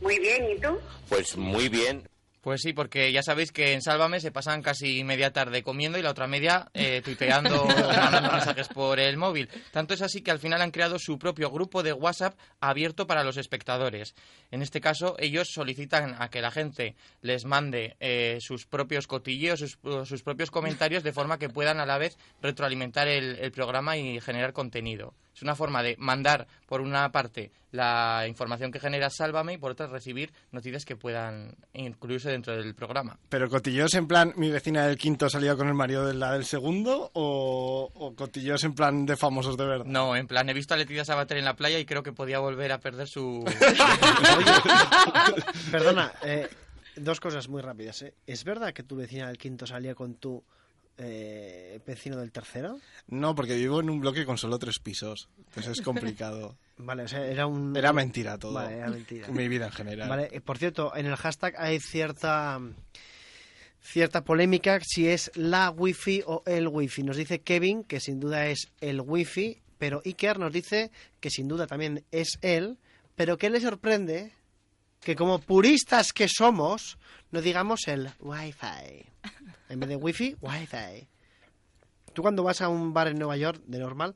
muy 0.00 0.16
bien, 0.20 0.46
¿y 0.56 0.60
tú? 0.60 0.78
Pues 1.08 1.36
muy 1.36 1.68
bien. 1.68 2.08
Pues 2.48 2.62
sí, 2.62 2.72
porque 2.72 3.12
ya 3.12 3.22
sabéis 3.22 3.52
que 3.52 3.74
en 3.74 3.82
Sálvame 3.82 4.20
se 4.20 4.32
pasan 4.32 4.62
casi 4.62 5.04
media 5.04 5.34
tarde 5.34 5.62
comiendo 5.62 5.98
y 5.98 6.02
la 6.02 6.12
otra 6.12 6.26
media 6.26 6.70
eh, 6.72 7.02
tuiteando, 7.04 7.66
mandando 7.66 8.32
mensajes 8.32 8.68
por 8.68 8.98
el 8.98 9.18
móvil. 9.18 9.50
Tanto 9.70 9.92
es 9.92 10.00
así 10.00 10.22
que 10.22 10.30
al 10.30 10.38
final 10.38 10.62
han 10.62 10.70
creado 10.70 10.98
su 10.98 11.18
propio 11.18 11.50
grupo 11.50 11.82
de 11.82 11.92
WhatsApp 11.92 12.38
abierto 12.58 13.06
para 13.06 13.22
los 13.22 13.36
espectadores. 13.36 14.14
En 14.50 14.62
este 14.62 14.80
caso, 14.80 15.14
ellos 15.18 15.48
solicitan 15.52 16.16
a 16.18 16.30
que 16.30 16.40
la 16.40 16.50
gente 16.50 16.96
les 17.20 17.44
mande 17.44 17.98
eh, 18.00 18.38
sus 18.40 18.64
propios 18.64 19.06
cotilleos, 19.06 19.60
sus, 19.60 19.78
sus 20.08 20.22
propios 20.22 20.50
comentarios, 20.50 21.02
de 21.02 21.12
forma 21.12 21.38
que 21.38 21.50
puedan 21.50 21.80
a 21.80 21.84
la 21.84 21.98
vez 21.98 22.16
retroalimentar 22.40 23.08
el, 23.08 23.36
el 23.40 23.52
programa 23.52 23.98
y 23.98 24.22
generar 24.22 24.54
contenido. 24.54 25.12
Es 25.38 25.42
una 25.42 25.54
forma 25.54 25.84
de 25.84 25.94
mandar, 26.00 26.48
por 26.66 26.80
una 26.80 27.12
parte, 27.12 27.52
la 27.70 28.24
información 28.26 28.72
que 28.72 28.80
genera 28.80 29.08
Sálvame 29.08 29.52
y 29.52 29.58
por 29.58 29.70
otra 29.70 29.86
recibir 29.86 30.32
noticias 30.50 30.84
que 30.84 30.96
puedan 30.96 31.54
incluirse 31.74 32.28
dentro 32.28 32.56
del 32.56 32.74
programa. 32.74 33.20
Pero 33.28 33.48
cotillos 33.48 33.94
en 33.94 34.08
plan, 34.08 34.32
mi 34.34 34.50
vecina 34.50 34.84
del 34.84 34.98
quinto 34.98 35.30
salía 35.30 35.54
con 35.54 35.68
el 35.68 35.74
marido 35.74 36.04
de 36.04 36.14
la 36.14 36.32
del 36.32 36.44
segundo 36.44 37.12
o, 37.14 37.88
o 37.94 38.16
cotillos 38.16 38.64
en 38.64 38.74
plan 38.74 39.06
de 39.06 39.16
famosos 39.16 39.56
de 39.56 39.64
verdad. 39.64 39.84
No, 39.84 40.16
en 40.16 40.26
plan, 40.26 40.48
he 40.48 40.54
visto 40.54 40.74
a 40.74 40.76
Leticia 40.76 41.04
Sabater 41.04 41.36
en 41.36 41.44
la 41.44 41.54
playa 41.54 41.78
y 41.78 41.84
creo 41.84 42.02
que 42.02 42.12
podía 42.12 42.40
volver 42.40 42.72
a 42.72 42.80
perder 42.80 43.06
su... 43.06 43.44
Perdona, 45.70 46.14
eh, 46.24 46.48
dos 46.96 47.20
cosas 47.20 47.48
muy 47.48 47.62
rápidas. 47.62 48.02
¿eh? 48.02 48.12
¿Es 48.26 48.42
verdad 48.42 48.72
que 48.72 48.82
tu 48.82 48.96
vecina 48.96 49.28
del 49.28 49.38
quinto 49.38 49.68
salía 49.68 49.94
con 49.94 50.16
tu 50.16 50.42
eh, 50.98 51.80
vecino 51.86 52.16
del 52.16 52.32
tercero? 52.32 52.78
No, 53.06 53.34
porque 53.34 53.54
vivo 53.54 53.80
en 53.80 53.90
un 53.90 54.00
bloque 54.00 54.24
con 54.26 54.36
solo 54.36 54.58
tres 54.58 54.78
pisos. 54.78 55.28
Entonces 55.38 55.78
es 55.78 55.80
complicado. 55.84 56.56
Vale, 56.76 57.04
o 57.04 57.08
sea, 57.08 57.26
era 57.26 57.46
un... 57.46 57.76
Era 57.76 57.92
mentira 57.92 58.38
todo. 58.38 58.54
Vale, 58.54 58.76
era 58.76 58.88
mentira. 58.88 59.28
Mi 59.28 59.48
vida 59.48 59.66
en 59.66 59.72
general. 59.72 60.08
Vale, 60.08 60.28
eh, 60.32 60.40
por 60.40 60.58
cierto, 60.58 60.94
en 60.94 61.06
el 61.06 61.16
hashtag 61.16 61.54
hay 61.58 61.80
cierta 61.80 62.60
cierta 63.80 64.22
polémica 64.22 64.80
si 64.82 65.08
es 65.08 65.30
la 65.34 65.70
wifi 65.70 66.22
o 66.26 66.42
el 66.46 66.68
wifi. 66.68 67.02
Nos 67.02 67.16
dice 67.16 67.40
Kevin 67.40 67.84
que 67.84 68.00
sin 68.00 68.20
duda 68.20 68.46
es 68.46 68.68
el 68.80 69.00
wifi, 69.00 69.58
pero 69.78 70.02
Iker 70.04 70.38
nos 70.38 70.52
dice 70.52 70.90
que 71.20 71.30
sin 71.30 71.48
duda 71.48 71.66
también 71.66 72.04
es 72.10 72.38
él, 72.42 72.76
pero 73.14 73.38
que 73.38 73.50
le 73.50 73.60
sorprende 73.60 74.32
que 75.00 75.16
como 75.16 75.38
puristas 75.38 76.12
que 76.12 76.28
somos 76.28 76.98
no 77.30 77.40
digamos 77.40 77.86
el 77.88 78.10
wifi. 78.20 79.06
En 79.68 79.80
vez 79.80 79.88
de 79.88 79.96
wifi, 79.96 80.36
wifi. 80.40 81.06
Tú 82.14 82.22
cuando 82.22 82.42
vas 82.42 82.60
a 82.62 82.68
un 82.68 82.92
bar 82.94 83.08
en 83.08 83.18
Nueva 83.18 83.36
York, 83.36 83.60
de 83.66 83.78
normal, 83.78 84.14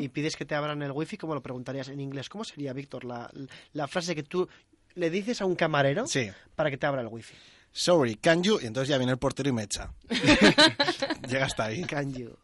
y 0.00 0.08
pides 0.08 0.36
que 0.36 0.44
te 0.46 0.54
abran 0.54 0.82
el 0.82 0.90
wifi, 0.90 1.16
¿cómo 1.16 1.34
lo 1.34 1.42
preguntarías 1.42 1.88
en 1.88 2.00
inglés? 2.00 2.28
¿Cómo 2.28 2.44
sería, 2.44 2.72
Víctor, 2.72 3.04
la, 3.04 3.30
la 3.72 3.86
frase 3.86 4.14
que 4.14 4.22
tú 4.22 4.48
le 4.94 5.10
dices 5.10 5.40
a 5.42 5.46
un 5.46 5.54
camarero 5.54 6.06
Sí. 6.06 6.30
para 6.56 6.70
que 6.70 6.78
te 6.78 6.86
abra 6.86 7.02
el 7.02 7.08
wifi? 7.08 7.34
Sorry, 7.70 8.16
can 8.16 8.42
you? 8.42 8.58
Y 8.60 8.66
entonces 8.66 8.88
ya 8.88 8.96
viene 8.96 9.12
el 9.12 9.18
portero 9.18 9.50
y 9.50 9.52
me 9.52 9.64
echa. 9.64 9.92
Llega 11.28 11.44
hasta 11.44 11.64
ahí. 11.64 11.84
Can 11.84 12.12
you. 12.14 12.36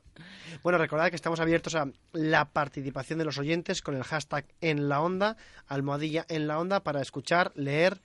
Bueno, 0.63 0.79
recordad 0.79 1.09
que 1.11 1.17
estamos 1.17 1.41
abiertos 1.41 1.75
a 1.75 1.89
la 2.13 2.45
participación 2.51 3.19
de 3.19 3.25
los 3.25 3.39
oyentes 3.39 3.81
con 3.83 3.97
el 3.97 4.05
hashtag 4.05 4.45
en 4.61 4.89
la 4.91 5.01
onda, 5.01 5.37
almohadilla 5.67 6.27
en 6.29 6.47
la 6.47 6.59
onda, 6.61 6.81
para 6.85 7.01
escuchar, 7.01 7.51
leer 7.57 8.01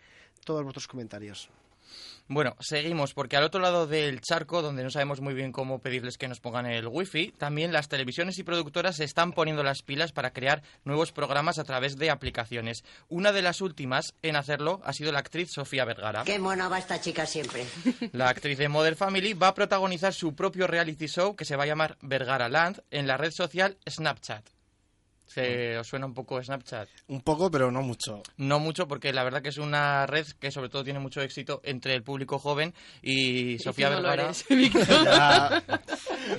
todos 0.45 0.63
vuestros 0.63 0.87
comentarios. 0.87 1.49
Bueno, 2.29 2.55
seguimos, 2.59 3.13
porque 3.13 3.37
al 3.37 3.43
otro 3.43 3.61
lado 3.61 3.87
del 3.87 4.19
charco, 4.19 4.61
donde 4.61 4.83
no 4.83 4.89
sabemos 4.89 5.21
muy 5.21 5.33
bien 5.33 5.53
cómo 5.53 5.79
pedirles 5.79 6.17
que 6.17 6.27
nos 6.27 6.41
pongan 6.41 6.65
el 6.65 6.87
wifi, 6.87 7.33
también 7.37 7.71
las 7.71 7.87
televisiones 7.87 8.37
y 8.37 8.43
productoras 8.43 8.97
se 8.97 9.05
están 9.05 9.31
poniendo 9.31 9.63
las 9.63 9.81
pilas 9.81 10.11
para 10.11 10.31
crear 10.31 10.61
nuevos 10.83 11.13
programas 11.13 11.57
a 11.57 11.63
través 11.63 11.97
de 11.97 12.09
aplicaciones. 12.09 12.83
Una 13.07 13.31
de 13.31 13.41
las 13.41 13.61
últimas 13.61 14.13
en 14.23 14.35
hacerlo 14.35 14.81
ha 14.83 14.91
sido 14.91 15.11
la 15.13 15.19
actriz 15.19 15.51
Sofía 15.51 15.85
Vergara. 15.85 16.23
Qué 16.25 16.37
mona 16.37 16.67
va 16.67 16.79
esta 16.79 16.99
chica 16.99 17.25
siempre. 17.25 17.65
La 18.11 18.29
actriz 18.29 18.57
de 18.57 18.67
Modern 18.67 18.97
Family 18.97 19.33
va 19.33 19.49
a 19.49 19.53
protagonizar 19.53 20.13
su 20.13 20.35
propio 20.35 20.67
reality 20.67 21.07
show 21.07 21.35
que 21.35 21.45
se 21.45 21.55
va 21.55 21.63
a 21.63 21.67
llamar 21.67 21.97
Vergara 22.01 22.49
Land 22.49 22.81
en 22.91 23.07
la 23.07 23.17
red 23.17 23.31
social 23.31 23.77
Snapchat. 23.87 24.56
¿Se 25.27 25.77
os 25.77 25.85
suena 25.87 26.05
un 26.05 26.13
poco 26.13 26.41
Snapchat? 26.41 26.87
Un 27.07 27.21
poco, 27.21 27.51
pero 27.51 27.69
no 27.71 27.81
mucho. 27.81 28.23
No 28.37 28.59
mucho, 28.59 28.87
porque 28.87 29.11
la 29.13 29.23
verdad 29.23 29.41
que 29.41 29.49
es 29.49 29.57
una 29.57 30.05
red 30.07 30.25
que 30.39 30.51
sobre 30.51 30.69
todo 30.69 30.83
tiene 30.83 30.99
mucho 30.99 31.21
éxito 31.21 31.61
entre 31.63 31.93
el 31.93 32.01
público 32.03 32.39
joven 32.39 32.73
y 33.01 33.59
Sofía 33.59 33.89
no 33.89 33.97
Vergara. 33.97 34.31
Ya- 34.49 35.63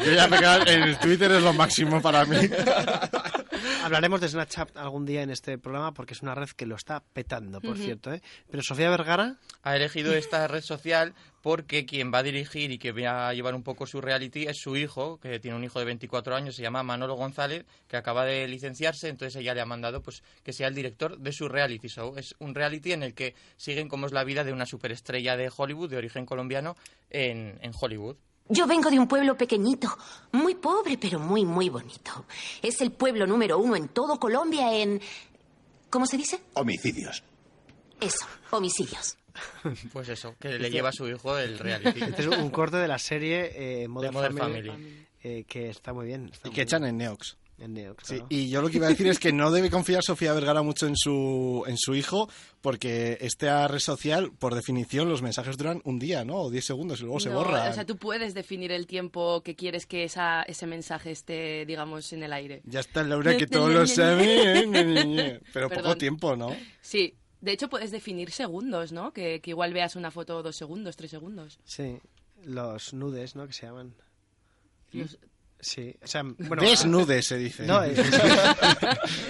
yo 0.05 0.13
ya 0.13 0.27
me 0.29 0.39
quedo- 0.39 0.63
el 0.67 0.99
Twitter 0.99 1.31
es 1.33 1.43
lo 1.43 1.53
máximo 1.53 2.01
para 2.03 2.25
mí. 2.25 2.37
Hablaremos 3.85 4.21
de 4.21 4.29
Snapchat 4.29 4.77
algún 4.77 5.07
día 5.07 5.23
en 5.23 5.31
este 5.31 5.59
programa 5.59 5.93
porque 5.93 6.15
es 6.15 6.23
una 6.23 6.35
red 6.35 6.49
que 6.51 6.67
lo 6.67 6.77
está 6.77 7.01
petando, 7.13 7.61
por 7.61 7.77
cierto. 7.79 8.13
¿eh? 8.13 8.23
Pero 8.51 8.63
Sofía 8.63 8.91
Vergara, 8.91 9.37
ha 9.63 9.77
elegido 9.77 10.15
esta 10.15 10.47
red 10.49 10.63
social 10.63 11.15
porque 11.49 11.87
quien 11.87 12.13
va 12.13 12.19
a 12.19 12.23
dirigir 12.23 12.71
y 12.73 12.79
que 12.79 12.93
va 12.93 13.31
a 13.31 13.33
llevar 13.33 13.55
un 13.55 13.63
poco 13.63 13.87
su 13.87 14.03
reality 14.03 14.43
es 14.43 14.59
su 14.59 14.77
hijo, 14.77 15.19
que 15.19 15.41
tiene 15.41 15.57
un 15.57 15.65
hijo 15.65 15.79
de 15.79 15.87
24 15.87 16.37
años, 16.37 16.55
se 16.55 16.61
llama 16.61 16.83
Manolo 16.83 17.15
González, 17.15 17.65
que 17.87 17.97
acaba 17.97 18.27
de 18.27 18.47
licenciarse, 18.47 19.09
entonces 19.09 19.41
ella 19.41 19.55
le 19.55 19.63
ha 19.63 19.65
mandado 19.65 20.03
pues 20.03 20.23
que 20.43 20.53
sea 20.53 20.69
el 20.69 20.75
director 20.75 21.17
de 21.17 21.33
su 21.33 21.49
reality 21.49 21.89
show. 21.89 22.19
Es 22.19 22.35
un 22.39 22.55
reality 22.55 22.93
en 22.93 23.03
el 23.03 23.15
que 23.15 23.35
siguen 23.57 23.89
cómo 23.89 24.05
es 24.05 24.13
la 24.13 24.25
vida 24.25 24.45
de 24.45 24.53
una 24.53 24.67
superestrella 24.67 25.39
de 25.39 25.51
Hollywood, 25.57 25.89
de 25.89 25.97
origen 25.97 26.27
colombiano, 26.27 26.77
en, 27.09 27.59
en 27.63 27.73
Hollywood. 27.81 28.17
Yo 28.51 28.67
vengo 28.67 28.91
de 28.91 28.99
un 28.99 29.09
pueblo 29.09 29.35
pequeñito, 29.35 29.89
muy 30.33 30.55
pobre, 30.55 30.99
pero 30.99 31.19
muy, 31.19 31.47
muy 31.47 31.71
bonito. 31.71 32.27
Es 32.61 32.83
el 32.83 32.93
pueblo 32.93 33.27
número 33.27 33.59
uno 33.59 33.75
en 33.75 33.89
todo 33.89 34.21
Colombia 34.21 34.75
en... 34.75 35.01
¿Cómo 35.89 36.05
se 36.05 36.19
dice? 36.19 36.41
Homicidios. 36.53 37.23
Eso, 38.03 38.27
homicidios. 38.51 39.17
Pues 39.93 40.09
eso, 40.09 40.35
que 40.41 40.59
le 40.59 40.71
lleva 40.71 40.89
a 40.91 40.93
su 40.93 41.09
hijo 41.09 41.37
el 41.39 41.59
reality. 41.59 42.03
este 42.03 42.23
es 42.23 42.29
un 42.29 42.51
corte 42.51 42.77
de 42.79 42.89
la 42.89 42.99
serie 42.99 43.83
eh, 43.83 43.89
Modern, 43.89 44.15
Modern 44.15 44.37
Family, 44.37 44.69
Family. 44.69 45.07
eh, 45.23 45.45
que 45.49 45.69
está 45.71 45.93
muy 45.93 46.07
bien. 46.07 46.31
está 46.33 46.49
Y 46.49 46.51
muy 46.51 46.55
que 46.57 46.63
echan 46.63 46.85
en 46.85 46.97
Neox. 46.97 47.37
En 47.61 47.75
Neox, 47.75 48.05
Sí, 48.07 48.15
claro. 48.15 48.27
y 48.31 48.49
yo 48.51 48.63
lo 48.63 48.71
que 48.71 48.77
iba 48.77 48.87
a 48.87 48.91
decir 48.91 49.09
es 49.09 49.19
que 49.19 49.33
no 49.33 49.51
debe 49.51 49.69
confiar 49.69 50.05
Sofía 50.05 50.33
Vergara 50.33 50.63
mucho 50.63 50.87
en 50.87 50.95
su, 50.97 51.65
en 51.67 51.77
su 51.77 51.97
hijo, 51.97 52.31
porque 52.61 53.19
esta 53.21 53.67
red 53.67 53.81
social, 53.81 54.31
por 54.39 54.55
definición, 54.55 55.09
los 55.09 55.23
mensajes 55.23 55.57
duran 55.57 55.81
un 55.83 55.99
día, 55.99 56.25
¿no? 56.25 56.37
O 56.37 56.51
10 56.53 56.65
segundos 56.65 57.01
y 57.01 57.03
luego 57.03 57.19
se 57.19 57.31
No, 57.31 57.39
borran. 57.39 57.69
O 57.69 57.75
sea, 57.75 57.85
tú 57.85 57.97
puedes 57.97 58.33
definir 58.33 58.71
el 58.71 58.87
tiempo 58.87 59.43
que 59.43 59.57
quieres 59.57 59.87
que 59.87 60.05
esa, 60.05 60.43
ese 60.45 60.69
mensaje 60.69 61.11
esté, 61.11 61.67
digamos, 61.67 62.13
en 62.13 62.23
el 62.23 62.33
aire. 62.33 62.63
Ya 62.65 62.79
está 62.79 63.03
Laura 63.03 63.37
que 63.37 63.49
todo 63.49 63.69
lo 63.71 63.89
sabe. 63.89 64.61
¿eh? 64.61 65.41
Pero 65.53 65.69
poco 65.69 65.97
tiempo, 65.97 66.37
¿no? 66.37 66.55
Sí, 66.81 67.17
de 67.41 67.53
hecho 67.53 67.69
puedes 67.69 67.91
definir 67.91 68.31
segundos, 68.31 68.93
¿no? 68.93 69.13
Que, 69.13 69.41
que 69.41 69.51
igual 69.51 69.73
veas 69.73 69.97
una 69.97 70.11
foto 70.11 70.43
dos 70.43 70.57
segundos, 70.57 70.97
tres 70.97 71.11
segundos. 71.11 71.59
Sí, 71.65 71.99
los 72.45 72.93
nudes, 72.95 73.35
¿no? 73.37 73.47
Que 73.47 73.53
se 73.53 73.67
llaman. 73.67 73.95
Los- 74.93 75.19
Sí, 75.61 75.93
o 76.01 76.07
sea, 76.07 76.23
bueno... 76.23 76.63
Desnudes, 76.63 77.27
se 77.27 77.37
dice. 77.37 77.67
No, 77.67 77.83
es- 77.83 77.97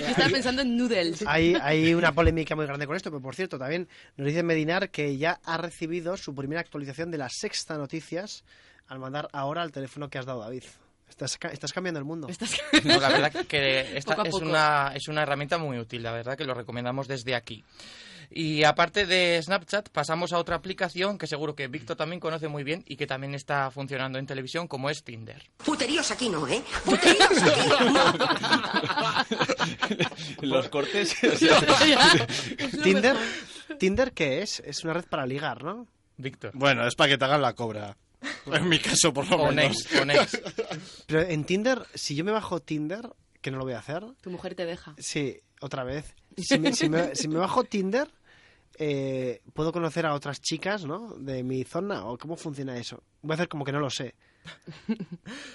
Yo 0.01 0.06
estaba 0.09 0.28
pensando 0.30 0.60
en 0.60 0.76
noodles. 0.76 1.24
Hay, 1.26 1.55
hay 1.62 1.94
una 1.94 2.12
polémica 2.12 2.55
muy 2.55 2.66
grande 2.66 2.86
con 2.86 2.97
esto, 2.97 3.10
pero 3.10 3.22
por 3.22 3.35
cierto, 3.35 3.59
también 3.59 3.89
nos 4.18 4.26
dice 4.26 4.43
Medinar 4.43 4.90
que 4.90 5.16
ya 5.16 5.40
ha 5.44 5.56
recibido 5.56 6.18
su 6.18 6.35
primera 6.35 6.60
actualización 6.60 7.10
de 7.10 7.16
la 7.16 7.30
sexta 7.30 7.78
noticias 7.78 8.44
al 8.89 8.98
mandar 8.98 9.30
ahora 9.32 9.62
al 9.62 9.72
teléfono 9.72 10.10
que 10.10 10.18
has 10.18 10.26
dado, 10.26 10.40
David. 10.40 10.64
Estás, 11.09 11.36
ca- 11.39 11.48
estás 11.48 11.72
cambiando 11.72 11.98
el 11.98 12.05
mundo. 12.05 12.28
No, 12.85 12.98
la 13.01 13.09
verdad 13.09 13.32
que 13.48 13.97
esta 13.97 14.14
Poco 14.14 14.26
es 14.28 14.32
poco. 14.32 14.44
una, 14.47 14.93
es 14.94 15.09
una 15.09 15.22
herramienta 15.22 15.59
muy 15.59 15.78
útil, 15.78 16.02
la 16.02 16.12
verdad 16.12 16.36
que 16.36 16.44
lo 16.44 16.55
recomendamos 16.55 17.09
desde 17.09 17.35
aquí. 17.35 17.64
Y 18.30 18.62
aparte 18.64 19.06
de 19.06 19.40
Snapchat, 19.43 19.89
pasamos 19.89 20.35
a 20.35 20.39
otra 20.39 20.55
aplicación 20.56 21.16
que 21.16 21.26
seguro 21.26 21.55
que 21.55 21.66
Víctor 21.66 21.97
también 21.97 22.20
conoce 22.20 22.47
muy 22.47 22.62
bien 22.62 22.85
y 22.86 22.97
que 22.97 23.06
también 23.06 23.35
está 23.35 23.70
funcionando 23.70 24.18
en 24.18 24.26
televisión, 24.26 24.68
como 24.68 24.90
es 24.90 25.02
Tinder. 25.02 25.43
Puteríos 25.64 26.10
aquí 26.10 26.28
no, 26.28 26.47
¿eh? 26.47 26.62
Puteríos 26.85 27.30
Los 30.43 30.68
cortes. 30.68 31.14
Tinder, 32.82 33.16
Tinder 33.78 34.12
¿qué 34.12 34.43
es? 34.43 34.60
Es 34.60 34.85
una 34.85 34.93
red 34.94 35.05
para 35.06 35.26
ligar, 35.26 35.62
¿no? 35.64 35.86
Víctor. 36.16 36.51
Bueno, 36.55 36.86
es 36.86 36.94
para 36.97 37.10
que 37.10 37.18
te 37.18 37.24
hagan 37.24 37.43
la 37.43 37.55
cobra. 37.55 37.97
En 38.53 38.69
mi 38.69 38.78
caso, 38.78 39.12
por 39.12 39.28
lo 39.28 39.36
O 39.36 39.53
menos. 39.53 39.77
Next, 39.77 39.95
o 40.01 40.05
Next. 40.05 40.35
Pero 41.07 41.23
en 41.23 41.45
Tinder, 41.45 41.82
si 41.95 42.15
yo 42.15 42.24
me 42.24 42.32
bajo 42.32 42.61
Tinder, 42.61 43.09
que 43.40 43.51
no 43.51 43.59
lo 43.59 43.65
voy 43.65 43.74
a 43.74 43.78
hacer, 43.78 44.03
Tu 44.20 44.31
mujer 44.31 44.55
te 44.55 44.65
deja. 44.66 44.95
sí, 44.99 45.39
otra 45.61 45.85
vez. 45.85 46.15
Si 46.36 46.59
me, 46.59 46.73
si 46.73 46.89
me- 46.89 47.15
si 47.15 47.28
me 47.28 47.39
bajo 47.39 47.65
Tinder, 47.65 48.09
eh, 48.78 49.40
¿puedo 49.55 49.73
conocer 49.73 50.07
a 50.07 50.15
otras 50.15 50.40
chicas, 50.40 50.85
¿no? 50.85 51.15
De 51.19 51.43
mi 51.43 51.65
zona, 51.65 52.05
o 52.07 52.16
cómo 52.16 52.36
funciona 52.36 52.77
eso. 52.78 53.03
Voy 53.23 53.32
a 53.32 53.35
hacer 53.35 53.49
como 53.49 53.65
que 53.65 53.73
no 53.73 53.81
lo 53.81 53.90
sé. 53.90 54.15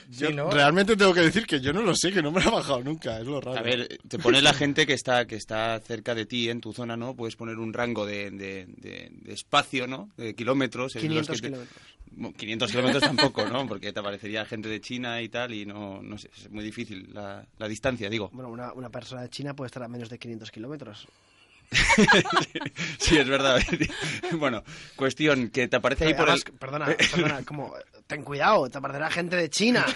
Yo 0.10 0.28
Sí, 0.28 0.34
¿no? 0.34 0.52
Realmente 0.52 0.96
tengo 0.96 1.14
que 1.14 1.22
decir 1.22 1.48
que 1.48 1.60
yo 1.60 1.74
no 1.74 1.82
lo 1.82 1.96
sé, 1.96 2.12
que 2.12 2.22
no 2.22 2.32
me 2.32 2.42
lo 2.44 2.50
he 2.50 2.52
bajado 2.54 2.84
nunca, 2.84 3.20
es 3.20 3.26
lo 3.26 3.42
raro. 3.42 3.58
A 3.58 3.62
ver, 3.62 3.98
te 4.08 4.20
pone 4.20 4.42
la 4.42 4.54
gente 4.54 4.86
que 4.86 4.94
está 4.94 5.26
que 5.26 5.36
está 5.36 5.80
cerca 5.80 6.14
de 6.14 6.26
ti, 6.26 6.50
en 6.50 6.62
tu 6.62 6.74
zona, 6.74 6.96
¿no? 6.98 7.16
Puedes 7.16 7.36
poner 7.36 7.58
un 7.58 7.74
rango 7.74 8.06
de, 8.06 8.30
de- 8.30 8.66
de- 8.68 9.10
de 9.12 9.34
espacio, 9.34 9.88
¿no? 9.88 10.10
De 10.18 10.36
kilómetros. 10.36 10.96
en 10.96 11.02
los 11.02 11.10
500 11.28 11.36
que 11.36 11.42
te- 11.42 11.48
kilómetros. 11.48 11.84
Bueno, 12.16 12.36
500 12.36 12.72
kilómetros 12.72 13.04
tampoco, 13.04 13.46
¿no? 13.46 13.68
Porque 13.68 13.92
te 13.92 14.00
aparecería 14.00 14.46
gente 14.46 14.70
de 14.70 14.82
China 14.82 15.22
y 15.22 15.30
tal, 15.30 15.54
y 15.54 15.66
no, 15.66 16.02
no 16.02 16.18
sé, 16.18 16.30
es 16.36 16.50
muy 16.50 16.64
difícil 16.64 17.10
la, 17.14 17.46
la 17.58 17.68
distancia, 17.68 18.10
digo. 18.10 18.30
Bueno, 18.34 18.50
una, 18.50 18.74
una 18.74 18.90
persona 18.90 19.22
de 19.22 19.30
China 19.30 19.56
puede 19.56 19.68
estar 19.68 19.84
a 19.84 19.88
menos 19.88 20.10
de 20.10 20.20
500 20.20 20.52
kilómetros. 20.52 21.08
Sí, 23.00 23.18
es 23.18 23.28
verdad. 23.28 23.62
bueno, 24.34 24.64
cuestión 24.96 25.50
que 25.50 25.68
te 25.68 25.76
aparece 25.76 26.06
ahí 26.06 26.14
por 26.14 26.30
además, 26.30 26.44
el... 26.46 26.54
Perdona, 26.54 26.86
perdona, 26.86 27.44
como, 27.44 27.74
ten 28.08 28.24
cuidado, 28.24 28.70
te 28.70 28.78
aparecerá 28.78 29.10
gente 29.10 29.36
de 29.36 29.50
China. 29.50 29.86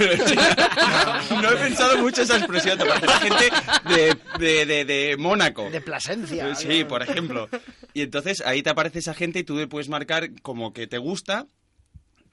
No 1.42 1.52
he 1.52 1.58
pensado 1.58 1.98
mucho 2.00 2.22
esa 2.24 2.38
expresión, 2.38 2.78
te 2.78 2.84
aparecerá 2.84 3.20
gente 3.20 3.50
de, 3.86 4.18
de, 4.40 4.66
de, 4.66 4.86
de 4.86 5.18
Mónaco. 5.18 5.70
De 5.70 5.82
Plasencia. 5.82 6.54
Sí, 6.56 6.84
por 6.84 7.02
ejemplo. 7.02 7.50
Y 7.94 8.02
entonces 8.02 8.42
ahí 8.46 8.64
te 8.64 8.70
aparece 8.70 9.00
esa 9.00 9.14
gente 9.14 9.40
y 9.40 9.44
tú 9.44 9.56
le 9.56 9.68
puedes 9.68 9.90
marcar 9.90 10.30
como 10.42 10.74
que 10.74 10.88
te 10.88 10.98
gusta 10.98 11.48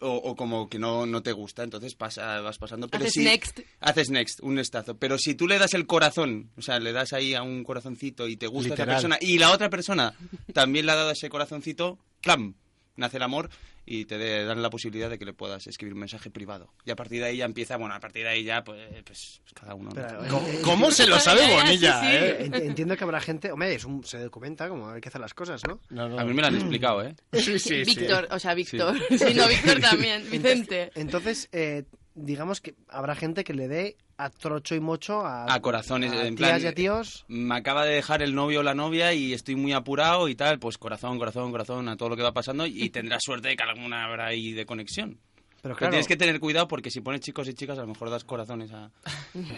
o, 0.01 0.09
o 0.17 0.37
como 0.37 0.69
que 0.69 0.79
no, 0.79 1.07
no 1.07 1.23
te 1.23 1.33
gusta. 1.33 1.63
Entonces 1.63 1.95
pasa, 1.95 2.41
vas 2.41 2.59
pasando. 2.59 2.89
Pero 2.89 3.05
Haces 3.05 3.15
si- 3.15 3.25
next. 3.25 3.61
Haces 3.81 4.11
next, 4.11 4.41
un 4.43 4.55
nestazo. 4.57 4.97
Pero 4.97 5.19
si 5.19 5.35
tú 5.35 5.47
le 5.49 5.59
das 5.59 5.75
el 5.75 5.87
corazón, 5.87 6.51
o 6.57 6.63
sea, 6.63 6.79
le 6.81 6.93
das 6.93 7.13
ahí 7.13 7.35
a 7.35 7.43
un 7.43 7.65
corazoncito 7.65 8.29
y 8.29 8.37
te 8.37 8.47
gusta 8.47 8.75
esa 8.75 8.83
Literal. 8.83 8.95
persona 8.97 9.19
y 9.21 9.39
la 9.39 9.51
otra 9.51 9.71
persona 9.71 10.15
también 10.53 10.87
le 10.87 10.93
ha 10.93 10.97
dado 10.97 11.11
ese 11.11 11.29
corazoncito, 11.29 11.99
¡clam! 12.21 12.55
Nace 12.97 13.17
el 13.17 13.23
amor 13.25 13.51
y 13.87 14.05
te 14.05 14.17
de- 14.19 14.45
dan 14.45 14.63
la 14.63 14.71
posibilidad 14.71 15.11
de 15.11 15.19
que 15.19 15.25
le 15.25 15.33
puedas 15.33 15.67
escribir 15.67 15.95
un 15.95 16.01
mensaje 16.01 16.31
privado. 16.31 16.73
Y 16.87 16.91
a 16.91 16.97
partir 16.97 17.21
de 17.21 17.27
ahí 17.27 17.37
ya 17.39 17.45
empieza, 17.45 17.77
bueno, 17.77 17.95
a 17.95 18.01
partir 18.01 18.23
de 18.23 18.29
ahí 18.31 18.45
ya, 18.45 18.63
pues, 18.65 18.81
pues, 19.05 19.41
cada 19.53 19.75
uno. 19.75 19.91
¿no? 19.91 19.95
Pero, 19.97 20.19
¿Cómo, 20.31 20.49
eh, 20.49 20.61
cómo 20.63 20.91
se 20.91 21.07
lo 21.07 21.19
sabe 21.21 21.41
Bonilla, 21.55 22.01
sí, 22.01 22.07
sí. 22.07 22.13
eh? 22.13 22.47
Ent- 22.49 22.63
Entiendo 22.63 22.97
que 22.97 23.05
habrá 23.05 23.21
gente, 23.21 23.51
hombre, 23.53 23.75
es 23.75 23.85
un- 23.85 24.05
se 24.05 24.19
documenta 24.19 24.69
como 24.69 24.89
hay 24.91 25.01
que 25.01 25.09
hacer 25.09 25.21
las 25.21 25.35
cosas, 25.35 25.61
¿no? 25.67 25.81
No, 25.91 26.09
no. 26.09 26.19
A 26.19 26.25
mí 26.25 26.33
me 26.33 26.41
lo 26.43 26.49
han 26.49 26.55
explicado, 26.57 27.03
¿eh? 27.03 27.15
Sí, 27.33 27.59
sí, 27.59 27.85
sí. 27.85 27.85
Víctor, 27.85 28.29
o 28.31 28.39
sea, 28.39 28.55
Víctor. 28.55 28.97
Sí, 29.11 29.35
no, 29.35 29.49
Víctor 29.49 29.81
también. 29.81 30.31
Vicente. 30.31 30.91
Entonces, 30.95 31.49
eh, 31.53 31.85
digamos 32.15 32.61
que 32.61 32.75
habrá 32.89 33.15
gente 33.15 33.45
que 33.45 33.55
le 33.55 33.69
dé 33.69 33.97
a 34.17 34.31
trocho 34.31 34.75
y 34.75 34.81
mocho 34.81 35.21
a, 35.27 35.53
A 35.53 35.61
corazones, 35.61 36.13
a 36.13 36.27
en 36.27 36.37
tías 36.37 36.51
plan, 36.51 36.63
y 36.63 36.67
a 36.67 36.75
tíos. 36.75 37.25
me 37.29 37.57
acaba 37.57 37.85
de 37.85 37.95
dejar 37.95 38.23
el 38.23 38.35
novio 38.35 38.61
o 38.61 38.63
la 38.63 38.75
novia 38.75 39.13
y 39.13 39.33
estoy 39.33 39.57
muy 39.57 39.73
apurado 39.73 40.29
y 40.29 40.35
tal, 40.37 40.59
pues 40.59 40.79
corazón, 40.79 41.19
corazón, 41.19 41.51
corazón 41.51 41.89
a 41.89 41.97
todo 41.97 42.09
lo 42.11 42.17
que 42.17 42.23
va 42.23 42.33
pasando 42.33 42.67
y 42.67 42.91
tendrás 42.91 43.23
suerte 43.25 43.49
de 43.49 43.57
que 43.57 43.63
alguna 43.65 44.05
habrá 44.05 44.27
ahí 44.27 44.53
de 44.53 44.65
conexión. 44.67 45.19
Pero 45.63 45.75
Pero 45.75 45.77
claro, 45.79 45.91
tienes 45.93 46.07
que 46.09 46.17
tener 46.19 46.39
cuidado 46.41 46.69
porque 46.69 46.91
si 46.91 47.01
pones 47.01 47.23
chicos 47.23 47.49
y 47.49 47.55
chicas 47.55 47.79
a 47.79 47.81
lo 47.81 47.87
mejor 47.89 48.11
das 48.11 48.23
corazones 48.23 48.71
a... 48.73 48.91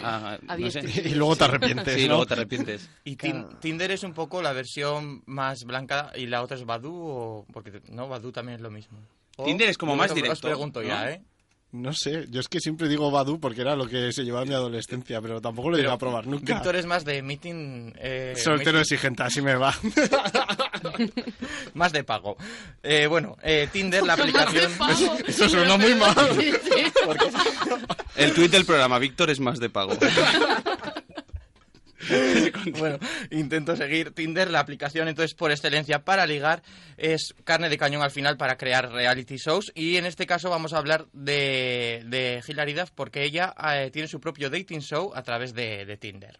a- 0.02 0.38
A 0.46 0.56
no 0.56 0.70
sé. 0.70 0.80
Y 1.04 1.14
luego 1.16 1.34
te 1.36 1.44
arrepientes, 1.44 1.94
Sí, 1.96 2.02
¿no? 2.02 2.08
luego 2.10 2.26
te 2.26 2.34
arrepientes. 2.34 2.88
Y 3.04 3.16
Tin- 3.16 3.58
Tinder 3.60 3.90
es 3.90 4.04
un 4.04 4.12
poco 4.14 4.40
la 4.40 4.52
versión 4.52 5.22
más 5.26 5.64
blanca 5.64 6.12
y 6.14 6.26
la 6.26 6.42
otra 6.42 6.56
es 6.56 6.64
Badoo, 6.64 6.92
o... 6.94 7.46
porque 7.52 7.82
no, 7.90 8.08
Badoo 8.08 8.30
también 8.32 8.54
es 8.56 8.60
lo 8.62 8.70
mismo. 8.70 8.98
O- 9.36 9.44
Tinder 9.44 9.68
es 9.68 9.76
como 9.76 9.96
más 9.96 10.14
directo, 10.14 10.32
Os 10.34 10.40
pregunto 10.40 10.80
ya, 10.82 11.02
¿no? 11.04 11.08
¿eh? 11.10 11.22
No 11.76 11.92
sé, 11.92 12.26
yo 12.30 12.40
es 12.40 12.48
que 12.48 12.60
siempre 12.60 12.88
digo 12.88 13.10
Badu 13.10 13.38
porque 13.38 13.60
era 13.60 13.76
lo 13.76 13.86
que 13.86 14.12
se 14.12 14.24
llevaba 14.24 14.44
en 14.44 14.48
mi 14.48 14.54
adolescencia, 14.54 15.20
pero 15.20 15.40
tampoco 15.40 15.70
lo 15.70 15.76
llegué 15.76 15.90
a 15.90 15.98
probar 15.98 16.26
nunca. 16.26 16.54
Víctor 16.54 16.76
es 16.76 16.86
más 16.86 17.04
de 17.04 17.22
meeting... 17.22 17.92
eh, 17.96 18.34
Soltero 18.36 18.78
meeting- 18.78 18.80
exigente, 18.80 19.22
así 19.22 19.42
me 19.42 19.54
va. 19.56 19.74
más 21.74 21.92
de 21.92 22.04
pago. 22.04 22.36
Eh, 22.82 23.06
bueno, 23.06 23.36
eh, 23.42 23.68
Tinder, 23.72 24.02
la 24.04 24.14
aplicación... 24.14 24.72
pago. 24.78 25.16
Eso 25.26 25.48
suena 25.48 25.76
muy 25.76 25.94
mal. 25.94 26.14
Sí, 26.38 26.50
El 28.16 28.32
tuit 28.32 28.50
del 28.50 28.64
programa, 28.64 28.98
Víctor 28.98 29.30
es 29.30 29.40
más 29.40 29.58
de 29.60 29.70
pago. 29.70 29.92
bueno, 32.78 32.98
intento 33.30 33.76
seguir. 33.76 34.12
Tinder, 34.12 34.50
la 34.50 34.60
aplicación 34.60 35.08
entonces 35.08 35.34
por 35.34 35.50
excelencia 35.50 36.04
para 36.04 36.26
ligar, 36.26 36.62
es 36.96 37.34
carne 37.44 37.68
de 37.68 37.78
cañón 37.78 38.02
al 38.02 38.10
final 38.10 38.36
para 38.36 38.56
crear 38.56 38.90
reality 38.90 39.36
shows. 39.36 39.72
Y 39.74 39.96
en 39.96 40.06
este 40.06 40.26
caso 40.26 40.50
vamos 40.50 40.72
a 40.72 40.78
hablar 40.78 41.06
de, 41.12 42.02
de 42.06 42.42
Hilary 42.46 42.74
Duff 42.74 42.90
porque 42.94 43.24
ella 43.24 43.54
eh, 43.72 43.90
tiene 43.90 44.08
su 44.08 44.20
propio 44.20 44.50
dating 44.50 44.80
show 44.80 45.12
a 45.14 45.22
través 45.22 45.54
de, 45.54 45.84
de 45.84 45.96
Tinder. 45.96 46.38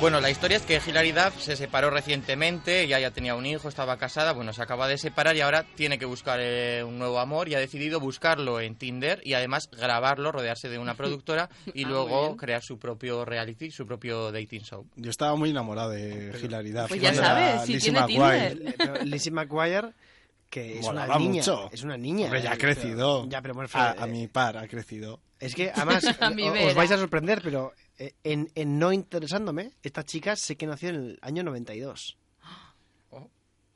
Bueno, 0.00 0.20
la 0.20 0.30
historia 0.30 0.56
es 0.56 0.62
que 0.62 0.80
Hilary 0.86 1.10
Duff 1.10 1.40
se 1.40 1.56
separó 1.56 1.90
recientemente, 1.90 2.82
ella 2.82 3.00
ya 3.00 3.10
tenía 3.10 3.34
un 3.34 3.44
hijo, 3.44 3.68
estaba 3.68 3.96
casada, 3.96 4.32
bueno, 4.32 4.52
se 4.52 4.62
acaba 4.62 4.86
de 4.86 4.96
separar 4.96 5.34
y 5.34 5.40
ahora 5.40 5.64
tiene 5.74 5.98
que 5.98 6.04
buscar 6.04 6.38
eh, 6.40 6.84
un 6.84 7.00
nuevo 7.00 7.18
amor 7.18 7.48
y 7.48 7.56
ha 7.56 7.58
decidido 7.58 7.98
buscarlo 7.98 8.60
en 8.60 8.76
Tinder 8.76 9.20
y 9.24 9.34
además 9.34 9.68
grabarlo, 9.72 10.30
rodearse 10.30 10.68
de 10.68 10.78
una 10.78 10.94
productora 10.96 11.48
y 11.74 11.84
Ah, 11.84 11.88
luego 11.88 12.36
crear 12.36 12.62
su 12.62 12.78
propio 12.78 13.24
reality, 13.24 13.72
su 13.72 13.86
propio 13.88 14.30
dating 14.30 14.62
show. 14.62 14.86
Yo 14.94 15.10
estaba 15.10 15.34
muy 15.34 15.50
enamorado 15.50 15.90
de 15.90 16.32
Hilaridad. 16.44 16.86
Pues 16.86 17.00
ya 17.00 17.12
sabes, 17.12 17.62
si 17.62 17.78
tiene 17.78 18.00
Tinder. 18.04 18.56
Eh, 18.78 19.04
Lizzie 19.04 19.32
McGuire, 19.32 19.94
que 20.48 20.78
es 20.78 20.84
Molaba 20.86 21.16
una 21.16 21.18
niña. 21.18 21.40
mucho. 21.40 21.70
Es 21.72 21.82
una 21.82 21.96
niña. 21.96 22.26
Hombre, 22.26 22.42
ya 22.42 22.52
ha 22.52 22.54
eh, 22.54 22.58
crecido. 22.58 23.22
pero- 23.22 23.30
ya, 23.32 23.42
pero 23.42 23.54
bueno, 23.54 23.68
a, 23.72 23.90
a 24.00 24.06
mi 24.06 24.28
par 24.28 24.58
ha 24.58 24.68
crecido. 24.68 25.18
Es 25.40 25.56
que 25.56 25.72
además 25.74 26.04
os 26.68 26.74
vais 26.76 26.90
a 26.92 26.98
sorprender, 26.98 27.40
pero 27.42 27.72
en, 28.24 28.50
en 28.54 28.78
no 28.78 28.92
interesándome, 28.92 29.72
esta 29.82 30.04
chica 30.04 30.36
sé 30.36 30.56
que 30.56 30.66
nació 30.66 30.90
en 30.90 30.94
el 30.94 31.18
año 31.22 31.42
92. 31.42 32.16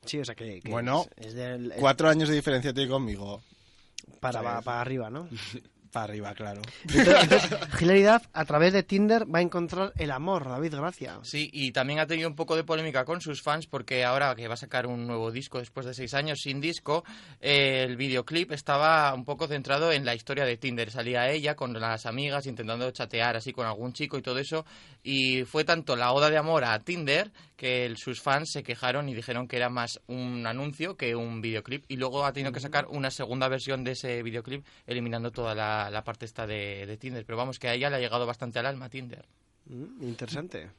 Sí, 0.05 0.19
o 0.19 0.25
sea 0.25 0.35
que, 0.35 0.59
que 0.59 0.69
Bueno, 0.69 1.05
es, 1.15 1.27
es 1.27 1.33
del, 1.33 1.71
es 1.71 1.79
cuatro 1.79 2.09
años 2.09 2.27
de 2.27 2.35
diferencia 2.35 2.73
tiene 2.73 2.89
conmigo. 2.89 3.41
para, 4.19 4.41
¿Sabes? 4.41 4.65
para 4.65 4.81
arriba, 4.81 5.09
¿no? 5.09 5.29
Para 5.93 6.05
arriba, 6.05 6.33
claro. 6.33 6.59
Entonces, 6.89 7.17
entonces, 7.23 7.81
Hilary 7.81 8.01
Duff, 8.01 8.23
a 8.33 8.45
través 8.45 8.73
de 8.73 8.81
Tinder 8.81 9.25
va 9.31 9.37
a 9.37 9.41
encontrar 9.43 9.93
el 9.95 10.09
amor, 10.09 10.43
David, 10.49 10.73
gracias. 10.73 11.19
Sí, 11.21 11.51
y 11.53 11.71
también 11.71 11.99
ha 11.99 12.07
tenido 12.07 12.27
un 12.27 12.35
poco 12.35 12.55
de 12.55 12.63
polémica 12.63 13.05
con 13.05 13.21
sus 13.21 13.43
fans 13.43 13.67
porque 13.67 14.03
ahora 14.03 14.33
que 14.35 14.47
va 14.47 14.55
a 14.55 14.57
sacar 14.57 14.87
un 14.87 15.05
nuevo 15.05 15.29
disco 15.31 15.59
después 15.59 15.85
de 15.85 15.93
seis 15.93 16.15
años 16.15 16.39
sin 16.41 16.59
disco, 16.59 17.03
eh, 17.39 17.83
el 17.87 17.95
videoclip 17.95 18.51
estaba 18.53 19.13
un 19.13 19.23
poco 19.23 19.45
centrado 19.47 19.91
en 19.91 20.03
la 20.03 20.15
historia 20.15 20.45
de 20.45 20.57
Tinder. 20.57 20.89
Salía 20.89 21.29
ella 21.29 21.55
con 21.55 21.79
las 21.79 22.07
amigas 22.07 22.47
intentando 22.47 22.89
chatear 22.89 23.35
así 23.35 23.53
con 23.53 23.67
algún 23.67 23.93
chico 23.93 24.17
y 24.17 24.23
todo 24.23 24.39
eso. 24.39 24.65
Y 25.03 25.43
fue 25.43 25.63
tanto 25.63 25.95
la 25.95 26.11
oda 26.11 26.31
de 26.31 26.37
amor 26.39 26.63
a 26.65 26.79
Tinder 26.79 27.31
que 27.55 27.85
el- 27.85 27.97
sus 27.97 28.19
fans 28.19 28.49
se 28.51 28.63
quejaron 28.63 29.09
y 29.09 29.13
dijeron 29.13 29.47
que 29.47 29.57
era 29.57 29.69
más 29.69 30.01
un 30.07 30.47
anuncio 30.47 30.97
que 30.97 31.15
un 31.15 31.39
videoclip. 31.39 31.85
Y 31.87 31.97
luego 31.97 32.25
ha 32.25 32.33
tenido 32.33 32.51
que 32.51 32.59
sacar 32.59 32.87
una 32.87 33.11
segunda 33.11 33.47
versión 33.47 33.83
de 33.83 33.91
ese 33.91 34.23
videoclip 34.23 34.65
eliminando 34.87 35.29
toda 35.31 35.53
la, 35.53 35.82
la 35.89 36.03
parte 36.03 36.25
esta 36.25 36.45
de, 36.47 36.85
de 36.85 36.97
Tinder. 36.97 37.25
Pero 37.25 37.37
vamos, 37.37 37.59
que 37.59 37.67
a 37.67 37.73
ella 37.73 37.89
le 37.89 37.95
ha 37.97 37.99
llegado 37.99 38.25
bastante 38.25 38.59
al 38.59 38.65
alma 38.65 38.89
Tinder. 38.89 39.25
Mm, 39.65 40.03
interesante. 40.03 40.69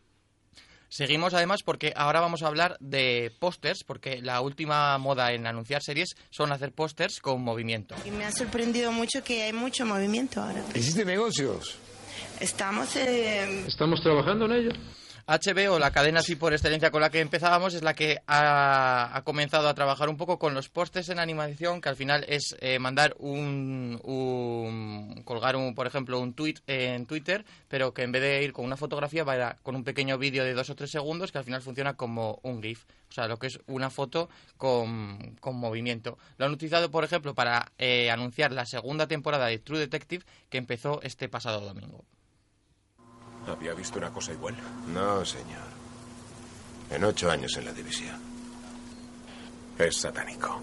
Seguimos 0.88 1.34
además 1.34 1.62
porque 1.64 1.92
ahora 1.96 2.20
vamos 2.20 2.42
a 2.42 2.46
hablar 2.46 2.76
de 2.78 3.32
pósters, 3.40 3.82
porque 3.84 4.20
la 4.22 4.40
última 4.40 4.96
moda 4.98 5.32
en 5.32 5.46
anunciar 5.46 5.82
series 5.82 6.14
son 6.30 6.52
hacer 6.52 6.70
pósters 6.72 7.18
con 7.20 7.42
movimiento. 7.42 7.96
Y 8.04 8.10
me 8.12 8.24
ha 8.24 8.30
sorprendido 8.30 8.92
mucho 8.92 9.24
que 9.24 9.42
hay 9.42 9.52
mucho 9.52 9.84
movimiento 9.86 10.40
ahora. 10.40 10.62
¿Existen 10.74 11.08
negocios? 11.08 11.78
Estamos... 12.38 12.94
eh, 12.96 13.64
Estamos 13.66 14.00
trabajando 14.02 14.44
en 14.44 14.52
ello. 14.52 14.70
HBO, 15.26 15.78
la 15.78 15.90
cadena 15.90 16.20
así 16.20 16.36
por 16.36 16.52
excelencia 16.52 16.90
con 16.90 17.00
la 17.00 17.08
que 17.10 17.20
empezábamos, 17.20 17.72
es 17.74 17.82
la 17.82 17.94
que 17.94 18.18
ha, 18.26 19.22
comenzado 19.24 19.68
a 19.68 19.74
trabajar 19.74 20.08
un 20.08 20.16
poco 20.18 20.38
con 20.38 20.52
los 20.52 20.68
pósters 20.68 21.08
en 21.08 21.18
animación, 21.18 21.80
que 21.80 21.88
al 21.88 21.96
final 21.96 22.24
es 22.28 22.54
eh, 22.60 22.78
mandar 22.78 23.14
un, 23.18 23.98
un- 24.04 25.22
colgar 25.24 25.56
un, 25.56 25.74
por 25.74 25.86
ejemplo, 25.86 26.20
un 26.20 26.34
tweet 26.34 26.56
en 26.66 27.06
Twitter, 27.06 27.44
pero 27.68 27.94
que 27.94 28.02
en 28.02 28.12
vez 28.12 28.22
de 28.22 28.42
ir 28.44 28.52
con 28.52 28.64
una 28.64 28.76
fotografía 28.76 29.24
va 29.24 29.56
con 29.62 29.74
un 29.76 29.84
pequeño 29.84 30.18
vídeo 30.18 30.44
de 30.44 30.52
dos 30.54 30.68
o 30.70 30.74
tres 30.74 30.90
segundos 30.90 31.32
que 31.32 31.38
al 31.38 31.44
final 31.44 31.62
funciona 31.62 31.94
como 31.94 32.38
un 32.42 32.62
GIF. 32.62 32.84
O 33.08 33.12
sea, 33.14 33.26
lo 33.28 33.38
que 33.38 33.46
es 33.46 33.60
una 33.66 33.90
foto 33.90 34.28
con, 34.56 35.36
con 35.40 35.56
movimiento. 35.56 36.18
Lo 36.36 36.46
han 36.46 36.52
utilizado, 36.52 36.90
por 36.90 37.04
ejemplo, 37.04 37.34
para 37.34 37.72
eh, 37.78 38.10
anunciar 38.10 38.52
la 38.52 38.66
segunda 38.66 39.06
temporada 39.06 39.46
de 39.46 39.58
True 39.58 39.78
Detective 39.78 40.24
que 40.50 40.58
empezó 40.58 41.00
este 41.02 41.28
pasado 41.28 41.60
domingo. 41.60 42.04
¿Había 43.46 43.74
visto 43.74 43.98
una 43.98 44.10
cosa 44.10 44.32
igual? 44.32 44.54
No, 44.92 45.24
señor. 45.24 45.74
En 46.90 47.04
ocho 47.04 47.30
años 47.30 47.56
en 47.56 47.64
la 47.64 47.72
división. 47.72 48.16
Es 49.78 49.96
satánico. 49.96 50.60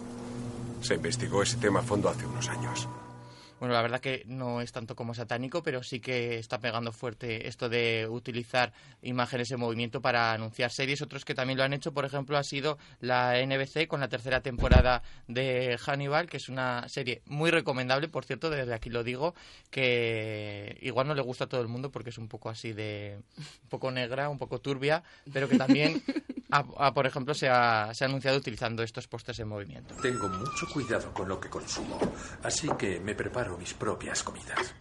Se 0.82 0.96
investigó 0.96 1.44
ese 1.44 1.58
tema 1.58 1.82
a 1.82 1.84
fondo 1.84 2.10
hace 2.10 2.26
unos 2.26 2.48
años. 2.50 2.88
Bueno, 3.62 3.76
la 3.76 3.84
verdad 3.84 4.00
que 4.00 4.24
no 4.26 4.60
es 4.60 4.72
tanto 4.72 4.96
como 4.96 5.14
satánico, 5.14 5.62
pero 5.62 5.84
sí 5.84 6.00
que 6.00 6.40
está 6.40 6.58
pegando 6.58 6.92
fuerte 6.92 7.48
esto 7.48 7.70
de 7.70 8.08
utilizar 8.10 8.74
imágenes 9.04 9.52
en 9.52 9.60
movimiento 9.60 10.02
para 10.02 10.34
anunciar 10.34 10.72
series. 10.72 11.04
Otros 11.04 11.26
que 11.26 11.36
también 11.36 11.60
lo 11.60 11.64
han 11.64 11.72
hecho, 11.72 11.94
por 11.94 12.04
ejemplo, 12.04 12.40
ha 12.40 12.44
sido 12.44 12.80
la 13.02 13.40
NBC 13.40 13.88
con 13.88 14.00
la 14.00 14.10
tercera 14.10 14.42
temporada 14.42 15.04
de 15.28 15.78
Hannibal, 15.78 16.28
que 16.28 16.38
es 16.38 16.50
una 16.50 16.90
serie 16.90 17.22
muy 17.28 17.52
recomendable, 17.52 18.08
por 18.08 18.26
cierto, 18.26 18.50
desde 18.50 18.74
aquí 18.74 18.90
lo 18.90 19.04
digo, 19.04 19.36
que 19.70 20.80
igual 20.82 21.08
no 21.08 21.14
le 21.14 21.22
gusta 21.22 21.44
a 21.44 21.48
todo 21.48 21.62
el 21.62 21.68
mundo 21.68 21.92
porque 21.92 22.10
es 22.10 22.18
un 22.18 22.30
poco 22.30 22.50
así 22.50 22.74
de... 22.74 23.20
un 23.38 23.70
poco 23.70 23.92
negra, 23.92 24.30
un 24.30 24.40
poco 24.40 24.60
turbia, 24.60 25.04
pero 25.32 25.48
que 25.48 25.60
también, 25.60 26.02
ha, 26.52 26.94
por 26.94 27.06
ejemplo, 27.06 27.34
se 27.34 27.50
ha, 27.50 27.94
se 27.94 28.04
ha 28.04 28.08
anunciado 28.08 28.38
utilizando 28.38 28.84
estos 28.84 29.08
pósters 29.08 29.40
en 29.40 29.48
movimiento. 29.48 29.96
Tengo 30.02 30.28
mucho 30.30 30.68
cuidado 30.72 31.14
con 31.14 31.28
lo 31.28 31.40
que 31.40 31.50
consumo, 31.50 32.00
así 32.44 32.70
que 32.78 33.00
me 33.00 33.16
preparo 33.16 33.58
mis 33.58 33.74
propias 33.74 34.24
comidas. 34.24 34.76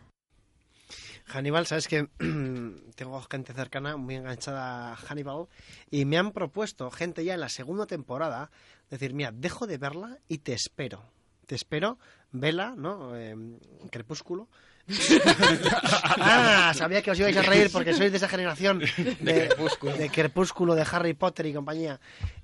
Hannibal, 1.26 1.66
sabes 1.66 1.86
que 1.86 2.08
tengo 2.96 3.22
gente 3.30 3.52
cercana 3.52 3.96
muy 3.96 4.16
enganchada 4.16 4.92
a 4.92 4.96
Hannibal 4.96 5.46
y 5.90 6.04
me 6.04 6.18
han 6.18 6.32
propuesto 6.32 6.90
gente 6.90 7.24
ya 7.24 7.34
en 7.34 7.40
la 7.40 7.48
segunda 7.48 7.86
temporada 7.86 8.50
decir, 8.90 9.14
mira, 9.14 9.30
dejo 9.32 9.66
de 9.66 9.78
verla 9.78 10.18
y 10.28 10.38
te 10.38 10.52
espero. 10.52 11.04
Te 11.46 11.54
espero, 11.54 11.98
vela, 12.32 12.74
¿no? 12.76 13.16
Eh, 13.16 13.36
crepúsculo. 13.90 14.48
Ah, 16.20 16.72
sabía 16.74 17.02
que 17.02 17.10
os 17.10 17.18
ibais 17.18 17.36
a 17.36 17.42
reír 17.42 17.70
porque 17.72 17.94
sois 17.94 18.10
de 18.10 18.18
esa 18.18 18.28
generación 18.28 18.78
de, 18.78 18.86
De 19.20 19.48
Crepúsculo. 19.48 19.92
de 19.96 20.08
Crepúsculo, 20.10 20.74
de 20.74 20.84
Harry 20.90 21.14
Potter 21.14 21.46
y 21.46 21.52
compañía. 21.54 22.00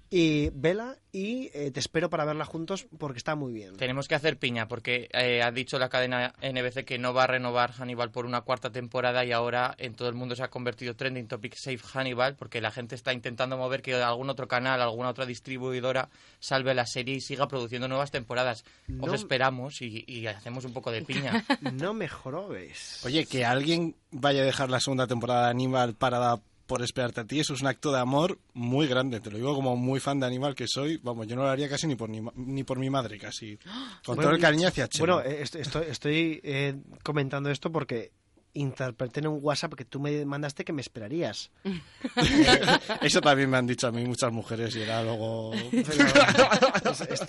Y 0.08 0.50
vela 0.50 0.96
y 1.10 1.50
eh, 1.52 1.72
te 1.72 1.80
espero 1.80 2.08
para 2.10 2.24
verla 2.24 2.44
juntos 2.44 2.86
porque 2.98 3.18
está 3.18 3.34
muy 3.34 3.52
bien. 3.52 3.76
Tenemos 3.76 4.06
que 4.06 4.14
hacer 4.14 4.38
piña 4.38 4.68
porque 4.68 5.08
eh, 5.12 5.42
ha 5.42 5.50
dicho 5.50 5.78
la 5.80 5.88
cadena 5.88 6.32
NBC 6.40 6.84
que 6.84 6.98
no 6.98 7.12
va 7.12 7.24
a 7.24 7.26
renovar 7.26 7.72
Hannibal 7.72 8.12
por 8.12 8.24
una 8.24 8.42
cuarta 8.42 8.70
temporada 8.70 9.24
y 9.24 9.32
ahora 9.32 9.74
en 9.78 9.94
todo 9.94 10.08
el 10.08 10.14
mundo 10.14 10.36
se 10.36 10.44
ha 10.44 10.48
convertido 10.50 10.94
trending 10.94 11.26
topic 11.26 11.54
Save 11.56 11.80
Hannibal 11.92 12.36
porque 12.36 12.60
la 12.60 12.70
gente 12.70 12.94
está 12.94 13.12
intentando 13.12 13.56
mover 13.56 13.82
que 13.82 13.94
algún 13.94 14.30
otro 14.30 14.46
canal, 14.46 14.80
alguna 14.80 15.08
otra 15.08 15.26
distribuidora 15.26 16.08
salve 16.38 16.72
la 16.74 16.86
serie 16.86 17.16
y 17.16 17.20
siga 17.20 17.48
produciendo 17.48 17.88
nuevas 17.88 18.12
temporadas. 18.12 18.64
Os 19.00 19.08
No- 19.08 19.14
esperamos 19.14 19.82
y, 19.82 20.04
y 20.06 20.28
hacemos 20.28 20.64
un 20.64 20.72
poco 20.72 20.92
de 20.92 21.02
piña. 21.02 21.44
No 21.72 21.94
me 21.94 22.06
jorobes. 22.08 23.00
Oye, 23.04 23.26
que 23.26 23.44
alguien 23.44 23.96
vaya 24.12 24.42
a 24.42 24.44
dejar 24.44 24.70
la 24.70 24.78
segunda 24.80 25.06
temporada 25.08 25.44
de 25.46 25.50
Animal 25.50 25.94
para 25.94 26.38
por 26.66 26.82
esperarte 26.82 27.20
a 27.20 27.24
ti, 27.24 27.38
eso 27.40 27.54
es 27.54 27.60
un 27.60 27.68
acto 27.68 27.92
de 27.92 27.98
amor 28.00 28.38
muy 28.54 28.86
grande. 28.86 29.20
Te 29.20 29.30
lo 29.30 29.36
digo 29.36 29.54
como 29.54 29.76
muy 29.76 30.00
fan 30.00 30.18
de 30.20 30.26
Animal 30.26 30.54
que 30.54 30.66
soy. 30.66 30.98
Vamos, 31.02 31.26
yo 31.26 31.36
no 31.36 31.42
lo 31.42 31.48
haría 31.48 31.68
casi 31.68 31.86
ni 31.86 31.94
por, 31.96 32.08
ni, 32.10 32.20
ni 32.34 32.64
por 32.64 32.78
mi 32.78 32.90
madre, 32.90 33.18
casi. 33.18 33.58
Con 34.04 34.16
todo 34.20 34.30
el 34.30 34.40
cariño 34.40 34.68
hacia 34.68 34.88
Chema. 34.88 35.14
Bueno, 35.14 35.28
est- 35.30 35.54
estoy, 35.56 35.84
estoy, 35.88 36.40
eh, 36.42 36.74
comentando 37.02 37.50
esto 37.50 37.70
porque 37.70 38.10
interpreté 38.56 39.20
en 39.20 39.28
un 39.28 39.38
WhatsApp 39.42 39.74
que 39.74 39.84
tú 39.84 40.00
me 40.00 40.24
mandaste 40.24 40.64
que 40.64 40.72
me 40.72 40.80
esperarías. 40.80 41.50
Eso 43.02 43.20
también 43.20 43.50
me 43.50 43.56
han 43.56 43.66
dicho 43.66 43.86
a 43.86 43.92
mí 43.92 44.04
muchas 44.04 44.32
mujeres 44.32 44.74
y 44.76 44.82
era 44.82 45.02
luego... 45.02 45.52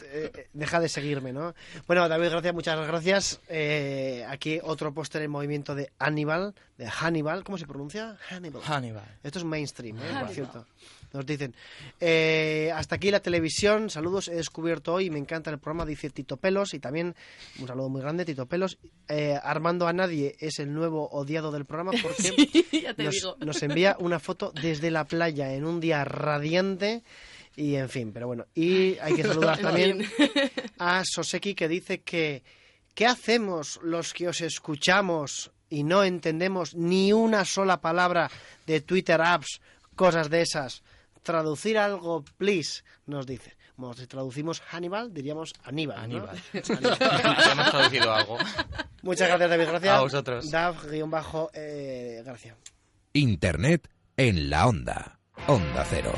Eh, 0.09 0.47
deja 0.53 0.79
de 0.79 0.89
seguirme, 0.89 1.33
¿no? 1.33 1.53
Bueno, 1.87 2.07
David, 2.07 2.29
gracias, 2.29 2.53
muchas 2.53 2.87
gracias. 2.87 3.41
Eh, 3.49 4.25
aquí 4.27 4.59
otro 4.63 4.93
póster 4.93 5.21
en 5.21 5.31
movimiento 5.31 5.75
de 5.75 5.91
Hannibal, 5.99 6.55
de 6.77 6.89
Hannibal, 6.89 7.43
¿cómo 7.43 7.57
se 7.57 7.65
pronuncia? 7.65 8.17
Hannibal. 8.29 8.61
Hannibal. 8.63 9.19
Esto 9.23 9.39
es 9.39 9.45
mainstream, 9.45 9.97
¿eh? 9.97 10.01
por 10.01 10.09
Hannibal. 10.09 10.33
cierto. 10.33 10.65
Nos 11.13 11.25
dicen. 11.25 11.55
eh, 11.99 12.71
hasta 12.75 12.95
aquí 12.95 13.11
la 13.11 13.21
televisión. 13.21 13.89
Saludos, 13.89 14.27
he 14.27 14.35
descubierto 14.35 14.93
hoy. 14.93 15.09
Me 15.09 15.19
encanta 15.19 15.49
el 15.51 15.59
programa, 15.59 15.85
dice 15.85 16.09
Tito 16.09 16.38
Pelos. 16.38 16.73
Y 16.73 16.79
también 16.79 17.15
un 17.59 17.67
saludo 17.67 17.89
muy 17.89 18.01
grande, 18.01 18.25
Tito 18.25 18.45
Pelos. 18.45 18.77
Eh, 19.07 19.38
Armando 19.41 19.88
a 19.88 19.93
Nadie 19.93 20.35
es 20.39 20.59
el 20.59 20.73
nuevo 20.73 21.07
odiado 21.09 21.51
del 21.51 21.65
programa 21.65 21.91
porque 22.01 22.93
nos, 22.97 23.35
nos 23.39 23.63
envía 23.63 23.95
una 23.99 24.19
foto 24.19 24.51
desde 24.51 24.91
la 24.91 25.05
playa 25.05 25.53
en 25.53 25.65
un 25.65 25.79
día 25.79 26.03
radiante. 26.03 27.03
Y 27.55 27.75
en 27.75 27.89
fin, 27.89 28.11
pero 28.13 28.27
bueno. 28.27 28.45
Y 28.53 28.97
hay 28.99 29.15
que 29.15 29.23
saludar 29.27 29.57
también 29.59 30.05
a 30.77 31.03
Soseki 31.03 31.55
que 31.55 31.67
dice 31.67 32.01
que 32.01 32.43
¿qué 32.93 33.07
hacemos 33.07 33.79
los 33.81 34.13
que 34.13 34.27
os 34.27 34.41
escuchamos 34.41 35.51
y 35.69 35.84
no 35.84 36.03
entendemos 36.03 36.75
ni 36.75 37.11
una 37.13 37.45
sola 37.45 37.81
palabra 37.81 38.29
de 38.65 38.81
Twitter 38.81 39.19
apps, 39.21 39.59
cosas 39.95 40.29
de 40.29 40.41
esas? 40.41 40.84
Traducir 41.27 41.77
algo, 41.77 42.23
please, 42.37 42.85
nos 43.05 43.27
dice. 43.27 43.57
Bueno, 43.75 43.93
si 43.95 44.07
traducimos 44.07 44.61
Hannibal, 44.61 45.13
diríamos 45.13 45.53
Aníbal. 45.65 45.97
¿no? 45.97 46.03
Aníbal. 46.03 46.41
Ya 46.53 47.51
hemos 47.51 47.69
traducido 47.69 48.13
algo. 48.13 48.37
Muchas 49.01 49.27
gracias, 49.27 49.49
David. 49.49 49.65
Gracias. 49.67 49.93
A 49.93 49.99
vosotros. 49.99 50.49
Dav, 50.49 50.89
guion 50.89 51.11
bajo, 51.11 51.51
eh, 51.53 52.21
gracias. 52.23 52.55
Internet 53.11 53.89
en 54.15 54.49
la 54.49 54.67
onda. 54.67 55.19
Onda 55.47 55.85
Cero. 55.89 56.13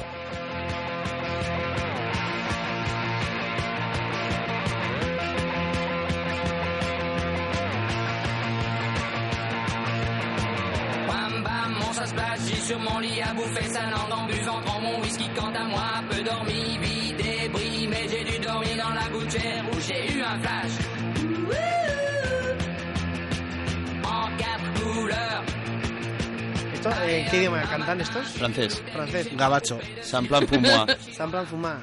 Whisky 15.30 15.40
quant 15.40 15.54
à 15.56 15.64
moi, 15.66 16.04
peu 16.10 16.24
dormi, 16.24 16.78
vie 16.82 17.14
débris, 17.14 17.88
mais 17.88 18.08
j'ai 18.10 18.24
dû 18.24 18.40
dormir 18.40 18.78
dans 18.78 18.94
la 18.94 19.10
gouttière 19.10 19.64
où 19.72 19.80
j'ai 19.80 20.14
eu 20.14 20.22
un 20.22 20.40
flash. 20.40 20.72
En 24.04 24.38
quatre 24.38 24.82
couleurs. 24.82 25.44
¿Esto, 26.74 26.90
eh, 27.06 27.28
¿Qué 27.30 27.38
idioma 27.38 27.64
cantan 27.64 28.02
estos? 28.02 28.28
Francés. 28.38 28.82
Francés. 28.94 29.30
Gabacho. 29.36 29.80
San 30.02 30.26
plan 30.26 30.46
Pumois. 30.46 30.86
San 31.18 31.30
plan 31.30 31.46
fumar. 31.46 31.78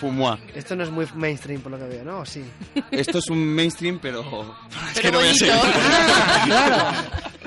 Pumois. 0.00 0.38
Esto 0.54 0.76
no 0.76 0.84
es 0.84 0.90
muy 0.90 1.06
mainstream 1.14 1.60
por 1.60 1.72
lo 1.72 1.78
que 1.78 1.84
veo, 1.84 2.04
¿no? 2.04 2.20
¿O 2.20 2.26
sí? 2.26 2.44
Esto 2.90 3.18
es 3.18 3.28
un 3.30 3.38
mainstream, 3.38 3.98
pero... 4.00 4.22
es 4.92 5.00
que 5.00 5.02
Pero 5.02 5.12
no 5.12 5.18
voy 5.18 5.28
a 5.28 5.34
seguir. 5.34 5.54
Ah, 5.56 6.42
claro. 6.46 6.76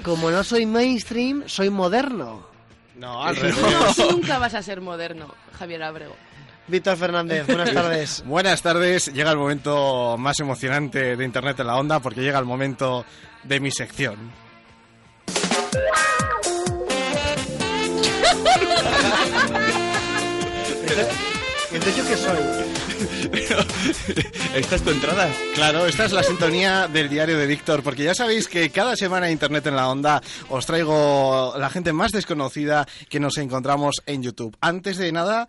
Como 0.03 0.31
no 0.31 0.43
soy 0.43 0.65
mainstream, 0.65 1.43
soy 1.47 1.69
moderno. 1.69 2.54
No, 2.97 3.23
al 3.25 3.35
No, 3.35 4.11
nunca 4.11 4.39
vas 4.39 4.53
a 4.53 4.63
ser 4.63 4.81
moderno, 4.81 5.33
Javier 5.57 5.83
Abrego. 5.83 6.15
Víctor 6.67 6.97
Fernández, 6.97 7.45
buenas 7.45 7.71
tardes. 7.71 8.23
Buenas 8.25 8.61
tardes. 8.61 9.13
Llega 9.13 9.29
el 9.31 9.37
momento 9.37 10.17
más 10.17 10.39
emocionante 10.39 11.15
de 11.15 11.23
Internet 11.23 11.59
en 11.59 11.67
la 11.67 11.75
onda 11.75 11.99
porque 11.99 12.21
llega 12.21 12.39
el 12.39 12.45
momento 12.45 13.05
de 13.43 13.59
mi 13.59 13.69
sección. 13.69 14.31
Entonces, 21.71 21.97
¿yo 21.97 22.07
qué 22.07 22.17
soy? 22.17 22.64
¿Esta 24.55 24.75
es 24.75 24.81
tu 24.83 24.89
entrada? 24.91 25.29
Claro, 25.53 25.85
esta 25.85 26.05
es 26.05 26.11
la 26.11 26.23
sintonía 26.23 26.87
del 26.87 27.09
diario 27.09 27.37
de 27.37 27.47
Víctor, 27.47 27.83
porque 27.83 28.03
ya 28.03 28.13
sabéis 28.15 28.47
que 28.47 28.69
cada 28.69 28.95
semana 28.95 29.31
Internet 29.31 29.65
en 29.67 29.75
la 29.75 29.89
Onda 29.89 30.21
os 30.49 30.65
traigo 30.65 31.53
la 31.57 31.69
gente 31.69 31.93
más 31.93 32.11
desconocida 32.11 32.87
que 33.09 33.19
nos 33.19 33.37
encontramos 33.37 33.95
en 34.05 34.23
YouTube. 34.23 34.55
Antes 34.61 34.97
de 34.97 35.11
nada, 35.11 35.47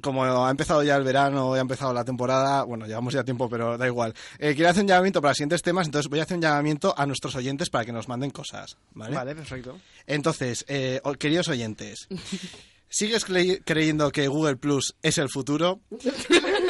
como 0.00 0.24
ha 0.46 0.50
empezado 0.50 0.82
ya 0.82 0.96
el 0.96 1.04
verano 1.04 1.54
y 1.54 1.58
ha 1.58 1.62
empezado 1.62 1.92
la 1.92 2.04
temporada, 2.04 2.64
bueno, 2.64 2.86
llevamos 2.86 3.14
ya 3.14 3.22
tiempo, 3.24 3.48
pero 3.48 3.78
da 3.78 3.86
igual. 3.86 4.12
Eh, 4.38 4.54
quiero 4.54 4.70
hacer 4.70 4.82
un 4.82 4.88
llamamiento 4.88 5.20
para 5.20 5.30
los 5.30 5.36
siguientes 5.36 5.62
temas, 5.62 5.86
entonces 5.86 6.10
voy 6.10 6.20
a 6.20 6.24
hacer 6.24 6.36
un 6.36 6.42
llamamiento 6.42 6.94
a 6.96 7.06
nuestros 7.06 7.34
oyentes 7.36 7.70
para 7.70 7.84
que 7.84 7.92
nos 7.92 8.08
manden 8.08 8.30
cosas, 8.30 8.76
¿vale? 8.92 9.14
Vale, 9.16 9.34
perfecto. 9.34 9.78
Entonces, 10.06 10.64
eh, 10.68 11.00
queridos 11.18 11.48
oyentes, 11.48 12.08
¿sigues 12.88 13.26
cre- 13.26 13.62
creyendo 13.64 14.10
que 14.10 14.26
Google 14.28 14.56
Plus 14.56 14.94
es 15.02 15.18
el 15.18 15.28
futuro? 15.28 15.80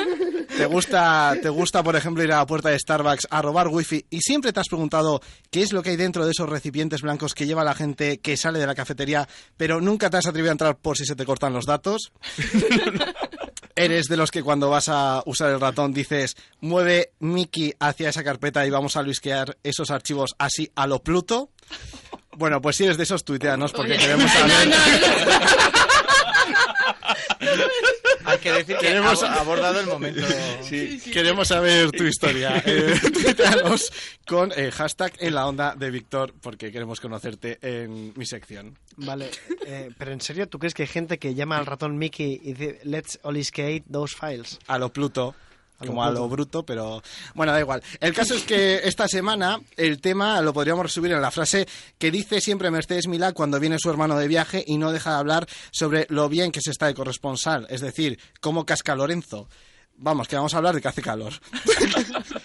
¿Te 0.56 0.66
gusta, 0.66 1.36
¿Te 1.42 1.48
gusta, 1.48 1.82
por 1.82 1.96
ejemplo, 1.96 2.22
ir 2.22 2.32
a 2.32 2.36
la 2.36 2.46
puerta 2.46 2.70
de 2.70 2.78
Starbucks 2.78 3.26
a 3.30 3.42
robar 3.42 3.68
wifi 3.68 4.06
y 4.08 4.20
siempre 4.20 4.52
te 4.52 4.60
has 4.60 4.68
preguntado 4.68 5.20
qué 5.50 5.62
es 5.62 5.72
lo 5.72 5.82
que 5.82 5.90
hay 5.90 5.96
dentro 5.96 6.24
de 6.24 6.30
esos 6.30 6.48
recipientes 6.48 7.02
blancos 7.02 7.34
que 7.34 7.46
lleva 7.46 7.64
la 7.64 7.74
gente 7.74 8.18
que 8.20 8.36
sale 8.36 8.60
de 8.60 8.66
la 8.66 8.74
cafetería, 8.74 9.28
pero 9.56 9.80
nunca 9.80 10.10
te 10.10 10.16
has 10.16 10.26
atrevido 10.26 10.50
a 10.50 10.52
entrar 10.52 10.76
por 10.76 10.96
si 10.96 11.04
se 11.06 11.16
te 11.16 11.24
cortan 11.24 11.52
los 11.52 11.66
datos? 11.66 12.12
¿Eres 13.76 14.06
de 14.06 14.16
los 14.16 14.30
que 14.30 14.44
cuando 14.44 14.70
vas 14.70 14.88
a 14.88 15.24
usar 15.26 15.50
el 15.50 15.60
ratón 15.60 15.92
dices, 15.92 16.36
mueve 16.60 17.10
Mickey 17.18 17.74
hacia 17.80 18.10
esa 18.10 18.22
carpeta 18.22 18.64
y 18.64 18.70
vamos 18.70 18.96
a 18.96 19.02
luisquear 19.02 19.58
esos 19.64 19.90
archivos 19.90 20.36
así 20.38 20.70
a 20.76 20.86
lo 20.86 21.02
Pluto? 21.02 21.50
Bueno, 22.36 22.60
pues 22.60 22.76
si 22.76 22.84
eres 22.84 22.96
de 22.96 23.02
esos, 23.02 23.24
tuiteanos 23.24 23.72
porque 23.72 23.92
Oye, 23.92 24.00
queremos 24.00 24.30
no, 24.32 24.40
saber... 24.40 24.74
Hay 28.24 28.38
que 28.38 28.52
decir 28.52 28.76
que 28.78 28.86
Queremos- 28.86 29.22
ha 29.22 29.40
abordado 29.40 29.80
el 29.80 29.86
momento. 29.86 30.22
Sí, 30.62 30.98
queremos 31.12 31.48
saber 31.48 31.90
tu 31.92 32.04
historia. 32.04 32.62
Eh, 32.66 32.94
con 34.26 34.52
el 34.56 34.70
hashtag 34.72 35.12
en 35.18 35.34
la 35.34 35.46
onda 35.46 35.74
de 35.76 35.90
Víctor 35.90 36.32
porque 36.40 36.72
queremos 36.72 37.00
conocerte 37.00 37.58
en 37.60 38.12
mi 38.16 38.26
sección. 38.26 38.78
Vale, 38.96 39.30
eh, 39.66 39.90
pero 39.98 40.12
en 40.12 40.20
serio, 40.20 40.48
¿tú 40.48 40.58
crees 40.58 40.74
que 40.74 40.82
hay 40.82 40.88
gente 40.88 41.18
que 41.18 41.34
llama 41.34 41.58
al 41.58 41.66
ratón 41.66 41.98
Mickey 41.98 42.40
y 42.42 42.52
dice, 42.54 42.80
let's 42.84 43.18
oliscate 43.22 43.84
those 43.90 44.14
files? 44.18 44.58
A 44.66 44.78
lo 44.78 44.92
Pluto. 44.92 45.34
Como 45.78 46.04
a 46.04 46.10
lo 46.10 46.28
bruto, 46.28 46.64
pero 46.64 47.02
bueno, 47.34 47.52
da 47.52 47.60
igual. 47.60 47.82
El 48.00 48.14
caso 48.14 48.34
es 48.34 48.44
que 48.44 48.80
esta 48.84 49.08
semana 49.08 49.60
el 49.76 50.00
tema 50.00 50.40
lo 50.40 50.52
podríamos 50.52 50.84
resumir 50.84 51.12
en 51.12 51.20
la 51.20 51.30
frase 51.30 51.66
que 51.98 52.10
dice 52.10 52.40
siempre 52.40 52.70
Mercedes 52.70 53.08
Milá 53.08 53.32
cuando 53.32 53.60
viene 53.60 53.78
su 53.78 53.90
hermano 53.90 54.16
de 54.16 54.28
viaje 54.28 54.64
y 54.66 54.78
no 54.78 54.92
deja 54.92 55.10
de 55.10 55.16
hablar 55.16 55.46
sobre 55.72 56.06
lo 56.10 56.28
bien 56.28 56.52
que 56.52 56.60
se 56.60 56.70
está 56.70 56.86
de 56.86 56.94
corresponsal, 56.94 57.66
es 57.70 57.80
decir, 57.80 58.18
cómo 58.40 58.64
casca 58.64 58.94
Lorenzo. 58.94 59.48
Vamos, 59.96 60.26
que 60.26 60.36
vamos 60.36 60.52
a 60.54 60.56
hablar 60.56 60.74
de 60.74 60.80
que 60.80 60.88
hace 60.88 61.02
calor. 61.02 61.32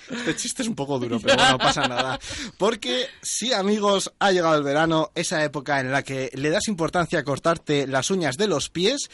Este 0.09 0.35
chiste 0.35 0.63
es 0.63 0.67
un 0.67 0.75
poco 0.75 0.99
duro, 0.99 1.19
pero 1.19 1.35
bueno, 1.35 1.51
no 1.53 1.57
pasa 1.57 1.87
nada. 1.87 2.19
Porque 2.57 3.07
sí, 3.21 3.53
amigos, 3.53 4.11
ha 4.19 4.31
llegado 4.31 4.55
el 4.55 4.63
verano, 4.63 5.11
esa 5.15 5.43
época 5.43 5.79
en 5.79 5.91
la 5.91 6.03
que 6.03 6.29
le 6.33 6.49
das 6.49 6.67
importancia 6.67 7.19
a 7.19 7.23
cortarte 7.23 7.87
las 7.87 8.11
uñas 8.11 8.35
de 8.35 8.47
los 8.47 8.69
pies 8.69 9.09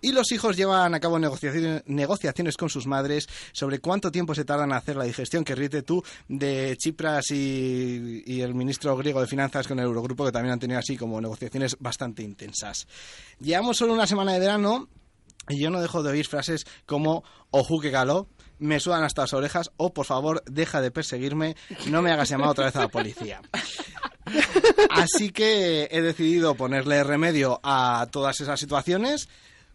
y 0.00 0.12
los 0.12 0.32
hijos 0.32 0.56
llevan 0.56 0.94
a 0.94 1.00
cabo 1.00 1.18
negociaciones, 1.18 1.82
negociaciones 1.86 2.56
con 2.56 2.68
sus 2.68 2.86
madres 2.86 3.28
sobre 3.52 3.78
cuánto 3.78 4.10
tiempo 4.12 4.34
se 4.34 4.44
tardan 4.44 4.70
en 4.70 4.76
hacer 4.76 4.96
la 4.96 5.04
digestión 5.04 5.44
que 5.44 5.54
ríete 5.54 5.82
tú 5.82 6.02
de 6.28 6.76
Chipras 6.76 7.30
y, 7.30 8.22
y 8.26 8.40
el 8.42 8.54
ministro 8.54 8.96
griego 8.96 9.20
de 9.20 9.26
Finanzas 9.26 9.66
con 9.66 9.78
el 9.78 9.86
Eurogrupo, 9.86 10.24
que 10.24 10.32
también 10.32 10.52
han 10.52 10.60
tenido 10.60 10.78
así 10.78 10.96
como 10.96 11.20
negociaciones 11.20 11.76
bastante 11.80 12.22
intensas. 12.22 12.86
Llevamos 13.40 13.76
solo 13.76 13.94
una 13.94 14.06
semana 14.06 14.32
de 14.32 14.40
verano 14.40 14.88
y 15.50 15.58
yo 15.58 15.70
no 15.70 15.80
dejo 15.80 16.02
de 16.02 16.10
oír 16.10 16.26
frases 16.26 16.66
como 16.86 17.24
ojú 17.50 17.80
que 17.80 17.92
caló, 17.92 18.28
me 18.58 18.78
sudan 18.78 19.02
hasta 19.02 19.22
las 19.22 19.32
orejas 19.32 19.70
o 19.76 19.92
por 19.92 20.06
favor 20.06 20.42
deja 20.46 20.80
de 20.80 20.90
perseguirme, 20.90 21.56
no 21.86 22.02
me 22.02 22.12
hagas 22.12 22.28
llamar 22.28 22.50
otra 22.50 22.66
vez 22.66 22.76
a 22.76 22.80
la 22.80 22.88
policía. 22.88 23.40
Así 24.90 25.30
que 25.30 25.88
he 25.90 26.02
decidido 26.02 26.54
ponerle 26.54 27.02
remedio 27.02 27.60
a 27.62 28.06
todas 28.12 28.40
esas 28.40 28.60
situaciones, 28.60 29.28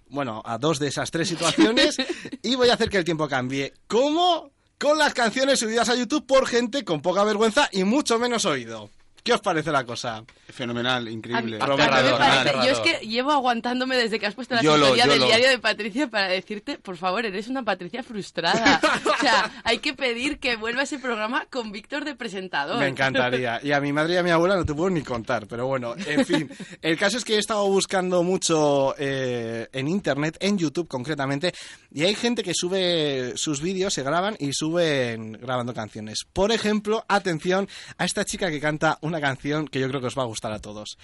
bueno, 0.08 0.42
a 0.46 0.58
dos 0.58 0.80
de 0.80 0.88
esas 0.88 1.12
tres 1.12 1.28
situaciones 1.28 1.98
y 2.42 2.56
voy 2.56 2.70
a 2.70 2.76
hacer 2.76 2.90
que 2.90 2.98
el 2.98 3.06
tiempo 3.06 3.28
cambie. 3.28 3.74
¿Cómo? 3.88 4.52
Con 4.78 4.98
las 4.98 5.14
canciones 5.14 5.60
subidas 5.60 5.90
a 5.90 5.96
YouTube 5.96 6.28
por 6.28 6.48
gente 6.48 6.84
con 6.84 7.02
poca 7.02 7.24
vergüenza 7.24 7.70
y 7.72 7.84
mucho 7.84 8.20
menos 8.20 8.46
oído. 8.46 8.90
¿Qué 9.24 9.34
os 9.34 9.42
parece 9.42 9.72
la 9.72 9.86
cosa? 9.86 10.24
Fenomenal, 10.48 11.02
A 11.04 11.06
mí, 11.06 11.12
increíble. 11.14 11.58
a 11.60 11.68
mí 11.68 11.76
me 11.78 11.88
parece- 11.88 12.54
yo 12.66 12.72
es 12.72 12.80
que 12.80 13.06
llevo 13.06 13.32
aguantándome 13.32 13.96
desde 13.98 14.20
que 14.20 14.28
has 14.28 14.36
puesto 14.36 14.56
la 14.56 14.62
historia 14.62 15.08
del 15.08 15.24
diario 15.24 15.50
de 15.50 15.58
Patricia 15.60 16.08
para 16.08 16.28
decirte, 16.28 16.78
por 16.78 16.98
favor, 16.98 17.26
eres 17.26 17.48
una 17.48 17.64
Patricia 17.64 18.04
frustrada. 18.04 18.80
o 19.06 19.22
sea, 19.22 19.52
hay 19.64 19.80
que 19.80 19.94
pedir 19.94 20.38
que 20.40 20.56
vuelva 20.56 20.84
ese 20.84 21.00
programa 21.00 21.46
con 21.50 21.72
Víctor 21.72 22.06
de 22.06 22.16
presentador. 22.16 22.78
Me 22.80 22.88
encantaría. 22.88 23.60
Y 23.64 23.72
a 23.72 23.80
mi 23.82 23.92
madre 23.92 24.14
y 24.14 24.18
a 24.18 24.24
mi 24.24 24.30
abuela 24.30 24.56
no 24.56 24.66
te 24.66 24.74
puedo 24.76 24.92
ni 24.92 25.02
contar, 25.02 25.48
pero 25.48 25.66
bueno, 25.66 25.96
en 26.06 26.26
fin. 26.26 26.50
El 26.82 26.98
caso 26.98 27.18
es 27.18 27.26
que 27.26 27.36
he 27.36 27.40
estado 27.40 27.68
buscando 27.68 28.22
mucho 28.22 28.94
eh, 29.00 29.68
en 29.74 29.88
Internet, 29.88 30.38
en 30.40 30.58
YouTube 30.60 30.88
concretamente, 30.88 31.54
y 31.92 32.04
hay 32.04 32.14
gente 32.14 32.44
que 32.44 32.54
sube 32.54 33.34
sus 33.36 33.62
vídeos, 33.62 33.94
se 33.94 34.04
graban 34.04 34.36
y 34.40 34.54
suben 34.54 35.34
grabando 35.34 35.74
canciones. 35.74 36.26
Por 36.32 36.52
ejemplo, 36.52 37.04
atención 37.08 37.68
a 37.98 38.06
esta 38.06 38.24
chica 38.26 38.52
que 38.52 38.60
canta 38.60 39.00
una 39.02 39.20
canción 39.20 39.68
que 39.68 39.80
yo 39.80 39.88
creo 39.90 40.02
que 40.02 40.08
os 40.08 40.18
va 40.18 40.22
a 40.22 40.26
gustar 40.26 40.35
a 40.44 40.60
todos. 40.60 40.98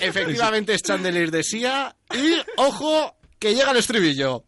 Efectivamente 0.00 0.74
es 0.74 0.82
Chandelier 0.82 1.30
de 1.30 1.42
Sia 1.42 1.96
y, 2.14 2.36
ojo, 2.56 3.14
que 3.38 3.54
llega 3.54 3.70
el 3.70 3.78
estribillo. 3.78 4.44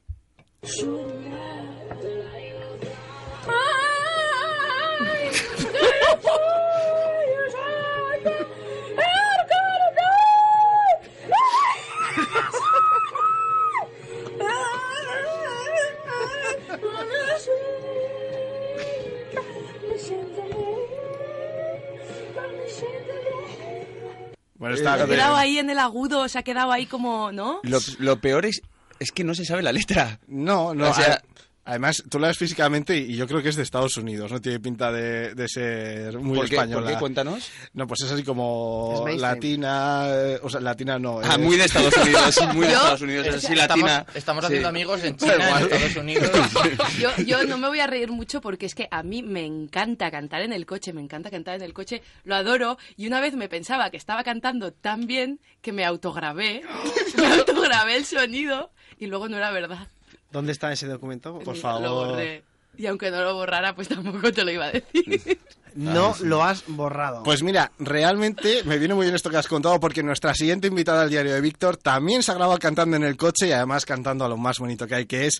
A 24.61 24.77
Se 24.77 24.89
ha 24.89 25.07
quedado 25.07 25.37
ahí 25.37 25.59
en 25.59 25.71
el 25.71 25.79
agudo, 25.79 26.29
se 26.29 26.39
ha 26.39 26.43
quedado 26.43 26.73
ahí 26.73 26.87
como, 26.87 27.31
¿no? 27.33 27.61
Lo, 27.63 27.79
lo 27.99 28.21
peor 28.21 28.47
es, 28.47 28.63
es 28.99 29.13
que 29.13 29.25
no 29.25 29.35
se 29.35 29.45
sabe 29.45 29.63
la 29.63 29.73
letra. 29.73 30.19
No, 30.27 30.75
no. 30.75 30.91
O 30.91 30.95
sea- 30.95 31.15
a- 31.15 31.23
además, 31.67 32.03
tú 32.09 32.19
la 32.19 32.29
ves 32.29 32.39
físicamente 32.39 32.97
y 32.97 33.17
yo 33.17 33.27
creo 33.27 33.43
que 33.43 33.51
es 33.51 33.57
de 33.57 33.63
Estados 33.63 33.97
Unidos. 33.97 34.33
No 34.33 34.41
tiene 34.41 34.61
pinta 34.61 34.91
de, 34.91 35.35
de 35.35 35.49
ser 35.49 36.19
muy 36.19 36.39
¿Por 36.39 36.49
qué? 36.49 36.55
española. 36.55 36.83
¿Por 36.87 36.93
qué? 36.95 36.99
Cuéntanos. 36.99 37.51
No, 37.75 37.87
pues 37.87 38.01
es 38.03 38.13
así 38.13 38.23
como 38.23 39.05
Es 39.09 39.21
latina. 39.21 40.05
eh, 40.09 40.39
O 40.43 40.49
sea, 40.49 40.61
latina 40.61 40.99
no. 40.99 41.21
Ah, 41.23 41.35
eh. 41.35 41.39
muy 41.39 41.57
de 41.57 41.65
Estados 41.65 41.95
Unidos, 42.03 42.39
muy 42.55 42.67
de 42.67 42.73
Yo- 42.73 42.79
Estados 42.79 43.03
Unidos, 43.03 43.27
así 43.29 43.53
Estamos, 43.53 43.91
latina. 43.91 44.07
estamos 44.15 44.43
Sí. 44.43 44.47
haciendo 44.47 44.69
amigos 44.69 45.05
en 45.05 45.17
China, 45.17 45.35
en. 45.61 45.65
Estados 45.65 45.97
Unidos. 45.97 46.31
Yo, 46.99 47.11
yo 47.25 47.45
no 47.45 47.59
me 47.59 47.69
voy 47.69 47.81
a 47.81 47.87
reír 47.87 48.11
mucho 48.11 48.41
porque 48.41 48.67
es 48.67 48.75
que 48.75 48.89
a 48.91 49.03
mí 49.03 49.23
me 49.23 49.45
encanta 49.45 50.11
cantar 50.11 50.43
en 50.43 50.53
el 50.53 50.65
coche, 50.67 50.93
me 50.93 51.01
encanta 51.03 51.31
cantar 51.31 51.57
en 51.57 51.63
el 51.63 51.73
coche, 51.75 52.03
lo 52.25 52.35
adoro 52.37 52.79
y 52.97 53.07
una 53.07 53.21
vez 53.21 53.35
me 53.35 53.49
pensaba 53.49 53.91
que 53.91 53.97
estaba 53.97 54.23
cantando 54.25 54.73
tan 54.73 55.07
bien 55.07 55.41
que 55.63 55.73
me 55.73 55.85
autograbé, 55.85 56.63
me 57.19 57.27
autograbé 57.27 57.97
el 57.97 58.05
sonido 58.05 58.71
y 58.99 59.07
luego 59.07 59.29
no 59.29 59.37
era 59.37 59.51
verdad. 59.51 59.89
¿Dónde 60.31 60.53
está 60.53 60.73
ese 60.73 60.87
documento? 60.87 61.39
Por 61.39 61.55
Lo 61.57 61.61
favor. 61.61 62.09
borré. 62.09 62.45
Y 62.79 62.87
aunque 62.87 63.11
no 63.11 63.23
lo 63.23 63.35
borrara, 63.35 63.75
pues 63.75 63.89
tampoco 63.89 64.31
te 64.33 64.45
lo 64.45 64.51
iba 64.51 64.67
a 64.67 64.73
decir. 64.73 65.39
No 65.77 66.15
lo 66.23 66.43
has 66.43 66.65
borrado. 66.67 67.23
Pues 67.23 67.43
mira, 67.43 67.71
realmente 67.79 68.63
me 68.65 68.79
viene 68.79 68.95
muy 68.95 69.05
bien 69.05 69.15
esto 69.15 69.29
que 69.29 69.37
has 69.37 69.47
contado 69.47 69.79
porque 69.79 70.03
nuestra 70.03 70.33
siguiente 70.35 70.69
invitada 70.69 71.03
al 71.03 71.11
diario 71.11 71.35
de 71.35 71.41
Víctor 71.43 71.77
también 71.77 72.23
se 72.23 72.33
ha 72.33 72.35
grabado 72.35 72.59
cantando 72.59 72.97
en 72.97 73.05
el 73.05 73.19
coche 73.19 73.49
y 73.49 73.53
además 73.53 73.85
cantando 73.85 74.25
a 74.25 74.29
lo 74.31 74.39
más 74.39 74.59
bonito 74.59 74.87
que 74.87 74.95
hay, 74.95 75.05
que 75.05 75.27
es 75.27 75.39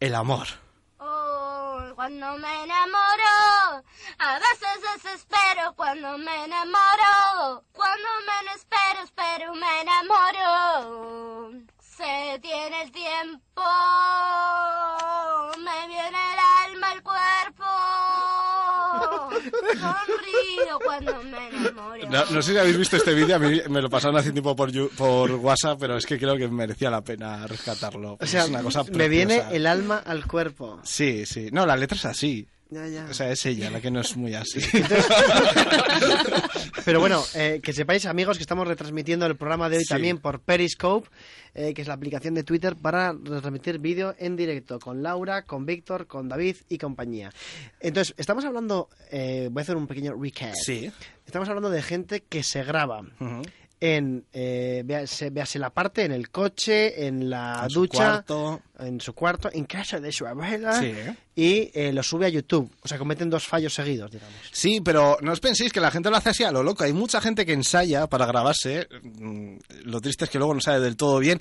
el 0.00 0.16
amor. 0.16 0.48
Oh, 0.98 1.78
cuando 1.94 2.36
me 2.36 2.64
enamoro, 2.64 3.84
a 4.18 4.38
veces 4.40 4.82
desespero 5.04 5.72
cuando 5.76 6.18
me 6.18 6.44
enamoro. 6.46 7.62
Cuando 7.70 8.08
menos 8.26 8.56
espero, 8.56 9.04
espero, 9.04 9.54
me 9.54 9.82
enamoro. 9.82 11.52
Se 11.96 12.38
tiene 12.40 12.82
el 12.82 12.92
tiempo, 12.92 13.62
me 15.56 15.86
viene 15.88 16.08
el 16.08 16.74
alma, 16.74 16.92
el 16.92 17.02
cuerpo. 17.02 17.64
Sonrío 19.80 20.78
cuando 20.84 21.22
me 21.22 21.48
enamoro. 21.48 22.10
No, 22.10 22.24
no 22.26 22.42
sé 22.42 22.52
si 22.52 22.58
habéis 22.58 22.76
visto 22.76 22.96
este 22.96 23.14
vídeo, 23.14 23.36
a 23.36 23.38
mí 23.38 23.62
me 23.70 23.80
lo 23.80 23.88
pasaron 23.88 24.18
hace 24.18 24.32
tiempo 24.32 24.54
por, 24.54 24.70
WhatsApp, 25.36 25.78
pero 25.80 25.96
es 25.96 26.04
que 26.04 26.18
creo 26.18 26.36
que 26.36 26.48
merecía 26.48 26.90
la 26.90 27.00
pena 27.00 27.46
rescatarlo. 27.46 28.18
o 28.20 28.26
sea, 28.26 28.42
es 28.42 28.50
una 28.50 28.62
cosa 28.62 28.84
me 28.92 29.08
viene 29.08 29.44
el 29.52 29.66
alma 29.66 29.96
al 30.04 30.26
cuerpo. 30.26 30.80
Sí, 30.82 31.24
sí. 31.24 31.48
No, 31.50 31.64
la 31.64 31.78
letra 31.78 31.96
es 31.96 32.04
así. 32.04 32.46
Ya, 32.70 32.88
ya. 32.88 33.06
O 33.08 33.14
sea, 33.14 33.30
es 33.30 33.46
ella 33.46 33.70
la 33.70 33.80
que 33.80 33.92
no 33.92 34.00
es 34.00 34.16
muy 34.16 34.34
así. 34.34 34.58
Pero 36.84 37.00
bueno, 37.00 37.22
eh, 37.34 37.60
que 37.62 37.72
sepáis, 37.72 38.06
amigos, 38.06 38.36
que 38.36 38.42
estamos 38.42 38.66
retransmitiendo 38.66 39.26
el 39.26 39.36
programa 39.36 39.68
de 39.68 39.78
hoy 39.78 39.84
Sí. 39.84 39.88
también 39.90 40.18
por 40.18 40.40
Periscope, 40.40 41.08
eh, 41.54 41.74
que 41.74 41.82
es 41.82 41.88
la 41.88 41.94
aplicación 41.94 42.34
de 42.34 42.44
Twitter 42.44 42.76
para 42.76 43.12
retransmitir 43.12 43.78
vídeo 43.78 44.14
en 44.18 44.36
directo 44.36 44.78
con 44.78 45.02
Laura, 45.02 45.42
con 45.42 45.66
Víctor, 45.66 46.06
con 46.06 46.28
David 46.28 46.56
y 46.68 46.78
compañía. 46.78 47.30
Entonces, 47.80 48.14
estamos 48.18 48.44
hablando, 48.44 48.88
eh, 49.10 49.48
voy 49.50 49.60
a 49.60 49.62
hacer 49.62 49.76
un 49.76 49.86
pequeño 49.86 50.14
recap. 50.20 50.54
Sí. 50.54 50.90
Estamos 51.24 51.48
hablando 51.48 51.70
de 51.70 51.82
gente 51.82 52.22
que 52.28 52.42
se 52.42 52.62
graba. 52.62 53.02
En, 53.80 54.24
eh, 54.32 54.82
véase, 54.84 55.28
véase 55.30 55.58
la 55.58 55.70
parte, 55.70 56.04
en 56.04 56.12
el 56.12 56.30
coche, 56.30 57.06
en 57.06 57.28
la 57.28 57.60
En 57.68 57.68
ducha, 57.74 58.24
en 58.78 59.00
su 59.00 59.12
cuarto, 59.12 59.50
en 59.52 59.64
casa 59.66 60.00
de 60.00 60.10
su 60.12 60.26
abuela, 60.26 60.80
Sí. 60.80 60.92
y 61.34 61.70
eh, 61.74 61.92
lo 61.92 62.02
sube 62.02 62.26
a 62.26 62.28
YouTube. 62.30 62.70
O 62.82 62.88
sea, 62.88 62.96
cometen 62.98 63.28
dos 63.28 63.44
fallos 63.46 63.74
seguidos, 63.74 64.10
digamos. 64.10 64.34
Sí, 64.50 64.80
pero 64.80 65.18
no 65.20 65.32
os 65.32 65.40
penséis 65.40 65.72
que 65.72 65.80
la 65.80 65.90
gente 65.90 66.08
lo 66.10 66.16
hace 66.16 66.30
así 66.30 66.42
a 66.44 66.50
lo 66.50 66.62
loco. 66.62 66.84
Hay 66.84 66.92
mucha 66.94 67.20
gente 67.20 67.44
que 67.44 67.52
ensaya 67.52 68.06
para 68.06 68.24
grabarse. 68.26 68.88
mm, 69.02 69.56
Lo 69.84 70.00
triste 70.00 70.24
es 70.24 70.30
que 70.30 70.38
luego 70.38 70.54
no 70.54 70.60
sale 70.60 70.80
del 70.80 70.96
todo 70.96 71.18
bien. 71.18 71.38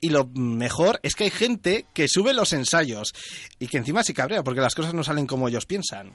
Y 0.00 0.10
lo 0.10 0.26
mejor 0.34 1.00
es 1.02 1.14
que 1.16 1.24
hay 1.24 1.30
gente 1.30 1.86
que 1.94 2.06
sube 2.06 2.32
los 2.32 2.52
ensayos 2.52 3.14
y 3.58 3.66
que 3.66 3.78
encima 3.78 4.04
se 4.04 4.14
cabrea 4.14 4.44
porque 4.44 4.60
las 4.60 4.74
cosas 4.74 4.94
no 4.94 5.02
salen 5.02 5.26
como 5.26 5.48
ellos 5.48 5.66
piensan. 5.66 6.12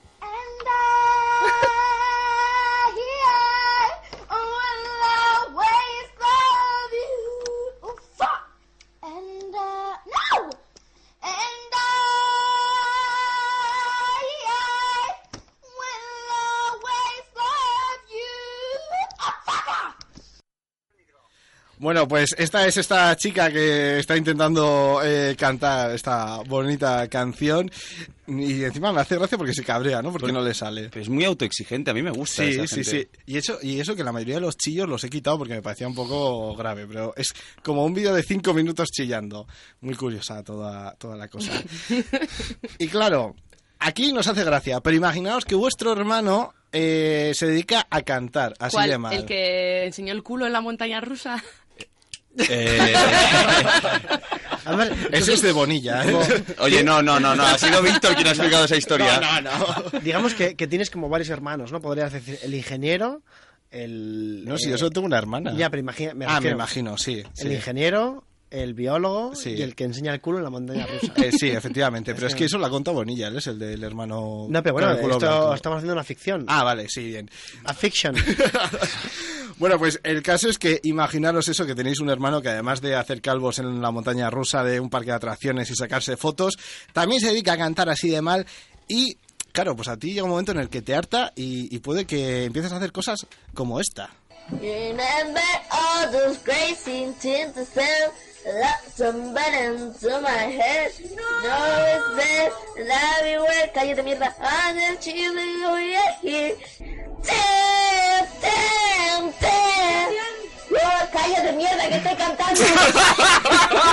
Bueno, 21.84 22.08
pues 22.08 22.34
esta 22.38 22.66
es 22.66 22.78
esta 22.78 23.14
chica 23.18 23.52
que 23.52 24.00
está 24.00 24.16
intentando 24.16 25.02
eh, 25.04 25.36
cantar 25.38 25.92
esta 25.92 26.38
bonita 26.48 27.10
canción 27.10 27.70
y 28.26 28.64
encima 28.64 28.94
me 28.94 29.02
hace 29.02 29.18
gracia 29.18 29.38
porque 29.38 29.54
se 29.54 29.66
cabrea, 29.66 30.02
¿no? 30.02 30.10
Porque 30.14 30.32
no 30.32 30.42
le 30.42 30.54
sale. 30.54 30.88
Pero 30.88 31.02
es 31.02 31.10
muy 31.10 31.26
autoexigente, 31.26 31.92
a 31.92 31.94
mí 31.94 32.02
me 32.02 32.12
gusta 32.12 32.42
Sí, 32.42 32.52
esa 32.52 32.68
sí, 32.68 32.86
gente. 32.86 33.10
sí. 33.14 33.20
Y 33.26 33.38
eso, 33.38 33.60
y 33.62 33.82
eso 33.82 33.98
que 33.98 34.04
la 34.06 34.14
mayoría 34.14 34.36
de 34.36 34.40
los 34.42 34.56
chillos 34.56 34.88
los 34.88 35.04
he 35.04 35.10
quitado 35.10 35.38
porque 35.38 35.56
me 35.56 35.62
parecía 35.62 35.86
un 35.86 35.94
poco 35.94 36.56
grave, 36.56 36.88
pero 36.88 37.14
es 37.18 37.34
como 37.62 37.84
un 37.84 37.94
vídeo 37.94 38.14
de 38.14 38.24
cinco 38.24 38.54
minutos 38.54 38.88
chillando. 38.90 39.46
Muy 39.82 39.96
curiosa 39.96 40.42
toda, 40.42 40.96
toda 40.96 41.18
la 41.18 41.28
cosa. 41.28 41.52
y 42.80 42.88
claro, 42.88 43.36
aquí 43.80 44.14
nos 44.14 44.28
hace 44.28 44.46
gracia, 44.46 44.80
pero 44.80 44.96
imaginaos 44.96 45.44
que 45.44 45.56
vuestro 45.56 45.92
hermano 45.92 46.54
eh, 46.72 47.34
se 47.36 47.46
dedica 47.46 47.86
a 47.90 48.04
cantar, 48.04 48.54
así 48.58 48.78
¿Cuál? 48.78 48.90
de 48.90 48.98
mal. 48.98 49.14
¿El 49.14 49.26
que 49.26 49.84
enseñó 49.84 50.14
el 50.14 50.24
culo 50.24 50.48
en 50.48 50.54
la 50.54 50.62
montaña 50.62 51.02
rusa? 51.02 51.44
Eh, 52.38 52.94
Ese 55.12 55.34
es 55.34 55.42
de 55.42 55.52
Bonilla, 55.52 56.06
¿eh? 56.06 56.44
Oye, 56.60 56.84
no, 56.84 57.02
no, 57.02 57.20
no, 57.20 57.36
no, 57.36 57.44
ha 57.44 57.58
sido 57.58 57.82
Víctor 57.82 58.16
quien 58.16 58.28
ha 58.28 58.32
explicado 58.32 58.66
esa 58.66 58.78
historia. 58.78 59.20
No, 59.20 59.42
no, 59.42 59.52
no. 59.92 60.00
Digamos 60.00 60.34
que, 60.34 60.56
que 60.56 60.68
tienes 60.68 60.90
como 60.90 61.10
varios 61.10 61.30
hermanos, 61.30 61.72
¿no? 61.72 61.82
Podrías 61.82 62.14
decir 62.14 62.40
el 62.42 62.54
ingeniero, 62.54 63.22
el... 63.72 64.44
No, 64.46 64.58
si 64.58 64.68
eh, 64.68 64.72
yo 64.72 64.78
solo 64.78 64.92
tengo 64.92 65.08
una 65.08 65.18
hermana. 65.18 65.54
Ya, 65.56 65.70
pero 65.70 65.82
imagina... 65.82 66.14
me 66.14 66.26
ah, 66.28 66.40
me 66.40 66.52
imagino, 66.52 66.98
sí. 66.98 67.24
El 67.38 67.50
sí. 67.50 67.54
ingeniero, 67.54 68.24
el 68.54 68.74
biólogo 68.74 69.36
Sí. 69.36 69.50
y 69.52 69.62
el 69.62 69.76
que 69.76 69.84
enseña 69.84 70.14
el 70.14 70.22
culo 70.22 70.38
en 70.38 70.44
la 70.46 70.50
montaña 70.50 70.86
rusa. 70.88 71.12
Eh, 71.18 71.32
sí, 71.32 71.50
efectivamente, 71.50 72.14
pero 72.16 72.28
es 72.28 72.36
que 72.36 72.46
eso 72.46 72.58
lo 72.58 72.66
ha 72.66 72.70
contado 72.70 72.96
Bonilla, 72.96 73.28
él 73.28 73.38
es 73.38 73.48
el 73.48 73.60
del 73.60 73.84
hermano. 73.84 74.46
No, 74.50 74.64
pero 74.64 74.74
bueno, 74.74 74.92
esto 74.94 75.08
blanco. 75.20 75.54
estamos 75.56 75.78
haciendo 75.78 75.94
una 75.94 76.04
ficción. 76.04 76.46
Ah, 76.48 76.64
vale, 76.64 76.86
sí, 76.90 77.06
bien. 77.08 77.30
A 77.66 77.74
fiction. 77.74 78.16
Bueno, 79.60 79.78
pues 79.78 80.00
el 80.04 80.24
caso 80.24 80.50
es 80.50 80.58
que 80.58 80.80
imaginaros 80.84 81.48
eso, 81.48 81.66
que 81.68 81.76
tenéis 81.76 82.00
un 82.00 82.10
hermano 82.10 82.42
que 82.42 82.50
además 82.50 82.82
de 82.82 82.96
hacer 82.96 83.22
calvos 83.22 83.60
en 83.60 83.82
la 83.82 83.92
montaña 83.92 84.30
rusa 84.32 84.64
de 84.64 84.80
un 84.80 84.90
parque 84.90 85.12
de 85.12 85.16
atracciones 85.18 85.70
y 85.70 85.76
sacarse 85.76 86.18
fotos, 86.18 86.56
también 86.92 87.22
se 87.22 87.28
dedica 87.28 87.54
a 87.54 87.58
cantar 87.58 87.88
así 87.90 88.10
de 88.10 88.22
mal 88.22 88.46
y... 88.88 89.18
Claro, 89.52 89.76
pues 89.76 89.88
a 89.88 89.98
ti 89.98 90.08
llega 90.14 90.24
un 90.24 90.32
momento 90.32 90.52
en 90.52 90.58
el 90.58 90.68
que 90.70 90.82
te 90.82 90.96
harta 90.96 91.32
y, 91.36 91.74
y 91.74 91.78
puede 91.78 92.06
que 92.06 92.46
empieces 92.46 92.72
a 92.74 92.78
hacer 92.78 92.92
cosas 92.92 93.28
como 93.54 93.80
esta. 93.80 94.10
Remember 94.50 95.44
all 95.70 96.12
those 96.12 96.40
things 96.84 97.24
of 98.46 99.34
buttons 99.34 100.00
to 100.00 100.22
my 100.22 100.30
head. 100.30 100.92
No, 101.16 101.58
it's 101.88 102.16
there, 102.16 102.52
everywhere. 102.78 103.72
Cállate, 103.74 104.04
mierda. 104.04 104.34
And 104.40 104.78
the 104.78 105.02
chili, 105.02 105.64
oh 105.64 105.78
yeah, 105.78 106.16
here. 106.22 106.56
Damn, 107.24 108.28
damn, 108.42 109.32
damn. 109.40 110.12
No, 110.72 110.80
cállate, 111.12 111.52
mierda, 111.56 111.88
que 111.88 111.96
estoy 111.98 112.16
cantando. 112.16 112.62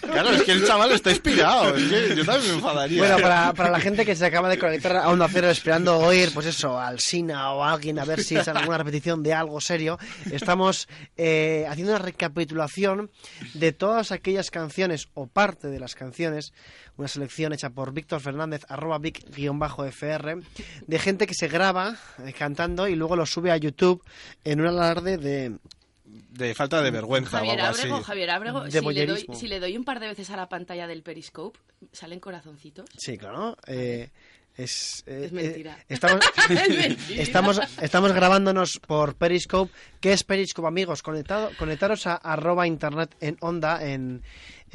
Claro, 0.00 0.30
es 0.30 0.42
que 0.42 0.52
el 0.52 0.66
chaval 0.66 0.92
está 0.92 1.10
inspirado, 1.10 1.74
es 1.74 1.90
que 1.90 2.16
yo 2.16 2.24
también 2.24 2.50
me 2.50 2.56
enfadaría. 2.58 2.98
Bueno, 2.98 3.18
para, 3.18 3.52
para 3.52 3.70
la 3.70 3.80
gente 3.80 4.04
que 4.04 4.14
se 4.14 4.24
acaba 4.24 4.48
de 4.48 4.58
conectar 4.58 4.96
a 4.96 5.08
Onda 5.08 5.28
Cero 5.28 5.50
esperando 5.50 5.98
oír, 5.98 6.30
pues 6.32 6.46
eso, 6.46 6.78
al 6.78 7.00
Sina 7.00 7.52
o 7.52 7.64
a 7.64 7.72
alguien 7.72 7.98
a 7.98 8.04
ver 8.04 8.22
si 8.22 8.36
es 8.36 8.46
alguna 8.48 8.78
repetición 8.78 9.22
de 9.22 9.32
algo 9.32 9.60
serio, 9.60 9.98
estamos 10.30 10.88
eh, 11.16 11.66
haciendo 11.68 11.92
una 11.94 12.02
recapitulación 12.02 13.10
de 13.54 13.72
todas 13.72 14.12
aquellas 14.12 14.50
canciones 14.50 15.08
o 15.14 15.26
parte 15.26 15.68
de 15.68 15.80
las 15.80 15.94
canciones, 15.94 16.52
una 16.96 17.08
selección 17.08 17.52
hecha 17.52 17.70
por 17.70 17.92
Víctor 17.92 18.20
Fernández, 18.20 18.62
arroba 18.68 18.98
vic-fr, 18.98 20.42
de 20.86 20.98
gente 20.98 21.26
que 21.26 21.34
se 21.34 21.48
graba 21.48 21.96
eh, 22.24 22.32
cantando 22.32 22.86
y 22.88 22.94
luego 22.94 23.16
lo 23.16 23.26
sube 23.26 23.50
a 23.50 23.56
YouTube 23.56 24.02
en 24.44 24.60
un 24.60 24.66
alarde 24.66 25.18
de... 25.18 25.56
De 26.04 26.54
falta 26.54 26.82
de 26.82 26.90
vergüenza 26.90 27.38
Javier 27.38 27.60
o 27.60 27.64
algo 27.64 27.78
Ábrego, 27.78 27.94
así. 27.96 28.04
Javier 28.04 28.30
Ábrego, 28.30 28.60
De 28.64 28.70
si 28.70 28.76
le, 28.76 28.80
doy, 28.82 28.94
voyerismo. 29.06 29.34
si 29.34 29.48
le 29.48 29.60
doy 29.60 29.76
un 29.76 29.84
par 29.84 30.00
de 30.00 30.08
veces 30.08 30.28
a 30.30 30.36
la 30.36 30.48
pantalla 30.48 30.86
del 30.86 31.02
Periscope, 31.02 31.58
¿salen 31.92 32.20
corazoncitos? 32.20 32.86
Sí, 32.98 33.16
claro. 33.16 33.56
eh, 33.66 34.10
es, 34.56 35.02
eh, 35.06 35.22
Es 35.24 35.32
mentira. 35.32 35.78
eh, 35.80 35.84
estamos, 35.88 36.20
Es 36.50 36.68
mentira. 36.78 37.22
estamos, 37.22 37.60
estamos 37.80 38.12
grabándonos 38.12 38.78
por 38.86 39.16
Periscope. 39.16 39.72
¿Qué 40.00 40.12
es 40.12 40.22
Periscope, 40.24 40.68
amigos? 40.68 41.02
Conectado, 41.02 41.50
conectaros 41.58 42.06
a 42.06 42.14
arroba 42.16 42.66
internet 42.66 43.16
en 43.20 43.36
onda 43.40 43.82
en, 43.84 44.22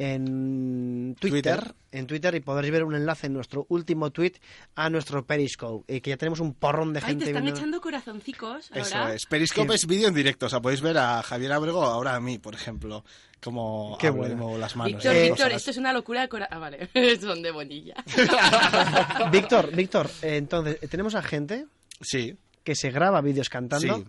en 0.02 1.14
Twitter, 1.20 1.58
Twitter. 1.60 1.74
en 1.92 2.06
Twitter 2.06 2.34
y 2.34 2.40
podréis 2.40 2.72
ver 2.72 2.84
un 2.84 2.94
enlace 2.94 3.26
en 3.26 3.34
nuestro 3.34 3.66
último 3.68 4.10
tweet 4.10 4.32
a 4.74 4.88
nuestro 4.88 5.26
Periscope, 5.26 5.84
eh, 5.94 6.00
que 6.00 6.08
ya 6.10 6.16
tenemos 6.16 6.40
un 6.40 6.54
porrón 6.54 6.94
de 6.94 7.00
Ay, 7.00 7.04
gente 7.06 7.24
te 7.26 7.30
están 7.32 7.42
viendo- 7.44 7.60
echando 7.60 7.80
corazoncicos 7.82 8.70
Eso 8.74 9.08
es. 9.08 9.26
Periscope 9.26 9.74
es 9.74 9.86
vídeo 9.86 10.08
en 10.08 10.14
directo. 10.14 10.46
O 10.46 10.48
sea, 10.48 10.60
podéis 10.60 10.80
ver 10.80 10.96
a 10.96 11.22
Javier 11.22 11.52
Abrego 11.52 11.82
ahora 11.84 12.14
a 12.14 12.20
mí, 12.20 12.38
por 12.38 12.54
ejemplo. 12.54 13.04
Como 13.42 13.96
Qué 13.98 14.06
hablo 14.08 14.22
bueno. 14.22 14.58
las 14.58 14.74
manos. 14.76 14.92
Víctor, 14.94 15.14
Víctor, 15.14 15.52
esto 15.52 15.70
es 15.70 15.76
una 15.76 15.92
locura 15.92 16.22
de 16.22 16.28
cora- 16.28 16.48
Ah, 16.50 16.58
vale, 16.58 16.88
son 17.20 17.42
de 17.42 17.50
bonilla. 17.50 17.94
Víctor, 19.32 19.74
Víctor, 19.74 20.10
eh, 20.22 20.36
entonces, 20.36 20.78
tenemos 20.90 21.14
a 21.14 21.22
gente 21.22 21.66
Sí. 22.00 22.36
que 22.64 22.74
se 22.74 22.90
graba 22.90 23.20
vídeos 23.20 23.48
cantando 23.48 23.96
Sí. 23.98 24.04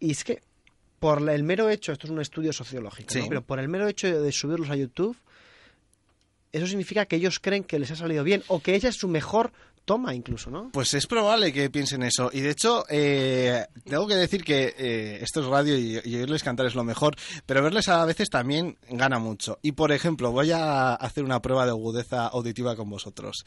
y 0.00 0.10
es 0.12 0.24
que 0.24 0.40
por 0.98 1.28
el 1.30 1.44
mero 1.44 1.68
hecho, 1.70 1.92
esto 1.92 2.06
es 2.08 2.10
un 2.12 2.20
estudio 2.20 2.52
sociológico, 2.52 3.14
¿no? 3.14 3.20
Sí. 3.22 3.26
pero 3.28 3.42
por 3.42 3.60
el 3.60 3.68
mero 3.68 3.86
hecho 3.86 4.20
de 4.20 4.32
subirlos 4.32 4.68
a 4.70 4.76
YouTube, 4.76 5.16
eso 6.52 6.66
significa 6.66 7.06
que 7.06 7.16
ellos 7.16 7.40
creen 7.40 7.64
que 7.64 7.78
les 7.78 7.90
ha 7.90 7.96
salido 7.96 8.24
bien 8.24 8.42
o 8.48 8.60
que 8.60 8.74
ella 8.74 8.88
es 8.88 8.96
su 8.96 9.08
mejor 9.08 9.52
toma 9.88 10.14
incluso, 10.14 10.50
¿no? 10.50 10.68
Pues 10.70 10.92
es 10.92 11.06
probable 11.06 11.50
que 11.50 11.70
piensen 11.70 12.02
eso. 12.02 12.28
Y 12.30 12.42
de 12.42 12.50
hecho, 12.50 12.84
eh, 12.90 13.64
tengo 13.84 14.06
que 14.06 14.16
decir 14.16 14.44
que 14.44 14.74
eh, 14.76 15.18
esto 15.22 15.40
es 15.40 15.46
radio 15.46 15.78
y, 15.78 15.98
y 16.04 16.16
oírles 16.16 16.42
cantar 16.42 16.66
es 16.66 16.74
lo 16.74 16.84
mejor, 16.84 17.16
pero 17.46 17.62
verles 17.62 17.88
a 17.88 18.04
veces 18.04 18.28
también 18.28 18.76
gana 18.90 19.18
mucho. 19.18 19.58
Y 19.62 19.72
por 19.72 19.90
ejemplo, 19.90 20.30
voy 20.30 20.52
a 20.52 20.92
hacer 20.92 21.24
una 21.24 21.40
prueba 21.40 21.64
de 21.64 21.70
agudeza 21.70 22.26
auditiva 22.26 22.76
con 22.76 22.90
vosotros. 22.90 23.46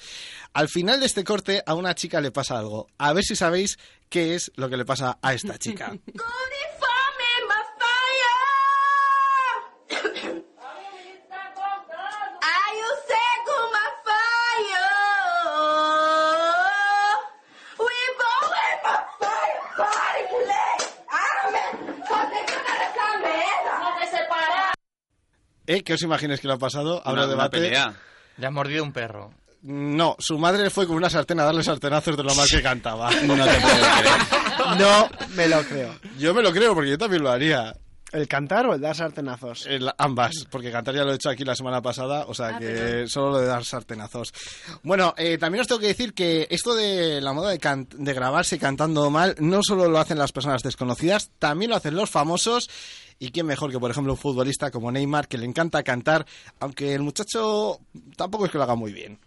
Al 0.53 0.67
final 0.67 0.99
de 0.99 1.05
este 1.05 1.23
corte, 1.23 1.61
a 1.63 1.75
una 1.75 1.93
chica 1.93 2.19
le 2.19 2.31
pasa 2.31 2.57
algo. 2.57 2.87
A 2.97 3.13
ver 3.13 3.23
si 3.23 3.35
sabéis 3.35 3.77
qué 4.09 4.33
es 4.33 4.51
lo 4.55 4.67
que 4.67 4.77
le 4.77 4.85
pasa 4.85 5.19
a 5.21 5.35
esta 5.35 5.59
chica. 5.59 5.95
¿Eh? 25.75 25.83
¿Qué 25.83 25.93
os 25.93 26.01
imagináis 26.01 26.39
que 26.41 26.47
le 26.47 26.53
ha 26.53 26.57
pasado? 26.57 26.97
Habrá 27.05 27.11
Una- 27.11 27.21
una 27.23 27.27
debate. 27.27 27.57
pelea. 27.59 27.93
Le 28.37 28.45
ha 28.47 28.51
mordido 28.51 28.83
un 28.83 28.91
perro. 28.91 29.31
No, 29.63 30.15
su 30.19 30.37
madre 30.39 30.69
fue 30.71 30.87
con 30.87 30.95
una 30.95 31.09
sartén 31.09 31.39
a 31.39 31.43
darle 31.43 31.63
sartenazos 31.63 32.17
de 32.17 32.23
lo 32.23 32.33
mal 32.33 32.47
que 32.49 32.61
cantaba. 32.61 33.09
No 33.27 33.35
te 33.45 33.59
puedo 33.59 33.75
creer. 33.99 34.79
No 34.79 35.09
me 35.35 35.47
lo 35.47 35.63
creo. 35.63 35.95
Yo 36.17 36.33
me 36.33 36.41
lo 36.41 36.51
creo 36.51 36.73
porque 36.73 36.89
yo 36.91 36.97
también 36.97 37.23
lo 37.23 37.29
haría. 37.31 37.73
¿El 38.11 38.27
cantar 38.27 38.65
o 38.65 38.73
el 38.73 38.81
dar 38.81 38.93
sartenazos? 38.95 39.65
El- 39.67 39.89
ambas, 39.97 40.45
porque 40.51 40.69
cantar 40.71 40.93
ya 40.95 41.03
lo 41.05 41.13
he 41.13 41.15
hecho 41.15 41.29
aquí 41.29 41.45
la 41.45 41.55
semana 41.55 41.81
pasada, 41.81 42.25
o 42.27 42.33
sea 42.33 42.47
Ah, 42.55 42.59
que 42.59 42.65
perdón. 42.67 43.07
solo 43.07 43.29
lo 43.31 43.39
de 43.39 43.45
dar 43.47 43.63
sartenazos. 43.63 44.33
Bueno, 44.83 45.13
eh, 45.17 45.37
también 45.37 45.61
os 45.61 45.67
tengo 45.67 45.79
que 45.79 45.87
decir 45.87 46.13
que 46.13 46.45
esto 46.49 46.73
de 46.75 47.21
la 47.21 47.31
moda 47.31 47.51
de, 47.51 47.59
can- 47.59 47.87
de 47.89 48.13
grabarse 48.13 48.59
cantando 48.59 49.09
mal 49.09 49.35
no 49.39 49.61
solo 49.63 49.87
lo 49.87 49.97
hacen 49.99 50.17
las 50.17 50.33
personas 50.33 50.61
desconocidas, 50.61 51.29
también 51.39 51.71
lo 51.71 51.77
hacen 51.77 51.95
los 51.95 52.09
famosos. 52.09 52.69
Y 53.21 53.29
quién 53.29 53.45
mejor 53.45 53.71
que, 53.71 53.79
por 53.79 53.91
ejemplo, 53.91 54.13
un 54.13 54.17
futbolista 54.17 54.71
como 54.71 54.91
Neymar, 54.91 55.27
que 55.27 55.37
le 55.37 55.45
encanta 55.45 55.83
cantar, 55.83 56.25
aunque 56.59 56.95
el 56.95 57.03
muchacho 57.03 57.79
tampoco 58.17 58.45
es 58.45 58.51
que 58.51 58.57
lo 58.57 58.63
haga 58.63 58.73
muy 58.73 58.91
bien. 58.91 59.19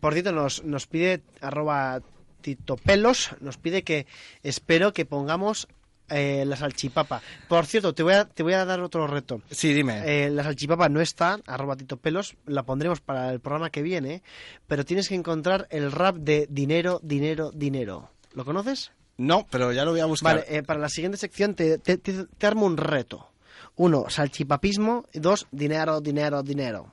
Por 0.00 0.12
cierto, 0.12 0.32
nos, 0.32 0.64
nos 0.64 0.86
pide 0.88 1.22
arroba 1.40 2.00
titopelos, 2.40 3.30
nos 3.40 3.58
pide 3.58 3.84
que 3.84 4.06
espero 4.42 4.92
que 4.92 5.04
pongamos 5.04 5.68
eh, 6.08 6.44
la 6.46 6.56
salchipapa. 6.56 7.20
Por 7.48 7.66
cierto, 7.66 7.94
te 7.94 8.02
voy 8.02 8.14
a, 8.14 8.24
te 8.26 8.42
voy 8.42 8.52
a 8.54 8.64
dar 8.64 8.80
otro 8.80 9.06
reto. 9.06 9.40
Sí, 9.50 9.72
dime. 9.72 10.02
Eh, 10.04 10.30
la 10.30 10.42
salchipapa 10.44 10.88
no 10.88 11.00
está, 11.00 11.40
arroba 11.46 11.76
titopelos, 11.76 12.36
la 12.46 12.62
pondremos 12.64 13.00
para 13.00 13.30
el 13.32 13.40
programa 13.40 13.70
que 13.70 13.82
viene, 13.82 14.22
pero 14.66 14.84
tienes 14.84 15.08
que 15.08 15.14
encontrar 15.14 15.66
el 15.70 15.92
rap 15.92 16.16
de 16.16 16.46
dinero, 16.50 17.00
dinero, 17.02 17.50
dinero. 17.54 18.10
¿Lo 18.34 18.44
conoces? 18.44 18.92
No, 19.18 19.46
pero 19.50 19.72
ya 19.72 19.84
lo 19.84 19.92
voy 19.92 20.00
a 20.00 20.06
buscar. 20.06 20.36
Vale, 20.44 20.56
eh, 20.58 20.62
para 20.62 20.78
la 20.78 20.88
siguiente 20.90 21.16
sección 21.16 21.54
te, 21.54 21.78
te, 21.78 21.96
te- 21.96 22.26
te 22.26 22.46
armo 22.46 22.66
un 22.66 22.76
reto. 22.76 23.28
Uno, 23.76 24.06
salchipapismo. 24.08 25.04
Dos, 25.14 25.46
dinero, 25.50 26.00
dinero, 26.00 26.42
dinero. 26.42 26.92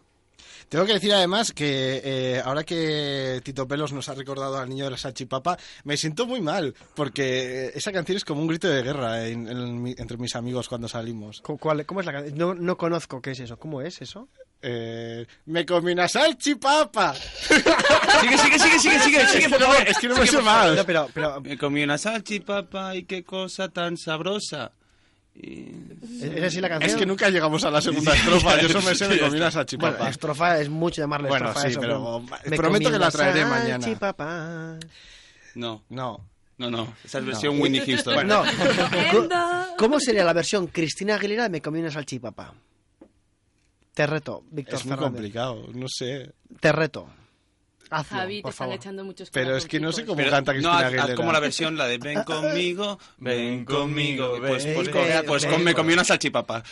Tengo 0.69 0.85
que 0.85 0.93
decir 0.93 1.13
además 1.13 1.51
que 1.51 2.01
eh, 2.03 2.41
ahora 2.43 2.63
que 2.63 3.41
Tito 3.43 3.67
Pelos 3.67 3.93
nos 3.93 4.09
ha 4.09 4.13
recordado 4.15 4.57
al 4.57 4.69
niño 4.69 4.85
de 4.85 4.91
la 4.91 4.97
salchipapa, 4.97 5.57
me 5.83 5.97
siento 5.97 6.25
muy 6.25 6.41
mal, 6.41 6.73
porque 6.95 7.71
esa 7.75 7.91
canción 7.91 8.17
es 8.17 8.25
como 8.25 8.41
un 8.41 8.47
grito 8.47 8.67
de 8.69 8.81
guerra 8.83 9.27
en- 9.27 9.47
en 9.47 9.95
entre 9.97 10.17
mis 10.17 10.35
amigos 10.35 10.67
cuando 10.69 10.87
salimos. 10.87 11.41
¿Cu- 11.41 11.57
cuál- 11.57 11.85
¿Cómo 11.85 11.99
es 11.99 12.05
la 12.05 12.11
canción? 12.13 12.37
No, 12.37 12.53
no 12.53 12.77
conozco 12.77 13.21
qué 13.21 13.31
es 13.31 13.39
eso. 13.39 13.57
¿Cómo 13.57 13.81
es 13.81 14.01
eso? 14.01 14.27
Eh, 14.61 15.25
me 15.47 15.65
comí 15.65 15.91
una 15.91 16.07
salchipapa. 16.07 17.13
Sigue, 18.21 18.37
sigue, 18.37 18.59
sigue, 18.59 18.79
sigue, 18.79 18.99
sigue, 18.99 18.99
sigue, 18.99 19.21
Es 19.21 19.31
que 19.45 19.49
por 19.49 19.59
no 19.59 19.67
me- 19.67 19.73
favor. 19.73 19.87
es 19.89 19.97
que 19.97 20.07
no 20.07 20.15
me 20.17 20.27
Sigue, 20.27 20.41
mal. 20.41 20.75
No, 20.75 20.85
pero, 20.85 21.09
pero 21.13 21.41
Me 21.41 21.57
comí 21.57 21.83
una 21.83 21.97
salchipapa 21.97 22.95
y 22.95 23.03
qué 23.03 23.23
cosa 23.23 23.69
tan 23.69 23.97
sabrosa. 23.97 24.71
¿Es 25.35 26.43
así 26.43 26.61
la 26.61 26.69
canción? 26.69 26.91
Es 26.91 26.95
que 26.95 27.05
nunca 27.05 27.29
llegamos 27.29 27.63
a 27.63 27.71
la 27.71 27.81
segunda 27.81 28.13
estrofa, 28.15 28.61
yo 28.61 28.67
solo 28.69 28.81
me 28.83 28.95
sé 28.95 29.07
me 29.07 29.19
comí 29.19 29.37
una 29.37 29.51
salchipapa. 29.51 29.97
Bueno, 29.97 30.09
estrofa 30.09 30.59
es 30.59 30.69
mucho 30.69 31.01
llamarle 31.01 31.29
Bueno, 31.29 31.47
estrofa 31.47 31.59
a 31.67 31.69
sí, 31.69 31.71
eso, 31.71 31.81
pero 31.81 32.25
me 32.49 32.57
prometo 32.57 32.91
que 32.91 32.99
la 32.99 33.11
traeré 33.11 33.45
mañana. 33.45 33.83
salchipapa. 33.83 34.77
No, 35.55 35.83
No. 35.89 36.19
no, 36.57 36.69
no. 36.69 36.93
Esa 37.03 37.19
es 37.19 37.25
versión 37.25 37.57
No. 37.57 37.63
Whitney 37.63 37.81
Houston. 37.85 38.13
Bueno, 38.13 38.43
¿cómo- 39.11 39.29
¿cómo 39.77 39.99
sería 39.99 40.23
la 40.23 40.33
versión 40.33 40.67
Cristina 40.67 41.15
Aguilera 41.15 41.43
de 41.43 41.49
Me 41.49 41.61
comí 41.61 41.79
una 41.79 41.91
salchipapa? 41.91 42.53
Te 43.93 44.07
reto, 44.07 44.43
Víctor 44.49 44.75
Es 44.79 44.85
muy 44.85 44.91
Fernández. 44.95 45.13
complicado, 45.13 45.67
no 45.73 45.87
sé. 45.87 46.31
Te 46.59 46.71
reto. 46.71 47.07
Hazlo, 47.99 48.17
Javi, 48.19 48.35
te 48.37 48.41
por 48.43 48.49
están 48.51 48.65
favor. 48.65 48.75
echando 48.75 49.03
muchos 49.05 49.29
Pero 49.29 49.55
es 49.57 49.65
que 49.65 49.79
no 49.79 49.91
sé 49.91 50.05
cómo 50.05 50.17
Pero, 50.17 50.31
canta 50.31 50.51
no, 50.51 50.55
Cristina 50.57 50.77
haz, 50.77 50.83
Aguilera. 50.85 51.03
haz 51.05 51.13
como 51.15 51.31
la 51.31 51.39
versión, 51.39 51.77
la 51.77 51.87
de 51.87 51.97
ven 51.97 52.23
conmigo, 52.25 52.99
ven 53.17 53.65
conmigo. 53.65 54.37
Pues, 54.39 54.65
ven 54.65 54.73
pues, 54.75 54.89
con- 54.89 55.01
pues 55.27 55.43
ven 55.43 55.51
con- 55.53 55.63
me 55.63 55.73
comí 55.73 55.93
una 55.93 56.03
salchipapa. 56.03 56.63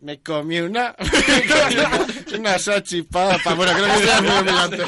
Me 0.00 0.20
comí 0.20 0.60
una. 0.60 0.94
una 2.38 2.58
salchipapa. 2.58 3.54
Bueno, 3.54 3.72
creo 3.72 3.86
que 3.98 4.04
sea 4.06 4.20
muy 4.22 4.30
humillante. 4.30 4.84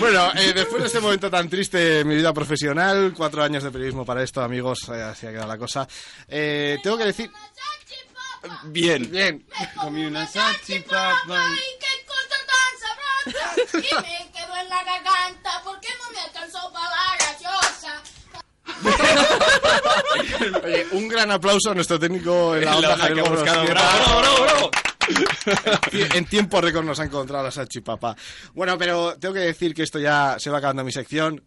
bueno, 0.00 0.30
eh, 0.36 0.52
después 0.54 0.82
de 0.82 0.86
este 0.88 1.00
momento 1.00 1.30
tan 1.30 1.48
triste 1.48 2.00
en 2.00 2.08
mi 2.08 2.16
vida 2.16 2.32
profesional, 2.34 3.14
cuatro 3.16 3.42
años 3.42 3.62
de 3.62 3.70
periodismo 3.70 4.04
para 4.04 4.22
esto, 4.22 4.42
amigos, 4.42 4.80
eh, 4.90 5.00
así 5.02 5.26
ha 5.26 5.30
quedado 5.30 5.48
la 5.48 5.56
cosa. 5.58 5.88
Eh, 6.28 6.78
tengo 6.82 6.98
que 6.98 7.04
decir. 7.06 7.30
Bien. 8.64 9.10
Bien. 9.10 9.44
Comí 9.80 10.04
una 10.04 10.26
salchipapa. 10.26 11.42
Y 13.28 13.94
me 14.02 14.30
quedó 14.32 14.56
en 14.56 14.68
la 14.68 14.82
garganta 14.84 15.62
porque 15.64 15.88
no 16.02 16.10
me 16.12 16.20
alcanzó 16.20 16.72
para 16.72 16.88
la 16.90 17.16
gaseosa. 17.18 18.02
Oye, 20.64 20.86
un 20.92 21.08
gran 21.08 21.30
aplauso 21.30 21.70
a 21.70 21.74
nuestro 21.74 21.98
técnico 21.98 22.54
en 22.56 22.64
la 22.64 22.76
onda, 22.76 22.96
Javier 22.96 23.24
bravo, 23.70 24.20
bravo, 24.20 24.70
En 25.92 26.26
tiempo 26.26 26.60
récord 26.60 26.84
nos 26.84 27.00
ha 27.00 27.04
encontrado 27.04 27.44
la 27.44 27.50
salchipapa. 27.50 28.14
Bueno, 28.52 28.76
pero 28.76 29.16
tengo 29.18 29.34
que 29.34 29.40
decir 29.40 29.74
que 29.74 29.82
esto 29.82 29.98
ya 29.98 30.36
se 30.38 30.50
va 30.50 30.58
acabando 30.58 30.84
mi 30.84 30.92
sección. 30.92 31.42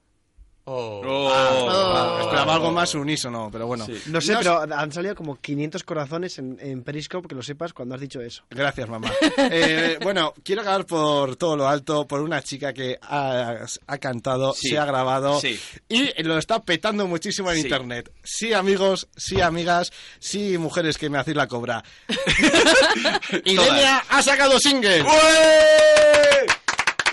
Oh. 0.66 1.30
Ah, 1.34 2.20
esperaba 2.22 2.54
algo 2.54 2.72
más 2.72 2.94
unísono, 2.94 3.50
pero 3.52 3.66
bueno. 3.66 3.88
No 4.08 4.22
sé, 4.22 4.34
Nos- 4.34 4.44
pero 4.44 4.62
han 4.62 4.92
salido 4.92 5.16
como 5.16 5.36
500 5.42 5.84
corazones 5.84 6.38
en, 6.38 6.58
en 6.62 6.84
Periscope, 6.84 7.28
que 7.28 7.34
lo 7.36 7.42
sepas 7.42 7.74
cuando 7.74 7.96
has 7.96 8.02
dicho 8.02 8.22
eso. 8.22 8.44
Gracias, 8.50 8.88
mamá. 8.88 9.12
Eh, 9.54 9.98
bueno, 10.04 10.34
quiero 10.44 10.62
acabar 10.62 10.86
por 10.86 11.36
todo 11.36 11.58
lo 11.58 11.68
alto 11.68 12.08
por 12.08 12.22
una 12.22 12.42
chica 12.44 12.74
que 12.74 12.98
ha, 13.02 13.66
ha 13.88 13.98
cantado, 13.98 14.54
Sí. 14.54 14.70
se 14.70 14.78
ha 14.80 14.86
grabado 14.86 15.40
Sí. 15.42 15.60
y 15.90 16.22
lo 16.24 16.38
está 16.38 16.62
petando 16.62 17.08
muchísimo 17.08 17.50
en 17.52 17.58
Sí. 17.58 17.64
internet. 17.64 18.12
Sí, 18.24 18.54
amigos, 18.54 19.08
sí, 19.18 19.42
amigas, 19.42 19.92
sí, 20.20 20.58
mujeres 20.60 20.98
que 20.98 21.10
me 21.10 21.18
hacéis 21.18 21.38
la 21.38 21.48
cobra. 21.48 21.84
Ilenia 23.46 24.04
ha 24.10 24.22
sacado 24.22 24.60
single. 24.60 25.04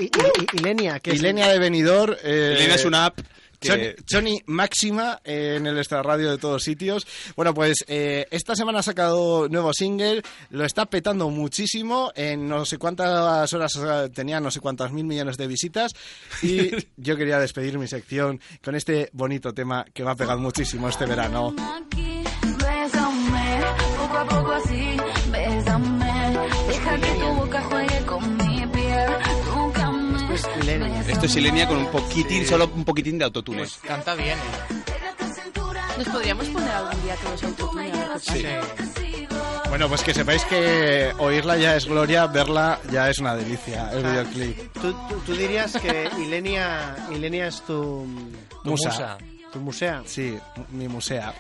Y, 0.00 0.04
y, 0.04 0.06
y- 0.06 0.60
Ilenia, 0.60 1.00
que 1.00 1.10
es- 1.10 1.16
Ilenia 1.18 1.48
de 1.48 1.58
Benidorm. 1.58 2.14
eh, 2.22 2.54
Ilenia 2.58 2.74
es 2.76 2.84
una 2.84 3.06
app 3.06 3.18
que- 3.60 3.68
Choni, 3.68 3.94
Choni 4.04 4.42
Máxima 4.46 5.20
eh, 5.24 5.54
en 5.56 5.66
el 5.66 5.78
extrarradio 5.78 6.30
de 6.30 6.38
todos 6.38 6.62
sitios. 6.62 7.06
Bueno, 7.36 7.54
pues 7.54 7.84
eh, 7.88 8.26
esta 8.30 8.54
semana 8.54 8.80
ha 8.80 8.82
sacado 8.82 9.48
nuevo 9.48 9.72
single, 9.72 10.22
lo 10.50 10.64
está 10.64 10.86
petando 10.86 11.28
muchísimo, 11.30 12.12
en 12.14 12.48
no 12.48 12.64
sé 12.64 12.78
cuántas 12.78 13.52
horas 13.52 13.78
tenía, 14.14 14.40
no 14.40 14.50
sé 14.50 14.60
cuántas 14.60 14.92
mil 14.92 15.04
millones 15.04 15.36
de 15.36 15.46
visitas. 15.46 15.92
Y 16.42 16.70
yo 16.96 17.16
quería 17.16 17.38
despedir 17.38 17.78
mi 17.78 17.88
sección 17.88 18.40
con 18.62 18.74
este 18.74 19.10
bonito 19.12 19.52
tema 19.52 19.84
que 19.92 20.02
va 20.02 20.12
a 20.12 20.16
pegar 20.16 20.38
muchísimo 20.38 20.88
este 20.88 21.06
verano. 21.06 21.54
Esto 31.08 31.26
es 31.26 31.36
Ilenia 31.36 31.66
con 31.66 31.78
un 31.78 31.90
poquitín, 31.90 32.46
solo 32.46 32.70
un 32.74 32.84
poquitín 32.84 33.18
de 33.18 33.24
autotune. 33.24 33.58
Pues 33.58 33.78
canta 33.78 34.14
bien. 34.14 34.38
¿eh? 34.38 34.78
Nos 35.98 36.08
podríamos 36.08 36.46
poner 36.48 36.70
algún 36.70 37.02
día 37.02 37.16
todos 37.16 37.42
autotune. 37.42 37.92
Sí. 38.20 38.46
Bueno, 39.68 39.88
pues 39.88 40.02
que 40.02 40.14
sepáis 40.14 40.44
que 40.44 41.12
oírla 41.18 41.56
ya 41.56 41.76
es 41.76 41.86
gloria, 41.86 42.26
verla 42.26 42.78
ya 42.90 43.10
es 43.10 43.18
una 43.18 43.34
delicia, 43.34 43.90
el 43.92 44.02
videoclip. 44.02 44.72
¿Tú, 44.74 44.92
tú, 45.08 45.20
tú 45.26 45.34
dirías 45.34 45.72
que 45.72 46.08
Ilenia, 46.18 46.96
Ilenia 47.10 47.48
es 47.48 47.60
tu... 47.62 48.06
Tu 48.62 48.70
musa. 48.70 49.18
¿Tu 49.52 49.60
musea? 49.60 50.02
Sí, 50.06 50.38
mi 50.70 50.88
musea. 50.88 51.34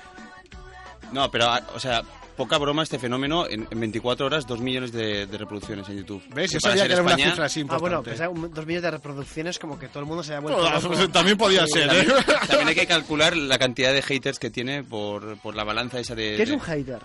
No, 1.12 1.30
pero, 1.30 1.50
o 1.74 1.80
sea, 1.80 2.02
poca 2.38 2.56
broma 2.56 2.82
este 2.84 2.98
fenómeno. 2.98 3.46
En, 3.46 3.68
en 3.70 3.80
24 3.80 4.24
horas, 4.24 4.46
2 4.46 4.60
millones 4.60 4.92
de, 4.92 5.26
de 5.26 5.36
reproducciones 5.38 5.86
en 5.90 5.98
YouTube. 5.98 6.22
¿Ves? 6.34 6.52
Yo 6.52 6.60
sabía 6.60 6.86
que 6.86 6.94
era 6.94 7.02
una 7.02 7.10
España- 7.10 7.30
cifra 7.30 7.44
así 7.44 7.60
Ah, 7.68 7.76
bueno, 7.78 7.98
importante. 7.98 8.28
un- 8.28 8.54
dos 8.54 8.64
millones 8.64 8.82
de 8.84 8.90
reproducciones 8.92 9.58
como 9.58 9.78
que 9.78 9.88
todo 9.88 10.00
el 10.00 10.06
mundo 10.06 10.22
se 10.22 10.34
ha 10.34 10.40
vuelto 10.40 11.08
también 11.12 11.36
podía 11.36 11.66
Sí, 11.66 11.72
ser, 11.72 11.88
También, 11.88 12.10
¿eh? 12.10 12.24
también 12.46 12.68
hay 12.68 12.74
que 12.74 12.86
calcular 12.86 13.36
la 13.36 13.58
cantidad 13.58 13.92
de 13.92 14.00
haters 14.00 14.38
que 14.38 14.48
tiene 14.50 14.84
por, 14.84 15.36
por 15.40 15.54
la 15.54 15.64
balanza 15.64 15.98
esa 16.00 16.14
de... 16.14 16.36
¿Qué 16.36 16.44
es 16.44 16.48
de- 16.48 16.54
un 16.54 16.60
hater? 16.60 17.00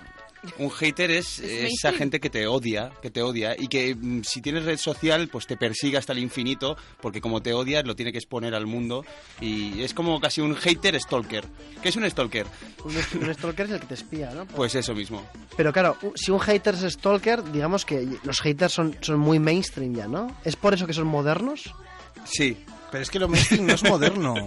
Un 0.58 0.70
hater 0.70 1.12
es, 1.12 1.40
esa 1.40 1.62
mainstream. 1.62 1.96
gente 1.96 2.20
que 2.20 2.30
te 2.30 2.48
odia, 2.48 2.92
que 3.02 3.10
te 3.10 3.22
odia 3.22 3.56
y 3.58 3.68
que 3.68 3.96
mm, 3.96 4.24
si 4.24 4.42
tienes 4.42 4.66
red 4.66 4.78
social 4.78 5.28
pues 5.30 5.48
te 5.48 5.58
persigue 5.58 5.98
hasta 5.98 6.14
el 6.14 6.20
infinito 6.20 6.76
porque 7.02 7.22
como 7.22 7.42
te 7.42 7.54
odia 7.54 7.82
lo 7.84 7.96
tiene 7.96 8.12
que 8.12 8.18
exponer 8.18 8.54
al 8.54 8.66
mundo 8.66 9.06
y 9.40 9.82
es 9.82 9.94
como 9.94 10.20
casi 10.20 10.42
un 10.42 10.56
hater 10.56 11.00
stalker. 11.00 11.46
¿Qué 11.82 11.90
es 11.90 11.96
un 11.96 12.10
stalker? 12.10 12.46
Un, 12.84 12.96
un 13.22 13.34
stalker 13.34 13.66
es 13.68 13.72
el 13.72 13.80
que 13.80 13.88
te 13.88 13.94
espía, 13.94 14.32
¿no? 14.32 14.46
Pues 14.48 14.76
eso 14.76 14.94
mismo. 14.94 15.26
Pero 15.56 15.72
claro, 15.72 15.98
si 16.16 16.32
un 16.32 16.40
hater 16.40 16.76
es 16.76 16.94
stalker, 16.94 17.44
digamos 17.52 17.86
que 17.86 18.08
los 18.24 18.42
haters 18.42 18.74
son, 18.74 18.98
son 19.02 19.20
muy 19.20 19.40
mainstream 19.40 19.96
ya, 19.96 20.08
¿no? 20.08 20.36
¿Es 20.44 20.56
por 20.56 20.74
eso 20.74 20.86
que 20.88 20.94
son 20.94 21.08
modernos? 21.08 21.74
Sí. 22.26 22.58
Pero 22.92 23.02
es 23.02 23.10
que 23.10 23.18
lo 23.18 23.28
mainstream 23.28 23.66
no 23.66 23.74
es 23.74 23.84
moderno. 23.84 24.36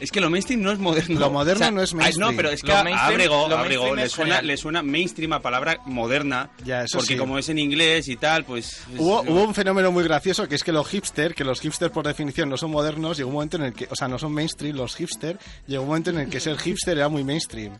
Es 0.00 0.10
que 0.10 0.20
lo 0.20 0.28
mainstream 0.28 0.60
no 0.60 0.70
es 0.72 0.78
moderno. 0.78 1.18
Lo 1.20 1.30
moderno 1.30 1.70
no 1.70 1.80
es 1.82 1.92
ay, 1.92 1.98
mainstream. 1.98 2.30
No, 2.30 2.36
pero 2.36 2.50
es 2.50 2.62
que 2.62 2.68
Lo 2.68 2.76
a 2.76 2.82
mainstream- 2.84 2.98
Abrego, 3.12 3.48
lo 3.48 3.56
Abrego 3.58 3.82
mainstream 3.94 3.96
le, 3.96 4.04
es 4.04 4.12
suena, 4.12 4.42
le 4.42 4.56
suena 4.56 4.82
mainstream 4.82 5.32
a 5.32 5.40
palabra 5.40 5.78
moderna. 5.86 6.50
Ya, 6.64 6.82
eso 6.82 6.98
porque 6.98 7.14
sí. 7.14 7.18
como 7.18 7.38
es 7.38 7.48
en 7.48 7.58
inglés 7.58 8.08
y 8.08 8.16
tal, 8.16 8.44
pues... 8.44 8.72
es- 8.92 8.98
Hubo, 8.98 9.22
hubo 9.22 9.44
un 9.44 9.54
fenómeno 9.54 9.92
muy 9.92 10.04
gracioso 10.04 10.48
que 10.48 10.56
es 10.56 10.64
que 10.64 10.72
los 10.72 10.88
hipster, 10.88 11.34
que 11.34 11.44
los 11.44 11.60
hipster 11.60 11.90
por 11.90 12.06
definición 12.06 12.48
no 12.48 12.56
son 12.56 12.70
modernos, 12.72 13.16
llegó 13.16 13.28
un 13.28 13.34
momento 13.34 13.56
en 13.56 13.62
el 13.64 13.72
que, 13.72 13.86
o 13.90 13.94
sea, 13.96 14.08
no 14.08 14.18
son 14.18 14.32
mainstream, 14.32 14.76
los 14.76 14.96
hipster, 14.96 15.38
llegó 15.66 15.82
un 15.82 15.88
momento 15.88 16.10
en 16.10 16.18
el 16.18 16.28
que 16.28 16.40
ser 16.40 16.58
hipster 16.58 16.96
era 16.98 17.08
muy 17.08 17.22
mainstream. 17.24 17.78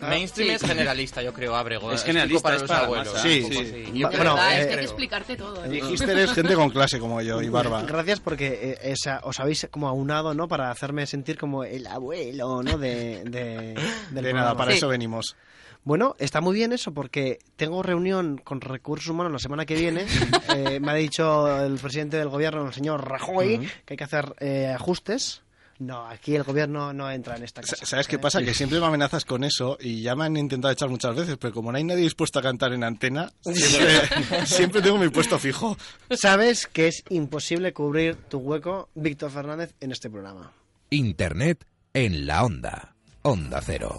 Mainstream 0.00 0.48
Sí. 0.50 0.54
es 0.54 0.62
generalista, 0.62 1.22
yo 1.22 1.32
creo, 1.32 1.54
Abrego. 1.56 1.92
Es 1.92 2.04
generalista, 2.04 2.42
para 2.42 2.56
es 2.56 2.62
los 2.62 2.68
para 2.70 2.84
abuelos. 2.84 3.14
masa. 3.14 3.22
Sí, 3.22 3.44
sí. 3.44 3.54
Va- 3.54 3.60
Yo 3.92 3.92
bueno, 3.92 4.10
creo, 4.10 4.34
verdad, 4.34 4.52
es 4.52 4.58
que 4.58 4.62
eh, 4.62 4.72
hay 4.72 4.78
que 4.78 4.84
explicarte 4.84 5.36
todo. 5.36 5.64
¿eh? 5.64 5.80
hipster 5.80 6.18
es 6.18 6.32
gente 6.32 6.54
con 6.54 6.70
clase 6.70 6.98
como 6.98 7.20
yo 7.22 7.42
y 7.42 7.48
barba. 7.48 7.82
Gracias 7.86 8.20
porque 8.20 8.46
eh, 8.46 8.78
esa- 8.92 9.20
os 9.24 9.40
habéis 9.40 9.66
como 9.70 9.88
aunado, 9.88 10.34
¿no? 10.34 10.48
Para 10.48 10.70
hacerme 10.70 11.06
sentir 11.06 11.38
como 11.38 11.64
el 11.64 11.86
abuelo, 11.86 12.62
¿no? 12.62 12.78
De, 12.78 13.22
de, 13.24 13.74
del 14.10 14.24
De 14.24 14.32
nada, 14.32 14.56
para 14.56 14.72
Sí. 14.72 14.78
eso 14.78 14.88
venimos. 14.88 15.36
Bueno, 15.84 16.16
está 16.18 16.40
muy 16.42 16.54
bien 16.54 16.72
eso 16.72 16.92
porque 16.92 17.38
tengo 17.56 17.82
reunión 17.82 18.36
con 18.44 18.60
recursos 18.60 19.08
humanos 19.08 19.32
la 19.32 19.38
semana 19.38 19.64
que 19.64 19.74
viene. 19.74 20.04
Eh, 20.54 20.80
me 20.80 20.90
ha 20.90 20.94
dicho 20.94 21.64
el 21.64 21.78
presidente 21.78 22.18
del 22.18 22.28
gobierno, 22.28 22.66
el 22.66 22.74
señor 22.74 23.08
Rajoy, 23.08 23.58
que 23.86 23.94
hay 23.94 23.96
que 23.96 24.04
hacer 24.04 24.34
eh, 24.40 24.66
ajustes. 24.74 25.42
No, 25.80 26.04
aquí 26.06 26.34
el 26.34 26.42
gobierno 26.42 26.92
no 26.92 27.08
entra 27.10 27.36
en 27.36 27.44
esta 27.44 27.60
casa. 27.60 27.76
Sa- 27.76 27.86
¿Sabes 27.86 28.08
qué 28.08 28.16
¿eh? 28.16 28.18
pasa? 28.18 28.42
Que 28.42 28.52
siempre 28.54 28.80
me 28.80 28.86
amenazas 28.86 29.24
con 29.24 29.44
eso 29.44 29.76
y 29.80 30.02
ya 30.02 30.16
me 30.16 30.24
han 30.24 30.36
intentado 30.36 30.72
echar 30.72 30.88
muchas 30.88 31.14
veces, 31.14 31.36
pero 31.40 31.54
como 31.54 31.70
no 31.70 31.78
hay 31.78 31.84
nadie 31.84 32.02
dispuesto 32.02 32.40
a 32.40 32.42
cantar 32.42 32.72
en 32.72 32.82
antena, 32.84 33.32
siempre, 33.42 34.46
siempre 34.46 34.82
tengo 34.82 34.98
mi 34.98 35.08
puesto 35.08 35.38
fijo. 35.38 35.76
Sabes 36.10 36.66
que 36.66 36.88
es 36.88 37.04
imposible 37.10 37.72
cubrir 37.72 38.16
tu 38.16 38.38
hueco, 38.38 38.88
Víctor 38.94 39.30
Fernández, 39.30 39.72
en 39.80 39.92
este 39.92 40.10
programa. 40.10 40.52
Internet 40.90 41.64
en 41.94 42.26
la 42.26 42.44
onda. 42.44 42.94
Onda 43.22 43.60
Cero. 43.64 43.98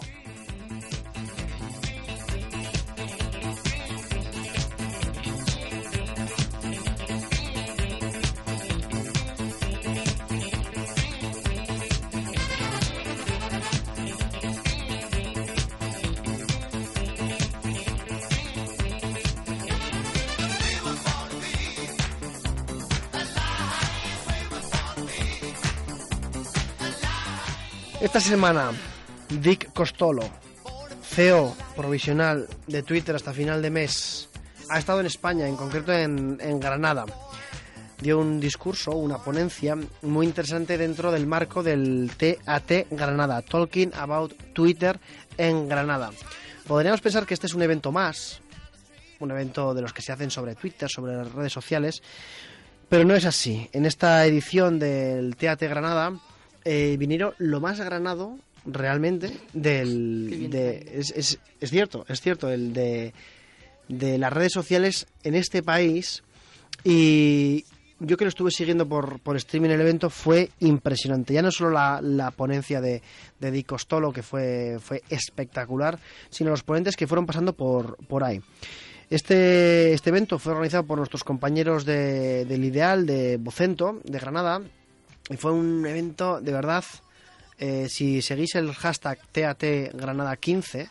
Esta 28.01 28.21
semana, 28.21 28.71
Dick 29.27 29.73
Costolo, 29.73 30.23
CEO 31.03 31.53
provisional 31.75 32.47
de 32.65 32.81
Twitter 32.81 33.13
hasta 33.13 33.33
final 33.33 33.61
de 33.61 33.69
mes, 33.69 34.29
ha 34.69 34.79
estado 34.79 35.01
en 35.01 35.05
España, 35.05 35.45
en 35.45 35.57
concreto 35.57 35.91
en, 35.91 36.37
Granada. 36.61 37.05
Dio 37.99 38.19
un 38.19 38.39
discurso, 38.39 38.91
una 38.91 39.17
ponencia 39.17 39.77
muy 40.03 40.25
interesante 40.25 40.77
dentro 40.77 41.11
del 41.11 41.27
marco 41.27 41.61
del 41.61 42.09
TAT 42.15 42.87
Granada, 42.89 43.41
Talking 43.41 43.91
About 43.93 44.53
Twitter 44.53 44.97
en 45.37 45.67
Granada. 45.67 46.11
Podríamos 46.65 47.01
pensar 47.01 47.25
que 47.25 47.33
este 47.33 47.47
es 47.47 47.53
un 47.53 47.63
evento 47.63 47.91
más, 47.91 48.39
un 49.19 49.31
evento 49.31 49.73
de 49.73 49.81
los 49.81 49.91
que 49.91 50.01
se 50.01 50.13
hacen 50.13 50.31
sobre 50.31 50.55
Twitter, 50.55 50.89
sobre 50.89 51.17
las 51.17 51.33
redes 51.33 51.51
sociales, 51.51 52.01
pero 52.87 53.03
no 53.03 53.13
es 53.13 53.25
así. 53.25 53.69
En 53.73 53.85
esta 53.85 54.25
edición 54.25 54.79
del 54.79 55.35
TAT 55.35 55.63
Granada 55.63 56.13
eh, 56.71 56.95
vinieron 56.97 57.33
lo 57.39 57.59
más 57.59 57.79
granado 57.79 58.37
realmente 58.65 59.31
del 59.53 60.49
de, 60.51 60.85
es, 60.93 61.11
es- 61.15 61.39
es 61.59 61.69
cierto 61.69 62.05
es 62.07 62.21
cierto 62.21 62.49
el 62.49 62.73
de 62.73 63.13
de 63.87 64.17
las 64.19 64.31
redes 64.31 64.51
sociales 64.53 65.07
en 65.23 65.33
este 65.33 65.63
país. 65.63 66.21
Y 66.83 67.65
yo 67.99 68.15
que 68.17 68.23
lo 68.25 68.29
estuve 68.29 68.51
siguiendo 68.51 68.87
por, 68.87 69.19
por 69.19 69.35
streaming 69.35 69.71
el 69.71 69.81
evento 69.81 70.09
fue 70.09 70.51
impresionante. 70.59 71.33
Ya 71.33 71.41
no 71.41 71.51
solo 71.51 71.71
la, 71.71 71.99
la 72.01 72.29
ponencia 72.31 72.79
de, 72.81 73.01
de 73.39 73.51
Di 73.51 73.63
Costolo 73.63 74.13
que 74.13 74.21
fue 74.23 74.77
fue 74.79 75.01
espectacular 75.09 75.97
sino 76.29 76.51
los 76.51 76.63
ponentes 76.63 76.95
que 76.95 77.07
fueron 77.07 77.25
pasando 77.25 77.53
por 77.53 77.97
por 78.07 78.23
ahí. 78.23 78.41
Este, 79.09 79.91
este 79.93 80.11
evento 80.11 80.37
fue 80.37 80.51
organizado 80.53 80.83
por 80.85 80.99
nuestros 80.99 81.23
compañeros 81.23 81.83
de, 81.83 82.45
del 82.45 82.63
Ideal, 82.63 83.07
de 83.07 83.37
Vocento, 83.37 83.99
de 84.03 84.19
Granada, 84.19 84.61
y 85.29 85.37
fue 85.37 85.51
un 85.51 85.85
evento 85.85 86.41
de 86.41 86.51
verdad. 86.51 86.83
eh, 87.61 87.87
si 87.89 88.21
seguís 88.21 88.55
el 88.55 88.73
hashtag 88.73 89.19
TATGranada15, 89.33 90.89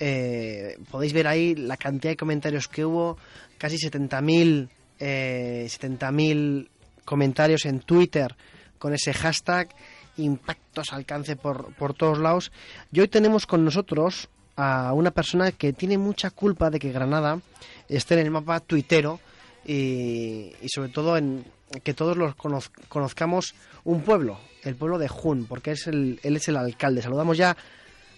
eh, 0.00 0.76
podéis 0.90 1.12
ver 1.14 1.26
ahí 1.26 1.54
la 1.54 1.76
cantidad 1.76 2.12
de 2.12 2.16
comentarios 2.16 2.68
que 2.68 2.84
hubo, 2.84 3.16
casi 3.56 3.76
70.000 3.76 4.68
eh, 5.00 5.66
70.000 5.68 6.68
comentarios 7.04 7.64
en 7.66 7.80
Twitter 7.80 8.34
con 8.78 8.94
ese 8.94 9.12
hashtag, 9.12 9.68
impactos, 10.16 10.92
alcance 10.92 11.36
por, 11.36 11.74
por 11.74 11.94
todos 11.94 12.18
lados. 12.18 12.52
Y 12.92 13.00
hoy 13.00 13.08
tenemos 13.08 13.46
con 13.46 13.64
nosotros 13.64 14.28
a 14.56 14.92
una 14.92 15.10
persona 15.10 15.52
que 15.52 15.72
tiene 15.72 15.98
mucha 15.98 16.30
culpa 16.30 16.70
de 16.70 16.78
que 16.78 16.92
Granada 16.92 17.40
esté 17.88 18.14
en 18.14 18.20
el 18.20 18.30
mapa 18.30 18.60
tuitero 18.60 19.20
y, 19.66 20.52
y 20.62 20.68
sobre 20.68 20.88
todo 20.90 21.16
en 21.16 21.44
que 21.82 21.94
todos 21.94 22.16
los 22.16 22.34
conoz- 22.36 22.70
conozcamos 22.88 23.54
un 23.84 24.02
pueblo, 24.02 24.38
el 24.62 24.76
pueblo 24.76 24.98
de 24.98 25.08
Jun, 25.08 25.46
porque 25.46 25.72
es 25.72 25.86
el, 25.86 26.20
él 26.22 26.36
es 26.36 26.48
el 26.48 26.56
alcalde. 26.56 27.02
Saludamos 27.02 27.36
ya 27.36 27.56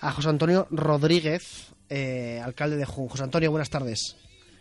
a 0.01 0.12
José 0.12 0.28
Antonio 0.28 0.66
Rodríguez, 0.70 1.73
eh, 1.89 2.40
alcalde 2.44 2.77
de 2.77 2.85
Jun. 2.85 3.09
José 3.09 3.23
Antonio, 3.24 3.51
buenas 3.51 3.70
tardes. 3.70 4.16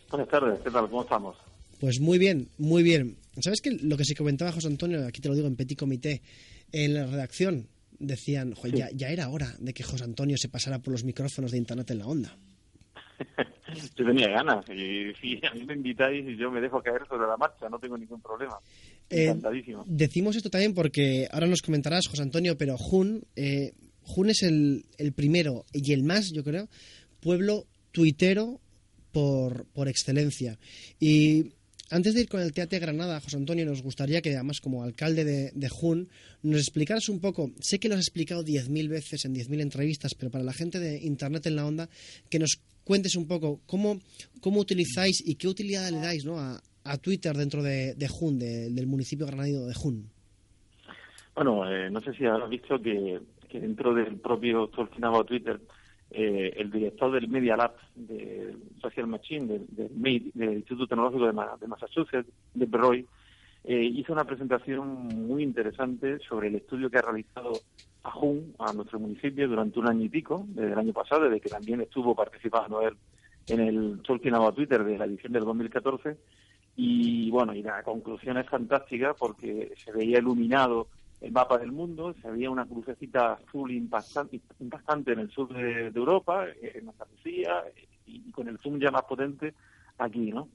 Buenas 0.09 0.29
tardes, 0.29 0.59
¿qué 0.63 0.71
tal? 0.71 0.89
¿Cómo 0.89 1.01
estamos? 1.03 1.35
Pues 1.79 1.99
muy 1.99 2.17
bien, 2.17 2.47
muy 2.57 2.83
bien. 2.83 3.17
¿Sabes 3.41 3.59
que 3.61 3.71
lo 3.71 3.97
que 3.97 4.05
se 4.05 4.15
comentaba 4.15 4.51
José 4.53 4.67
Antonio, 4.67 5.05
aquí 5.05 5.19
te 5.19 5.27
lo 5.27 5.35
digo 5.35 5.47
en 5.47 5.55
Petit 5.57 5.77
Comité, 5.77 6.21
en 6.71 6.93
la 6.93 7.05
redacción, 7.05 7.67
decían, 7.99 8.53
"Jo, 8.53 8.67
ya, 8.69 8.89
ya 8.93 9.09
era 9.09 9.27
hora 9.29 9.53
de 9.59 9.73
que 9.73 9.83
José 9.83 10.03
Antonio 10.05 10.37
se 10.37 10.47
pasara 10.47 10.79
por 10.79 10.91
los 10.93 11.03
micrófonos 11.03 11.51
de 11.51 11.57
Internet 11.57 11.91
en 11.91 11.99
la 11.99 12.07
onda. 12.07 12.37
Yo 13.95 14.05
tenía 14.05 14.29
ganas 14.29 14.65
y 14.69 15.13
si 15.19 15.39
a 15.45 15.53
mí 15.53 15.65
me 15.65 15.73
invitáis 15.73 16.27
y 16.27 16.37
yo 16.37 16.51
me 16.51 16.61
dejo 16.61 16.81
caer 16.81 17.07
sobre 17.07 17.27
la 17.27 17.37
marcha, 17.37 17.67
no 17.69 17.79
tengo 17.79 17.97
ningún 17.97 18.21
problema. 18.21 18.57
Eh, 19.09 19.25
Encantadísimo. 19.25 19.83
Decimos 19.87 20.35
esto 20.35 20.49
también 20.49 20.73
porque 20.73 21.27
ahora 21.31 21.47
nos 21.47 21.61
comentarás, 21.61 22.07
José 22.07 22.21
Antonio, 22.21 22.57
pero 22.57 22.77
Jun, 22.77 23.23
eh, 23.35 23.73
Jun 24.03 24.29
es 24.29 24.43
el, 24.43 24.85
el 24.97 25.13
primero 25.13 25.65
y 25.73 25.93
el 25.93 26.03
más, 26.03 26.31
yo 26.31 26.43
creo, 26.43 26.69
pueblo 27.21 27.65
tuitero 27.91 28.59
por, 29.11 29.65
por 29.67 29.87
excelencia. 29.87 30.59
Y 30.99 31.53
antes 31.89 32.13
de 32.13 32.21
ir 32.21 32.27
con 32.27 32.41
el 32.41 32.51
Teatro 32.51 32.79
Granada, 32.79 33.19
José 33.21 33.37
Antonio, 33.37 33.65
nos 33.65 33.81
gustaría 33.81 34.21
que, 34.21 34.33
además, 34.33 34.59
como 34.59 34.83
alcalde 34.83 35.23
de, 35.23 35.51
de 35.53 35.69
Jun, 35.69 36.09
nos 36.43 36.61
explicaras 36.61 37.09
un 37.09 37.19
poco, 37.19 37.51
sé 37.59 37.79
que 37.79 37.89
lo 37.89 37.95
has 37.95 38.01
explicado 38.01 38.43
10.000 38.43 38.89
veces 38.89 39.25
en 39.25 39.33
10.000 39.33 39.61
entrevistas, 39.61 40.13
pero 40.15 40.31
para 40.31 40.43
la 40.43 40.53
gente 40.53 40.79
de 40.79 40.97
Internet 40.97 41.45
en 41.45 41.55
la 41.55 41.65
onda, 41.65 41.89
que 42.29 42.39
nos 42.39 42.59
cuentes 42.85 43.15
un 43.17 43.27
poco 43.27 43.59
cómo, 43.65 43.99
cómo 44.39 44.61
utilizáis 44.61 45.21
y 45.27 45.35
qué 45.35 45.49
utilidad 45.49 45.89
le 45.91 45.97
dais 45.99 46.23
¿no? 46.23 46.39
a, 46.39 46.61
a 46.85 46.97
Twitter 46.97 47.35
dentro 47.35 47.61
de, 47.61 47.93
de 47.95 48.07
Jun, 48.07 48.39
de- 48.39 48.69
del 48.69 48.87
municipio 48.87 49.25
granadino 49.25 49.65
de 49.65 49.73
Jun? 49.73 50.09
Bueno, 51.35 51.69
eh, 51.69 51.89
no 51.89 51.99
sé 52.01 52.13
si 52.13 52.25
habrás 52.25 52.49
visto 52.49 52.81
que, 52.81 53.19
que 53.49 53.59
dentro 53.59 53.93
del 53.93 54.15
propio 54.17 54.67
Tolkien 54.67 55.03
Twitter, 55.27 55.59
eh, 56.11 56.53
el 56.55 56.71
director 56.71 57.11
del 57.11 57.27
Media 57.27 57.57
Lab 57.57 57.73
de 57.95 58.55
Social 58.81 59.07
Machine, 59.07 59.47
del, 59.47 59.65
del, 59.69 60.31
del 60.33 60.53
Instituto 60.53 60.87
Tecnológico 60.87 61.25
de, 61.25 61.33
Ma- 61.33 61.57
de 61.59 61.67
Massachusetts, 61.67 62.29
de 62.53 62.65
Berroy, 62.65 63.05
eh, 63.67 63.83
hizo 63.83 64.13
una 64.13 64.25
presentación 64.25 65.07
muy 65.27 65.41
interesante 65.41 66.19
sobre 66.19 66.49
el 66.49 66.55
estudio 66.55 66.87
que 66.89 66.99
ha 66.99 67.01
realizado 67.01 67.53
a 68.03 68.11
Jun, 68.11 68.53
a 68.59 68.71
nuestro 68.73 68.99
municipio, 68.99 69.47
durante 69.47 69.79
un 69.79 69.87
año 69.87 70.03
y 70.03 70.09
pico, 70.09 70.45
desde 70.49 70.73
el 70.73 70.77
año 70.77 70.93
pasado, 70.93 71.23
desde 71.23 71.41
que 71.41 71.49
también 71.49 71.81
estuvo 71.81 72.13
participando 72.13 72.81
él 72.81 72.95
en 73.47 73.59
el 73.59 74.01
Tolkien 74.03 74.35
About 74.35 74.55
Twitter 74.55 74.83
de 74.83 74.99
la 74.99 75.05
edición 75.05 75.33
del 75.33 75.45
2014. 75.45 76.15
Y 76.75 77.31
bueno, 77.31 77.55
y 77.55 77.63
la 77.63 77.81
conclusión 77.81 78.37
es 78.37 78.47
fantástica 78.47 79.15
porque 79.15 79.73
se 79.83 79.91
veía 79.91 80.19
iluminado 80.19 80.87
el 81.21 81.31
mapa 81.31 81.57
del 81.57 81.71
mundo, 81.71 82.13
se 82.21 82.29
veía 82.29 82.51
una 82.51 82.67
crucecita 82.67 83.33
azul 83.33 83.71
impactante, 83.71 84.41
impactante 84.59 85.13
en 85.13 85.19
el 85.19 85.31
sur 85.31 85.51
de, 85.51 85.87
Europa, 85.87 86.45
en 86.61 86.89
Andalucía, 86.89 87.63
y, 88.05 88.21
y 88.27 88.31
con 88.31 88.47
el 88.47 88.59
zoom 88.59 88.79
ya 88.79 88.91
más 88.91 89.05
potente 89.05 89.55
aquí, 89.97 90.31
¿no? 90.31 90.49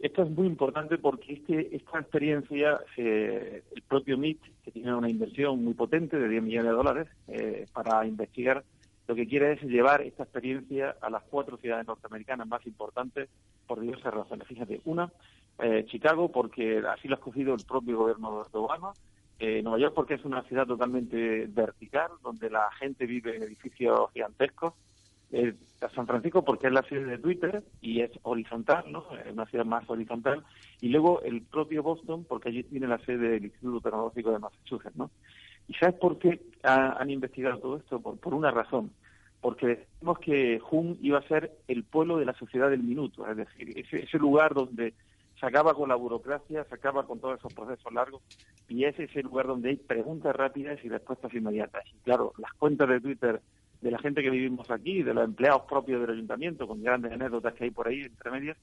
Esto 0.00 0.22
es 0.22 0.30
muy 0.30 0.46
importante 0.46 0.96
porque 0.96 1.34
este, 1.34 1.76
esta 1.76 2.00
experiencia, 2.00 2.80
eh, 2.96 3.62
el 3.74 3.82
propio 3.82 4.16
MIT, 4.16 4.40
que 4.64 4.70
tiene 4.70 4.94
una 4.94 5.10
inversión 5.10 5.62
muy 5.62 5.74
potente 5.74 6.18
de 6.18 6.28
10 6.28 6.42
millones 6.42 6.70
de 6.70 6.76
dólares 6.76 7.08
eh, 7.28 7.66
para 7.72 8.06
investigar, 8.06 8.64
lo 9.06 9.14
que 9.14 9.26
quiere 9.26 9.52
es 9.52 9.62
llevar 9.62 10.02
esta 10.02 10.22
experiencia 10.22 10.96
a 11.00 11.10
las 11.10 11.22
cuatro 11.24 11.56
ciudades 11.58 11.86
norteamericanas 11.86 12.46
más 12.46 12.64
importantes 12.66 13.28
por 13.66 13.80
diversas 13.80 14.14
razones. 14.14 14.46
Fíjate, 14.46 14.80
una, 14.84 15.12
eh, 15.58 15.84
Chicago, 15.86 16.30
porque 16.30 16.78
así 16.78 17.08
lo 17.08 17.16
ha 17.16 17.18
escogido 17.18 17.54
el 17.54 17.64
propio 17.66 17.98
gobierno 17.98 18.44
de 18.50 18.58
Obama, 18.58 18.92
eh, 19.38 19.62
Nueva 19.62 19.78
York 19.78 19.94
porque 19.94 20.14
es 20.14 20.24
una 20.24 20.42
ciudad 20.44 20.66
totalmente 20.66 21.46
vertical, 21.48 22.10
donde 22.22 22.50
la 22.50 22.70
gente 22.78 23.04
vive 23.06 23.36
en 23.36 23.42
edificios 23.42 24.10
gigantescos, 24.12 24.74
eh, 25.32 25.54
San 25.94 26.06
Francisco 26.06 26.44
porque 26.44 26.66
es 26.66 26.72
la 26.72 26.82
sede 26.82 27.04
de 27.04 27.18
Twitter 27.18 27.62
y 27.80 28.00
es 28.00 28.10
horizontal, 28.22 28.84
¿no? 28.90 29.04
Es 29.24 29.32
una 29.32 29.46
ciudad 29.46 29.64
más 29.64 29.88
horizontal. 29.88 30.44
Y 30.80 30.88
luego 30.88 31.22
el 31.22 31.42
propio 31.42 31.82
Boston 31.82 32.24
porque 32.28 32.48
allí 32.50 32.62
tiene 32.64 32.86
la 32.88 32.98
sede 32.98 33.30
del 33.30 33.44
Instituto 33.44 33.80
Tecnológico 33.80 34.32
de 34.32 34.38
Massachusetts, 34.38 34.96
¿no? 34.96 35.10
¿Y 35.68 35.74
sabes 35.74 35.94
por 35.96 36.18
qué 36.18 36.40
ha- 36.64 37.00
han 37.00 37.10
investigado 37.10 37.58
todo 37.58 37.76
esto? 37.76 38.00
Por, 38.00 38.34
una 38.34 38.50
razón. 38.50 38.90
Porque 39.40 39.66
decimos 39.68 40.18
que 40.18 40.58
Jun 40.58 40.98
iba 41.00 41.18
a 41.18 41.28
ser 41.28 41.52
el 41.68 41.84
pueblo 41.84 42.18
de 42.18 42.26
la 42.26 42.34
sociedad 42.34 42.68
del 42.68 42.82
minuto, 42.82 43.26
es 43.26 43.36
decir, 43.36 43.78
ese, 43.78 44.02
ese 44.04 44.18
lugar 44.18 44.52
donde 44.52 44.92
se 45.38 45.46
acaba 45.46 45.72
con 45.72 45.88
la 45.88 45.94
burocracia, 45.94 46.64
se 46.64 46.74
acaba 46.74 47.06
con 47.06 47.20
todos 47.20 47.38
esos 47.38 47.54
procesos 47.54 47.90
largos 47.94 48.20
y 48.68 48.84
es 48.84 48.98
ese 49.00 49.22
lugar 49.22 49.46
donde 49.46 49.70
hay 49.70 49.76
preguntas 49.76 50.36
rápidas 50.36 50.78
y 50.84 50.88
respuestas 50.90 51.32
inmediatas. 51.32 51.82
Y 51.94 51.98
claro, 52.04 52.34
las 52.36 52.52
cuentas 52.54 52.88
de 52.90 53.00
Twitter 53.00 53.40
de 53.80 53.90
la 53.90 53.98
gente 53.98 54.22
que 54.22 54.30
vivimos 54.30 54.70
aquí, 54.70 55.02
de 55.02 55.14
los 55.14 55.24
empleados 55.24 55.62
propios 55.68 56.00
del 56.00 56.10
ayuntamiento, 56.10 56.66
con 56.66 56.82
grandes 56.82 57.12
anécdotas 57.12 57.54
que 57.54 57.64
hay 57.64 57.70
por 57.70 57.88
ahí 57.88 58.02
entre 58.02 58.30
medias, 58.30 58.56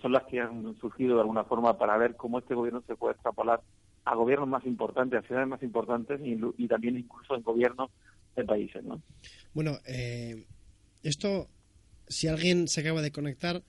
son 0.00 0.12
las 0.12 0.24
que 0.24 0.40
han 0.40 0.76
surgido 0.80 1.14
de 1.14 1.20
alguna 1.22 1.44
forma 1.44 1.78
para 1.78 1.96
ver 1.96 2.16
cómo 2.16 2.38
este 2.38 2.54
gobierno 2.54 2.82
se 2.86 2.96
puede 2.96 3.14
extrapolar 3.14 3.60
a 4.04 4.14
gobiernos 4.14 4.48
más 4.48 4.66
importantes, 4.66 5.18
a 5.18 5.26
ciudades 5.26 5.48
más 5.48 5.62
importantes 5.62 6.20
y, 6.22 6.68
también 6.68 6.98
incluso 6.98 7.34
en 7.34 7.42
gobiernos 7.42 7.90
de 8.36 8.44
países, 8.44 8.84
¿no? 8.84 9.00
Bueno, 9.54 9.78
eh, 9.86 10.44
esto, 11.02 11.48
si 12.08 12.28
alguien 12.28 12.68
se 12.68 12.80
acaba 12.80 13.00
de 13.00 13.12
conectar, 13.12 13.62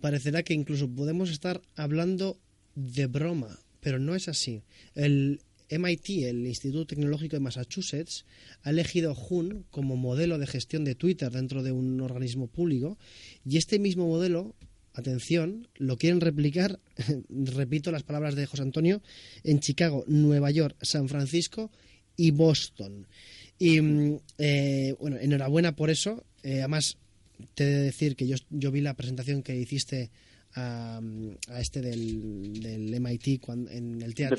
parecerá 0.00 0.42
que 0.42 0.54
incluso 0.54 0.92
podemos 0.92 1.30
estar 1.30 1.60
hablando 1.76 2.36
de 2.74 3.06
broma, 3.06 3.58
pero 3.80 3.98
no 3.98 4.14
es 4.14 4.28
así. 4.28 4.64
El 4.94 5.40
MIT, 5.70 6.24
el 6.24 6.46
Instituto 6.46 6.86
Tecnológico 6.86 7.36
de 7.36 7.40
Massachusetts, 7.40 8.24
ha 8.62 8.70
elegido 8.70 9.14
Jun 9.14 9.64
como 9.70 9.96
modelo 9.96 10.38
de 10.38 10.46
gestión 10.46 10.84
de 10.84 10.94
Twitter 10.94 11.30
dentro 11.30 11.62
de 11.62 11.72
un 11.72 12.00
organismo 12.00 12.48
público 12.48 12.98
y 13.44 13.56
este 13.56 13.78
mismo 13.78 14.06
modelo, 14.06 14.54
atención, 14.92 15.68
lo 15.76 15.96
quieren 15.96 16.20
replicar, 16.20 16.80
repito 17.28 17.92
las 17.92 18.02
palabras 18.02 18.34
de 18.34 18.46
José 18.46 18.62
Antonio, 18.62 19.02
en 19.44 19.60
Chicago, 19.60 20.04
Nueva 20.06 20.50
York, 20.50 20.76
San 20.82 21.08
Francisco 21.08 21.70
y 22.16 22.32
Boston. 22.32 23.06
Y 23.58 23.80
mm, 23.80 24.20
eh, 24.38 24.94
bueno, 24.98 25.18
enhorabuena 25.18 25.76
por 25.76 25.90
eso. 25.90 26.24
Eh, 26.42 26.58
además, 26.58 26.98
te 27.54 27.64
he 27.64 27.66
de 27.66 27.82
decir 27.84 28.16
que 28.16 28.26
yo 28.26 28.70
vi 28.70 28.80
la 28.80 28.94
presentación 28.94 29.42
que 29.42 29.56
hiciste 29.56 30.10
a, 30.54 31.00
a 31.48 31.60
este 31.60 31.80
del, 31.80 32.60
del 32.60 33.00
MIT 33.00 33.40
cuando, 33.40 33.70
en 33.70 34.02
el 34.02 34.14
TAT. 34.14 34.38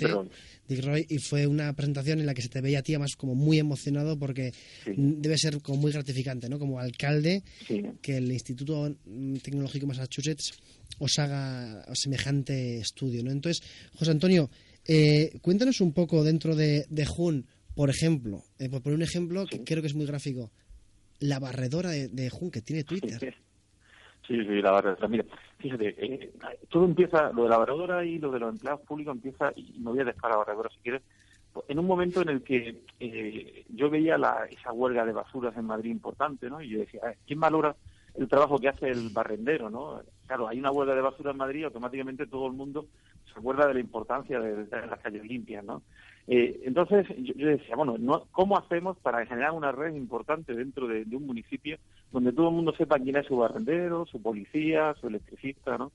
Dick 0.68 0.84
Roy, 0.84 1.06
y 1.10 1.18
fue 1.20 1.48
una 1.48 1.74
presentación 1.74 2.20
en 2.20 2.26
la 2.26 2.34
que 2.34 2.42
se 2.42 2.50
te 2.50 2.62
veía 2.62 2.80
a 2.80 2.82
ti 2.82 2.94
además 2.94 3.16
como 3.16 3.36
muy 3.36 3.60
emocionado 3.60 4.18
porque 4.18 4.54
debe 4.86 5.38
ser 5.38 5.62
como 5.62 5.82
muy 5.82 5.92
gratificante, 5.92 6.50
¿no? 6.50 6.60
Como 6.60 6.80
alcalde, 6.80 7.44
que 8.02 8.18
el 8.18 8.32
Instituto 8.32 8.96
mm, 9.06 9.36
Tecnológico 9.38 9.86
de 9.86 9.88
Massachusetts 9.88 10.54
os 11.00 11.18
haga 11.20 11.86
semejante 11.94 12.78
estudio, 12.80 13.24
¿no? 13.24 13.32
Entonces, 13.32 13.64
José 13.96 14.12
Antonio, 14.12 14.50
eh, 14.86 15.38
cuéntanos 15.42 15.82
un 15.82 15.94
poco 15.94 16.24
dentro 16.24 16.56
de, 16.56 16.86
de 16.90 17.06
Jun, 17.06 17.46
por 17.76 17.90
ejemplo, 17.90 18.44
eh, 18.60 18.70
por 18.70 18.82
poner 18.82 18.98
un 18.98 19.04
ejemplo 19.04 19.46
que 19.46 19.64
creo 19.64 19.82
que 19.82 19.88
es 19.88 19.96
muy 19.96 20.06
gráfico, 20.06 20.52
la 21.20 21.40
barredora 21.40 21.92
de, 21.92 22.08
de 22.08 22.30
Jun 22.30 22.52
que 22.52 22.62
tiene 22.62 22.84
Twitter. 22.84 23.36
Sí, 24.28 24.36
sí, 24.46 24.62
la 24.62 24.72
barredora. 24.72 25.08
Mira, 25.08 25.26
fíjate, 25.58 25.96
eh, 25.98 26.34
todo 26.70 26.86
empieza, 26.86 27.32
lo 27.32 27.44
de 27.44 27.50
la 27.50 27.58
barredora 27.58 28.06
y 28.06 28.20
lo 28.20 28.32
de 28.32 28.40
los 28.40 28.52
empleados 28.52 28.82
públicos 28.82 29.16
empieza, 29.16 29.52
y 29.56 29.80
me 29.80 29.92
voy 29.92 30.00
a 30.00 30.06
dejar 30.06 30.32
la 30.32 30.38
barredora 30.38 30.70
si 30.70 30.80
quieres, 30.82 31.02
en 31.68 31.80
un 31.80 31.86
momento 31.86 32.22
en 32.22 32.30
el 32.30 32.44
que 32.44 32.84
eh, 33.00 33.66
yo 33.70 33.90
veía 33.90 34.18
la, 34.18 34.46
esa 34.50 34.72
huelga 34.72 35.06
de 35.06 35.12
basuras 35.12 35.56
en 35.58 35.66
Madrid 35.66 35.92
importante, 35.92 36.50
¿no? 36.50 36.62
Y 36.62 36.70
yo 36.70 36.80
decía, 36.80 37.02
"Ah, 37.04 37.14
¿quién 37.26 37.40
valora 37.40 37.76
el 38.14 38.28
trabajo 38.28 38.60
que 38.60 38.70
hace 38.70 38.90
el 38.90 39.10
barrendero, 39.10 39.70
¿no? 39.70 40.02
Claro, 40.26 40.48
hay 40.48 40.60
una 40.60 40.72
huelga 40.72 40.96
de 40.96 41.02
basura 41.02 41.32
en 41.32 41.38
Madrid, 41.38 41.66
automáticamente 41.66 42.28
todo 42.28 42.48
el 42.48 42.54
mundo 42.54 42.88
se 43.34 43.40
acuerda 43.40 43.68
de 43.68 43.76
la 43.76 43.80
importancia 43.80 44.40
de, 44.40 44.66
las 44.68 45.00
calles 45.00 45.24
limpias, 45.24 45.64
¿no? 45.64 45.84
Eh, 46.34 46.62
entonces 46.64 47.06
yo, 47.18 47.46
decía, 47.46 47.76
bueno, 47.76 47.98
no, 48.00 48.24
¿cómo 48.32 48.58
hacemos 48.58 48.98
para 49.00 49.26
generar 49.26 49.52
una 49.52 49.74
red 49.74 49.94
importante 49.94 50.54
dentro 50.54 50.88
de, 50.88 51.04
un 51.14 51.28
municipio 51.28 51.78
donde 52.10 52.32
todo 52.32 52.48
el 52.48 52.56
mundo 52.56 52.74
sepa 52.78 53.00
quién 53.00 53.18
es 53.18 53.26
su 53.26 53.36
barrendero, 53.36 54.06
su 54.06 54.22
policía, 54.22 54.96
su 55.02 55.10
electricista, 55.10 55.78
¿no? 55.78 55.92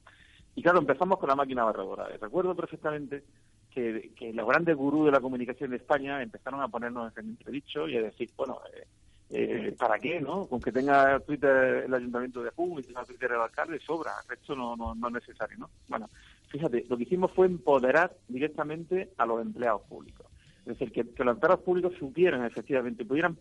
Y 0.54 0.62
claro, 0.62 0.78
empezamos 0.78 1.18
con 1.18 1.30
la 1.30 1.36
máquina 1.36 1.64
barredora. 1.64 2.08
Recuerdo 2.20 2.54
perfectamente 2.54 3.22
que, 3.70 4.12
que 4.14 4.34
los 4.34 4.46
grandes 4.46 4.76
gurús 4.76 5.06
de 5.06 5.12
la 5.12 5.20
comunicación 5.20 5.70
de 5.70 5.76
España 5.76 6.22
empezaron 6.22 6.60
a 6.60 6.68
ponernos 6.68 7.16
en 7.16 7.28
entredicho 7.30 7.88
y 7.88 7.96
a 7.96 8.02
decir, 8.02 8.28
bueno, 8.36 8.60
eh, 8.74 8.84
eh, 9.30 9.74
¿para 9.78 9.98
qué, 9.98 10.20
no? 10.20 10.46
Con 10.46 10.60
que 10.60 10.72
tenga 10.72 11.18
Twitter 11.20 11.84
el 11.86 11.94
Ayuntamiento 11.94 12.42
de 12.42 12.50
Jujuy 12.50 12.82
y 12.82 12.86
tenga 12.86 13.04
Twitter 13.04 13.32
el 13.32 13.40
alcalde, 13.40 13.80
sobra. 13.80 14.12
Esto 14.30 14.54
no, 14.54 14.76
no, 14.76 14.94
no 14.94 15.08
es 15.08 15.14
necesario, 15.14 15.58
¿no? 15.58 15.70
Bueno, 15.88 16.08
fíjate, 16.48 16.84
lo 16.88 16.96
que 16.96 17.02
hicimos 17.02 17.32
fue 17.32 17.46
empoderar 17.46 18.16
directamente 18.28 19.10
a 19.16 19.26
los 19.26 19.42
empleados 19.42 19.82
públicos. 19.82 20.26
Es 20.60 20.78
decir, 20.78 20.92
que, 20.92 21.08
que 21.12 21.24
los 21.24 21.34
empleados 21.34 21.64
públicos 21.64 21.92
supieran, 21.98 22.44
efectivamente, 22.44 23.04
pudieran 23.04 23.36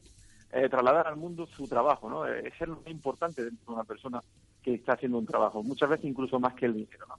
eh, 0.52 0.70
trasladar 0.70 1.08
al 1.08 1.18
mundo 1.18 1.46
su 1.48 1.68
trabajo, 1.68 2.10
¿no? 2.10 2.28
Eh, 2.28 2.48
Es 2.48 2.68
lo 2.68 2.78
más 2.78 2.88
importante 2.88 3.44
dentro 3.44 3.66
de 3.68 3.74
una 3.74 3.84
persona 3.84 4.22
que 4.64 4.76
está 4.76 4.94
haciendo 4.94 5.18
un 5.18 5.26
trabajo, 5.26 5.62
muchas 5.64 5.90
veces 5.90 6.06
incluso 6.06 6.40
más 6.40 6.54
que 6.56 6.66
el 6.66 6.74
dinero, 6.74 7.06
¿no? 7.08 7.16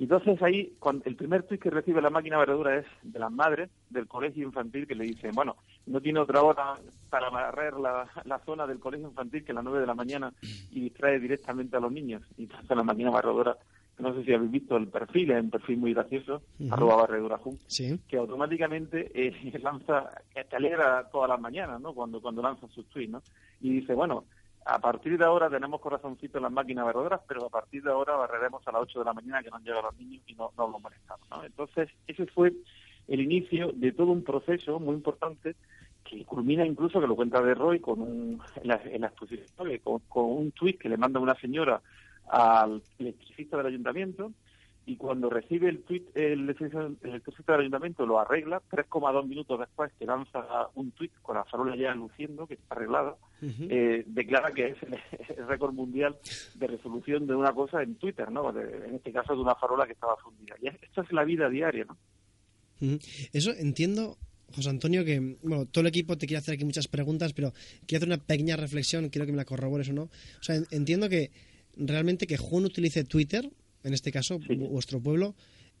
Entonces 0.00 0.40
ahí, 0.42 0.76
cuando 0.78 1.04
el 1.06 1.16
primer 1.16 1.42
tuit 1.42 1.60
que 1.60 1.70
recibe 1.70 2.00
la 2.00 2.10
máquina 2.10 2.36
barredora 2.38 2.76
es 2.78 2.86
de 3.02 3.18
las 3.18 3.32
madres 3.32 3.70
del 3.88 4.06
colegio 4.06 4.44
infantil 4.46 4.86
que 4.86 4.94
le 4.94 5.04
dicen, 5.04 5.32
bueno, 5.34 5.56
no 5.86 6.00
tiene 6.00 6.20
otra 6.20 6.42
hora 6.42 6.78
para 7.10 7.30
barrer 7.30 7.74
la, 7.74 8.08
la 8.24 8.38
zona 8.40 8.66
del 8.66 8.78
colegio 8.78 9.08
infantil 9.08 9.44
que 9.44 9.52
las 9.52 9.64
9 9.64 9.80
de 9.80 9.86
la 9.86 9.94
mañana 9.94 10.32
y 10.70 10.80
distrae 10.82 11.18
directamente 11.18 11.76
a 11.76 11.80
los 11.80 11.90
niños. 11.90 12.22
Y 12.36 12.42
entonces 12.44 12.76
la 12.76 12.82
máquina 12.84 13.10
barredora, 13.10 13.56
no 13.98 14.14
sé 14.14 14.24
si 14.24 14.32
habéis 14.32 14.52
visto 14.52 14.76
el 14.76 14.86
perfil, 14.88 15.32
es 15.32 15.42
un 15.42 15.50
perfil 15.50 15.78
muy 15.78 15.94
gracioso, 15.94 16.42
Ujú. 16.60 16.72
arroba 16.72 16.96
barredora 16.96 17.38
Jun, 17.38 17.58
Sí. 17.66 17.98
que 18.06 18.18
automáticamente 18.18 19.10
eh, 19.14 19.58
lanza, 19.62 20.12
que 20.32 20.44
te 20.44 20.56
alegra 20.56 21.08
todas 21.10 21.28
las 21.30 21.40
mañanas, 21.40 21.80
¿no? 21.80 21.92
Cuando, 21.92 22.20
cuando 22.20 22.40
lanza 22.42 22.68
sus 22.68 22.88
tweets, 22.88 23.10
¿no? 23.10 23.22
Y 23.60 23.72
dice, 23.80 23.94
bueno, 23.94 24.26
a 24.70 24.78
partir 24.78 25.16
de 25.16 25.24
ahora 25.24 25.48
tenemos 25.48 25.80
corazoncito 25.80 26.36
en 26.36 26.42
las 26.42 26.52
máquinas 26.52 26.84
barredoras, 26.84 27.22
pero 27.26 27.46
a 27.46 27.48
partir 27.48 27.82
de 27.82 27.90
ahora 27.90 28.16
barreremos 28.16 28.66
a 28.68 28.72
las 28.72 28.82
8 28.82 28.98
de 28.98 29.04
la 29.06 29.14
mañana 29.14 29.42
que 29.42 29.48
no 29.48 29.56
han 29.56 29.64
llegado 29.64 29.84
los 29.84 29.96
niños 29.96 30.22
y 30.26 30.34
no, 30.34 30.52
no 30.58 30.68
los 30.68 30.82
molestamos. 30.82 31.26
Entonces, 31.42 31.88
ese 32.06 32.26
fue 32.26 32.52
el 33.08 33.20
inicio 33.22 33.72
de 33.72 33.92
todo 33.92 34.12
un 34.12 34.22
proceso 34.22 34.78
muy 34.78 34.94
importante 34.94 35.56
que 36.04 36.22
culmina 36.26 36.66
incluso, 36.66 37.00
que 37.00 37.06
lo 37.06 37.16
cuenta 37.16 37.40
de 37.40 37.54
Roy, 37.54 37.80
con 37.80 38.02
un, 38.02 38.42
en, 38.56 38.68
la, 38.68 38.78
en 38.84 39.00
la 39.00 39.06
exposición, 39.06 39.48
con, 39.82 40.00
con 40.00 40.24
un 40.26 40.52
tuit 40.52 40.78
que 40.78 40.90
le 40.90 40.98
manda 40.98 41.18
una 41.18 41.34
señora 41.36 41.80
al 42.28 42.82
electricista 42.98 43.56
del 43.56 43.66
ayuntamiento 43.66 44.32
y 44.88 44.96
cuando 44.96 45.28
recibe 45.28 45.68
el 45.68 45.80
tweet 45.82 46.02
el 46.14 46.48
el 46.48 47.22
del 47.22 47.60
ayuntamiento 47.60 48.06
lo 48.06 48.18
arregla, 48.18 48.62
3,2 48.70 49.26
minutos 49.28 49.58
después 49.60 49.92
que 49.98 50.06
lanza 50.06 50.40
un 50.74 50.90
tweet 50.92 51.10
con 51.22 51.36
la 51.36 51.44
farola 51.44 51.76
ya 51.76 51.94
luciendo, 51.94 52.46
que 52.46 52.54
está 52.54 52.74
arreglada, 52.74 53.16
eh, 53.42 54.04
declara 54.06 54.50
que 54.52 54.68
es 54.68 54.76
el, 54.82 54.94
el 55.38 55.46
récord 55.46 55.72
mundial 55.74 56.16
de 56.54 56.66
resolución 56.66 57.26
de 57.26 57.34
una 57.34 57.52
cosa 57.52 57.82
en 57.82 57.96
Twitter, 57.96 58.30
¿no? 58.30 58.50
De- 58.52 58.86
en 58.88 58.94
este 58.96 59.12
caso 59.12 59.34
de 59.34 59.40
una 59.42 59.54
farola 59.54 59.86
que 59.86 59.92
estaba 59.92 60.16
fundida. 60.16 60.54
Y 60.62 60.68
es- 60.68 60.82
esta 60.82 61.02
es 61.02 61.12
la 61.12 61.24
vida 61.24 61.48
diaria, 61.48 61.84
¿no? 61.84 61.96
Eso 63.32 63.50
entiendo, 63.52 64.16
José 64.54 64.70
Antonio, 64.70 65.04
que 65.04 65.36
bueno, 65.42 65.66
todo 65.66 65.82
el 65.82 65.88
equipo 65.88 66.16
te 66.16 66.26
quiere 66.26 66.38
hacer 66.38 66.54
aquí 66.54 66.64
muchas 66.64 66.88
preguntas, 66.88 67.32
pero 67.32 67.52
quiero 67.86 67.98
hacer 68.04 68.08
una 68.08 68.24
pequeña 68.24 68.56
reflexión, 68.56 69.08
quiero 69.10 69.26
que 69.26 69.32
me 69.32 69.36
la 69.38 69.44
corrobores 69.44 69.88
o 69.90 69.92
no. 69.92 70.02
O 70.04 70.42
sea, 70.42 70.56
en- 70.56 70.66
entiendo 70.70 71.08
que 71.08 71.30
realmente 71.76 72.26
que 72.26 72.36
Jun 72.36 72.64
utilice 72.64 73.04
Twitter, 73.04 73.50
en 73.84 73.94
este 73.94 74.10
caso, 74.12 74.38
vu- 74.38 74.68
vuestro 74.68 75.00
pueblo, 75.00 75.34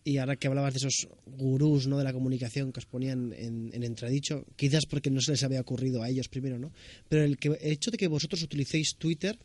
y 0.04 0.18
ahora 0.18 0.36
que 0.36 0.46
hablabas 0.46 0.74
de 0.74 0.78
esos 0.78 1.08
gurús 1.26 1.86
¿no? 1.86 1.98
de 1.98 2.04
la 2.04 2.12
comunicación 2.12 2.72
que 2.72 2.78
os 2.80 2.86
ponían 2.86 3.32
en, 3.32 3.70
en 3.74 3.82
entredicho, 3.82 4.44
quizás 4.56 4.86
porque 4.86 5.10
no 5.10 5.20
se 5.20 5.32
les 5.32 5.42
había 5.42 5.60
ocurrido 5.60 6.02
a 6.02 6.08
ellos 6.08 6.28
primero, 6.28 6.58
¿no? 6.58 6.72
Pero 7.08 7.24
el, 7.24 7.36
que, 7.36 7.48
el 7.48 7.72
hecho 7.72 7.90
de 7.90 7.98
que 7.98 8.06
vosotros 8.06 8.42
utilicéis 8.42 8.96
Twitter 8.96 9.38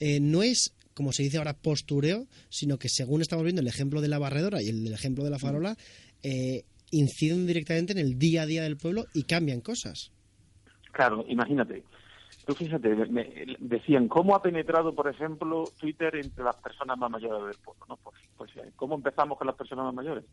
eh, 0.00 0.20
no 0.20 0.42
es, 0.42 0.72
como 0.94 1.12
se 1.12 1.24
dice 1.24 1.38
ahora, 1.38 1.54
postureo, 1.54 2.26
sino 2.48 2.78
que 2.78 2.88
según 2.88 3.20
estamos 3.20 3.44
viendo 3.44 3.60
el 3.60 3.66
ejemplo 3.68 4.00
de 4.00 4.08
la 4.08 4.18
barredora 4.18 4.62
y 4.62 4.68
el, 4.68 4.92
ejemplo 4.92 5.24
de 5.24 5.30
la 5.30 5.38
farola, 5.38 5.76
eh, 6.22 6.64
inciden 6.90 7.46
directamente 7.46 7.92
en 7.92 7.98
el 7.98 8.18
día 8.18 8.42
a 8.42 8.46
día 8.46 8.62
del 8.62 8.76
pueblo 8.78 9.06
y 9.12 9.24
cambian 9.24 9.60
cosas. 9.60 10.10
Claro, 10.92 11.24
imagínate. 11.28 11.82
Tú 12.48 12.54
fíjate, 12.54 12.94
me- 13.10 13.44
decían, 13.58 14.08
¿cómo 14.08 14.34
ha 14.34 14.40
penetrado, 14.40 14.94
por 14.94 15.06
ejemplo, 15.06 15.64
Twitter 15.78 16.16
entre 16.16 16.42
las 16.42 16.56
personas 16.56 16.96
más 16.96 17.10
mayores 17.10 17.44
del 17.44 17.56
pueblo? 17.62 17.84
¿no? 17.86 17.98
Pues, 17.98 18.16
pues, 18.38 18.56
eh, 18.56 18.72
¿cómo 18.74 18.94
empezamos 18.94 19.36
con 19.36 19.46
las 19.46 19.54
personas 19.54 19.84
más 19.84 19.92
mayores? 19.92 20.24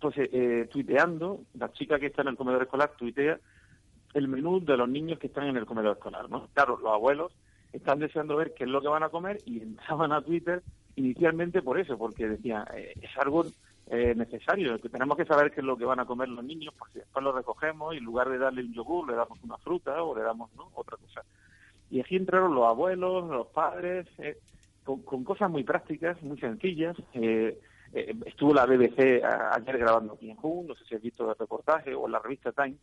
Pues 0.00 0.16
eh, 0.16 0.30
eh, 0.32 0.68
tuiteando, 0.72 1.42
la 1.52 1.70
chica 1.70 1.98
que 1.98 2.06
está 2.06 2.22
en 2.22 2.28
el 2.28 2.38
comedor 2.38 2.62
escolar 2.62 2.92
tuitea 2.96 3.38
el 4.14 4.26
menú 4.26 4.64
de 4.64 4.74
los 4.78 4.88
niños 4.88 5.18
que 5.18 5.26
están 5.26 5.46
en 5.46 5.58
el 5.58 5.66
comedor 5.66 5.98
escolar, 5.98 6.30
¿no? 6.30 6.48
Claro, 6.54 6.78
los 6.78 6.90
abuelos 6.90 7.36
están 7.72 7.98
deseando 7.98 8.36
ver 8.36 8.54
qué 8.54 8.64
es 8.64 8.70
lo 8.70 8.80
que 8.80 8.88
van 8.88 9.02
a 9.02 9.10
comer 9.10 9.42
y 9.44 9.60
entraban 9.62 10.12
a 10.12 10.22
Twitter 10.22 10.62
inicialmente 10.96 11.60
por 11.60 11.78
eso, 11.78 11.98
porque 11.98 12.26
decían, 12.26 12.64
eh, 12.74 12.94
es 13.02 13.10
algo 13.18 13.44
eh, 13.90 14.14
necesario, 14.14 14.80
que 14.80 14.88
tenemos 14.88 15.16
que 15.16 15.24
saber 15.26 15.52
qué 15.52 15.60
es 15.60 15.66
lo 15.66 15.76
que 15.76 15.84
van 15.84 16.00
a 16.00 16.06
comer 16.06 16.28
los 16.28 16.44
niños, 16.44 16.72
porque 16.78 17.00
después 17.00 17.22
lo 17.22 17.32
recogemos 17.32 17.94
y 17.94 17.98
en 17.98 18.04
lugar 18.04 18.28
de 18.30 18.38
darle 18.38 18.62
un 18.62 18.72
yogur 18.72 19.08
le 19.08 19.14
damos 19.16 19.38
una 19.42 19.58
fruta 19.58 20.02
o 20.02 20.16
le 20.16 20.22
damos 20.22 20.52
¿no? 20.54 20.70
otra 20.74 20.96
cosa. 20.96 21.22
Y 21.90 22.00
aquí 22.00 22.16
entraron 22.16 22.54
los 22.54 22.64
abuelos, 22.66 23.28
los 23.28 23.46
padres, 23.48 24.06
eh, 24.18 24.38
con, 24.82 25.02
con 25.02 25.22
cosas 25.24 25.50
muy 25.50 25.64
prácticas, 25.64 26.20
muy 26.22 26.38
sencillas. 26.38 26.96
Eh, 27.12 27.60
eh, 27.92 28.14
estuvo 28.26 28.52
la 28.54 28.66
BBC 28.66 29.22
a- 29.22 29.54
ayer 29.54 29.78
grabando 29.78 30.14
aquí 30.14 30.30
en 30.30 30.36
Jun, 30.36 30.66
no 30.66 30.74
sé 30.74 30.84
si 30.86 30.94
has 30.94 31.02
visto 31.02 31.30
el 31.30 31.36
reportaje 31.38 31.94
o 31.94 32.08
la 32.08 32.18
revista 32.18 32.52
Time, 32.52 32.76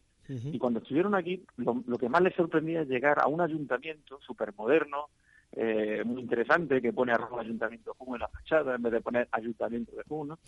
y 0.54 0.60
cuando 0.60 0.80
estuvieron 0.80 1.14
aquí, 1.16 1.44
lo, 1.58 1.84
lo 1.86 1.98
que 1.98 2.08
más 2.08 2.22
les 2.22 2.34
sorprendía 2.36 2.82
es 2.82 2.88
llegar 2.88 3.20
a 3.20 3.28
un 3.28 3.42
ayuntamiento 3.42 4.20
súper 4.22 4.54
moderno, 4.56 5.10
eh, 5.54 6.04
muy 6.06 6.22
interesante, 6.22 6.82
que 6.82 6.94
pone 6.94 7.12
arroba 7.12 7.42
ayuntamiento 7.42 7.94
Jun 7.98 8.16
en 8.16 8.22
la 8.22 8.28
fachada 8.30 8.76
en 8.76 8.84
vez 8.84 8.94
de 8.94 9.02
poner 9.02 9.28
ayuntamiento 9.32 9.96
de 9.96 10.04
Jun, 10.04 10.30
¿no? 10.30 10.40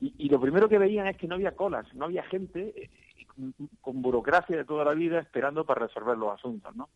Y, 0.00 0.14
y 0.18 0.28
lo 0.28 0.40
primero 0.40 0.68
que 0.68 0.78
veían 0.78 1.06
es 1.06 1.16
que 1.16 1.28
no 1.28 1.36
había 1.36 1.54
colas, 1.54 1.86
no 1.94 2.06
había 2.06 2.22
gente 2.24 2.72
eh, 2.74 2.90
con, 3.26 3.54
con 3.80 4.02
burocracia 4.02 4.56
de 4.56 4.64
toda 4.64 4.84
la 4.84 4.94
vida 4.94 5.20
esperando 5.20 5.64
para 5.64 5.86
resolver 5.86 6.16
los 6.16 6.32
asuntos, 6.32 6.74
¿no? 6.74 6.88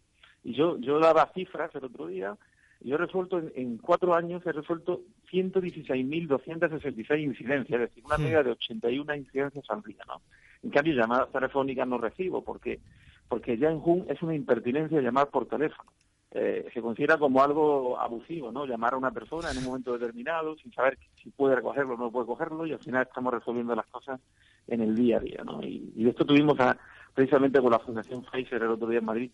Y 0.43 0.55
yo, 0.55 0.79
yo 0.79 0.99
daba 0.99 1.31
cifras 1.35 1.75
el 1.75 1.85
otro 1.85 2.07
día, 2.07 2.37
yo 2.81 2.97
he 2.97 2.99
resuelto 2.99 3.39
en, 3.39 3.53
en 3.55 3.79
cuatro 3.79 4.15
años, 4.15 4.45
he 4.47 4.53
resuelto 4.53 5.03
116.266 5.31 7.21
incidencias, 7.23 7.81
es 7.81 7.89
decir, 7.89 8.05
una 8.05 8.19
media 8.19 8.43
de 8.43 8.51
81 8.51 9.15
incidencias 9.15 9.65
al 9.69 9.83
día, 9.83 10.03
¿no? 10.07 10.21
En 10.63 10.71
cambio, 10.71 10.95
llamadas 10.95 11.31
telefónicas 11.31 11.87
no 11.87 11.99
recibo, 11.99 12.43
porque 12.43 12.81
porque 13.29 13.57
ya 13.57 13.71
en 13.71 13.81
Jun 13.81 14.05
es 14.09 14.23
una 14.23 14.35
impertinencia 14.35 15.01
llamar 15.01 15.29
por 15.29 15.47
teléfono. 15.47 15.91
Eh, 16.37 16.69
se 16.75 16.83
considera 16.83 17.17
como 17.17 17.41
algo 17.43 17.97
abusivo, 17.99 18.51
¿no? 18.51 18.67
Llamar 18.67 18.95
a 18.95 18.97
una 18.97 19.13
persona 19.13 19.53
en 19.53 19.59
un 19.59 19.65
momento 19.67 19.93
determinado 19.97 20.57
sin 20.57 20.73
saber 20.73 20.99
si 21.23 21.31
puede 21.31 21.55
recogerlo 21.55 21.95
o 21.95 21.97
no 21.97 22.11
puede 22.11 22.27
cogerlo 22.27 22.67
y 22.67 22.73
al 22.73 22.81
final 22.81 23.03
estamos 23.07 23.33
resolviendo 23.33 23.75
las 23.77 23.87
cosas 23.87 24.21
en 24.67 24.81
el 24.81 24.97
día 24.97 25.19
a 25.19 25.21
día, 25.21 25.43
¿no? 25.45 25.63
Y, 25.63 25.93
y 25.95 26.03
de 26.03 26.11
esto 26.11 26.25
tuvimos 26.27 26.59
a- 26.59 26.77
precisamente 27.15 27.61
con 27.61 27.71
la 27.71 27.79
Fundación 27.79 28.25
Pfizer 28.25 28.61
el 28.63 28.71
otro 28.71 28.89
día 28.89 28.99
en 28.99 29.05
Madrid 29.05 29.31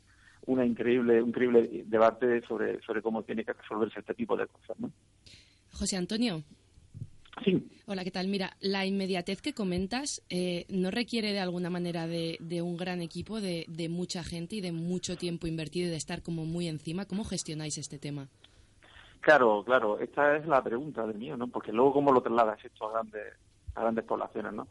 una 0.46 0.66
increíble, 0.66 1.22
un 1.22 1.28
increíble 1.30 1.84
debate 1.86 2.42
sobre, 2.42 2.80
sobre 2.82 3.00
cómo 3.00 3.22
tiene 3.22 3.44
que 3.46 3.52
resolverse 3.54 4.00
este 4.00 4.12
tipo 4.14 4.36
de 4.36 4.46
cosas, 4.46 4.78
¿no? 4.78 4.90
José 5.72 5.96
Antonio. 5.96 6.42
Sí. 7.44 7.66
Hola, 7.86 8.04
¿qué 8.04 8.10
tal? 8.10 8.28
Mira, 8.28 8.56
la 8.60 8.84
inmediatez 8.84 9.40
que 9.40 9.54
comentas 9.54 10.22
eh, 10.28 10.66
no 10.68 10.90
requiere 10.90 11.32
de 11.32 11.40
alguna 11.40 11.70
manera 11.70 12.06
de, 12.06 12.36
de 12.40 12.60
un 12.60 12.76
gran 12.76 13.00
equipo, 13.00 13.40
de, 13.40 13.64
de 13.68 13.88
mucha 13.88 14.22
gente 14.22 14.56
y 14.56 14.60
de 14.60 14.72
mucho 14.72 15.16
tiempo 15.16 15.46
invertido 15.46 15.88
y 15.88 15.90
de 15.90 15.96
estar 15.96 16.22
como 16.22 16.44
muy 16.44 16.68
encima. 16.68 17.06
¿Cómo 17.06 17.24
gestionáis 17.24 17.78
este 17.78 17.98
tema? 17.98 18.28
Claro, 19.20 19.62
claro, 19.64 19.98
esta 20.00 20.36
es 20.36 20.46
la 20.46 20.62
pregunta 20.62 21.06
del 21.06 21.18
mío, 21.18 21.36
¿no? 21.36 21.46
Porque 21.48 21.72
luego 21.72 21.92
cómo 21.92 22.12
lo 22.12 22.20
trasladas 22.20 22.64
esto 22.64 22.88
a 22.88 22.92
grandes, 22.92 23.34
a 23.74 23.80
grandes 23.82 24.04
poblaciones, 24.04 24.52
¿no? 24.52 24.68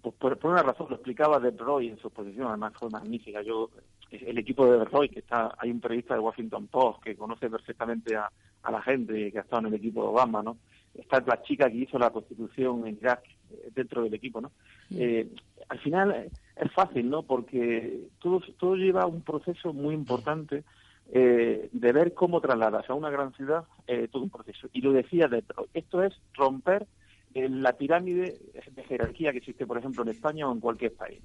Pues 0.00 0.14
por, 0.14 0.38
por 0.38 0.52
una 0.52 0.62
razón, 0.62 0.86
lo 0.90 0.96
explicaba 0.96 1.40
De 1.40 1.50
Roy 1.50 1.88
en 1.88 1.98
su 1.98 2.08
exposición, 2.08 2.48
además 2.48 2.72
fue 2.78 2.88
magnífica. 2.90 3.42
Yo, 3.42 3.70
el 4.10 4.38
equipo 4.38 4.66
de 4.66 4.78
De 4.78 4.84
Roy, 4.84 5.08
que 5.08 5.20
está, 5.20 5.54
hay 5.58 5.70
un 5.70 5.80
periodista 5.80 6.14
de 6.14 6.20
Washington 6.20 6.68
Post 6.68 7.02
que 7.02 7.16
conoce 7.16 7.50
perfectamente 7.50 8.14
a, 8.14 8.30
a 8.62 8.70
la 8.70 8.80
gente 8.82 9.32
que 9.32 9.38
ha 9.38 9.42
estado 9.42 9.60
en 9.60 9.66
el 9.68 9.74
equipo 9.74 10.02
de 10.02 10.08
Obama, 10.08 10.42
¿no? 10.42 10.58
Está 10.94 11.20
la 11.26 11.42
chica 11.42 11.70
que 11.70 11.78
hizo 11.78 11.98
la 11.98 12.10
constitución 12.10 12.86
en 12.86 12.96
Irak 13.00 13.22
eh, 13.50 13.70
dentro 13.74 14.02
del 14.02 14.14
equipo, 14.14 14.40
¿no? 14.40 14.52
Eh, 14.90 15.28
al 15.68 15.78
final 15.80 16.12
eh, 16.12 16.30
es 16.56 16.72
fácil, 16.72 17.08
¿no? 17.08 17.22
Porque 17.22 18.08
todo, 18.20 18.40
todo 18.58 18.76
lleva 18.76 19.06
un 19.06 19.22
proceso 19.22 19.72
muy 19.72 19.94
importante 19.94 20.64
eh, 21.10 21.68
de 21.72 21.92
ver 21.92 22.14
cómo 22.14 22.40
trasladas 22.40 22.88
a 22.88 22.94
una 22.94 23.10
gran 23.10 23.32
ciudad 23.34 23.64
eh, 23.86 24.08
todo 24.10 24.22
un 24.22 24.30
proceso. 24.30 24.68
Y 24.72 24.80
lo 24.80 24.92
decía 24.92 25.28
de 25.28 25.42
esto 25.74 26.02
es 26.02 26.14
romper 26.34 26.86
la 27.34 27.74
pirámide 27.74 28.36
de 28.72 28.84
jerarquía 28.84 29.30
que 29.30 29.38
existe, 29.38 29.66
por 29.66 29.78
ejemplo, 29.78 30.02
en 30.02 30.08
España 30.08 30.48
o 30.48 30.52
en 30.52 30.60
cualquier 30.60 30.94
país. 30.94 31.20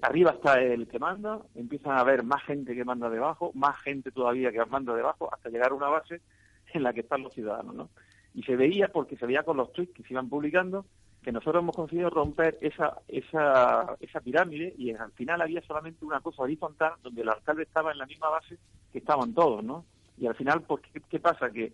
arriba 0.00 0.30
está 0.30 0.62
el 0.62 0.86
que 0.86 0.98
manda, 0.98 1.40
empiezan 1.54 1.92
a 1.92 2.00
haber 2.00 2.22
más 2.22 2.42
gente 2.44 2.74
que 2.74 2.84
manda 2.84 3.10
debajo, 3.10 3.50
más 3.54 3.76
gente 3.82 4.10
todavía 4.10 4.52
que 4.52 4.64
manda 4.64 4.94
debajo, 4.94 5.28
hasta 5.34 5.50
llegar 5.50 5.72
a 5.72 5.74
una 5.74 5.88
base 5.88 6.22
en 6.72 6.82
la 6.82 6.94
que 6.94 7.00
están 7.00 7.24
los 7.24 7.34
ciudadanos. 7.34 7.74
¿no? 7.74 7.90
Y 8.34 8.42
se 8.42 8.56
veía, 8.56 8.88
porque 8.88 9.16
se 9.16 9.26
veía 9.26 9.44
con 9.44 9.56
los 9.56 9.72
tweets 9.72 9.94
que 9.94 10.02
se 10.02 10.12
iban 10.12 10.28
publicando, 10.28 10.84
que 11.22 11.32
nosotros 11.32 11.62
hemos 11.62 11.74
conseguido 11.74 12.10
romper 12.10 12.58
esa, 12.60 12.98
esa, 13.08 13.96
esa 14.00 14.20
pirámide 14.20 14.74
y 14.76 14.92
al 14.92 15.12
final 15.12 15.40
había 15.40 15.62
solamente 15.62 16.04
una 16.04 16.20
cosa 16.20 16.42
horizontal 16.42 16.92
donde 17.02 17.22
el 17.22 17.28
alcalde 17.30 17.62
estaba 17.62 17.92
en 17.92 17.98
la 17.98 18.06
misma 18.06 18.28
base 18.28 18.58
que 18.92 18.98
estaban 18.98 19.32
todos, 19.32 19.64
¿no? 19.64 19.84
Y 20.18 20.26
al 20.26 20.34
final, 20.34 20.62
pues, 20.62 20.82
¿qué, 20.92 21.00
qué 21.08 21.18
pasa? 21.18 21.50
Que 21.50 21.72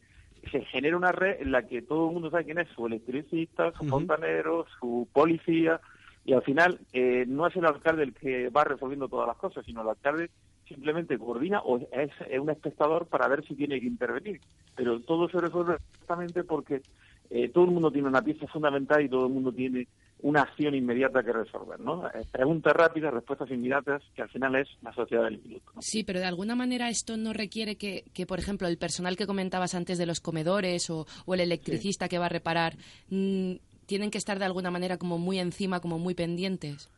se 0.50 0.64
genera 0.66 0.96
una 0.96 1.12
red 1.12 1.40
en 1.40 1.52
la 1.52 1.66
que 1.66 1.82
todo 1.82 2.06
el 2.08 2.14
mundo 2.14 2.30
sabe 2.30 2.44
quién 2.44 2.58
es 2.58 2.68
su 2.68 2.86
electricista, 2.86 3.72
su 3.72 3.84
fontanero, 3.86 4.66
su 4.78 5.08
policía, 5.12 5.80
y 6.24 6.32
al 6.32 6.42
final 6.42 6.80
eh, 6.92 7.24
no 7.26 7.46
es 7.46 7.56
el 7.56 7.66
alcalde 7.66 8.04
el 8.04 8.14
que 8.14 8.48
va 8.50 8.64
resolviendo 8.64 9.08
todas 9.08 9.26
las 9.26 9.36
cosas, 9.36 9.64
sino 9.64 9.82
el 9.82 9.88
alcalde 9.88 10.30
simplemente 10.70 11.18
coordina 11.18 11.60
o 11.60 11.78
es, 11.78 12.10
es 12.28 12.40
un 12.40 12.50
espectador 12.50 13.06
para 13.06 13.28
ver 13.28 13.44
si 13.46 13.54
tiene 13.54 13.80
que 13.80 13.86
intervenir. 13.86 14.40
Pero 14.76 15.00
todo 15.00 15.28
se 15.28 15.38
resuelve 15.38 15.74
exactamente 15.74 16.44
porque 16.44 16.82
eh, 17.28 17.48
todo 17.48 17.64
el 17.64 17.70
mundo 17.70 17.90
tiene 17.90 18.08
una 18.08 18.22
pieza 18.22 18.46
fundamental 18.46 19.04
y 19.04 19.08
todo 19.08 19.26
el 19.26 19.32
mundo 19.32 19.52
tiene 19.52 19.86
una 20.22 20.42
acción 20.42 20.74
inmediata 20.74 21.22
que 21.22 21.32
resolver, 21.32 21.80
¿no? 21.80 22.06
Eh, 22.08 22.26
preguntas 22.30 22.74
rápidas, 22.74 23.12
respuestas 23.12 23.50
inmediatas, 23.50 24.02
que 24.14 24.22
al 24.22 24.28
final 24.28 24.54
es 24.56 24.68
la 24.82 24.92
sociedad 24.92 25.24
del 25.24 25.40
minuto. 25.40 25.72
¿no? 25.74 25.82
Sí, 25.82 26.04
pero 26.04 26.20
de 26.20 26.26
alguna 26.26 26.54
manera 26.54 26.88
esto 26.88 27.16
no 27.16 27.32
requiere 27.32 27.76
que, 27.76 28.04
que, 28.12 28.26
por 28.26 28.38
ejemplo, 28.38 28.68
el 28.68 28.78
personal 28.78 29.16
que 29.16 29.26
comentabas 29.26 29.74
antes 29.74 29.98
de 29.98 30.06
los 30.06 30.20
comedores 30.20 30.90
o, 30.90 31.06
o 31.24 31.34
el 31.34 31.40
electricista 31.40 32.08
que 32.08 32.18
va 32.18 32.26
a 32.26 32.30
reparar, 32.30 32.76
mm, 33.08 33.54
tienen 33.86 34.10
que 34.10 34.18
estar 34.18 34.38
de 34.38 34.44
alguna 34.44 34.70
manera 34.70 34.98
como 34.98 35.18
muy 35.18 35.38
encima, 35.38 35.80
como 35.80 35.98
muy 35.98 36.14
pendientes. 36.14 36.90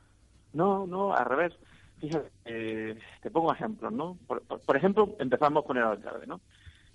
No, 0.53 0.87
no, 0.87 1.15
al 1.15 1.25
revés. 1.25 1.53
Fíjate, 2.03 2.33
eh, 2.45 2.99
te 3.23 3.31
pongo 3.31 3.53
ejemplos, 3.55 3.93
¿no? 3.93 4.19
Por, 4.27 4.43
por- 4.45 4.61
por 4.61 4.77
ejemplo, 4.77 5.15
empezamos 5.21 5.65
con 5.65 5.77
el 5.77 5.85
alcalde, 5.85 6.27
¿no? 6.27 6.41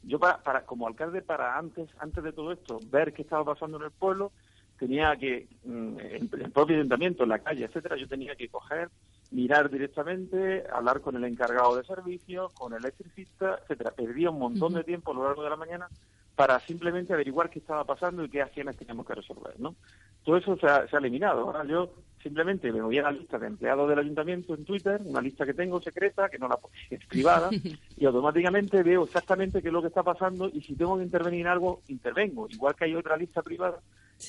Yo 0.02 0.20
para, 0.20 0.44
para 0.44 0.66
como 0.66 0.86
alcalde 0.86 1.22
para 1.22 1.58
antes 1.58 1.90
antes 2.00 2.22
de 2.26 2.34
todo 2.34 2.52
esto 2.52 2.82
ver 2.84 3.14
qué 3.14 3.22
estaba 3.22 3.46
pasando 3.46 3.78
en 3.78 3.86
el 3.86 3.92
pueblo 3.92 4.34
tenía 4.78 5.16
que 5.16 5.48
mm, 5.64 6.00
en 6.00 6.30
el 6.34 6.52
propio 6.52 6.76
ayuntamiento, 6.76 7.24
en 7.24 7.30
la 7.30 7.40
calle, 7.40 7.66
etcétera, 7.66 7.96
yo 7.96 8.08
tenía 8.10 8.36
que 8.36 8.50
coger, 8.50 8.90
mirar 9.32 9.70
directamente, 9.70 10.66
hablar 10.72 11.00
con 11.02 11.16
el 11.16 11.24
encargado 11.24 11.78
de 11.78 11.86
servicios, 11.86 12.52
con 12.54 12.74
el 12.74 12.80
electricista, 12.80 13.60
etcétera. 13.64 13.92
Perdía 13.92 14.30
un 14.30 14.40
montón 14.40 14.74
de 14.74 14.84
tiempo 14.84 15.12
a 15.12 15.16
lo 15.16 15.24
largo 15.24 15.44
de 15.44 15.50
la 15.50 15.56
mañana 15.56 15.90
para 16.36 16.60
simplemente 16.68 17.14
averiguar 17.14 17.50
qué 17.50 17.60
estaba 17.60 17.86
pasando 17.86 18.24
y 18.26 18.30
qué 18.30 18.42
acciones 18.42 18.76
teníamos 18.78 19.08
que 19.08 19.16
resolver, 19.16 19.58
¿no? 19.60 19.78
Todo 20.24 20.38
eso 20.38 20.58
se 20.58 20.68
ha, 20.68 20.88
se 20.88 20.96
ha 20.96 21.00
eliminado. 21.00 21.42
Ahora 21.42 21.64
yo 21.66 21.94
simplemente 22.22 22.72
me 22.72 22.82
voy 22.82 22.98
a 22.98 23.04
la 23.04 23.12
lista 23.12 23.38
de 23.38 23.48
empleados 23.48 23.90
del 23.90 24.00
ayuntamiento 24.00 24.56
en 24.56 24.66
Twitter, 24.66 25.02
una 25.04 25.22
lista 25.22 25.46
que 25.46 25.54
tengo 25.54 25.82
secreta, 25.82 26.30
que 26.30 26.40
no 26.40 26.48
la 26.48 26.60
es 26.90 27.06
privada, 27.06 27.50
y 27.96 28.06
automáticamente 28.06 28.84
veo 28.84 29.04
exactamente 29.04 29.62
qué 29.62 29.68
es 29.68 29.74
lo 29.74 29.82
que 29.82 29.90
está 29.90 30.04
pasando 30.04 30.50
y 30.52 30.62
si 30.62 30.76
tengo 30.76 30.98
que 30.98 31.04
intervenir 31.04 31.42
en 31.42 31.48
algo, 31.48 31.82
intervengo. 31.88 32.48
Igual 32.50 32.76
que 32.76 32.86
hay 32.86 32.96
otra 32.96 33.18
lista 33.18 33.42
privada 33.42 33.80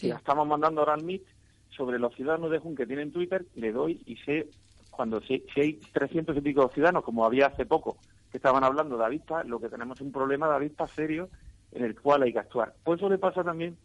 que 0.01 0.09
la 0.09 0.16
estamos 0.16 0.47
mandando 0.47 0.81
ahora 0.81 0.94
al 0.94 1.05
Meet, 1.05 1.23
sobre 1.70 1.98
los 1.98 2.15
ciudadanos 2.15 2.51
de 2.51 2.59
Jun 2.59 2.74
que 2.74 2.86
tienen 2.86 3.12
Twitter, 3.12 3.47
le 3.55 3.73
doy 3.73 4.02
y 4.05 4.16
sé 4.16 4.48
cuando 4.90 5.20
si, 5.20 5.44
si 5.55 5.60
hay 5.60 5.73
300 5.93 6.36
y 6.36 6.40
pico 6.40 6.69
ciudadanos, 6.74 7.05
como 7.05 7.24
había 7.24 7.47
hace 7.47 7.65
poco, 7.65 7.98
que 8.31 8.39
estaban 8.39 8.65
hablando 8.65 8.98
de 8.98 9.05
avispas, 9.05 9.47
lo 9.47 9.60
que 9.60 9.69
tenemos 9.69 9.98
es 9.98 10.05
un 10.05 10.12
problema 10.12 10.48
de 10.48 10.56
avispas 10.56 10.90
serio 10.90 11.28
en 11.70 11.85
el 11.85 11.98
cual 12.01 12.23
hay 12.23 12.32
que 12.32 12.40
actuar. 12.40 12.74
Pues 12.82 12.98
eso 12.98 13.09
le 13.09 13.19
pasa 13.19 13.44
también 13.44 13.77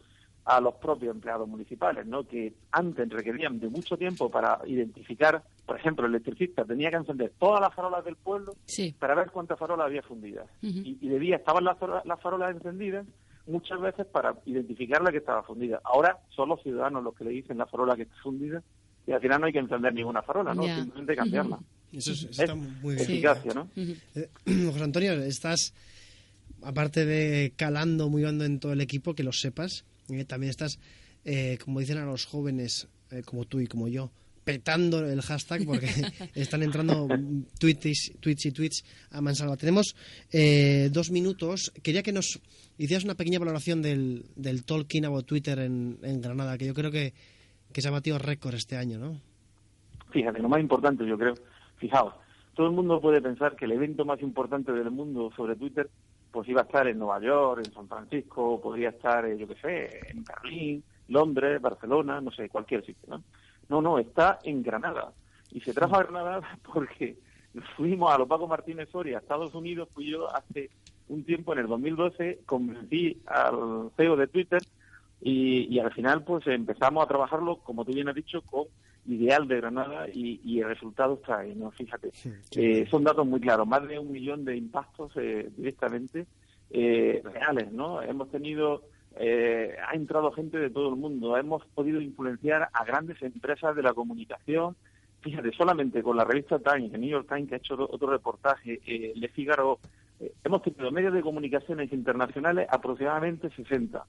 a 0.46 0.60
los 0.60 0.74
propios 0.74 1.14
empleados 1.14 1.48
municipales, 1.48 2.06
¿no? 2.06 2.26
que 2.26 2.52
antes 2.72 3.08
requerían 3.08 3.58
de 3.58 3.68
mucho 3.68 3.96
tiempo 3.96 4.30
para 4.30 4.58
identificar, 4.66 5.42
por 5.64 5.78
ejemplo, 5.78 6.04
el 6.06 6.12
electricista 6.14 6.64
tenía 6.64 6.90
que 6.90 6.96
encender 6.96 7.32
todas 7.38 7.60
las 7.62 7.74
farolas 7.74 8.04
del 8.04 8.16
pueblo 8.16 8.54
para 8.98 9.14
ver 9.14 9.30
cuántas 9.30 9.58
farolas 9.58 9.86
había 9.86 10.02
fundidas. 10.02 10.46
y, 10.84 10.98
y 11.00 11.08
debía, 11.08 11.36
estaban 11.36 11.64
las, 11.64 11.78
farolas- 11.78 12.04
las 12.04 12.20
farolas 12.20 12.54
encendidas 12.54 13.06
muchas 13.46 13.80
veces 13.80 14.06
para 14.06 14.34
identificar 14.46 15.02
la 15.02 15.10
que 15.12 15.18
estaba 15.18 15.42
fundida. 15.42 15.80
Ahora 15.84 16.18
son 16.34 16.48
los 16.50 16.62
ciudadanos 16.62 17.02
los 17.04 17.14
que 17.14 17.24
le 17.24 17.30
dicen 17.30 17.56
la 17.58 17.66
farola 17.66 17.96
que 17.96 18.02
está 18.02 18.16
fundida 18.22 18.62
y 19.06 19.12
al 19.12 19.20
final 19.20 19.40
no 19.40 19.46
hay 19.46 19.52
que 19.52 19.58
encender 19.58 19.92
ninguna 19.94 20.22
farola, 20.22 20.54
¿no? 20.54 20.62
Simplemente 20.76 21.14
cambiarla. 21.16 21.58
Eso 21.92 22.12
es- 22.12 22.24
Es 22.24 22.38
está 22.38 22.54
muy 22.54 22.96
bien. 22.96 23.00
Eficacia, 23.10 23.54
¿no? 23.54 23.68
Eh, 23.76 24.28
José 24.70 24.82
Antonio, 24.82 25.12
estás, 25.22 25.72
aparte 26.62 27.04
de 27.06 27.52
calando 27.56 28.08
muy 28.08 28.24
hondo 28.24 28.44
en 28.44 28.60
todo 28.60 28.72
el 28.72 28.80
equipo, 28.80 29.14
que 29.14 29.22
lo 29.24 29.32
sepas, 29.32 29.84
eh, 30.08 30.24
también 30.24 30.50
estás, 30.50 30.78
eh, 31.24 31.58
como 31.64 31.80
dicen 31.80 31.98
a 31.98 32.04
los 32.04 32.26
jóvenes, 32.26 32.88
eh, 33.10 33.22
como 33.24 33.44
tú 33.44 33.60
y 33.60 33.66
como 33.66 33.88
yo, 33.88 34.10
petando 34.44 35.04
el 35.04 35.22
hashtag 35.22 35.64
porque 35.64 35.86
están 36.34 36.62
entrando 36.62 37.08
tweets, 37.58 38.12
tweets 38.20 38.46
y 38.46 38.52
tweets 38.52 38.84
a 39.10 39.20
mansalva. 39.20 39.56
Tenemos 39.56 39.96
eh, 40.32 40.90
dos 40.92 41.10
minutos. 41.10 41.72
Quería 41.82 42.02
que 42.02 42.12
nos 42.12 42.40
hicieras 42.78 43.04
una 43.04 43.14
pequeña 43.14 43.38
valoración 43.38 43.82
del, 43.82 44.24
del 44.36 44.64
Talking 44.64 45.06
About 45.06 45.26
Twitter 45.26 45.58
en, 45.58 45.98
en 46.02 46.20
Granada, 46.20 46.58
que 46.58 46.66
yo 46.66 46.74
creo 46.74 46.90
que, 46.90 47.14
que 47.72 47.80
se 47.80 47.88
ha 47.88 47.90
batido 47.90 48.18
récord 48.18 48.54
este 48.54 48.76
año, 48.76 48.98
¿no? 48.98 49.20
Fíjate, 50.10 50.40
lo 50.40 50.48
más 50.48 50.60
importante 50.60 51.04
yo 51.06 51.18
creo, 51.18 51.34
fijaos, 51.78 52.14
todo 52.54 52.68
el 52.68 52.72
mundo 52.72 53.00
puede 53.00 53.20
pensar 53.20 53.56
que 53.56 53.64
el 53.64 53.72
evento 53.72 54.04
más 54.04 54.22
importante 54.22 54.70
del 54.72 54.90
mundo 54.90 55.32
sobre 55.34 55.56
Twitter 55.56 55.90
pues 56.34 56.48
iba 56.48 56.62
a 56.62 56.64
estar 56.64 56.88
en 56.88 56.98
Nueva 56.98 57.20
York, 57.20 57.62
en 57.64 57.72
San 57.72 57.86
Francisco, 57.86 58.60
podría 58.60 58.88
estar, 58.88 59.24
eh, 59.24 59.38
yo 59.38 59.46
qué 59.46 59.54
sé, 59.54 60.00
en 60.10 60.24
Berlín, 60.24 60.82
Londres, 61.06 61.62
Barcelona, 61.62 62.20
no 62.20 62.32
sé, 62.32 62.48
cualquier 62.48 62.84
sitio, 62.84 63.08
¿no? 63.08 63.22
No, 63.68 63.80
no, 63.80 64.00
está 64.00 64.40
en 64.42 64.60
Granada. 64.64 65.12
Y 65.52 65.60
se 65.60 65.72
trajo 65.72 65.94
a 65.94 66.02
Granada 66.02 66.40
porque 66.74 67.16
fuimos 67.76 68.12
a 68.12 68.18
los 68.18 68.26
Paco 68.26 68.48
Martínez 68.48 68.88
Soria, 68.90 69.18
a 69.18 69.20
Estados 69.20 69.54
Unidos, 69.54 69.88
fui 69.94 70.10
yo 70.10 70.28
hace 70.34 70.70
un 71.08 71.22
tiempo, 71.22 71.52
en 71.52 71.60
el 71.60 71.68
2012, 71.68 72.40
convencí 72.46 73.22
al 73.26 73.92
CEO 73.96 74.16
de 74.16 74.26
Twitter 74.26 74.62
y, 75.20 75.72
y 75.72 75.78
al 75.78 75.92
final 75.92 76.24
pues 76.24 76.48
empezamos 76.48 77.04
a 77.04 77.06
trabajarlo, 77.06 77.58
como 77.58 77.84
tú 77.84 77.92
bien 77.92 78.08
has 78.08 78.16
dicho, 78.16 78.42
con 78.42 78.64
Ideal 79.06 79.46
de 79.48 79.56
Granada 79.56 80.06
y, 80.12 80.40
y 80.44 80.60
el 80.60 80.68
resultado 80.68 81.14
está 81.14 81.38
ahí, 81.40 81.54
¿no? 81.54 81.70
Fíjate. 81.72 82.10
Eh, 82.56 82.86
son 82.90 83.04
datos 83.04 83.26
muy 83.26 83.40
claros, 83.40 83.66
más 83.66 83.86
de 83.86 83.98
un 83.98 84.10
millón 84.12 84.44
de 84.44 84.56
impactos 84.56 85.12
eh, 85.16 85.50
directamente 85.56 86.26
eh, 86.70 87.20
reales, 87.24 87.70
¿no? 87.72 88.00
Hemos 88.02 88.30
tenido, 88.30 88.82
eh, 89.16 89.74
ha 89.86 89.94
entrado 89.94 90.32
gente 90.32 90.58
de 90.58 90.70
todo 90.70 90.88
el 90.90 90.96
mundo, 90.96 91.36
hemos 91.36 91.64
podido 91.66 92.00
influenciar 92.00 92.68
a 92.72 92.84
grandes 92.84 93.20
empresas 93.22 93.76
de 93.76 93.82
la 93.82 93.92
comunicación. 93.92 94.74
Fíjate, 95.20 95.52
solamente 95.52 96.02
con 96.02 96.16
la 96.16 96.24
revista 96.24 96.58
Times, 96.58 96.92
el 96.94 97.00
New 97.00 97.10
York 97.10 97.26
Times, 97.28 97.48
que 97.48 97.54
ha 97.54 97.58
hecho 97.58 97.74
otro, 97.74 97.88
otro 97.90 98.10
reportaje, 98.10 98.80
eh, 98.86 99.12
Le 99.16 99.28
Figaro, 99.28 99.78
eh, 100.20 100.32
hemos 100.44 100.62
tenido 100.62 100.90
medios 100.90 101.12
de 101.14 101.22
comunicaciones 101.22 101.92
internacionales 101.92 102.66
aproximadamente 102.70 103.50
60. 103.50 104.04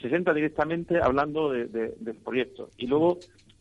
60 0.00 0.32
directamente 0.34 1.00
hablando 1.00 1.50
de- 1.50 1.66
de- 1.66 1.94
del 1.98 2.16
proyecto. 2.16 2.70
Y 2.78 2.86
luego, 2.86 3.18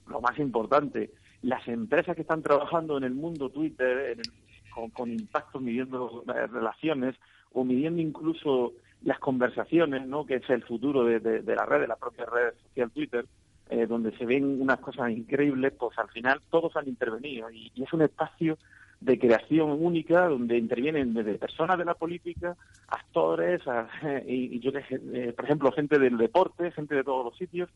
lo 0.07 0.21
más 0.21 0.37
importante, 0.39 1.11
las 1.41 1.67
empresas 1.67 2.15
que 2.15 2.21
están 2.21 2.41
trabajando 2.41 2.97
en 2.97 3.03
el 3.03 3.13
mundo 3.13 3.49
Twitter, 3.49 4.11
en 4.11 4.19
el- 4.19 4.31
con, 4.73 4.89
con 4.89 5.11
impactos 5.11 5.61
midiendo 5.61 6.23
eh, 6.35 6.47
relaciones 6.47 7.15
o 7.51 7.63
midiendo 7.63 8.01
incluso 8.01 8.73
las 9.03 9.19
conversaciones, 9.19 10.07
¿no? 10.07 10.25
que 10.25 10.35
es 10.35 10.49
el 10.49 10.63
futuro 10.63 11.03
de, 11.03 11.19
de- 11.19 11.41
de 11.41 11.55
la 11.55 11.65
red, 11.65 11.81
de 11.81 11.87
la 11.87 11.95
propia 11.97 12.25
red 12.25 12.53
social 12.69 12.89
Twitter, 12.91 13.25
eh, 13.69 13.85
donde 13.85 14.15
se 14.17 14.25
ven 14.25 14.61
unas 14.61 14.79
cosas 14.79 15.11
increíbles, 15.11 15.73
pues 15.77 15.97
al 15.99 16.09
final 16.09 16.41
todos 16.49 16.75
han 16.75 16.87
intervenido 16.87 17.49
y, 17.51 17.71
es 17.75 17.93
un 17.93 18.01
espacio 18.01 18.57
de 18.99 19.19
creación 19.19 19.71
única 19.71 20.27
donde 20.29 20.57
intervienen 20.57 21.13
desde 21.13 21.35
personas 21.35 21.77
de 21.77 21.85
la 21.85 21.93
política, 21.93 22.55
actores, 22.87 23.61
y, 24.27 24.59
yo 24.59 24.71
que 24.71 24.83
eh, 24.89 25.33
por 25.35 25.45
ejemplo, 25.45 25.71
gente 25.71 25.99
del 25.99 26.17
deporte, 26.17 26.71
gente 26.71 26.95
de 26.95 27.03
todos 27.03 27.25
los 27.25 27.37
sitios, 27.37 27.69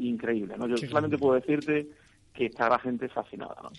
increíble, 0.00 0.54
¿no? 0.58 0.66
Yo 0.68 0.76
Qué 0.76 0.86
solamente 0.88 1.18
puedo 1.18 1.34
decirte 1.34 1.86
que 2.34 2.46
está 2.46 2.68
la 2.68 2.78
gente 2.78 3.08
fascinada, 3.08 3.56
¿no? 3.62 3.70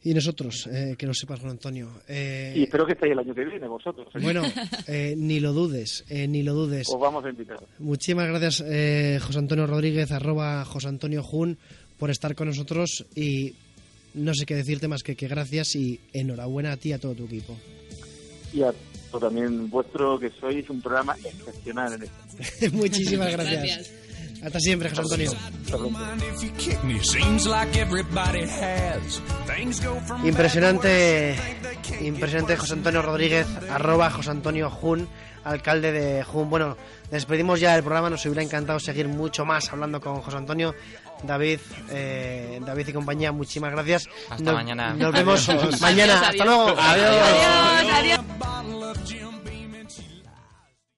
Y 0.00 0.14
nosotros, 0.14 0.68
eh, 0.72 0.94
que 0.96 1.06
lo 1.06 1.12
sepas, 1.12 1.40
Juan 1.40 1.52
Antonio. 1.52 1.90
eh, 2.06 2.54
Y 2.56 2.62
espero 2.62 2.86
que 2.86 2.92
estéis 2.92 3.12
el 3.12 3.18
año 3.18 3.34
que 3.34 3.44
viene 3.44 3.66
vosotros. 3.66 4.06
¿eh? 4.14 4.18
Bueno, 4.22 4.42
eh, 4.86 5.14
ni 5.16 5.40
lo 5.40 5.52
dudes, 5.52 6.04
eh, 6.08 6.28
ni 6.28 6.42
lo 6.44 6.54
dudes. 6.54 6.88
Os 6.88 7.00
vamos 7.00 7.24
a 7.24 7.30
invitar. 7.30 7.58
Muchísimas 7.80 8.28
gracias, 8.28 8.64
eh, 8.66 9.18
José 9.20 9.38
Antonio 9.40 9.66
Rodríguez, 9.66 10.12
arroba 10.12 10.64
José 10.64 10.88
Antonio 10.88 11.22
Jun, 11.24 11.58
por 11.98 12.10
estar 12.10 12.34
con 12.36 12.46
nosotros 12.46 13.04
y 13.16 13.54
no 14.14 14.32
sé 14.34 14.46
qué 14.46 14.54
decirte 14.54 14.86
más 14.86 15.02
que 15.02 15.16
que 15.16 15.26
gracias 15.26 15.74
y 15.74 16.00
enhorabuena 16.12 16.72
a 16.72 16.76
ti 16.76 16.90
y 16.90 16.92
a 16.92 16.98
todo 17.00 17.14
tu 17.14 17.24
equipo. 17.24 17.56
Y 18.52 18.62
a 18.62 18.72
también 19.18 19.68
vuestro, 19.68 20.18
que 20.18 20.30
sois 20.38 20.68
un 20.70 20.80
programa 20.80 21.16
excepcional 21.24 21.94
en 21.94 22.02
esto. 22.04 22.76
Muchísimas 22.76 23.32
gracias. 23.32 23.92
Hasta 24.42 24.60
siempre, 24.60 24.88
José 24.90 25.02
Antonio. 25.02 25.32
Impresionante, 30.24 31.36
impresionante 32.00 32.56
José 32.56 32.72
Antonio 32.74 33.02
Rodríguez, 33.02 33.46
arroba 33.70 34.10
José 34.10 34.30
Antonio 34.30 34.70
Jun, 34.70 35.08
alcalde 35.44 35.92
de 35.92 36.22
Jun. 36.24 36.50
Bueno, 36.50 36.76
despedimos 37.10 37.60
ya 37.60 37.74
el 37.76 37.82
programa, 37.82 38.10
nos 38.10 38.24
hubiera 38.26 38.42
encantado 38.42 38.78
seguir 38.80 39.08
mucho 39.08 39.44
más 39.44 39.70
hablando 39.72 40.00
con 40.00 40.20
José 40.20 40.36
Antonio. 40.36 40.74
David, 41.22 41.58
eh, 41.90 42.60
David 42.64 42.88
y 42.88 42.92
compañía, 42.92 43.32
muchísimas 43.32 43.72
gracias. 43.72 44.06
Hasta 44.30 44.44
Nos- 44.44 44.54
mañana. 44.54 44.94
Nos 44.94 45.12
vemos 45.12 45.48
Adiós. 45.48 45.80
mañana. 45.80 46.14
Adiós, 46.14 46.28
Hasta 46.30 46.44
luego. 46.44 46.68
adiós. 46.78 47.16
Adiós. 47.92 48.20